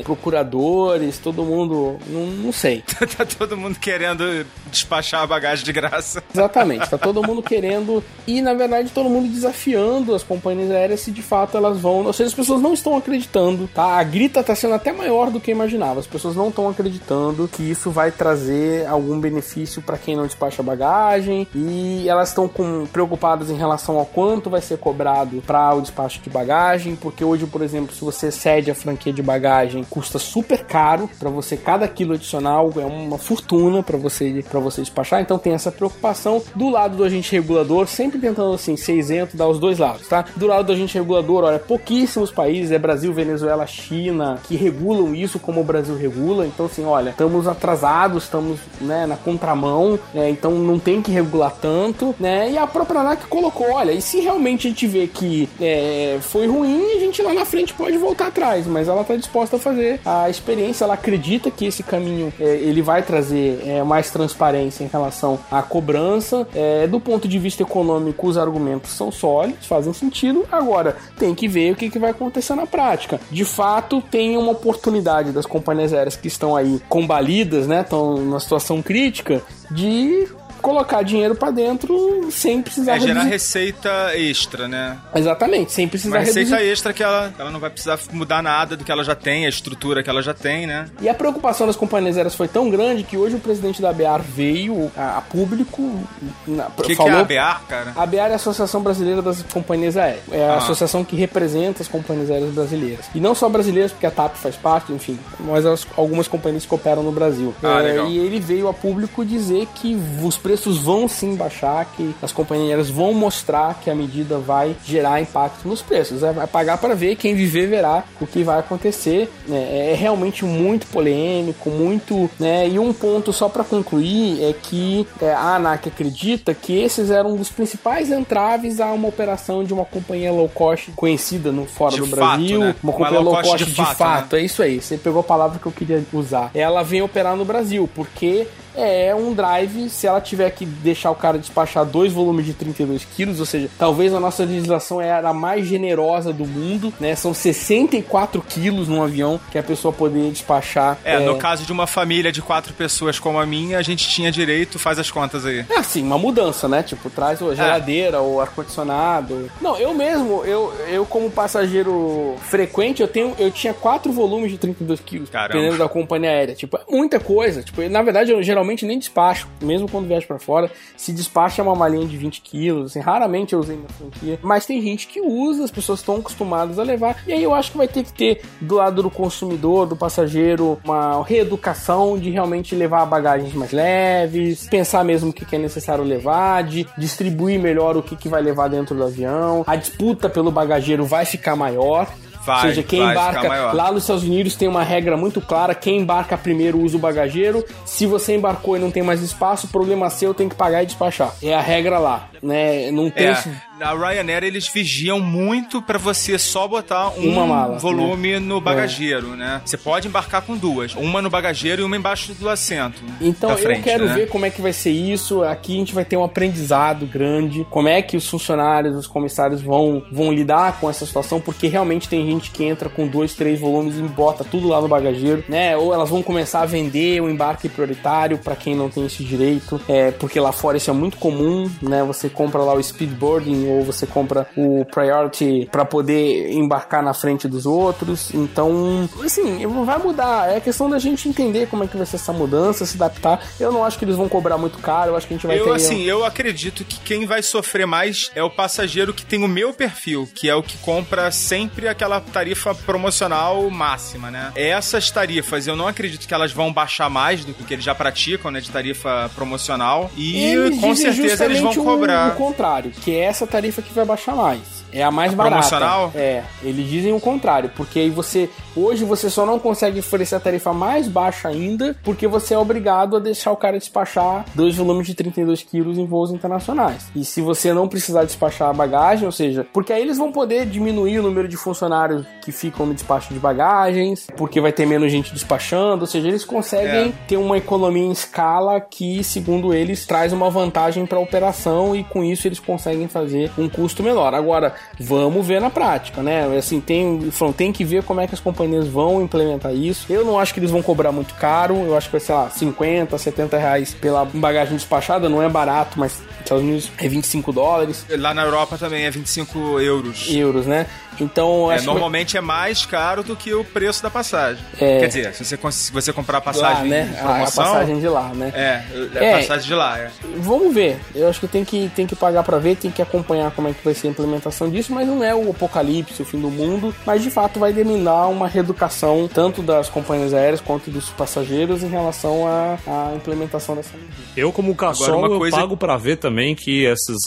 procuradores, 0.04 1.18
todo 1.18 1.44
mundo, 1.44 1.98
não, 2.08 2.26
não 2.26 2.52
sei. 2.52 2.84
tá 3.18 3.26
todo 3.26 3.58
mundo 3.58 3.80
querendo 3.80 4.46
despachar 4.72 5.24
a 5.24 5.28
bagagem 5.28 5.66
de 5.66 5.72
graça. 5.72 6.24
Exatamente, 6.34 6.90
tá 6.90 6.98
todo 6.98 7.24
mundo 7.24 7.42
querendo 7.44 8.04
e 8.28 8.42
na 8.42 8.54
verdade 8.54 8.90
todo 8.92 9.10
mundo 9.10 9.28
desafiando 9.28 10.14
as 10.16 10.24
companhias 10.24 10.72
aéreas 10.72 11.00
se 11.02 11.12
de 11.12 11.22
fato 11.22 11.58
elas 11.58 11.80
vão, 11.80 12.06
ou 12.06 12.14
seja, 12.14 12.30
as 12.30 12.34
pessoas 12.34 12.62
não 12.62 12.74
estão 12.74 12.98
acreditando, 12.98 13.70
tá? 13.74 13.98
A 13.98 14.04
grita 14.04 14.44
tá 14.44 14.56
sendo 14.56 14.74
até 14.74 14.92
maior 14.92 15.30
do 15.30 15.40
que 15.40 15.52
imaginava. 15.52 16.00
As 16.00 16.08
pessoas 16.08 16.36
não 16.36 16.50
estão 16.50 16.70
acreditando 16.70 17.48
que 17.48 17.64
isso 17.64 17.92
vai 17.92 18.12
trazer 18.12 18.86
algum 18.88 19.20
benefício 19.20 19.82
para 19.82 19.98
quem 19.98 20.16
não 20.16 20.26
despacha 20.26 20.64
bagagem 20.64 21.48
e 21.54 22.08
elas 22.08 22.30
estão 22.30 22.50
preocupadas 22.92 23.35
em 23.50 23.56
relação 23.56 23.98
ao 23.98 24.06
quanto 24.06 24.50
vai 24.50 24.62
ser 24.62 24.78
cobrado 24.78 25.42
para 25.46 25.76
o 25.76 25.82
despacho 25.82 26.22
de 26.22 26.30
bagagem, 26.30 26.96
porque 26.96 27.24
hoje, 27.24 27.46
por 27.46 27.62
exemplo, 27.62 27.94
se 27.94 28.04
você 28.04 28.32
cede 28.32 28.72
a 28.72 28.76
franquia 28.76 29.14
de 29.14 29.22
bagagem, 29.22 29.84
custa 29.90 30.20
super 30.20 30.64
caro 30.64 31.10
para 31.20 31.30
você 31.30 31.58
cada 31.58 31.88
quilo 31.88 32.14
adicional 32.14 32.72
é 32.78 32.86
uma 32.86 33.18
fortuna 33.18 33.82
para 33.82 33.98
você 33.98 34.44
para 34.50 34.60
você 34.60 34.82
despachar. 34.82 35.22
Então 35.22 35.38
tem 35.38 35.54
essa 35.54 35.72
preocupação 35.72 36.42
do 36.56 36.70
lado 36.70 36.98
do 36.98 37.04
agente 37.04 37.32
regulador, 37.32 37.88
sempre 37.88 38.20
tentando 38.20 38.54
assim 38.54 38.76
ser 38.76 38.96
isento, 38.96 39.38
dar 39.38 39.48
os 39.48 39.60
dois 39.60 39.80
lados, 39.80 40.08
tá? 40.08 40.26
Do 40.36 40.48
lado 40.48 40.66
do 40.66 40.74
agente 40.74 40.98
regulador, 40.98 41.44
olha, 41.44 41.60
pouquíssimos 41.60 42.32
países, 42.32 42.72
é 42.72 42.80
Brasil, 42.80 43.14
Venezuela, 43.14 43.66
China, 43.66 44.40
que 44.44 44.56
regulam 44.56 45.14
isso 45.16 45.40
como 45.40 45.62
o 45.62 45.64
Brasil 45.64 45.96
regula. 45.96 46.46
Então 46.46 46.66
assim, 46.66 46.86
olha, 46.86 47.10
estamos 47.12 47.48
atrasados, 47.48 48.24
estamos 48.24 48.60
né, 48.82 49.06
na 49.06 49.18
contramão, 49.18 50.00
né, 50.14 50.30
então 50.30 50.52
não 50.52 50.80
tem 50.80 51.02
que 51.02 51.12
regular 51.12 51.54
tanto, 51.62 52.16
né? 52.20 52.52
E 52.52 52.58
a 52.58 52.68
própria 52.68 53.02
ANAC 53.16 53.28
colocou, 53.28 53.72
olha, 53.72 53.92
e 53.92 54.02
se 54.02 54.20
realmente 54.20 54.68
a 54.68 54.70
gente 54.70 54.86
vê 54.86 55.08
que 55.08 55.50
é, 55.60 56.18
foi 56.22 56.48
ruim, 56.48 56.96
a 56.96 57.00
gente 57.00 57.22
lá 57.22 57.34
na 57.34 57.46
frente 57.46 57.74
pode 57.74 57.98
voltar 57.98 58.28
atrás, 58.28 58.68
mas 58.68 58.88
ela 58.88 59.02
está 59.02 59.16
disposta 59.16 59.56
a 59.56 59.60
fazer 59.60 60.00
a 60.06 60.30
experiência, 60.30 60.84
ela 60.84 60.94
acredita 60.94 61.50
que 61.50 61.66
esse 61.66 61.82
caminho 61.82 62.32
é, 62.40 62.44
ele 62.44 62.82
vai 62.82 63.02
trazer 63.02 63.62
é, 63.66 63.84
mais 63.84 64.12
transparência 64.12 64.84
em 64.84 64.88
relação 64.88 65.40
à 65.50 65.62
cobrança. 65.62 66.48
É, 66.54 66.86
do 66.88 67.00
ponto 67.00 67.28
de 67.28 67.40
vista 67.40 67.64
econômico, 67.64 68.28
os 68.28 68.38
argumentos 68.38 68.92
são 68.92 69.12
sólidos, 69.12 69.66
fazem 69.66 69.94
sentido. 69.94 70.46
Agora, 70.52 70.98
tem 71.18 71.34
que 71.34 71.48
ver 71.48 71.72
o 71.72 71.76
que, 71.76 71.90
que 71.90 72.00
vai 72.00 72.12
acontecer 72.12 72.56
na 72.56 72.68
prática. 72.68 73.20
De 73.32 73.46
fato, 73.46 74.02
tem 74.02 74.38
uma 74.38 74.52
oportunidade 74.52 75.32
das 75.32 75.46
companhias 75.46 75.94
aéreas 75.94 76.16
que 76.16 76.28
estão 76.28 76.56
aí 76.56 76.82
combalidas, 76.90 77.68
né? 77.68 77.82
Estão 77.82 78.18
numa 78.18 78.40
situação 78.40 78.82
crítica 78.82 79.42
de 79.72 80.28
colocar 80.66 81.04
dinheiro 81.04 81.36
para 81.36 81.52
dentro 81.52 82.28
sem 82.32 82.60
precisar 82.60 82.96
é 82.96 83.00
gerar 83.00 83.14
reduzir. 83.14 83.30
receita 83.30 84.18
extra, 84.18 84.68
né? 84.68 84.98
Exatamente, 85.14 85.72
sem 85.72 85.88
precisar 85.88 86.18
Uma 86.18 86.26
receita 86.26 86.56
reduzir. 86.56 86.72
extra 86.72 86.92
que 86.92 87.04
ela, 87.04 87.32
ela 87.38 87.52
não 87.52 87.60
vai 87.60 87.70
precisar 87.70 88.00
mudar 88.12 88.42
nada 88.42 88.76
do 88.76 88.84
que 88.84 88.92
ela 88.92 89.04
já 89.04 89.14
tem, 89.14 89.46
a 89.46 89.50
estrutura 89.50 90.02
que 90.02 90.10
ela 90.10 90.24
já 90.24 90.34
tem, 90.34 90.66
né? 90.66 90.88
E 91.00 91.08
a 91.08 91.14
preocupação 91.14 91.68
das 91.68 91.76
companhias 91.76 92.18
aéreas 92.18 92.34
foi 92.34 92.48
tão 92.48 92.68
grande 92.72 93.04
que 93.04 93.16
hoje 93.16 93.36
o 93.36 93.40
presidente 93.40 93.80
da 93.80 93.94
BEAR 93.94 94.24
veio 94.24 94.92
a, 94.98 95.20
a 95.20 95.22
público. 95.22 95.84
O 95.84 96.82
que, 96.82 96.96
que, 96.96 97.02
é 97.02 97.12
a 97.12 97.24
BEAR, 97.24 97.62
cara? 97.68 97.94
A 97.96 98.06
BEAR 98.08 98.30
é 98.30 98.34
a 98.34 98.38
Associação 98.38 98.82
Brasileira 98.82 99.22
das 99.22 99.44
Companhias 99.44 99.96
Aéreas. 99.96 100.24
É 100.32 100.50
a 100.50 100.54
ah. 100.54 100.58
associação 100.58 101.06
que 101.06 101.16
representa 101.16 101.84
as 101.84 101.88
companhias 101.88 102.32
aéreas 102.32 102.52
brasileiras. 102.52 103.06
E 103.14 103.20
não 103.20 103.36
só 103.36 103.48
brasileiras, 103.48 103.92
porque 103.92 104.08
a 104.08 104.12
TAP 104.12 104.36
faz 104.36 104.56
parte, 104.56 104.92
enfim, 104.92 105.20
mas 105.42 105.64
as, 105.64 105.86
algumas 105.96 106.28
companhias 106.28 106.66
que 106.66 106.74
operam 106.74 107.04
no 107.04 107.12
Brasil. 107.12 107.54
Ah, 107.62 107.84
é, 107.84 108.04
e 108.08 108.18
ele 108.18 108.40
veio 108.40 108.68
a 108.68 108.74
público 108.74 109.24
dizer 109.24 109.68
que 109.76 109.96
os 110.24 110.38
preços 110.38 110.55
preços 110.56 110.78
vão 110.78 111.06
sim 111.06 111.36
baixar, 111.36 111.86
que 111.98 112.16
as 112.22 112.32
companhias 112.32 112.90
vão 112.90 113.14
mostrar 113.14 113.78
que 113.82 113.90
a 113.90 113.96
medida 113.96 114.38
vai 114.38 114.74
gerar 114.86 115.22
impacto 115.22 115.68
nos 115.68 115.82
preços. 115.82 116.24
É, 116.24 116.32
vai 116.32 116.48
pagar 116.48 116.78
para 116.78 116.96
ver, 116.96 117.18
quem 117.18 117.36
viver 117.36 117.68
verá 117.68 118.06
o 118.22 118.26
que 118.26 118.42
vai 118.42 118.60
acontecer. 118.60 119.30
Né? 119.46 119.92
É 119.92 119.94
realmente 119.94 120.46
muito 120.46 120.88
polêmico, 120.88 121.70
muito. 121.70 122.30
Né? 122.40 122.70
E 122.70 122.80
um 122.80 122.94
ponto 122.94 123.34
só 123.34 123.50
para 123.50 123.66
concluir 123.66 124.42
é 124.42 124.54
que 124.54 125.06
é, 125.22 125.34
a 125.34 125.56
ANAC 125.56 125.90
acredita 125.90 126.54
que 126.54 126.80
esses 126.82 127.12
eram 127.12 127.34
um 127.34 127.36
dos 127.36 127.50
principais 127.50 128.10
entraves 128.10 128.80
a 128.80 128.94
uma 128.94 129.10
operação 129.10 129.62
de 129.62 129.74
uma 129.74 129.84
companhia 129.84 130.32
low 130.32 130.48
cost 130.48 130.92
conhecida 130.96 131.52
no 131.52 131.66
fora 131.66 131.96
de 131.96 132.00
do 132.00 132.08
fato, 132.08 132.38
Brasil. 132.38 132.60
Né? 132.62 132.76
Uma 132.82 132.94
companhia 132.94 133.20
low 133.20 133.42
cost, 133.42 133.58
de, 133.58 133.72
de 133.72 133.76
fato. 133.76 133.98
fato. 133.98 134.36
Né? 134.36 134.42
É 134.42 134.46
isso 134.46 134.64
aí, 134.64 134.82
você 134.82 134.98
pegou 134.98 135.20
a 135.20 135.24
palavra 135.24 135.60
que 135.60 135.66
eu 135.66 135.72
queria 135.72 136.02
usar. 136.14 136.50
Ela 136.54 136.82
vem 136.82 137.02
operar 137.02 137.36
no 137.36 137.44
Brasil, 137.44 137.90
porque 137.94 138.48
é 138.78 139.14
um 139.16 139.34
drive, 139.34 139.90
se 139.90 140.08
ela 140.08 140.22
tiver 140.22 140.50
que 140.52 140.66
deixar 140.66 141.12
o 141.12 141.16
cara 141.16 141.38
despachar 141.38 141.86
dois 141.86 142.12
volumes 142.12 142.46
de 142.46 142.54
32 142.54 143.06
quilos, 143.06 143.40
ou 143.40 143.46
seja, 143.46 143.70
talvez 143.78 144.14
a 144.14 144.20
nossa 144.20 144.44
legislação 144.44 145.02
era 145.02 145.30
a 145.30 145.34
mais 145.34 145.66
generosa 145.66 146.32
do 146.32 146.46
mundo, 146.46 146.94
né? 147.00 147.16
São 147.16 147.34
64 147.34 148.42
quilos 148.42 148.88
num 148.88 149.04
avião 149.04 149.40
que 149.52 149.58
a 149.58 149.64
pessoa 149.64 149.94
poderia 149.94 150.32
despachar. 150.32 150.98
É, 151.04 151.16
é, 151.16 151.20
no 151.20 151.38
caso 151.38 151.66
de 151.66 151.72
uma 151.72 151.88
família 151.88 152.32
de 152.32 152.42
quatro 152.42 152.74
pessoas 152.74 153.20
como 153.20 153.40
a 153.40 153.46
minha, 153.46 153.78
a 153.78 153.82
gente 153.82 154.08
tinha 154.08 154.32
direito, 154.32 154.78
faz 154.78 155.00
as 155.00 155.10
contas 155.10 155.46
aí. 155.46 155.66
É 155.70 155.80
assim, 155.80 156.04
uma 156.04 156.18
mudança, 156.18 156.68
né? 156.68 156.84
Tipo, 156.84 157.10
traz 157.10 157.42
a 157.42 157.56
geladeira, 157.56 158.18
é. 158.18 158.20
ou 158.20 158.42
ar-condicionado. 158.42 159.50
Não, 159.62 159.78
eu 159.78 159.94
mesmo, 159.94 160.44
eu, 160.46 160.74
eu 160.88 161.06
como 161.06 161.30
passageiro 161.30 162.36
frequente, 162.42 163.02
eu 163.02 163.08
tenho, 163.08 163.34
eu 163.38 163.52
tinha 163.52 163.74
quatro 163.74 164.12
volumes 164.12 164.52
de 164.52 164.58
32 164.58 165.00
quilos, 165.00 165.30
Caramba. 165.30 165.54
dependendo 165.54 165.78
da 165.78 165.90
companhia 165.90 166.30
aérea. 166.30 166.56
Tipo, 166.56 166.78
é 166.78 166.82
muita 166.90 167.20
coisa. 167.20 167.64
Tipo, 167.64 167.88
na 167.90 168.02
verdade, 168.02 168.32
eu 168.32 168.42
geralmente 168.42 168.65
geralmente 168.66 168.86
nem 168.86 168.98
despacho, 168.98 169.48
mesmo 169.62 169.90
quando 169.90 170.08
viajo 170.08 170.28
para 170.28 170.40
fora. 170.40 170.72
Se 170.98 171.14
despacha 171.14 171.62
uma 171.62 171.76
malinha 171.76 172.06
de 172.06 172.18
20 172.18 172.42
quilos, 172.42 172.92
assim, 172.92 173.00
raramente 173.00 173.54
eu 173.54 173.60
usei 173.60 173.78
na 173.78 173.88
franquia. 173.90 174.40
Mas 174.42 174.66
tem 174.66 174.82
gente 174.82 175.08
que 175.08 175.22
usa, 175.22 175.64
as 175.64 175.72
pessoas 175.72 176.00
estão 176.00 176.16
acostumadas 176.16 176.80
a 176.80 176.84
levar. 176.84 177.24
E 177.28 177.34
aí 177.34 177.44
eu 177.44 177.54
acho 177.54 177.72
que 177.72 177.78
vai 177.78 177.88
ter 177.88 178.04
que 178.04 178.14
ter 178.14 178.42
do 178.60 178.76
lado 178.76 179.04
do 179.04 179.10
consumidor, 179.10 179.86
do 179.86 179.96
passageiro, 179.96 180.80
uma 180.84 181.24
reeducação 181.24 182.18
de 182.18 182.30
realmente 182.32 182.76
levar 182.76 183.06
bagagens 183.06 183.54
mais 183.54 183.72
leves, 183.72 184.68
pensar 184.68 185.04
mesmo 185.04 185.30
o 185.30 185.34
que 185.34 185.56
é 185.56 185.60
necessário 185.60 186.04
levar, 186.04 186.64
de 186.64 186.88
distribuir 186.98 187.60
melhor 187.60 187.96
o 187.96 188.02
que 188.02 188.28
vai 188.28 188.42
levar 188.42 188.68
dentro 188.68 188.96
do 188.96 189.04
avião. 189.04 189.64
A 189.68 189.76
disputa 189.76 190.30
pelo 190.30 190.52
bagageiro 190.52 191.06
vai 191.06 191.26
ficar 191.26 191.56
maior. 191.56 192.08
Vai, 192.46 192.56
Ou 192.56 192.62
seja, 192.70 192.84
quem 192.84 193.00
embarca 193.02 193.74
lá 193.74 193.92
nos 193.92 194.04
Estados 194.04 194.24
Unidos 194.24 194.56
tem 194.56 194.68
uma 194.68 194.84
regra 194.84 195.18
muito 195.18 195.42
clara: 195.42 195.74
quem 195.74 196.00
embarca 196.00 196.38
primeiro 196.38 196.80
usa 196.80 196.96
o 196.96 197.00
bagageiro. 197.00 197.66
Se 197.86 198.06
você 198.06 198.36
embarcou 198.36 198.78
e 198.78 198.80
não 198.80 198.92
tem 198.92 199.02
mais 199.02 199.22
espaço, 199.22 199.68
problema 199.68 200.10
seu, 200.10 200.34
tem 200.34 200.48
que 200.48 200.56
pagar 200.56 200.84
e 200.84 200.86
despachar. 200.86 201.34
É 201.42 201.54
a 201.54 201.62
regra 201.62 201.98
lá, 201.98 202.30
né? 202.42 202.92
Não 202.92 203.10
tem. 203.10 203.28
É 203.28 203.44
na 203.80 203.94
Ryanair 203.94 204.44
eles 204.44 204.68
vigiam 204.68 205.20
muito 205.20 205.82
para 205.82 205.98
você 205.98 206.40
só 206.40 206.68
botar 206.68 207.10
um 207.18 207.48
mala, 207.48 207.78
volume 207.78 208.34
né? 208.34 208.40
no 208.40 208.58
é. 208.58 208.62
bagageiro, 208.62 209.34
é. 209.34 209.36
né? 209.36 209.62
Você 209.66 209.78
pode 209.78 210.08
embarcar 210.08 210.42
com 210.42 210.56
duas, 210.56 210.96
uma 210.96 211.22
no 211.22 211.30
bagageiro 211.30 211.82
e 211.82 211.86
uma 211.86 211.98
embaixo 211.98 212.34
do 212.34 212.50
assento. 212.50 213.02
Então 213.20 213.56
frente, 213.58 213.80
eu 213.80 213.84
quero 213.84 214.06
né? 214.06 214.14
ver 214.14 214.30
como 214.30 214.46
é 214.46 214.50
que 214.50 214.62
vai 214.62 214.74
ser 214.74 214.92
isso. 214.92 215.44
Aqui 215.44 215.76
a 215.76 215.80
gente 215.80 215.94
vai 215.94 216.06
ter 216.06 216.18
um 216.18 216.24
aprendizado 216.24 217.06
grande. 217.06 217.66
Como 217.70 217.88
é 217.88 218.02
que 218.02 218.16
os 218.16 218.28
funcionários, 218.28 218.96
os 218.96 219.08
comissários 219.08 219.62
vão, 219.62 220.04
vão 220.12 220.32
lidar 220.32 220.80
com 220.80 220.90
essa 220.90 221.06
situação, 221.06 221.42
porque 221.42 221.68
realmente 221.68 222.08
tem 222.08 222.26
gente 222.26 222.52
que 222.52 222.64
entra 222.64 222.90
com 222.90 223.08
dois, 223.08 223.34
três 223.34 223.60
volumes 223.60 223.98
e 223.98 224.02
bota 224.02 224.44
tudo 224.44 224.68
lá 224.68 224.80
no 224.80 224.88
bagageiro, 224.88 225.44
né? 225.50 225.76
Ou 225.76 225.94
elas 225.94 226.10
vão 226.10 226.24
começar 226.24 226.62
a 226.62 226.66
vender 226.66 227.22
o 227.22 227.30
embarque 227.30 227.68
prioritário 227.68 228.38
para 228.38 228.56
quem 228.56 228.76
não 228.76 228.90
tem 228.90 229.06
esse 229.06 229.24
direito, 229.24 229.82
é, 229.88 230.12
porque 230.12 230.40
lá 230.40 230.52
fora 230.52 230.78
isso 230.78 230.90
é 230.90 230.94
muito 230.94 231.18
comum, 231.18 231.70
né? 231.82 232.04
Você 232.04 232.30
compra 232.30 232.62
lá 232.62 232.74
o 232.74 232.82
speedboarding 232.82 233.65
ou 233.66 233.84
você 233.84 234.06
compra 234.06 234.48
o 234.56 234.86
Priority 234.86 235.68
para 235.72 235.86
poder 235.86 236.52
embarcar 236.52 237.04
na 237.04 237.14
frente 237.14 237.48
dos 237.48 237.66
outros. 237.66 238.34
Então, 238.34 239.10
assim, 239.24 239.66
vai 239.86 239.98
mudar. 239.98 240.50
É 240.50 240.60
questão 240.60 240.90
da 240.90 241.00
gente 241.00 241.28
entender 241.28 241.68
como 241.68 241.84
é 241.84 241.88
que 241.88 241.98
vai 241.98 242.06
ser 242.06 242.18
essa 242.18 242.34
mudança, 242.34 242.86
se 242.86 242.96
adaptar. 242.96 243.42
Eu 243.60 243.72
não 243.72 243.84
acho 243.84 243.98
que 243.98 244.06
eles 244.06 244.16
vão 244.16 244.30
cobrar 244.30 244.58
muito 244.58 244.80
caro, 244.80 245.12
eu 245.12 245.18
acho 245.18 245.28
que 245.28 245.34
a 245.34 245.38
gente 245.38 245.48
vai 245.48 245.60
eu, 245.60 245.66
ter... 245.66 245.72
Assim, 245.72 246.04
eu 246.04 246.26
acredito 246.26 246.84
que 246.84 247.00
quem 247.00 247.26
vai 247.26 247.42
sofrer 247.42 247.86
mais 247.86 248.32
é 248.36 248.44
o 248.44 248.50
passageiro 248.50 249.14
que 249.14 249.26
tem 249.26 249.44
o 249.44 249.48
meu 249.48 249.74
perfil, 249.74 250.28
que 250.34 250.50
é 250.50 250.56
o 250.56 250.64
que 250.64 250.78
compra 250.78 251.32
sempre 251.32 251.88
aquela 251.88 252.20
tarifa 252.20 252.74
promocional 252.74 253.70
máxima, 253.70 254.32
né? 254.32 254.52
Essas 254.56 255.12
tarifas, 255.12 255.68
eu 255.68 255.76
não 255.76 255.88
acredito 255.88 256.28
que 256.28 256.34
elas 256.34 256.52
vão 256.52 256.72
baixar 256.72 257.10
mais 257.10 257.44
do 257.44 257.54
que 257.54 257.74
eles 257.74 257.86
já 257.86 257.96
praticam, 257.96 258.52
né, 258.52 258.60
de 258.60 258.70
tarifa 258.70 259.30
promocional. 259.36 260.12
E 260.16 260.44
Eles 260.44 260.80
com 260.80 260.96
certeza 260.96 261.46
eles 261.46 261.60
vão 261.60 261.74
cobrar. 261.74 262.34
O, 262.34 262.36
contrário, 262.36 262.92
que 262.92 263.12
é 263.12 263.26
essa 263.26 263.48
tarifa 263.56 263.82
que 263.82 263.94
vai 263.94 264.06
baixar 264.06 264.36
mais. 264.36 264.84
É 264.92 265.04
a 265.04 265.12
mais 265.12 265.34
A 265.34 265.36
barata. 265.36 265.56
promocional? 265.56 266.12
É, 266.16 266.44
eles 266.64 266.88
dizem 266.90 267.12
o 267.14 267.20
contrário, 267.20 267.70
porque 267.76 268.00
aí 268.00 268.10
você 268.10 268.50
hoje 268.76 269.04
você 269.04 269.30
só 269.30 269.46
não 269.46 269.60
consegue 269.60 270.00
oferecer 270.00 270.36
a 270.36 270.40
tarifa 270.40 270.72
mais 270.74 271.08
baixa 271.08 271.48
ainda, 271.50 271.96
porque 272.04 272.28
você 272.28 272.54
é 272.54 272.58
obrigado 272.58 273.16
a 273.18 273.20
deixar 273.20 273.52
o 273.52 273.58
cara 273.58 273.78
despachar 273.78 274.46
dois 274.54 274.76
volumes 274.76 275.08
de 275.08 275.14
32 275.14 275.64
quilos 275.64 275.98
em 275.98 276.06
voos 276.06 276.32
internacionais. 276.32 277.08
E 277.16 277.24
se 277.26 277.42
você 277.42 277.74
não 277.74 277.88
precisar 277.88 278.24
despachar 278.24 278.70
a 278.70 278.74
bagagem, 278.74 279.26
ou 279.26 279.32
seja, 279.32 279.66
porque 279.74 279.92
aí 279.92 280.02
eles 280.02 280.18
vão 280.18 280.32
poder 280.32 280.66
diminuir 280.66 281.20
o 281.20 281.24
número 281.24 281.48
de 281.48 281.58
funcionários 281.58 282.26
que 282.42 282.52
ficam 282.52 282.86
no 282.86 282.94
despacho 282.94 283.34
de 283.34 283.40
bagagens, 283.40 284.28
porque 284.38 284.62
vai 284.62 284.72
ter 284.72 284.86
menos 284.86 285.12
gente 285.12 285.34
despachando, 285.34 286.02
ou 286.02 286.08
seja, 286.08 286.28
eles 286.28 286.46
conseguem 286.46 287.10
É. 287.10 287.14
ter 287.28 287.38
uma 287.38 287.58
economia 287.58 288.04
em 288.06 288.12
escala 288.12 288.80
que, 288.80 289.24
segundo 289.24 289.74
eles, 289.74 290.06
traz 290.06 290.32
uma 290.32 290.50
vantagem 290.50 291.06
para 291.06 291.18
a 291.18 291.22
operação 291.22 291.96
e 291.96 292.04
com 292.04 292.24
isso 292.24 292.48
eles 292.48 292.60
conseguem 292.60 293.08
fazer 293.08 293.45
um 293.58 293.68
custo 293.70 294.02
menor. 294.04 294.34
Agora, 294.34 294.74
vamos 295.00 295.46
ver 295.46 295.60
na 295.62 295.70
prática, 295.70 296.22
né? 296.22 296.46
Assim, 296.58 296.80
tem, 296.80 297.32
tem 297.56 297.72
que 297.72 297.84
ver 297.84 298.04
como 298.04 298.22
é 298.22 298.28
que 298.28 298.34
as 298.34 298.40
companhias 298.40 298.88
vão 298.88 299.22
implementar 299.22 299.74
isso. 299.74 300.06
Eu 300.12 300.24
não 300.26 300.40
acho 300.40 300.54
que 300.54 300.60
eles 300.60 300.72
vão 300.72 300.82
cobrar 300.82 301.12
muito 301.12 301.34
caro, 301.36 301.76
eu 301.86 301.96
acho 301.98 302.08
que 302.08 302.14
vai 302.14 302.22
ser 302.22 302.34
lá 302.34 302.50
50, 302.50 303.18
70 303.18 303.58
reais 303.58 303.94
pela 303.94 304.26
bagagem 304.26 304.76
despachada, 304.76 305.28
não 305.30 305.42
é 305.42 305.50
barato, 305.50 306.00
mas 306.00 306.14
nos 306.20 306.40
Estados 306.42 306.64
Unidos 306.64 306.92
é 306.98 307.08
25 307.08 307.52
dólares, 307.52 308.06
Lá 308.18 308.34
na 308.34 308.44
Europa 308.44 308.78
também 308.78 309.04
é 309.06 309.12
25 309.12 309.80
euros. 309.80 310.28
euros, 310.30 310.66
né? 310.66 310.86
Então, 311.20 311.72
É, 311.72 311.76
acho 311.76 311.84
que 311.86 311.90
normalmente 311.90 312.36
é 312.38 312.42
mais 312.42 312.86
caro 312.86 313.24
do 313.24 313.36
que 313.38 313.54
o 313.54 313.64
preço 313.64 314.04
da 314.04 314.10
passagem. 314.10 314.62
É. 314.80 315.00
Quer 315.00 315.08
dizer, 315.08 315.34
se 315.34 315.46
você, 315.46 315.58
se 315.72 315.92
você 315.92 316.12
comprar 316.12 316.38
a 316.38 316.40
lá, 316.40 316.44
passagem 316.44 316.90
né? 316.90 317.10
em 317.16 317.20
A- 317.20 317.24
promoção... 317.24 317.64
passagem 317.64 318.00
de 318.02 318.08
lá, 318.10 318.32
né? 318.34 318.52
É, 318.54 318.84
é, 319.18 319.26
É. 319.26 319.34
a 319.34 319.38
passagem 319.38 319.66
de 319.68 319.74
lá, 319.74 319.98
é. 319.98 320.10
Vamos 320.38 320.74
ver. 320.74 321.00
Eu 321.16 321.30
acho 321.30 321.40
que 321.40 321.48
tem 321.48 321.64
que, 321.64 321.90
tem 321.96 322.06
que 322.06 322.16
pagar 322.18 322.44
pra 322.44 322.58
ver, 322.58 322.76
tem 322.76 322.92
que 322.92 323.02
acompanhar 323.02 323.35
como 323.56 323.68
é 323.68 323.74
que 323.74 323.84
vai 323.84 323.94
ser 323.94 324.08
a 324.08 324.12
implementação 324.12 324.70
disso, 324.70 324.94
mas 324.94 325.08
não 325.08 325.24
é 325.24 325.34
o 325.34 325.50
apocalipse, 325.52 326.22
o 326.22 326.26
fim 326.26 326.40
do 326.40 326.50
mundo, 326.50 326.94
mas 327.06 327.22
de 327.24 327.30
fato 327.30 327.60
vai 327.60 327.72
demandar 327.74 328.28
uma 328.28 328.48
reeducação 328.48 329.30
tanto 329.32 329.62
das 329.62 329.90
companhias 329.90 330.34
aéreas 330.34 330.62
quanto 330.62 330.90
dos 330.90 331.10
passageiros 331.10 331.84
em 331.84 331.88
relação 331.90 332.48
à, 332.48 332.78
à 332.88 333.16
implementação 333.16 333.76
dessa 333.76 333.96
medida. 333.98 334.16
Eu, 334.36 334.52
como 334.52 334.72
Agora, 334.72 334.90
caçol, 334.90 335.26
eu 335.26 335.38
coisa- 335.40 335.58
pago 335.58 335.78
pra 335.78 335.98
ver 335.98 336.18
também 336.18 336.56
que 336.56 336.86
essas 336.86 337.18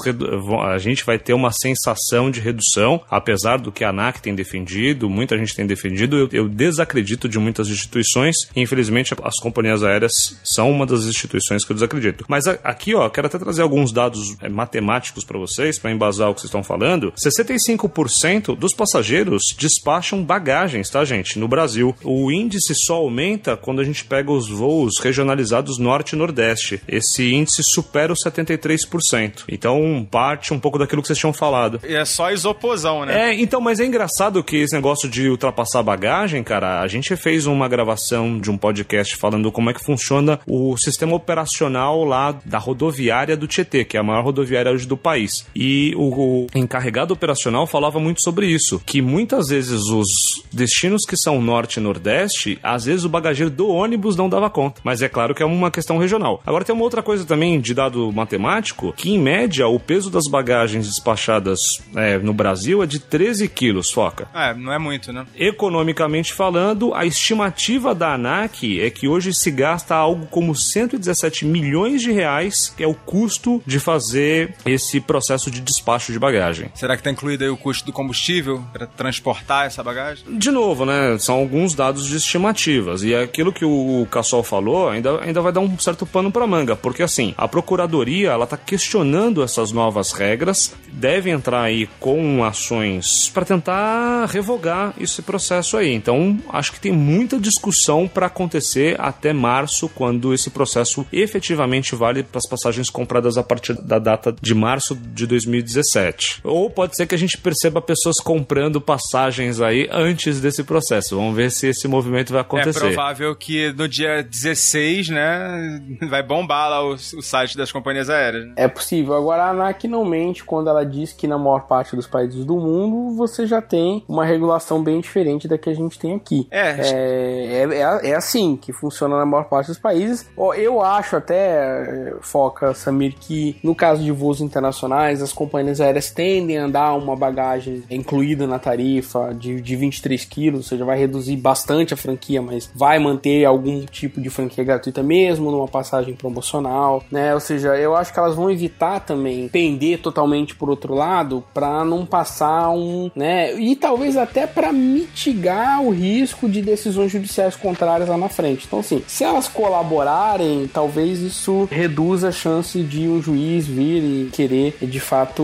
a 0.68 0.78
gente 0.78 1.04
vai 1.04 1.18
ter 1.18 1.32
uma 1.32 1.50
sensação 1.52 2.30
de 2.30 2.40
redução, 2.40 3.00
apesar 3.10 3.58
do 3.58 3.70
que 3.72 3.84
a 3.84 3.90
ANAC 3.90 4.20
tem 4.20 4.34
defendido, 4.34 5.08
muita 5.08 5.36
gente 5.38 5.54
tem 5.54 5.66
defendido, 5.66 6.16
eu, 6.16 6.28
eu 6.32 6.48
desacredito 6.48 7.28
de 7.28 7.38
muitas 7.38 7.68
instituições, 7.68 8.36
e 8.54 8.60
infelizmente 8.60 9.14
as 9.22 9.36
companhias 9.38 9.82
aéreas 9.82 10.38
são 10.44 10.70
uma 10.70 10.86
das 10.86 11.04
instituições 11.04 11.64
que 11.64 11.72
eu 11.72 11.74
desacredito. 11.74 12.24
Mas 12.28 12.46
a- 12.46 12.58
aqui, 12.64 12.94
ó, 12.94 13.08
quero 13.08 13.26
até 13.26 13.38
trazer 13.38 13.62
alguns 13.62 13.92
dados 13.92 14.36
é, 14.42 14.48
matemáticos 14.48 15.24
pra 15.24 15.38
vocês, 15.38 15.78
pra 15.78 15.90
embasar 15.98 16.30
o 16.30 16.34
que 16.34 16.40
vocês 16.40 16.48
estão 16.48 16.62
falando. 16.62 17.12
65% 17.12 18.56
dos 18.56 18.72
passageiros 18.72 19.54
despacham 19.58 20.22
bagagens, 20.22 20.88
tá, 20.88 21.04
gente, 21.04 21.38
no 21.38 21.48
Brasil. 21.48 21.94
O 22.04 22.30
índice 22.30 22.74
só 22.74 22.96
aumenta 22.96 23.56
quando 23.56 23.80
a 23.80 23.84
gente 23.84 24.04
pega 24.04 24.30
os 24.30 24.48
voos 24.48 24.98
regionalizados 25.00 25.78
norte 25.78 26.12
e 26.12 26.16
nordeste. 26.16 26.80
Esse 26.86 27.32
índice 27.32 27.62
supera 27.62 28.12
os 28.12 28.22
73%. 28.22 29.44
Então, 29.48 30.06
parte 30.08 30.54
um 30.54 30.60
pouco 30.60 30.78
daquilo 30.78 31.02
que 31.02 31.08
vocês 31.08 31.18
tinham 31.18 31.32
falado. 31.32 31.80
E 31.86 31.94
é 31.94 32.04
só 32.04 32.30
isoposão, 32.30 33.04
né? 33.04 33.30
É, 33.30 33.34
então, 33.34 33.60
mas 33.60 33.80
é 33.80 33.84
engraçado 33.84 34.42
que 34.44 34.56
esse 34.56 34.74
negócio 34.74 35.08
de 35.08 35.28
ultrapassar 35.28 35.82
bagagem, 35.82 36.42
cara, 36.44 36.80
a 36.80 36.88
gente 36.88 37.16
fez 37.16 37.46
uma 37.46 37.68
gravação 37.68 38.38
de 38.38 38.50
um 38.50 38.56
podcast 38.56 39.16
falando 39.16 39.50
como 39.50 39.70
é 39.70 39.74
que 39.74 39.84
funciona 39.84 40.38
o 40.46 40.76
sistema 40.76 41.14
operacional 41.14 42.04
lá 42.04 42.38
da 42.44 42.58
rodoviária 42.58 43.36
do 43.36 43.46
Tietê, 43.46 43.84
que 43.84 43.96
é 43.96 44.00
a 44.00 44.02
maior 44.02 44.24
rodoviária 44.24 44.70
hoje 44.70 44.86
do 44.86 44.96
país. 44.96 45.46
E 45.54 45.87
o, 45.94 46.44
o 46.44 46.46
encarregado 46.54 47.12
operacional 47.12 47.66
falava 47.66 47.98
muito 47.98 48.22
sobre 48.22 48.46
isso, 48.46 48.80
que 48.84 49.00
muitas 49.00 49.48
vezes 49.48 49.84
os 49.88 50.44
destinos 50.52 51.04
que 51.04 51.16
são 51.16 51.40
norte 51.40 51.76
e 51.76 51.80
nordeste, 51.80 52.58
às 52.62 52.84
vezes 52.84 53.04
o 53.04 53.08
bagageiro 53.08 53.50
do 53.50 53.68
ônibus 53.68 54.16
não 54.16 54.28
dava 54.28 54.50
conta. 54.50 54.80
Mas 54.84 55.02
é 55.02 55.08
claro 55.08 55.34
que 55.34 55.42
é 55.42 55.46
uma 55.46 55.70
questão 55.70 55.98
regional. 55.98 56.42
Agora 56.46 56.64
tem 56.64 56.74
uma 56.74 56.84
outra 56.84 57.02
coisa 57.02 57.24
também 57.24 57.60
de 57.60 57.74
dado 57.74 58.12
matemático, 58.12 58.92
que 58.96 59.10
em 59.10 59.18
média 59.18 59.66
o 59.66 59.78
peso 59.78 60.10
das 60.10 60.26
bagagens 60.26 60.86
despachadas 60.86 61.82
é, 61.94 62.18
no 62.18 62.32
Brasil 62.32 62.82
é 62.82 62.86
de 62.86 62.98
13 62.98 63.48
quilos, 63.48 63.90
foca. 63.90 64.28
É, 64.34 64.54
não 64.54 64.72
é 64.72 64.78
muito, 64.78 65.12
né? 65.12 65.26
Economicamente 65.36 66.32
falando, 66.32 66.94
a 66.94 67.04
estimativa 67.04 67.94
da 67.94 68.14
ANAC 68.14 68.80
é 68.80 68.90
que 68.90 69.08
hoje 69.08 69.32
se 69.32 69.50
gasta 69.50 69.94
algo 69.94 70.26
como 70.26 70.54
117 70.54 71.44
milhões 71.44 72.02
de 72.02 72.12
reais, 72.12 72.72
que 72.76 72.82
é 72.82 72.86
o 72.86 72.94
custo 72.94 73.62
de 73.66 73.78
fazer 73.78 74.54
esse 74.64 75.00
processo 75.00 75.50
de 75.50 75.60
despacho 75.68 76.12
de 76.12 76.18
bagagem. 76.18 76.70
Será 76.74 76.96
que 76.96 77.02
tá 77.02 77.10
incluído 77.10 77.44
aí 77.44 77.50
o 77.50 77.56
custo 77.56 77.84
do 77.86 77.92
combustível 77.92 78.64
para 78.72 78.86
transportar 78.86 79.66
essa 79.66 79.82
bagagem? 79.82 80.24
De 80.38 80.50
novo, 80.50 80.84
né? 80.84 81.16
São 81.18 81.36
alguns 81.36 81.74
dados 81.74 82.06
de 82.06 82.16
estimativas. 82.16 83.02
E 83.02 83.14
aquilo 83.14 83.52
que 83.52 83.64
o 83.64 84.06
Cassol 84.10 84.42
falou 84.42 84.88
ainda, 84.88 85.20
ainda 85.20 85.40
vai 85.40 85.52
dar 85.52 85.60
um 85.60 85.78
certo 85.78 86.06
pano 86.06 86.32
para 86.32 86.46
manga. 86.46 86.74
Porque, 86.74 87.02
assim, 87.02 87.34
a 87.36 87.46
Procuradoria 87.46 88.30
ela 88.30 88.46
tá 88.46 88.56
questionando 88.56 89.42
essas 89.42 89.72
novas 89.72 90.12
regras, 90.12 90.74
deve 90.92 91.30
entrar 91.30 91.62
aí 91.62 91.88
com 92.00 92.44
ações 92.44 93.30
para 93.32 93.44
tentar 93.44 94.26
revogar 94.26 94.94
esse 94.98 95.22
processo 95.22 95.76
aí. 95.76 95.92
Então, 95.92 96.38
acho 96.50 96.72
que 96.72 96.80
tem 96.80 96.92
muita 96.92 97.38
discussão 97.38 98.08
para 98.08 98.26
acontecer 98.26 98.96
até 98.98 99.32
março, 99.32 99.88
quando 99.88 100.32
esse 100.32 100.50
processo 100.50 101.06
efetivamente 101.12 101.94
vale 101.94 102.22
para 102.22 102.38
as 102.38 102.46
passagens 102.46 102.90
compradas 102.90 103.36
a 103.36 103.42
partir 103.42 103.74
da 103.74 103.98
data 103.98 104.34
de 104.40 104.54
março 104.54 104.94
de 104.94 105.26
2017. 105.62 106.40
Ou 106.44 106.70
pode 106.70 106.96
ser 106.96 107.06
que 107.06 107.14
a 107.14 107.18
gente 107.18 107.38
perceba 107.38 107.80
pessoas 107.80 108.16
comprando 108.16 108.80
passagens 108.80 109.60
aí 109.60 109.88
antes 109.90 110.40
desse 110.40 110.62
processo. 110.64 111.16
Vamos 111.16 111.34
ver 111.36 111.50
se 111.50 111.68
esse 111.68 111.86
movimento 111.88 112.30
vai 112.32 112.40
É 112.40 112.42
acontecer. 112.42 112.78
provável 112.80 113.34
que 113.36 113.72
no 113.72 113.88
dia 113.88 114.22
16, 114.22 115.08
né, 115.10 115.80
vai 116.08 116.22
bombar 116.22 116.70
lá 116.70 116.84
o, 116.84 116.92
o 116.94 117.22
site 117.22 117.56
das 117.56 117.70
companhias 117.72 118.08
aéreas. 118.10 118.46
né? 118.46 118.52
É 118.56 118.68
possível. 118.68 119.14
Agora, 119.14 119.44
a 119.44 119.50
ANAC 119.50 119.86
não 119.88 120.04
mente 120.04 120.44
quando 120.44 120.68
ela 120.68 120.84
diz 120.84 121.12
que 121.12 121.26
na 121.26 121.38
maior 121.38 121.66
parte 121.66 121.94
dos 121.96 122.06
países 122.06 122.44
do 122.44 122.56
mundo 122.56 123.16
você 123.16 123.46
já 123.46 123.60
tem 123.60 124.04
uma 124.08 124.24
regulação 124.24 124.82
bem 124.82 125.00
diferente 125.00 125.46
da 125.48 125.58
que 125.58 125.68
a 125.70 125.74
gente 125.74 125.98
tem 125.98 126.14
aqui. 126.14 126.46
É, 126.50 126.68
É, 126.68 127.68
é, 127.72 127.78
é- 127.80 128.10
é 128.10 128.14
assim 128.14 128.56
que 128.56 128.72
funciona 128.72 129.16
na 129.16 129.26
maior 129.26 129.44
parte 129.44 129.68
dos 129.68 129.78
países. 129.78 130.28
Eu 130.56 130.82
acho 130.82 131.16
até, 131.16 132.14
Foca, 132.20 132.74
Samir, 132.74 133.14
que 133.18 133.56
no 133.62 133.74
caso 133.74 134.02
de 134.02 134.10
voos 134.12 134.40
internacionais, 134.40 135.22
as 135.22 135.32
companhias 135.32 135.47
aéreas 135.80 136.10
tendem 136.10 136.58
a 136.58 136.66
dar 136.66 136.94
uma 136.94 137.16
bagagem 137.16 137.82
incluída 137.90 138.46
na 138.46 138.58
tarifa 138.58 139.34
de, 139.34 139.60
de 139.60 139.76
23 139.76 140.24
quilos, 140.24 140.60
ou 140.60 140.64
seja, 140.64 140.84
vai 140.84 140.98
reduzir 140.98 141.36
bastante 141.36 141.94
a 141.94 141.96
franquia, 141.96 142.42
mas 142.42 142.70
vai 142.74 142.98
manter 142.98 143.44
algum 143.44 143.84
tipo 143.84 144.20
de 144.20 144.30
franquia 144.30 144.64
gratuita 144.64 145.02
mesmo 145.02 145.50
numa 145.50 145.68
passagem 145.68 146.14
promocional, 146.14 147.02
né? 147.10 147.34
Ou 147.34 147.40
seja, 147.40 147.76
eu 147.76 147.94
acho 147.94 148.12
que 148.12 148.18
elas 148.18 148.34
vão 148.34 148.50
evitar 148.50 149.00
também 149.00 149.48
pender 149.48 150.00
totalmente 150.00 150.54
por 150.54 150.68
outro 150.68 150.94
lado 150.94 151.44
para 151.54 151.84
não 151.84 152.04
passar 152.04 152.70
um, 152.70 153.10
né? 153.14 153.54
E 153.54 153.76
talvez 153.76 154.16
até 154.16 154.46
para 154.46 154.72
mitigar 154.72 155.82
o 155.82 155.90
risco 155.90 156.48
de 156.48 156.62
decisões 156.62 157.10
judiciais 157.10 157.56
contrárias 157.56 158.08
lá 158.08 158.16
na 158.16 158.28
frente. 158.28 158.64
Então, 158.66 158.80
assim, 158.80 159.02
se 159.06 159.24
elas 159.24 159.48
colaborarem, 159.48 160.68
talvez 160.72 161.20
isso 161.20 161.68
reduza 161.70 162.28
a 162.28 162.32
chance 162.32 162.82
de 162.82 163.08
um 163.08 163.22
juiz 163.22 163.66
vir 163.66 164.02
e 164.02 164.30
querer, 164.30 164.76
de 164.80 165.00
fato, 165.00 165.37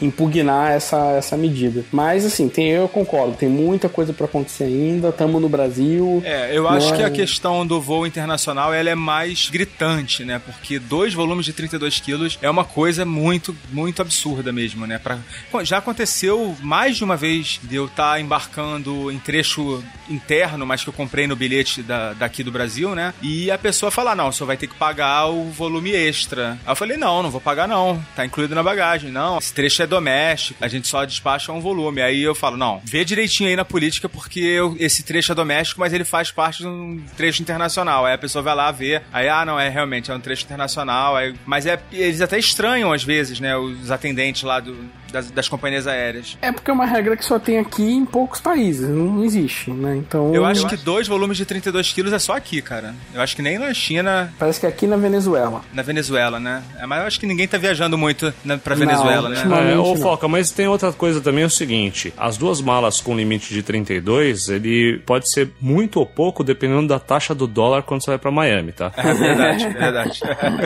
impugnar 0.00 0.72
essa, 0.72 1.12
essa 1.12 1.36
medida. 1.36 1.84
Mas, 1.92 2.24
assim, 2.24 2.48
tem, 2.48 2.70
eu 2.70 2.88
concordo, 2.88 3.36
tem 3.36 3.48
muita 3.48 3.88
coisa 3.88 4.12
para 4.12 4.26
acontecer 4.26 4.64
ainda. 4.64 5.08
Estamos 5.08 5.40
no 5.40 5.48
Brasil. 5.48 6.22
É, 6.24 6.56
eu 6.56 6.68
acho 6.68 6.90
né? 6.90 6.96
que 6.98 7.02
a 7.02 7.10
questão 7.10 7.66
do 7.66 7.80
voo 7.80 8.06
internacional 8.06 8.72
ela 8.72 8.90
é 8.90 8.94
mais 8.94 9.48
gritante, 9.50 10.24
né? 10.24 10.40
Porque 10.44 10.78
dois 10.78 11.14
volumes 11.14 11.44
de 11.44 11.52
32 11.52 12.00
quilos 12.00 12.38
é 12.42 12.48
uma 12.48 12.64
coisa 12.64 13.04
muito, 13.04 13.56
muito 13.70 14.02
absurda 14.02 14.52
mesmo, 14.52 14.86
né? 14.86 14.98
Pra... 14.98 15.18
Já 15.62 15.78
aconteceu 15.78 16.56
mais 16.60 16.96
de 16.96 17.04
uma 17.04 17.16
vez 17.16 17.60
de 17.62 17.76
eu 17.76 17.86
estar 17.86 18.20
embarcando 18.20 19.10
em 19.10 19.18
trecho 19.18 19.82
interno, 20.08 20.66
mas 20.66 20.82
que 20.82 20.88
eu 20.88 20.92
comprei 20.92 21.26
no 21.26 21.36
bilhete 21.36 21.82
da, 21.82 22.12
daqui 22.12 22.42
do 22.42 22.50
Brasil, 22.50 22.94
né? 22.94 23.14
E 23.22 23.50
a 23.50 23.58
pessoa 23.58 23.90
falar, 23.90 24.14
não, 24.14 24.28
o 24.28 24.32
senhor 24.32 24.46
vai 24.46 24.56
ter 24.56 24.66
que 24.66 24.74
pagar 24.74 25.26
o 25.26 25.50
volume 25.50 25.92
extra. 25.92 26.58
Aí 26.64 26.72
eu 26.72 26.76
falei, 26.76 26.96
não, 26.96 27.22
não 27.22 27.30
vou 27.30 27.40
pagar 27.40 27.68
não, 27.68 28.02
tá 28.14 28.24
incluído 28.24 28.54
na 28.54 28.62
bagagem. 28.62 29.10
Não, 29.10 29.31
esse 29.38 29.52
trecho 29.52 29.82
é 29.82 29.86
doméstico, 29.86 30.62
a 30.64 30.68
gente 30.68 30.86
só 30.88 31.04
despacha 31.04 31.52
um 31.52 31.60
volume. 31.60 32.00
Aí 32.02 32.22
eu 32.22 32.34
falo, 32.34 32.56
não, 32.56 32.80
vê 32.84 33.04
direitinho 33.04 33.48
aí 33.48 33.56
na 33.56 33.64
política, 33.64 34.08
porque 34.08 34.40
eu- 34.40 34.76
esse 34.78 35.02
trecho 35.02 35.32
é 35.32 35.34
doméstico, 35.34 35.80
mas 35.80 35.92
ele 35.92 36.04
faz 36.04 36.30
parte 36.30 36.58
de 36.62 36.68
um 36.68 37.02
trecho 37.16 37.42
internacional. 37.42 38.06
Aí 38.06 38.14
a 38.14 38.18
pessoa 38.18 38.42
vai 38.42 38.54
lá 38.54 38.70
ver, 38.70 39.02
aí, 39.12 39.28
ah, 39.28 39.44
não, 39.44 39.58
é 39.58 39.68
realmente, 39.68 40.10
é 40.10 40.14
um 40.14 40.20
trecho 40.20 40.44
internacional. 40.44 41.16
Aí, 41.16 41.34
mas 41.46 41.66
é, 41.66 41.80
eles 41.92 42.20
até 42.20 42.38
estranham 42.38 42.92
às 42.92 43.02
vezes, 43.04 43.40
né, 43.40 43.56
os 43.56 43.90
atendentes 43.90 44.42
lá 44.42 44.60
do, 44.60 44.76
das, 45.12 45.30
das 45.30 45.48
companhias 45.48 45.86
aéreas. 45.86 46.36
É 46.40 46.50
porque 46.50 46.70
é 46.70 46.74
uma 46.74 46.86
regra 46.86 47.16
que 47.16 47.24
só 47.24 47.38
tem 47.38 47.58
aqui 47.58 47.82
em 47.82 48.04
poucos 48.04 48.40
países, 48.40 48.88
não 48.88 49.22
existe, 49.24 49.70
né? 49.70 49.96
Então. 49.96 50.34
Eu 50.34 50.44
acho 50.44 50.66
que 50.66 50.76
dois 50.76 51.06
volumes 51.06 51.36
de 51.36 51.44
32 51.44 51.92
quilos 51.92 52.12
é 52.12 52.18
só 52.18 52.36
aqui, 52.36 52.60
cara. 52.62 52.94
Eu 53.14 53.20
acho 53.20 53.36
que 53.36 53.42
nem 53.42 53.58
na 53.58 53.72
China. 53.74 54.32
Parece 54.38 54.58
que 54.58 54.66
é 54.66 54.68
aqui 54.68 54.86
na 54.86 54.96
Venezuela. 54.96 55.62
Na 55.72 55.82
Venezuela, 55.82 56.40
né? 56.40 56.62
É, 56.78 56.86
mas 56.86 57.00
eu 57.00 57.06
acho 57.06 57.20
que 57.20 57.26
ninguém 57.26 57.46
tá 57.46 57.58
viajando 57.58 57.96
muito 57.98 58.32
na, 58.44 58.58
pra 58.58 58.74
Venezuela, 58.74 59.28
não, 59.28 59.48
né? 59.48 59.72
É, 59.72 59.78
ô, 59.78 59.94
Foca, 59.96 60.26
mas 60.26 60.50
tem 60.50 60.66
outra 60.66 60.92
coisa 60.92 61.20
também, 61.20 61.44
é 61.44 61.46
o 61.46 61.50
seguinte: 61.50 62.12
as 62.16 62.36
duas 62.36 62.60
malas 62.60 63.00
com 63.00 63.14
limite 63.14 63.52
de 63.52 63.62
32, 63.62 64.48
ele 64.48 64.98
pode 65.04 65.30
ser 65.30 65.50
muito 65.60 65.98
ou 65.98 66.06
pouco 66.06 66.42
dependendo 66.42 66.88
da 66.88 66.98
taxa 66.98 67.34
do 67.34 67.46
dólar 67.46 67.82
quando 67.82 68.02
você 68.02 68.10
vai 68.10 68.18
pra 68.18 68.30
Miami, 68.30 68.72
tá? 68.72 68.90
É 69.02 69.14
verdade, 69.14 69.68
verdade. 69.68 70.20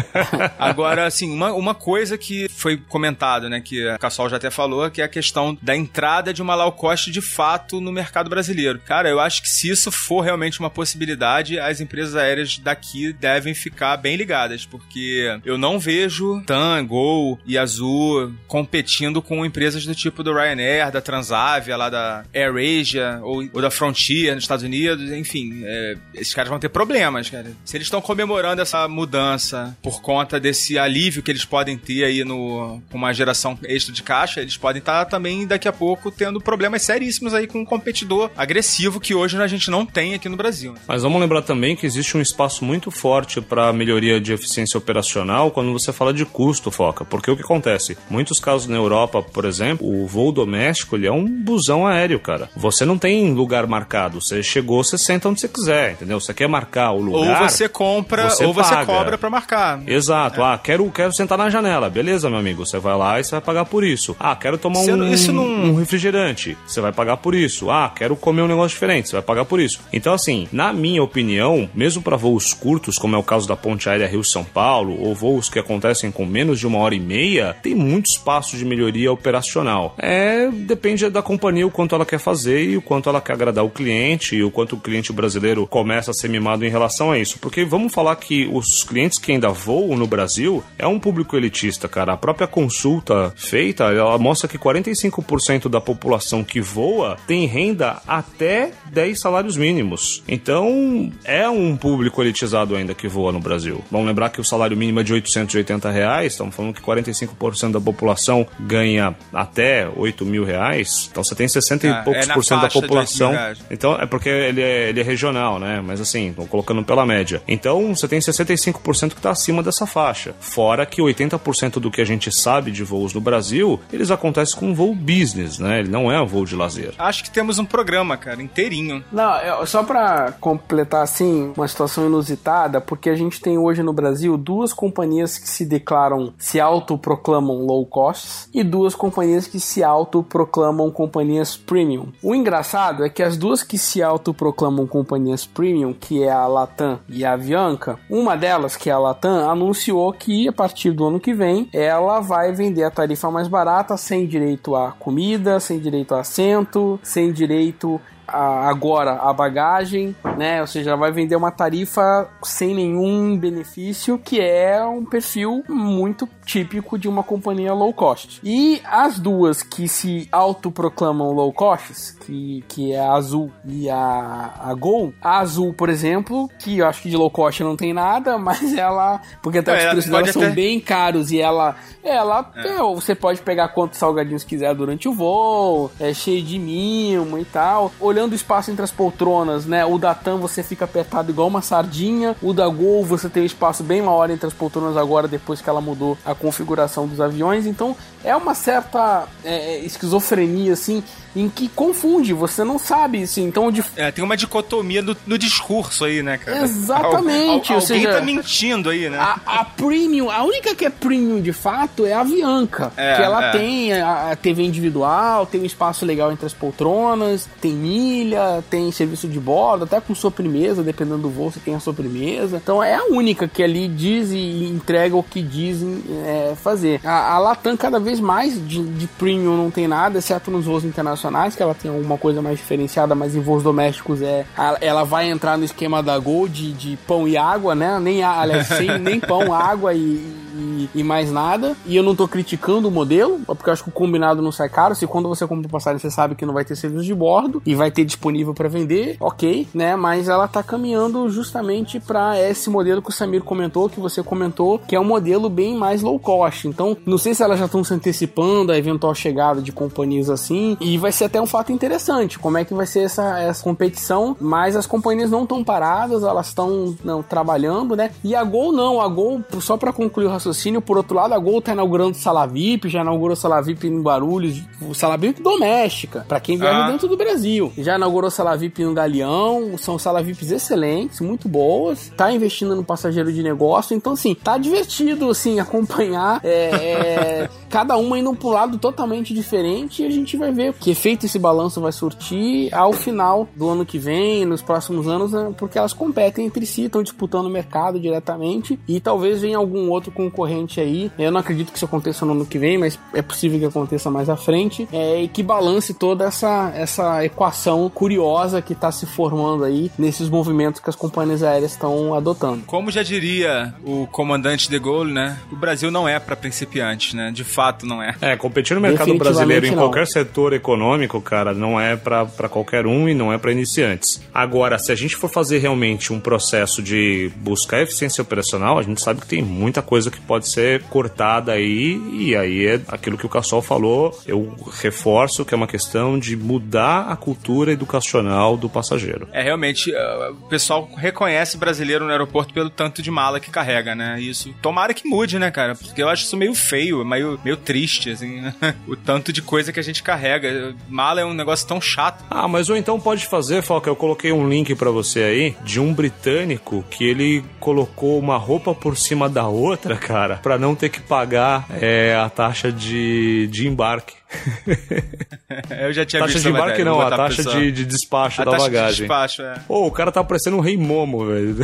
Agora, 0.59 1.07
assim, 1.07 1.31
uma, 1.33 1.53
uma 1.53 1.75
coisa 1.75 2.17
que 2.17 2.49
foi 2.49 2.77
comentado, 2.77 3.49
né, 3.49 3.61
que 3.61 3.89
a 3.89 3.99
Cassol 3.99 4.29
já 4.29 4.36
até 4.37 4.51
falou, 4.51 4.91
que 4.91 5.01
é 5.01 5.05
a 5.05 5.09
questão 5.09 5.57
da 5.61 5.77
entrada 5.77 6.33
de 6.33 6.43
uma 6.43 6.55
low 6.55 6.73
cost 6.73 7.11
de 7.11 7.21
fato 7.21 7.81
no 7.81 7.93
mercado 7.93 8.31
brasileiro. 8.31 8.81
Cara, 8.85 9.09
eu 9.09 9.21
acho 9.21 9.43
que 9.43 9.49
se 9.49 9.69
isso 9.69 9.91
for 9.91 10.21
realmente 10.21 10.61
uma 10.61 10.71
possibilidade, 10.71 11.59
as 11.59 11.81
empresas 11.81 12.15
aéreas 12.15 12.59
daqui 12.59 13.13
devem 13.13 13.55
ficar 13.55 13.97
bem 13.97 14.17
ligadas, 14.17 14.65
porque 14.65 15.41
eu 15.45 15.59
não 15.59 15.79
vejo 15.79 16.43
TAM, 16.47 16.87
Gol 16.87 17.39
e 17.47 17.59
Azul 17.59 18.33
competindo 18.47 19.23
com 19.23 19.45
empresas 19.45 19.85
do 19.85 19.95
tipo 19.95 20.23
do 20.23 20.35
Ryanair, 20.35 20.91
da 20.91 21.01
Transavia, 21.01 21.77
lá 21.77 21.89
da 21.89 22.25
AirAsia 22.35 23.21
ou, 23.23 23.49
ou 23.53 23.63
da 23.63 23.71
Frontier 23.71 24.35
nos 24.35 24.45
Estados 24.45 24.65
Unidos, 24.65 25.11
enfim, 25.11 25.63
é, 25.65 25.97
esses 26.15 26.35
caras 26.35 26.51
vão 26.51 26.59
ter 26.59 26.69
problemas, 26.69 27.31
cara. 27.31 27.53
Se 27.65 27.77
eles 27.77 27.87
estão 27.87 28.01
comemorando 28.01 28.63
essa 28.63 28.87
mudança 28.89 29.77
por 29.83 30.01
conta 30.01 30.39
desse 30.39 30.79
alívio 30.79 31.23
que 31.23 31.31
eles 31.31 31.45
podem 31.45 31.77
ter 31.77 32.05
aí 32.05 32.25
no, 32.25 32.83
com 32.91 32.99
uma 32.99 33.13
geração 33.13 33.59
extra 33.65 33.93
de 33.93 34.03
caixa, 34.03 34.26
eles 34.37 34.57
podem 34.57 34.81
estar 34.81 35.05
tá 35.05 35.11
também 35.11 35.47
daqui 35.47 35.69
a 35.69 35.73
pouco 35.73 36.11
tendo 36.11 36.41
problemas 36.41 36.83
seríssimos 36.83 37.35
aí 37.35 37.47
com 37.47 37.61
um 37.61 37.65
competidor 37.65 38.31
agressivo 38.37 39.01
que 39.01 39.15
hoje 39.15 39.41
a 39.41 39.47
gente 39.47 39.71
não 39.71 39.85
tem 39.85 40.15
aqui 40.15 40.29
no 40.29 40.37
Brasil. 40.37 40.75
Mas 40.87 41.03
vamos 41.03 41.21
lembrar 41.21 41.43
também 41.43 41.77
que 41.77 41.87
existe 41.87 42.17
um 42.17 42.21
espaço 42.21 42.65
muito 42.65 42.91
forte 42.91 43.41
para 43.41 43.73
melhoria 43.73 44.21
de 44.21 44.33
eficiência 44.33 44.79
operacional 44.79 45.51
quando 45.51 45.73
você 45.73 45.93
fala 45.93 46.13
de 46.13 46.25
custo, 46.25 46.71
Foca. 46.71 47.05
Porque 47.05 47.31
o 47.31 47.37
que 47.37 47.43
acontece? 47.43 47.97
Muitos 48.09 48.39
casos 48.41 48.67
na 48.67 48.77
Europa, 48.77 49.23
por 49.23 49.45
exemplo, 49.45 49.87
o 49.87 50.07
voo 50.07 50.33
doméstico 50.33 50.97
ele 50.97 51.07
é 51.07 51.13
um 51.13 51.27
busão 51.27 51.87
aéreo, 51.87 52.19
cara. 52.19 52.49
Você 52.57 52.85
não 52.85 52.99
tem 52.99 53.33
lugar 53.33 53.67
marcado. 53.67 54.21
Você 54.21 54.43
chegou, 54.43 54.83
você 54.83 54.99
senta 54.99 55.29
onde 55.29 55.41
você 55.41 55.49
quiser, 55.49 55.93
entendeu? 55.93 56.21
Você 56.21 56.33
quer 56.33 56.49
marcar 56.49 56.93
o 56.93 57.01
lugar. 57.01 57.43
Ou 57.43 57.49
você 57.49 57.69
compra, 57.69 58.31
você 58.31 58.45
ou 58.45 58.55
paga. 58.55 58.69
você 58.69 58.87
cobra 58.87 59.19
para 59.19 59.31
marcar. 59.31 59.83
Exato. 59.87 60.41
É. 60.41 60.45
Ah, 60.45 60.59
quero, 60.63 60.91
quero 60.91 61.13
sentar 61.13 61.39
na 61.39 61.51
janela. 61.51 61.91
Beleza, 61.91 62.31
meu 62.31 62.39
amigo. 62.39 62.65
Você 62.65 62.79
vai 62.79 62.97
lá 62.97 63.21
e 63.21 63.25
você 63.25 63.33
vai 63.33 63.41
pagar 63.41 63.65
por 63.65 63.85
isso. 63.85 64.16
Ah, 64.19 64.35
quero 64.35 64.59
tomar 64.59 64.81
um, 64.81 65.13
isso 65.13 65.33
não... 65.33 65.45
um 65.45 65.75
refrigerante. 65.77 66.57
Você 66.67 66.81
vai 66.81 66.93
pagar 66.93 67.19
por 67.19 67.35
isso. 67.35 67.71
Ah, 67.71 67.93
quero 67.95 68.17
comer 68.17 68.43
um 68.43 68.49
negócio 68.49 68.75
diferente. 68.75 69.09
Você 69.09 69.17
vai 69.17 69.23
pagar 69.23 69.45
por 69.45 69.61
isso. 69.61 69.81
Então, 69.93 70.13
assim, 70.13 70.49
na 70.53 70.73
minha 70.73 71.03
opinião, 71.03 71.69
mesmo 71.75 72.03
para 72.03 72.17
voos 72.17 72.53
curtos, 72.53 72.99
como 72.99 73.15
é 73.15 73.19
o 73.19 73.23
caso 73.23 73.47
da 73.47 73.57
ponte 73.57 73.89
aérea 73.89 74.07
Rio-São 74.07 74.45
Paulo, 74.45 75.01
ou 75.01 75.15
voos 75.15 75.49
que 75.49 75.59
acontecem 75.59 76.11
com 76.11 76.25
menos 76.25 76.59
de 76.59 76.67
uma 76.67 76.79
hora 76.79 76.95
e 76.95 77.01
meia, 77.01 77.57
tem 77.63 77.75
muito 77.75 78.07
espaço 78.07 78.57
de 78.57 78.65
melhoria 78.65 79.13
operacional. 79.13 79.95
É, 79.99 80.49
depende 80.51 81.09
da 81.11 81.23
companhia 81.23 81.67
o 81.67 81.71
quanto 81.71 81.95
ela 81.95 82.07
quer 82.07 82.19
fazer 82.19 82.65
e 82.65 82.77
o 82.77 82.83
quanto 82.83 83.09
ela 83.09 83.21
quer 83.21 83.35
agradar 83.35 83.65
o 83.65 83.71
cliente 83.71 84.37
e 84.37 84.43
o 84.43 84.51
quanto 84.51 84.77
o 84.77 84.81
cliente 84.81 85.13
brasileiro 85.13 85.67
começa 85.67 86.11
a 86.11 86.15
ser 86.15 86.29
mimado 86.29 86.65
em 86.65 86.71
relação 86.71 87.11
a 87.11 87.19
isso. 87.19 87.39
Porque 87.39 87.65
vamos 87.65 87.93
falar 87.93 88.17
que 88.17 88.49
os 88.53 88.83
clientes 88.83 89.19
que 89.19 89.33
ainda 89.33 89.49
voam 89.51 89.97
no 89.97 90.07
Brasil 90.07 90.63
é 90.79 90.87
um 90.87 90.99
público 90.99 91.37
elitista, 91.37 91.89
cara. 91.89 92.13
A 92.13 92.17
própria 92.17 92.47
consulta 92.47 93.33
feita, 93.37 93.85
ela 93.85 94.06
mostra 94.19 94.49
que 94.49 94.59
45% 94.59 95.69
da 95.69 95.81
população 95.81 96.45
que 96.45 96.61
voa 96.61 97.17
tem 97.27 97.47
renda 97.47 98.01
até 98.07 98.71
10 98.91 99.21
salários 99.21 99.57
mínimos. 99.57 100.23
Então, 100.29 101.13
é 101.25 101.49
um 101.49 101.77
público 101.77 102.23
elitizado 102.23 102.77
ainda 102.77 102.95
que 102.95 103.09
voa 103.09 103.33
no 103.33 103.41
Brasil. 103.41 103.83
Vamos 103.91 104.07
lembrar 104.07 104.31
que 104.31 104.41
o 104.41 104.45
salário 104.45 104.77
mínimo 104.77 105.01
é 105.01 105.03
de 105.03 105.13
880 105.13 105.91
reais, 105.91 106.33
estamos 106.33 106.55
falando 106.55 106.75
que 106.75 106.81
45% 106.81 107.73
da 107.73 107.81
população 107.81 108.47
ganha 108.59 109.15
até 109.33 109.89
8 109.89 110.25
mil 110.25 110.45
reais. 110.45 111.09
Então, 111.11 111.23
você 111.23 111.35
tem 111.35 111.49
60 111.49 111.87
e 111.87 111.91
é, 111.91 112.03
poucos 112.03 112.29
é 112.29 112.35
por 112.35 112.45
cento 112.45 112.63
da 112.63 112.71
população. 112.71 113.33
Então, 113.71 113.95
é 113.95 114.07
porque 114.07 114.29
ele 114.29 114.63
é, 114.63 114.89
ele 114.89 115.01
é 115.01 115.03
regional, 115.03 115.59
né? 115.59 115.83
Mas 115.85 116.01
assim, 116.01 116.35
colocando 116.49 116.83
pela 116.85 117.07
média. 117.07 117.43
Então, 117.47 117.95
você 117.95 118.09
tem 118.09 118.19
65% 118.19 119.11
que 119.11 119.17
está 119.17 119.31
acima 119.31 119.63
dessa 119.63 119.87
faixa. 119.87 120.35
Fora 120.41 120.87
que 120.87 121.01
80% 121.01 121.79
do 121.79 121.91
que 121.91 122.01
a 122.01 122.05
gente 122.05 122.31
sabe 122.31 122.71
de 122.71 122.83
voos 122.83 123.15
no 123.15 123.21
Brasil, 123.21 123.81
eles 123.93 124.11
acontecem 124.11 124.59
com 124.59 124.67
um 124.67 124.75
voo 124.75 124.95
business, 124.95 125.59
né? 125.59 125.81
Ele 125.81 125.89
não 125.89 126.11
é 126.11 126.21
um 126.21 126.27
voo 126.27 126.45
de 126.45 126.57
lazer. 126.57 126.95
Acho 126.99 127.25
que 127.25 127.31
temos 127.31 127.59
um 127.59 127.65
programa, 127.65 128.17
cara, 128.17 128.43
inteirinho. 128.43 129.05
Não, 129.13 129.67
só 129.67 129.83
para 129.83 130.33
completar 130.41 131.03
assim, 131.03 131.53
uma 131.57 131.69
situação 131.69 132.07
inusitada, 132.07 132.81
porque 132.81 133.11
a 133.11 133.15
gente 133.15 133.41
tem 133.41 133.59
hoje 133.59 133.83
no 133.83 133.93
Brasil 133.93 134.37
duas 134.37 134.73
companhias 134.73 135.39
que 135.39 135.49
se 135.49 135.65
declaram, 135.65 136.33
se 136.39 136.61
autoproclamam 136.61 137.65
low 137.65 137.85
costs 137.87 138.49
e 138.53 138.63
duas 138.63 138.95
companhias 138.95 139.47
que 139.47 139.61
se 139.61 139.83
autoproclamam 139.83 140.91
companhias 140.91 141.57
premium. 141.57 142.09
O 142.23 142.35
engraçado 142.35 143.05
é 143.05 143.09
que 143.09 143.23
as 143.23 143.37
duas 143.37 143.63
que 143.63 143.79
se 143.79 144.03
autoproclamam 144.03 144.87
companhias 144.87 145.47
premium, 145.47 145.93
que 145.93 146.23
é 146.23 146.31
a 146.31 146.47
Latam 146.47 146.99
e 147.09 147.25
a 147.25 147.33
Avianca, 147.33 147.99
uma 148.11 148.37
delas, 148.37 148.77
que 148.77 148.91
é 148.91 148.93
a 148.93 148.99
Latam, 148.99 149.49
anunciou 149.51 150.13
que 150.13 150.49
a 150.49 150.53
partir 150.53 150.91
do 150.91 151.07
ano 151.07 151.21
que 151.21 151.35
vem 151.35 151.69
ela 151.73 152.21
vai 152.21 152.53
vender 152.53 152.85
a 152.85 152.91
tarifa 152.91 153.31
mais 153.31 153.49
barata 153.49 153.76
sem 153.97 154.27
direito 154.27 154.75
a 154.75 154.93
comida, 154.93 155.61
sem 155.61 155.79
direito 155.79 156.15
a 156.15 156.21
assento, 156.21 156.99
sem 157.03 157.33
direito 157.33 158.01
a, 158.27 158.69
agora 158.69 159.13
a 159.13 159.33
bagagem, 159.33 160.15
né? 160.37 160.61
Ou 160.61 160.67
seja, 160.67 160.91
ela 160.91 160.99
vai 160.99 161.13
vender 161.13 161.37
uma 161.37 161.51
tarifa 161.51 162.29
sem 162.43 162.75
nenhum 162.75 163.37
benefício, 163.37 164.19
que 164.19 164.41
é 164.41 164.83
um 164.85 165.05
perfil 165.05 165.63
muito 165.69 166.29
típico 166.45 166.99
de 166.99 167.09
uma 167.09 167.23
companhia 167.23 167.73
low 167.73 167.93
cost. 167.93 168.41
E 168.43 168.81
as 168.85 169.19
duas 169.19 169.63
que 169.63 169.89
se 169.89 170.29
autoproclamam 170.31 171.33
low 171.33 171.53
cost, 171.53 172.17
que, 172.21 172.65
que 172.69 172.93
é 172.93 173.01
a 173.01 173.13
Azul 173.13 173.51
e 173.65 173.89
a, 173.89 174.55
a 174.61 174.75
Gol, 174.75 175.13
a 175.21 175.39
Azul, 175.39 175.73
por 175.73 175.89
exemplo, 175.89 176.51
que 176.59 176.79
eu 176.79 176.87
acho 176.87 177.03
que 177.03 177.11
de 177.11 177.17
low 177.17 177.31
cost 177.31 177.63
não 177.63 177.77
tem 177.77 177.93
nada, 177.93 178.39
mas 178.39 178.77
ela, 178.77 179.21
porque 179.43 179.59
até 179.59 179.73
é, 179.73 179.77
os 179.77 179.93
preços 179.93 180.11
dela 180.11 180.33
são 180.33 180.43
até... 180.43 180.53
bem 180.53 180.81
caros 180.81 181.31
e 181.31 181.41
ela, 181.41 181.77
ela, 182.03 182.51
é. 182.57 182.69
É, 182.69 182.79
você 182.79 183.15
pode 183.15 183.41
pegar 183.41 183.69
quantos 183.69 183.99
salgadinhos 183.99 184.45
quiser 184.45 184.75
durante 184.75 185.09
o 185.09 185.13
voo, 185.13 185.91
é 185.99 186.13
cheio 186.13 186.43
de 186.43 186.59
mimo 186.59 187.39
e 187.39 187.45
tal 187.45 187.93
olhando 188.01 188.16
o 188.25 188.35
espaço 188.35 188.71
entre 188.71 188.83
as 188.83 188.91
poltronas, 188.91 189.67
né? 189.67 189.85
O 189.85 189.99
da 189.99 190.15
TAM 190.15 190.37
você 190.37 190.63
fica 190.63 190.85
apertado 190.85 191.31
igual 191.31 191.49
uma 191.49 191.63
sardinha. 191.63 192.37
O 192.43 192.53
da 192.53 192.67
Gol 192.69 193.05
você 193.05 193.29
tem 193.29 193.43
um 193.43 193.47
espaço 193.47 193.83
bem 193.83 194.03
maior 194.03 194.31
entre 194.31 194.47
as 194.47 194.55
poltronas 194.55 194.97
agora, 194.97 195.29
depois 195.29 195.61
que 195.61 195.69
ela 195.69 195.81
mudou 195.81 196.17
a 196.25 196.35
configuração 196.35 197.07
dos 197.07 197.21
aviões. 197.21 197.67
Então 197.67 197.97
é 198.27 198.35
uma 198.35 198.55
certa 198.55 199.27
é, 199.45 199.77
é 199.77 199.79
esquizofrenia, 199.85 200.73
assim, 200.73 201.03
em 201.37 201.51
que 201.51 201.69
confunde, 201.69 202.33
você 202.33 202.65
não 202.65 202.79
sabe 202.79 203.21
isso. 203.23 203.39
Então, 203.41 203.71
de... 203.71 203.85
é, 203.95 204.11
tem 204.11 204.25
uma 204.25 204.37
dicotomia 204.37 205.03
no, 205.03 205.15
no, 205.27 205.37
discurso 205.37 206.07
aí, 206.07 206.23
né, 206.23 206.39
cara? 206.39 206.63
Exatamente. 206.63 207.71
Al, 207.73 207.77
al, 207.77 207.81
alguém 207.81 207.81
seja, 207.83 208.13
tá 208.13 208.21
mentindo 208.23 208.89
aí, 208.89 209.11
né? 209.11 209.19
A, 209.19 209.39
a, 209.45 209.65
premium, 209.65 210.31
a 210.31 210.43
única 210.45 210.75
que 210.75 210.87
é 210.87 210.91
premium 210.91 211.41
de 211.41 211.53
fato 211.53 212.07
é 212.07 212.15
a 212.15 212.21
Avianca. 212.21 212.91
É, 212.97 213.17
que 213.17 213.23
ela 213.23 213.49
é. 213.49 213.53
tem 213.53 213.93
a, 213.93 214.33
a, 214.33 214.37
TV 214.37 214.63
individual, 214.63 215.45
tem 215.45 215.61
um 215.61 215.67
espaço 215.67 216.07
legal 216.07 216.33
entre 216.33 216.47
as 216.47 216.55
poltronas, 216.55 217.47
tem 217.61 217.73
milha, 217.73 218.65
tem 218.71 218.91
serviço 218.91 219.29
de 219.29 219.39
bordo, 219.39 219.85
até 219.85 220.01
com 220.01 220.15
sobremesa, 220.15 220.83
dependendo 220.83 221.19
do 221.19 221.31
voo, 221.31 221.51
você 221.51 221.61
tem 221.61 221.75
a 221.75 221.81
sobremesa. 221.81 222.57
Então 222.57 222.83
é 222.83 222.95
a 222.95 223.05
única 223.05 223.47
que 223.47 223.63
ali 223.63 223.89
diz 223.89 224.31
e 224.31 224.65
entrega 224.65 225.15
o 225.15 225.23
que 225.23 225.43
dizem 225.43 226.03
é, 226.25 226.55
fazer. 226.57 226.99
A, 227.05 227.35
a 227.35 227.39
Latam, 227.39 227.77
cada 227.77 228.01
vez 228.01 228.16
mais 228.21 228.55
de, 228.67 228.83
de 228.83 229.07
premium 229.07 229.57
não 229.57 229.71
tem 229.71 229.87
nada, 229.87 230.19
exceto 230.19 230.51
nos 230.51 230.65
voos 230.65 230.85
internacionais 230.85 231.55
que 231.55 231.63
ela 231.63 231.75
tem 231.75 231.91
alguma 231.91 232.19
coisa 232.19 232.43
mais 232.43 232.59
diferenciada, 232.59 233.15
mas 233.15 233.35
em 233.35 233.41
voos 233.41 233.63
domésticos 233.63 234.23
é. 234.23 234.45
Ela 234.81 235.05
vai 235.05 235.31
entrar 235.31 235.57
no 235.57 235.65
esquema 235.65 236.03
da 236.03 236.19
Gol 236.19 236.49
de, 236.49 236.73
de 236.73 236.97
pão 237.07 237.27
e 237.27 237.37
água, 237.37 237.75
né? 237.75 237.99
Nem, 238.01 238.23
aliás, 238.23 238.67
sem 238.69 238.87
nem 238.99 239.21
pão, 239.21 239.53
água 239.53 239.95
e 239.95 240.47
e, 240.57 240.89
e, 240.95 241.03
mais 241.03 241.31
nada. 241.31 241.77
E 241.87 241.97
eu 241.97 242.03
não 242.03 242.17
tô 242.17 242.27
criticando 242.27 242.89
o 242.89 242.91
modelo, 242.91 243.41
porque 243.47 243.69
eu 243.69 243.73
acho 243.73 243.83
que 243.83 243.89
o 243.89 243.93
combinado 243.93 244.43
não 244.43 244.51
sai 244.51 244.69
caro. 244.69 244.95
Se 244.95 245.07
quando 245.07 245.29
você 245.29 245.47
compra 245.47 245.69
passagem 245.69 245.99
você 245.99 246.11
sabe 246.11 246.35
que 246.35 246.47
não 246.47 246.55
vai 246.55 246.65
ter 246.65 246.77
serviço 246.77 247.05
de 247.05 247.15
bordo 247.15 247.63
e 247.65 247.75
vai 247.75 247.91
ter 247.91 248.05
disponível 248.05 248.55
para 248.55 248.69
vender, 248.69 249.17
ok, 249.21 249.69
né? 249.75 249.97
Mas 249.97 250.29
ela 250.29 250.49
tá 250.49 250.63
caminhando 250.63 251.29
justamente 251.29 252.01
para 252.01 252.41
esse 252.41 252.71
modelo 252.71 253.03
que 253.03 253.11
o 253.11 253.13
Samir 253.13 253.43
comentou, 253.43 253.89
que 253.89 254.01
você 254.01 254.23
comentou, 254.23 254.79
que 254.79 254.97
é 254.97 255.01
um 255.01 255.05
modelo 255.05 255.49
bem 255.49 255.77
mais 255.77 256.03
low 256.03 256.19
cost. 256.19 256.67
Então, 256.67 256.97
não 257.05 257.19
sei 257.19 257.35
se 257.35 257.43
elas 257.43 257.59
já 257.59 257.67
estão 257.67 257.85
antecipando 258.07 258.71
a 258.71 258.79
eventual 258.79 259.15
chegada 259.15 259.61
de 259.61 259.73
companhias 259.73 260.31
assim. 260.31 260.77
E 260.81 260.97
vai 260.97 261.11
ser 261.11 261.25
até 261.25 261.41
um 261.41 261.47
fato 261.47 261.73
interessante, 261.73 262.39
como 262.39 262.57
é 262.57 262.65
que 262.65 262.73
vai 262.73 262.87
ser 262.87 263.01
essa, 263.01 263.41
essa 263.41 263.63
competição. 263.63 264.37
Mas 264.41 264.77
as 264.77 264.87
companhias 264.87 265.31
não 265.31 265.43
estão 265.43 265.65
paradas, 265.65 266.23
elas 266.23 266.49
estão 266.49 266.97
trabalhando, 267.29 267.97
né? 267.97 268.11
E 268.23 268.35
a 268.35 268.45
Gol 268.45 268.73
não, 268.73 269.01
a 269.01 269.09
Gol, 269.09 269.43
só 269.61 269.77
para 269.77 269.93
concluir 269.93 270.27
o 270.27 270.31
raciocínio. 270.31 270.81
Por 270.81 270.97
outro 270.97 271.17
lado, 271.17 271.35
a 271.35 271.39
Gol 271.39 271.61
tá 271.61 271.73
inaugurando 271.73 272.17
Sala 272.17 272.47
VIP, 272.47 272.89
já 272.89 273.01
inaugurou 273.01 273.35
Sala 273.35 273.61
VIP 273.61 273.89
em 273.89 274.01
Guarulhos, 274.01 274.63
Sala 274.95 275.17
VIP 275.17 275.43
doméstica, 275.43 276.25
para 276.29 276.39
quem 276.39 276.57
viaja 276.57 276.85
ah. 276.85 276.91
dentro 276.91 277.09
do 277.09 277.17
Brasil. 277.17 277.73
Já 277.77 277.97
inaugurou 277.97 278.31
Sala 278.31 278.57
VIP 278.57 278.85
no 278.85 278.95
Galeão, 278.95 279.77
são 279.79 279.99
Sala 279.99 280.23
VIPs 280.23 280.51
excelentes, 280.53 281.21
muito 281.21 281.49
boas. 281.49 282.13
Tá 282.17 282.33
investindo 282.33 282.77
no 282.77 282.85
passageiro 282.85 283.33
de 283.33 283.43
negócio, 283.43 283.97
então 283.97 284.13
assim, 284.13 284.35
tá 284.35 284.57
divertido 284.59 285.29
assim 285.31 285.59
acompanhar 285.61 286.41
é, 286.45 286.51
é, 286.51 287.51
cada 287.69 287.97
uma 287.97 288.19
indo 288.19 288.35
para 288.35 288.49
um 288.49 288.53
lado 288.53 288.79
totalmente 288.79 289.35
diferente 289.35 290.03
e 290.03 290.07
a 290.07 290.11
gente 290.11 290.37
vai 290.37 290.53
ver 290.53 290.73
que 290.75 290.91
efeito 290.91 291.27
esse 291.27 291.39
balanço 291.39 291.81
vai 291.81 291.93
surtir 291.93 292.73
ao 292.75 292.93
final 292.93 293.49
do 293.55 293.69
ano 293.69 293.85
que 293.85 293.99
vem, 293.99 294.45
nos 294.45 294.63
próximos 294.63 295.09
anos, 295.09 295.33
né, 295.33 295.53
porque 295.57 295.79
elas 295.79 295.93
competem 295.93 296.47
entre 296.47 296.67
si, 296.67 296.85
estão 296.85 297.03
disputando 297.03 297.47
o 297.47 297.51
mercado 297.51 297.99
diretamente 297.99 298.79
e 298.87 299.01
talvez 299.01 299.41
venha 299.41 299.59
algum 299.59 299.91
outro 299.91 300.11
concorrente 300.11 300.81
aí. 300.81 301.11
Eu 301.19 301.31
não 301.31 301.41
acredito 301.41 301.71
que 301.71 301.77
isso 301.77 301.85
aconteça 301.85 302.25
no 302.25 302.33
ano 302.33 302.47
que 302.47 302.59
vem, 302.59 302.79
mas 302.79 302.99
é 303.13 303.23
possível 303.23 303.59
que 303.59 303.65
aconteça 303.65 304.11
mais 304.11 304.29
à 304.29 304.37
frente 304.37 304.89
é, 304.93 305.23
e 305.23 305.29
que 305.29 305.43
balance 305.43 305.95
toda 305.95 306.25
essa, 306.25 306.73
essa 306.75 307.25
equação 307.25 307.89
curiosa 307.89 308.63
que 308.63 308.73
está 308.73 308.91
se 308.93 309.07
formando 309.07 309.65
aí 309.65 309.91
nesses 309.99 310.29
movimentos 310.29 310.81
que 310.81 310.91
as 310.91 310.97
companhias 310.97 311.43
aéreas 311.43 311.73
estão 311.73 312.15
adotando. 312.15 312.63
Como 312.67 312.91
já 312.91 313.03
diria 313.03 313.75
o 313.85 314.07
comandante 314.07 314.69
de 314.69 314.79
Gaulle, 314.79 315.13
né? 315.13 315.39
O 315.51 315.57
Brasil 315.57 315.91
não 315.91 316.09
é 316.09 316.19
para 316.19 316.37
principiantes, 316.37 317.15
né? 317.15 317.31
De 317.31 317.45
fato 317.57 317.87
não 317.87 318.03
é. 318.03 318.15
É, 318.21 318.37
competir 318.37 318.75
no 318.75 318.83
mercado 318.83 319.15
brasileiro 319.17 319.67
em 319.67 319.71
não. 319.71 319.79
qualquer 319.79 320.07
setor 320.07 320.53
econômico, 320.53 321.21
cara, 321.23 321.55
não 321.55 321.81
é 321.81 321.97
para 321.97 322.49
qualquer 322.51 322.87
um 322.87 323.09
e 323.09 323.15
não 323.15 323.33
é 323.33 323.39
para 323.39 323.51
iniciantes. 323.51 324.23
Agora, 324.35 324.79
se 324.79 324.93
a 324.93 324.95
gente 324.95 325.17
for 325.17 325.31
fazer 325.31 325.59
realmente 325.59 326.13
um 326.13 326.21
processo 326.21 326.83
de 326.83 327.31
buscar 327.37 327.81
eficiência 327.81 328.21
operacional, 328.21 328.79
a 328.79 328.83
gente 328.83 329.01
sabe 329.01 329.23
que 329.23 329.27
tem 329.27 329.43
muita 329.43 329.81
coisa 329.81 330.11
que 330.11 330.21
pode 330.21 330.49
ser 330.49 330.83
cortada 330.85 331.53
aí 331.53 331.99
e 332.13 332.37
aí 332.37 332.67
é 332.67 332.81
aquilo 332.89 333.17
que 333.17 333.25
o 333.25 333.29
Cassol 333.29 333.63
falou, 333.63 334.19
eu 334.27 334.55
reforço 334.81 335.45
que 335.45 335.55
é 335.55 335.57
uma 335.57 335.67
questão 335.67 336.19
de 336.19 336.37
mudar 336.37 337.07
a 337.09 337.17
cultura 337.17 337.73
educacional 337.73 338.57
do 338.57 338.69
passageiro. 338.69 339.29
É, 339.33 339.43
realmente, 339.43 339.91
uh, 339.91 340.33
o 340.33 340.49
pessoal 340.49 340.89
reconhece 340.97 341.57
brasileiro 341.57 342.05
no 342.05 342.11
aeroporto 342.11 342.53
pelo 342.53 342.69
tanto 342.69 343.01
de 343.01 343.11
mala 343.11 343.41
que 343.41 343.51
carrega, 343.51 343.95
né? 343.95 344.21
Isso, 344.21 344.55
tomara 344.61 344.93
que 344.93 345.09
mude, 345.09 345.39
né, 345.39 345.51
cara? 345.51 345.75
Porque 345.75 346.03
eu 346.03 346.09
acho 346.09 346.25
isso 346.25 346.37
meio 346.37 346.55
feio, 346.55 347.05
meio, 347.05 347.39
meio 347.47 347.57
triste, 347.57 348.11
assim, 348.11 348.43
o 348.89 348.97
tanto 348.97 349.33
de 349.33 349.41
coisa 349.41 349.73
que 349.73 349.79
a 349.79 349.83
gente 349.83 350.03
carrega. 350.03 350.75
Mala 350.89 351.21
é 351.21 351.25
um 351.25 351.33
negócio 351.33 351.67
tão 351.67 351.81
chato. 351.81 352.25
Ah, 352.29 352.49
mas 352.49 352.69
ou 352.69 352.77
então 352.77 352.99
pode 352.99 353.25
fazer, 353.27 353.63
Foca, 353.63 353.89
eu 353.89 353.95
coloquei 353.95 354.33
um 354.33 354.49
link 354.49 354.75
para 354.75 354.91
você 354.91 355.23
aí 355.23 355.57
de 355.63 355.79
um 355.79 355.95
britânico 355.95 356.85
que 356.91 357.05
ele 357.05 357.45
colocou 357.61 358.19
uma 358.19 358.37
roupa 358.37 358.75
por 358.75 358.97
cima 358.97 359.29
da 359.29 359.47
outra, 359.47 359.95
cara, 359.97 360.37
para 360.37 360.59
não 360.59 360.75
ter 360.75 360.89
que 360.89 361.01
pagar 361.01 361.67
é, 361.81 362.17
a 362.17 362.29
taxa 362.29 362.73
de, 362.73 363.47
de 363.47 363.69
embarque. 363.69 364.15
eu 365.79 365.93
já 365.93 366.05
tinha 366.05 366.23
taxa 366.23 366.35
visto 366.35 366.47
de 366.47 366.51
embarque 366.51 366.83
não, 366.83 367.01
a 367.01 367.17
taxa 367.17 367.45
de, 367.45 367.71
de, 367.71 367.85
despacho 367.85 368.43
a 368.43 368.45
da 368.45 368.51
taxa 368.51 368.65
bagagem. 368.65 368.95
De 368.95 369.01
despacho, 369.03 369.43
é. 369.43 369.55
Pô, 369.69 369.87
o 369.87 369.93
cara 369.93 370.11
tá 370.11 370.25
parecendo 370.25 370.57
um 370.57 370.61
rei 370.61 370.77
momo, 370.77 371.27
velho. 371.27 371.57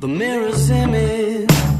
The 0.00 0.06
mirror's 0.06 0.70
image 0.70 1.77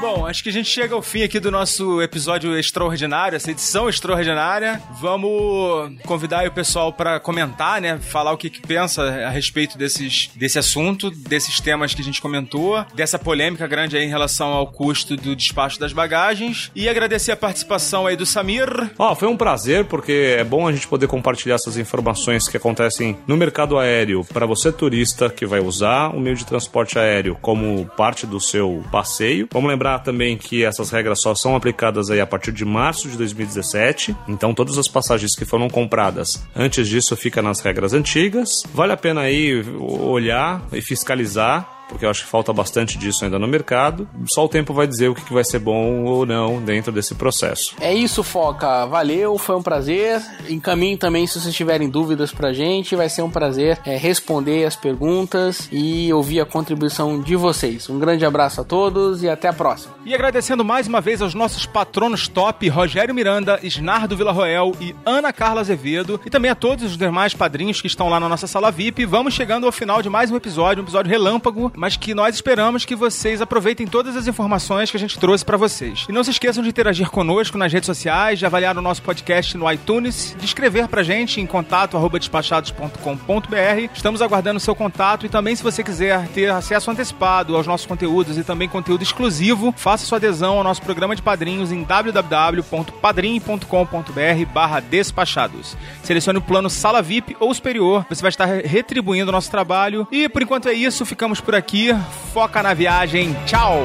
Bom, 0.00 0.26
acho 0.26 0.42
que 0.42 0.48
a 0.48 0.52
gente 0.52 0.68
chega 0.68 0.94
ao 0.94 1.02
fim 1.02 1.22
aqui 1.22 1.38
do 1.38 1.50
nosso 1.50 2.00
episódio 2.00 2.58
extraordinário, 2.58 3.36
essa 3.36 3.50
edição 3.50 3.88
extraordinária. 3.88 4.80
Vamos 4.98 5.92
convidar 6.06 6.46
o 6.46 6.52
pessoal 6.52 6.92
para 6.92 7.20
comentar, 7.20 7.80
né? 7.80 7.98
Falar 7.98 8.32
o 8.32 8.38
que, 8.38 8.48
que, 8.48 8.60
pensa 8.62 9.02
a 9.02 9.28
respeito 9.28 9.76
desses, 9.76 10.30
desse 10.34 10.58
assunto, 10.58 11.10
desses 11.10 11.60
temas 11.60 11.92
que 11.92 12.00
a 12.00 12.04
gente 12.04 12.22
comentou, 12.22 12.82
dessa 12.94 13.18
polêmica 13.18 13.66
grande 13.66 13.96
aí 13.96 14.04
em 14.04 14.08
relação 14.08 14.48
ao 14.48 14.66
custo 14.66 15.16
do 15.16 15.36
despacho 15.36 15.78
das 15.78 15.92
bagagens. 15.92 16.70
E 16.74 16.88
agradecer 16.88 17.32
a 17.32 17.36
participação 17.36 18.06
aí 18.06 18.16
do 18.16 18.24
Samir. 18.24 18.68
Ó, 18.98 19.12
oh, 19.12 19.14
foi 19.14 19.28
um 19.28 19.36
prazer, 19.36 19.84
porque 19.84 20.36
é 20.38 20.44
bom 20.44 20.66
a 20.66 20.72
gente 20.72 20.88
poder 20.88 21.08
compartilhar 21.08 21.56
essas 21.56 21.76
informações 21.76 22.48
que 22.48 22.56
acontecem 22.56 23.18
no 23.26 23.36
mercado 23.36 23.78
aéreo 23.78 24.24
para 24.24 24.46
você 24.46 24.72
turista 24.72 25.28
que 25.28 25.44
vai 25.44 25.60
usar 25.60 26.14
o 26.14 26.20
meio 26.20 26.36
de 26.36 26.46
transporte 26.46 26.98
aéreo 26.98 27.36
como 27.40 27.89
parte 27.96 28.26
do 28.26 28.40
seu 28.40 28.82
passeio. 28.90 29.48
Vamos 29.52 29.70
lembrar 29.70 30.00
também 30.00 30.36
que 30.36 30.64
essas 30.64 30.90
regras 30.90 31.20
só 31.20 31.34
são 31.34 31.56
aplicadas 31.56 32.10
aí 32.10 32.20
a 32.20 32.26
partir 32.26 32.52
de 32.52 32.64
março 32.64 33.08
de 33.08 33.16
2017. 33.16 34.16
Então 34.28 34.54
todas 34.54 34.78
as 34.78 34.88
passagens 34.88 35.34
que 35.34 35.44
foram 35.44 35.68
compradas 35.68 36.46
antes 36.54 36.88
disso 36.88 37.16
fica 37.16 37.42
nas 37.42 37.60
regras 37.60 37.92
antigas. 37.92 38.62
Vale 38.72 38.92
a 38.92 38.96
pena 38.96 39.22
aí 39.22 39.62
olhar 39.78 40.62
e 40.72 40.80
fiscalizar 40.80 41.79
porque 41.90 42.06
eu 42.06 42.10
acho 42.10 42.24
que 42.24 42.30
falta 42.30 42.52
bastante 42.52 42.96
disso 42.96 43.24
ainda 43.24 43.38
no 43.38 43.48
mercado. 43.48 44.08
Só 44.26 44.44
o 44.44 44.48
tempo 44.48 44.72
vai 44.72 44.86
dizer 44.86 45.08
o 45.08 45.14
que 45.14 45.32
vai 45.32 45.44
ser 45.44 45.58
bom 45.58 46.04
ou 46.04 46.24
não 46.24 46.62
dentro 46.62 46.92
desse 46.92 47.14
processo. 47.14 47.74
É 47.80 47.92
isso, 47.92 48.22
Foca. 48.22 48.86
Valeu, 48.86 49.36
foi 49.36 49.56
um 49.56 49.62
prazer. 49.62 50.22
Encaminhe 50.48 50.96
também 50.96 51.26
se 51.26 51.40
vocês 51.40 51.54
tiverem 51.54 51.88
dúvidas 51.88 52.32
pra 52.32 52.52
gente. 52.52 52.96
Vai 52.96 53.08
ser 53.08 53.22
um 53.22 53.30
prazer 53.30 53.78
é, 53.84 53.96
responder 53.96 54.64
as 54.64 54.76
perguntas 54.76 55.68
e 55.72 56.12
ouvir 56.12 56.40
a 56.40 56.46
contribuição 56.46 57.20
de 57.20 57.34
vocês. 57.34 57.90
Um 57.90 57.98
grande 57.98 58.24
abraço 58.24 58.60
a 58.60 58.64
todos 58.64 59.22
e 59.22 59.28
até 59.28 59.48
a 59.48 59.52
próxima. 59.52 59.94
E 60.04 60.14
agradecendo 60.14 60.64
mais 60.64 60.86
uma 60.86 61.00
vez 61.00 61.20
aos 61.20 61.34
nossos 61.34 61.66
patronos 61.66 62.28
top, 62.28 62.68
Rogério 62.68 63.14
Miranda, 63.14 63.58
Isnardo 63.62 64.16
Villarroel 64.16 64.72
e 64.80 64.94
Ana 65.04 65.32
Carla 65.32 65.60
Azevedo, 65.60 66.20
e 66.24 66.30
também 66.30 66.50
a 66.50 66.54
todos 66.54 66.84
os 66.84 66.96
demais 66.96 67.34
padrinhos 67.34 67.80
que 67.80 67.86
estão 67.86 68.08
lá 68.08 68.20
na 68.20 68.28
nossa 68.28 68.46
sala 68.46 68.70
VIP. 68.70 69.04
Vamos 69.04 69.34
chegando 69.34 69.66
ao 69.66 69.72
final 69.72 70.02
de 70.02 70.08
mais 70.08 70.30
um 70.30 70.36
episódio, 70.36 70.82
um 70.82 70.84
episódio 70.84 71.10
relâmpago, 71.10 71.72
mas 71.80 71.96
que 71.96 72.14
nós 72.14 72.34
esperamos 72.34 72.84
que 72.84 72.94
vocês 72.94 73.40
aproveitem 73.40 73.86
todas 73.86 74.14
as 74.14 74.26
informações 74.26 74.90
que 74.90 74.98
a 74.98 75.00
gente 75.00 75.18
trouxe 75.18 75.42
para 75.42 75.56
vocês. 75.56 76.04
E 76.10 76.12
não 76.12 76.22
se 76.22 76.30
esqueçam 76.30 76.62
de 76.62 76.68
interagir 76.68 77.08
conosco 77.08 77.56
nas 77.56 77.72
redes 77.72 77.86
sociais, 77.86 78.38
de 78.38 78.44
avaliar 78.44 78.76
o 78.76 78.82
nosso 78.82 79.00
podcast 79.00 79.56
no 79.56 79.72
iTunes, 79.72 80.36
de 80.38 80.44
escrever 80.44 80.88
pra 80.88 81.02
gente 81.02 81.40
em 81.40 81.46
contato 81.46 81.96
despachados.com.br. 82.10 83.94
Estamos 83.94 84.20
aguardando 84.20 84.58
o 84.58 84.60
seu 84.60 84.74
contato 84.74 85.24
e 85.24 85.30
também 85.30 85.56
se 85.56 85.62
você 85.62 85.82
quiser 85.82 86.28
ter 86.28 86.50
acesso 86.50 86.90
antecipado 86.90 87.56
aos 87.56 87.66
nossos 87.66 87.86
conteúdos 87.86 88.36
e 88.36 88.44
também 88.44 88.68
conteúdo 88.68 89.02
exclusivo, 89.02 89.72
faça 89.74 90.04
sua 90.04 90.18
adesão 90.18 90.58
ao 90.58 90.64
nosso 90.64 90.82
programa 90.82 91.16
de 91.16 91.22
padrinhos 91.22 91.72
em 91.72 91.82
www.padrim.com.br 91.82 94.52
barra 94.52 94.80
despachados. 94.80 95.78
Selecione 96.02 96.40
o 96.40 96.42
plano 96.42 96.68
Sala 96.68 97.00
VIP 97.00 97.38
ou 97.40 97.54
superior, 97.54 98.04
você 98.06 98.20
vai 98.20 98.28
estar 98.28 98.44
retribuindo 98.44 99.30
o 99.30 99.32
nosso 99.32 99.50
trabalho. 99.50 100.06
E 100.12 100.28
por 100.28 100.42
enquanto 100.42 100.68
é 100.68 100.74
isso, 100.74 101.06
ficamos 101.06 101.40
por 101.40 101.54
aqui 101.54 101.69
aqui. 101.70 101.96
Foca 102.32 102.62
na 102.62 102.74
viagem. 102.74 103.34
Tchau! 103.46 103.84